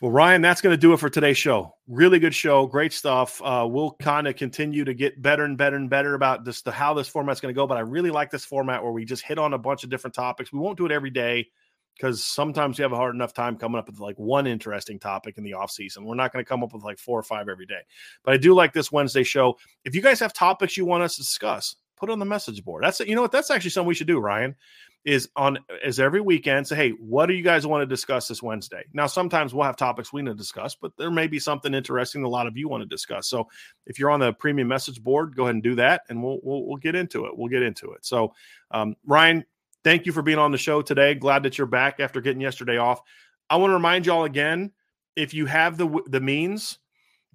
Well, 0.00 0.10
Ryan, 0.10 0.42
that's 0.42 0.60
going 0.60 0.72
to 0.72 0.80
do 0.80 0.92
it 0.92 0.98
for 0.98 1.08
today's 1.08 1.38
show. 1.38 1.76
Really 1.86 2.18
good 2.18 2.34
show, 2.34 2.66
great 2.66 2.92
stuff. 2.92 3.40
Uh, 3.42 3.66
we'll 3.70 3.92
kind 4.02 4.26
of 4.26 4.34
continue 4.34 4.84
to 4.84 4.92
get 4.92 5.22
better 5.22 5.44
and 5.44 5.56
better 5.56 5.76
and 5.76 5.88
better 5.88 6.14
about 6.14 6.44
this, 6.44 6.62
the 6.62 6.72
how 6.72 6.94
this 6.94 7.08
format's 7.08 7.40
going 7.40 7.54
to 7.54 7.56
go. 7.56 7.66
But 7.66 7.76
I 7.76 7.80
really 7.80 8.10
like 8.10 8.30
this 8.30 8.44
format 8.44 8.82
where 8.82 8.92
we 8.92 9.04
just 9.04 9.22
hit 9.22 9.38
on 9.38 9.54
a 9.54 9.58
bunch 9.58 9.84
of 9.84 9.90
different 9.90 10.14
topics. 10.14 10.52
We 10.52 10.58
won't 10.58 10.76
do 10.76 10.86
it 10.86 10.92
every 10.92 11.10
day 11.10 11.46
because 11.96 12.24
sometimes 12.24 12.76
we 12.76 12.82
have 12.82 12.92
a 12.92 12.96
hard 12.96 13.14
enough 13.14 13.32
time 13.32 13.56
coming 13.56 13.78
up 13.78 13.86
with 13.86 14.00
like 14.00 14.18
one 14.18 14.48
interesting 14.48 14.98
topic 14.98 15.38
in 15.38 15.44
the 15.44 15.54
off 15.54 15.70
season. 15.70 16.04
We're 16.04 16.16
not 16.16 16.32
going 16.32 16.44
to 16.44 16.48
come 16.48 16.64
up 16.64 16.72
with 16.74 16.82
like 16.82 16.98
four 16.98 17.18
or 17.18 17.22
five 17.22 17.48
every 17.48 17.66
day. 17.66 17.80
But 18.24 18.34
I 18.34 18.36
do 18.36 18.52
like 18.52 18.72
this 18.72 18.90
Wednesday 18.90 19.22
show. 19.22 19.56
If 19.84 19.94
you 19.94 20.02
guys 20.02 20.18
have 20.18 20.32
topics 20.32 20.76
you 20.76 20.84
want 20.84 21.04
us 21.04 21.14
to 21.14 21.22
discuss, 21.22 21.76
put 22.04 22.12
on 22.12 22.18
the 22.18 22.24
message 22.26 22.62
board. 22.62 22.84
That's 22.84 23.00
you 23.00 23.14
know 23.14 23.22
what 23.22 23.32
that's 23.32 23.50
actually 23.50 23.70
something 23.70 23.88
we 23.88 23.94
should 23.94 24.06
do, 24.06 24.18
Ryan. 24.18 24.54
Is 25.04 25.28
on 25.36 25.58
is 25.82 26.00
every 26.00 26.20
weekend 26.20 26.66
say, 26.66 26.76
hey, 26.76 26.90
what 26.90 27.26
do 27.26 27.34
you 27.34 27.42
guys 27.42 27.66
want 27.66 27.82
to 27.82 27.86
discuss 27.86 28.28
this 28.28 28.42
Wednesday? 28.42 28.84
Now, 28.92 29.06
sometimes 29.06 29.54
we'll 29.54 29.64
have 29.64 29.76
topics 29.76 30.12
we 30.12 30.22
need 30.22 30.30
to 30.30 30.34
discuss, 30.34 30.74
but 30.74 30.92
there 30.98 31.10
may 31.10 31.26
be 31.26 31.38
something 31.38 31.72
interesting 31.74 32.24
a 32.24 32.28
lot 32.28 32.46
of 32.46 32.56
you 32.56 32.68
want 32.68 32.82
to 32.82 32.86
discuss. 32.86 33.26
So 33.26 33.48
if 33.86 33.98
you're 33.98 34.10
on 34.10 34.20
the 34.20 34.32
premium 34.34 34.68
message 34.68 35.02
board, 35.02 35.34
go 35.34 35.44
ahead 35.44 35.54
and 35.54 35.62
do 35.62 35.74
that, 35.76 36.02
and 36.08 36.22
we'll 36.22 36.40
we'll, 36.42 36.66
we'll 36.66 36.76
get 36.76 36.94
into 36.94 37.24
it. 37.26 37.36
We'll 37.36 37.48
get 37.48 37.62
into 37.62 37.92
it. 37.92 38.04
So, 38.04 38.34
um, 38.70 38.96
Ryan, 39.06 39.44
thank 39.82 40.04
you 40.04 40.12
for 40.12 40.22
being 40.22 40.38
on 40.38 40.52
the 40.52 40.58
show 40.58 40.82
today. 40.82 41.14
Glad 41.14 41.42
that 41.44 41.56
you're 41.56 41.66
back 41.66 42.00
after 42.00 42.20
getting 42.20 42.40
yesterday 42.40 42.76
off. 42.76 43.00
I 43.48 43.56
want 43.56 43.70
to 43.70 43.74
remind 43.74 44.06
y'all 44.06 44.24
again, 44.24 44.72
if 45.16 45.32
you 45.32 45.46
have 45.46 45.78
the 45.78 46.02
the 46.06 46.20
means, 46.20 46.78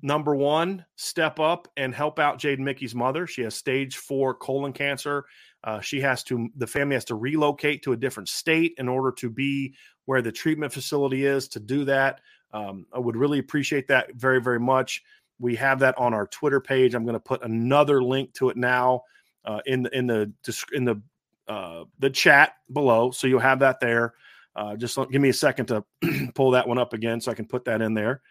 number 0.01 0.35
one, 0.35 0.85
step 0.95 1.39
up 1.39 1.67
and 1.77 1.93
help 1.93 2.19
out 2.19 2.39
Jaden 2.39 2.59
Mickey's 2.59 2.95
mother. 2.95 3.27
She 3.27 3.41
has 3.43 3.55
stage 3.55 3.97
four 3.97 4.33
colon 4.33 4.73
cancer. 4.73 5.25
Uh, 5.63 5.79
she 5.81 5.99
has 6.01 6.23
to, 6.23 6.49
the 6.55 6.67
family 6.67 6.95
has 6.95 7.05
to 7.05 7.15
relocate 7.15 7.83
to 7.83 7.91
a 7.91 7.97
different 7.97 8.29
state 8.29 8.73
in 8.77 8.87
order 8.87 9.11
to 9.11 9.29
be 9.29 9.73
where 10.05 10.21
the 10.21 10.31
treatment 10.31 10.71
facility 10.71 11.25
is 11.25 11.47
to 11.49 11.59
do 11.59 11.85
that. 11.85 12.21
Um, 12.53 12.85
I 12.93 12.99
would 12.99 13.15
really 13.15 13.39
appreciate 13.39 13.87
that 13.89 14.13
very, 14.15 14.41
very 14.41 14.59
much. 14.59 15.03
We 15.39 15.55
have 15.55 15.79
that 15.79 15.97
on 15.97 16.13
our 16.13 16.27
Twitter 16.27 16.59
page. 16.59 16.95
I'm 16.95 17.03
going 17.03 17.13
to 17.13 17.19
put 17.19 17.43
another 17.43 18.01
link 18.01 18.33
to 18.35 18.49
it 18.49 18.57
now 18.57 19.03
uh, 19.45 19.61
in 19.65 19.83
the 19.83 19.97
in 19.97 20.07
the 20.07 20.33
in 20.73 20.83
the 20.85 21.01
uh, 21.47 21.85
the 21.99 22.09
chat 22.09 22.53
below, 22.73 23.11
so 23.11 23.27
you'll 23.27 23.39
have 23.39 23.59
that 23.59 23.79
there. 23.79 24.13
Uh, 24.55 24.75
just 24.75 24.97
give 25.11 25.21
me 25.21 25.29
a 25.29 25.33
second 25.33 25.67
to 25.67 25.83
pull 26.35 26.51
that 26.51 26.67
one 26.67 26.77
up 26.77 26.93
again, 26.93 27.21
so 27.21 27.31
I 27.31 27.35
can 27.35 27.45
put 27.45 27.65
that 27.65 27.81
in 27.81 27.93
there. 27.93 28.21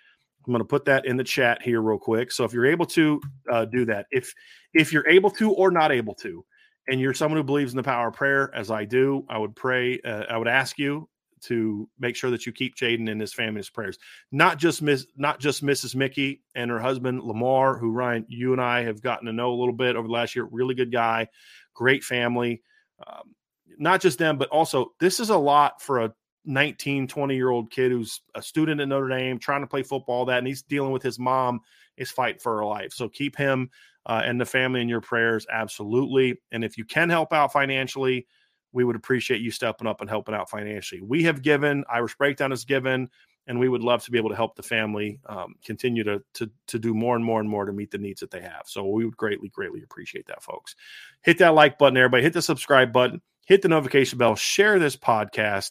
I'm 0.49 0.53
going 0.53 0.61
to 0.61 0.65
put 0.65 0.87
that 0.87 1.05
in 1.05 1.19
the 1.19 1.25
chat 1.25 1.61
here 1.61 1.83
real 1.83 1.99
quick. 1.99 2.33
So 2.33 2.43
if 2.45 2.55
you're 2.55 2.65
able 2.65 2.87
to 2.87 3.20
uh, 3.53 3.66
do 3.66 3.85
that, 3.85 4.07
if 4.11 4.33
if 4.73 4.95
you're 4.95 5.07
able 5.07 5.31
to 5.33 5.53
or 5.53 5.70
not 5.70 5.93
able 5.93 6.15
to, 6.16 6.43
and 6.89 6.99
you're 6.99 7.12
someone 7.12 7.37
who 7.37 7.45
believes 7.45 7.73
in 7.73 7.77
the 7.77 7.83
power 7.83 8.09
of 8.09 8.15
prayer, 8.15 8.51
as 8.55 8.70
I 8.70 8.87
do, 8.87 9.27
I 9.29 9.37
would 9.37 9.55
pray. 9.55 10.01
Uh, 10.01 10.25
I 10.31 10.39
would 10.39 10.49
ask 10.49 10.79
you 10.79 11.07
to 11.43 11.87
make 11.99 12.16
sure 12.16 12.31
that 12.31 12.47
you 12.47 12.53
keep 12.53 12.77
Jaden 12.77 13.11
and 13.11 13.20
his 13.20 13.35
family's 13.35 13.69
prayers. 13.69 13.99
Not 14.33 14.59
just 14.59 14.81
Miss, 14.81 15.07
not 15.16 15.39
just 15.39 15.62
Mrs. 15.62 15.95
Mickey 15.95 16.43
and 16.55 16.70
her 16.70 16.81
husband 16.81 17.23
Lamar, 17.23 17.77
who 17.77 17.93
Ryan, 17.93 18.25
you 18.27 18.53
and 18.53 18.61
I 18.61 18.85
have 18.85 19.03
gotten 19.03 19.27
to 19.27 19.33
know 19.35 19.53
a 19.53 19.59
little 19.59 19.75
bit 19.75 19.97
over 19.97 20.09
the 20.09 20.15
last 20.15 20.35
year. 20.35 20.49
Really 20.51 20.75
good 20.75 20.91
guy, 20.91 21.29
great 21.75 22.03
family. 22.03 22.62
Um, 23.07 23.35
not 23.79 24.01
just 24.01 24.19
them, 24.19 24.39
but 24.39 24.49
also 24.49 24.93
this 24.99 25.20
is 25.20 25.29
a 25.29 25.37
lot 25.37 25.83
for 25.83 26.01
a 26.01 26.12
19, 26.44 27.09
20 27.09 27.35
year 27.35 27.51
old 27.51 27.70
kid 27.70 27.90
who's 27.90 28.20
a 28.35 28.43
student 28.43 28.81
at 28.81 28.89
Notre 28.89 29.09
Dame, 29.09 29.39
trying 29.39 29.60
to 29.60 29.66
play 29.66 29.82
football, 29.82 30.24
that, 30.27 30.39
and 30.39 30.47
he's 30.47 30.62
dealing 30.62 30.93
with 30.93 31.02
his 31.02 31.19
mom 31.19 31.60
is 31.97 32.10
fighting 32.10 32.40
for 32.40 32.56
her 32.56 32.65
life. 32.65 32.93
So 32.93 33.09
keep 33.09 33.36
him 33.36 33.70
uh, 34.06 34.23
and 34.24 34.40
the 34.40 34.47
family 34.47 34.81
in 34.81 34.89
your 34.89 35.01
prayers, 35.01 35.47
absolutely. 35.51 36.40
And 36.52 36.65
if 36.65 36.78
you 36.78 36.85
can 36.85 37.10
help 37.10 37.32
out 37.32 37.52
financially, 37.52 38.27
we 38.73 38.85
would 38.85 38.97
appreciate 38.97 39.40
you 39.40 39.51
stepping 39.51 39.86
up 39.86 40.01
and 40.01 40.09
helping 40.09 40.35
out 40.35 40.51
financially. 40.51 41.01
We 41.02 41.23
have 41.24 41.43
given, 41.43 41.85
Irish 41.90 42.16
Breakdown 42.16 42.51
has 42.51 42.65
given, 42.65 43.09
and 43.47 43.59
we 43.59 43.69
would 43.69 43.82
love 43.82 44.05
to 44.05 44.10
be 44.10 44.19
able 44.19 44.28
to 44.28 44.36
help 44.36 44.56
the 44.56 44.62
family 44.62 45.20
um, 45.27 45.55
continue 45.65 46.05
to, 46.05 46.23
to 46.35 46.51
to 46.66 46.78
do 46.78 46.94
more 46.94 47.16
and 47.16 47.24
more 47.24 47.40
and 47.40 47.48
more 47.48 47.65
to 47.65 47.73
meet 47.73 47.90
the 47.90 47.98
needs 47.98 48.20
that 48.20 48.31
they 48.31 48.43
have. 48.43 48.62
So 48.66 48.86
we 48.86 49.06
would 49.06 49.16
greatly, 49.16 49.48
greatly 49.48 49.82
appreciate 49.82 50.27
that, 50.27 50.43
folks. 50.43 50.77
Hit 51.23 51.39
that 51.39 51.55
like 51.55 51.78
button, 51.78 51.97
everybody. 51.97 52.23
Hit 52.23 52.35
the 52.35 52.43
subscribe 52.43 52.93
button. 52.93 53.23
Hit 53.47 53.62
the 53.62 53.69
notification 53.69 54.19
bell. 54.19 54.36
Share 54.36 54.78
this 54.78 54.97
podcast, 54.97 55.70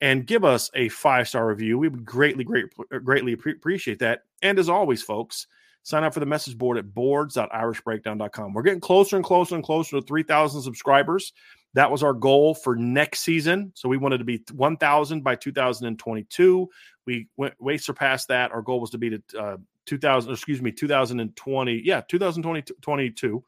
and 0.00 0.26
give 0.26 0.44
us 0.44 0.70
a 0.74 0.88
five 0.88 1.28
star 1.28 1.46
review. 1.46 1.78
We 1.78 1.88
would 1.88 2.04
greatly, 2.04 2.44
great, 2.44 2.66
greatly 3.04 3.32
appreciate 3.32 3.98
that. 4.00 4.22
And 4.42 4.58
as 4.58 4.68
always, 4.68 5.02
folks, 5.02 5.46
sign 5.82 6.04
up 6.04 6.12
for 6.12 6.20
the 6.20 6.26
message 6.26 6.58
board 6.58 6.78
at 6.78 6.92
boards.irishbreakdown.com. 6.94 8.52
We're 8.52 8.62
getting 8.62 8.80
closer 8.80 9.16
and 9.16 9.24
closer 9.24 9.54
and 9.54 9.64
closer 9.64 10.00
to 10.00 10.02
3,000 10.02 10.62
subscribers. 10.62 11.32
That 11.74 11.90
was 11.90 12.02
our 12.02 12.14
goal 12.14 12.54
for 12.54 12.74
next 12.74 13.20
season. 13.20 13.70
So 13.74 13.88
we 13.88 13.96
wanted 13.96 14.18
to 14.18 14.24
be 14.24 14.42
1,000 14.52 15.22
by 15.22 15.36
2022. 15.36 16.68
We 17.06 17.28
went 17.36 17.54
way 17.60 17.76
surpassed 17.76 18.28
that. 18.28 18.50
Our 18.50 18.62
goal 18.62 18.80
was 18.80 18.90
to 18.90 18.98
be 18.98 19.10
to 19.10 19.22
uh, 19.38 19.56
2000, 19.84 20.32
excuse 20.32 20.60
me, 20.60 20.72
2020. 20.72 21.82
Yeah, 21.84 22.00
2022. 22.08 23.44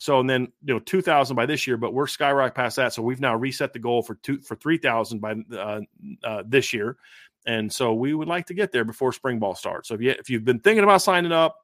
So 0.00 0.18
and 0.18 0.28
then 0.28 0.48
you 0.64 0.72
know 0.72 0.80
2,000 0.80 1.36
by 1.36 1.44
this 1.44 1.66
year, 1.66 1.76
but 1.76 1.92
we're 1.92 2.06
skyrocket 2.06 2.54
past 2.54 2.76
that. 2.76 2.94
So 2.94 3.02
we've 3.02 3.20
now 3.20 3.36
reset 3.36 3.74
the 3.74 3.78
goal 3.78 4.02
for 4.02 4.14
two 4.16 4.40
for 4.40 4.56
3,000 4.56 5.20
by 5.20 5.34
uh, 5.54 5.80
uh, 6.24 6.42
this 6.46 6.72
year, 6.72 6.96
and 7.44 7.70
so 7.70 7.92
we 7.92 8.14
would 8.14 8.26
like 8.26 8.46
to 8.46 8.54
get 8.54 8.72
there 8.72 8.84
before 8.84 9.12
spring 9.12 9.38
ball 9.38 9.54
starts. 9.54 9.88
So 9.88 9.94
if 9.94 10.00
you 10.00 10.10
if 10.12 10.30
you've 10.30 10.44
been 10.44 10.60
thinking 10.60 10.84
about 10.84 11.02
signing 11.02 11.32
up, 11.32 11.58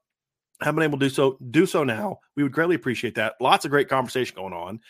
haven't 0.60 0.76
been 0.76 0.84
able 0.84 0.98
to 0.98 1.06
do 1.06 1.10
so, 1.10 1.38
do 1.50 1.64
so 1.64 1.82
now. 1.82 2.20
We 2.34 2.42
would 2.42 2.52
greatly 2.52 2.76
appreciate 2.76 3.14
that. 3.14 3.36
Lots 3.40 3.64
of 3.64 3.70
great 3.70 3.88
conversation 3.88 4.36
going 4.36 4.52
on. 4.52 4.80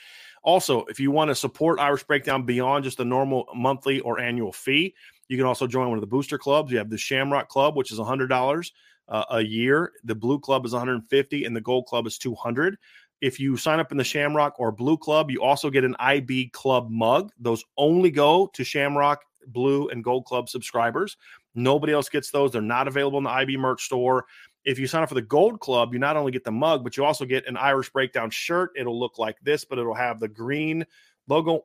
Also, 0.42 0.84
if 0.86 0.98
you 0.98 1.12
want 1.12 1.28
to 1.28 1.34
support 1.36 1.78
Irish 1.78 2.02
Breakdown 2.02 2.44
beyond 2.44 2.82
just 2.82 2.98
the 2.98 3.04
normal 3.04 3.46
monthly 3.54 4.00
or 4.00 4.18
annual 4.18 4.52
fee, 4.52 4.92
you 5.28 5.36
can 5.36 5.46
also 5.46 5.68
join 5.68 5.88
one 5.88 5.98
of 5.98 6.02
the 6.02 6.06
booster 6.08 6.38
clubs. 6.38 6.72
You 6.72 6.78
have 6.78 6.90
the 6.90 6.98
Shamrock 6.98 7.48
Club, 7.48 7.76
which 7.76 7.92
is 7.92 7.98
$100 8.00 8.70
uh, 9.08 9.24
a 9.30 9.40
year. 9.40 9.92
The 10.04 10.14
Blue 10.14 10.38
Club 10.38 10.66
is 10.66 10.72
150 10.72 11.44
and 11.44 11.56
the 11.56 11.60
Gold 11.60 11.86
Club 11.86 12.06
is 12.06 12.18
200 12.18 12.76
If 13.20 13.40
you 13.40 13.56
sign 13.56 13.80
up 13.80 13.92
in 13.92 13.98
the 13.98 14.04
Shamrock 14.04 14.58
or 14.58 14.70
Blue 14.72 14.96
Club, 14.96 15.30
you 15.30 15.42
also 15.42 15.70
get 15.70 15.84
an 15.84 15.96
IB 15.98 16.48
Club 16.48 16.90
mug. 16.90 17.32
Those 17.38 17.64
only 17.76 18.10
go 18.10 18.48
to 18.52 18.64
Shamrock, 18.64 19.20
Blue, 19.48 19.88
and 19.88 20.04
Gold 20.04 20.26
Club 20.26 20.48
subscribers. 20.48 21.16
Nobody 21.54 21.92
else 21.92 22.08
gets 22.08 22.30
those. 22.30 22.52
They're 22.52 22.60
not 22.60 22.88
available 22.88 23.18
in 23.18 23.24
the 23.24 23.30
IB 23.30 23.56
merch 23.56 23.84
store. 23.84 24.26
If 24.64 24.78
you 24.78 24.86
sign 24.86 25.02
up 25.02 25.08
for 25.08 25.14
the 25.14 25.22
Gold 25.22 25.60
Club, 25.60 25.92
you 25.92 25.98
not 25.98 26.16
only 26.16 26.32
get 26.32 26.44
the 26.44 26.50
mug, 26.50 26.84
but 26.84 26.96
you 26.96 27.04
also 27.04 27.24
get 27.24 27.46
an 27.46 27.56
Irish 27.56 27.88
Breakdown 27.90 28.30
shirt. 28.30 28.72
It'll 28.76 28.98
look 28.98 29.18
like 29.18 29.36
this, 29.42 29.64
but 29.64 29.78
it'll 29.78 29.94
have 29.94 30.20
the 30.20 30.28
green 30.28 30.84
logo 31.28 31.64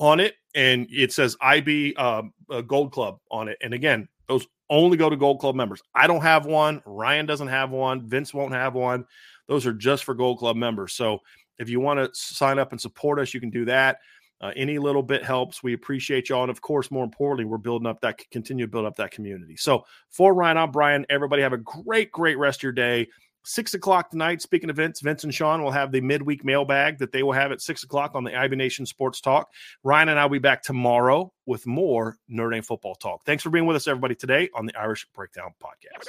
on 0.00 0.20
it, 0.20 0.34
and 0.54 0.86
it 0.90 1.12
says 1.12 1.36
IB 1.40 1.94
uh, 1.96 2.22
Gold 2.66 2.92
Club 2.92 3.20
on 3.30 3.48
it. 3.48 3.56
And 3.62 3.72
again, 3.72 4.08
those 4.26 4.46
only 4.68 4.96
go 4.96 5.08
to 5.08 5.16
Gold 5.16 5.38
Club 5.38 5.54
members. 5.54 5.82
I 5.94 6.06
don't 6.06 6.22
have 6.22 6.46
one. 6.46 6.82
Ryan 6.84 7.26
doesn't 7.26 7.48
have 7.48 7.70
one. 7.70 8.08
Vince 8.08 8.34
won't 8.34 8.52
have 8.52 8.74
one. 8.74 9.04
Those 9.48 9.66
are 9.66 9.72
just 9.72 10.04
for 10.04 10.14
Gold 10.14 10.38
Club 10.38 10.56
members. 10.56 10.94
So 10.94 11.18
if 11.58 11.68
you 11.68 11.80
want 11.80 11.98
to 12.00 12.10
sign 12.12 12.58
up 12.58 12.72
and 12.72 12.80
support 12.80 13.18
us, 13.18 13.34
you 13.34 13.40
can 13.40 13.50
do 13.50 13.64
that. 13.66 13.98
Uh, 14.40 14.50
any 14.56 14.78
little 14.78 15.04
bit 15.04 15.24
helps. 15.24 15.62
We 15.62 15.72
appreciate 15.72 16.28
y'all. 16.28 16.42
And 16.42 16.50
of 16.50 16.60
course, 16.60 16.90
more 16.90 17.04
importantly, 17.04 17.44
we're 17.44 17.58
building 17.58 17.86
up 17.86 18.00
that, 18.00 18.18
continue 18.32 18.66
to 18.66 18.70
build 18.70 18.86
up 18.86 18.96
that 18.96 19.12
community. 19.12 19.56
So 19.56 19.84
for 20.10 20.34
Ryan, 20.34 20.58
I'm 20.58 20.72
Brian. 20.72 21.06
Everybody 21.08 21.42
have 21.42 21.52
a 21.52 21.58
great, 21.58 22.10
great 22.10 22.36
rest 22.38 22.58
of 22.58 22.64
your 22.64 22.72
day. 22.72 23.06
Six 23.44 23.74
o'clock 23.74 24.10
tonight. 24.10 24.42
Speaking 24.42 24.70
of 24.70 24.76
Vince, 24.76 25.00
Vince 25.00 25.24
and 25.24 25.34
Sean 25.34 25.62
will 25.62 25.70
have 25.70 25.90
the 25.90 26.00
midweek 26.00 26.44
mailbag 26.44 26.98
that 26.98 27.12
they 27.12 27.22
will 27.22 27.32
have 27.32 27.50
at 27.50 27.60
six 27.60 27.82
o'clock 27.82 28.12
on 28.14 28.22
the 28.24 28.36
IB 28.36 28.54
Nation 28.56 28.86
Sports 28.86 29.20
Talk. 29.20 29.50
Ryan 29.82 30.10
and 30.10 30.18
I 30.18 30.24
will 30.24 30.32
be 30.32 30.38
back 30.38 30.62
tomorrow 30.62 31.32
with 31.46 31.66
more 31.66 32.18
Dame 32.28 32.62
football 32.62 32.94
talk. 32.94 33.24
Thanks 33.24 33.42
for 33.42 33.50
being 33.50 33.66
with 33.66 33.76
us, 33.76 33.88
everybody, 33.88 34.14
today 34.14 34.48
on 34.54 34.66
the 34.66 34.78
Irish 34.78 35.06
Breakdown 35.12 35.54
Podcast. 35.60 36.08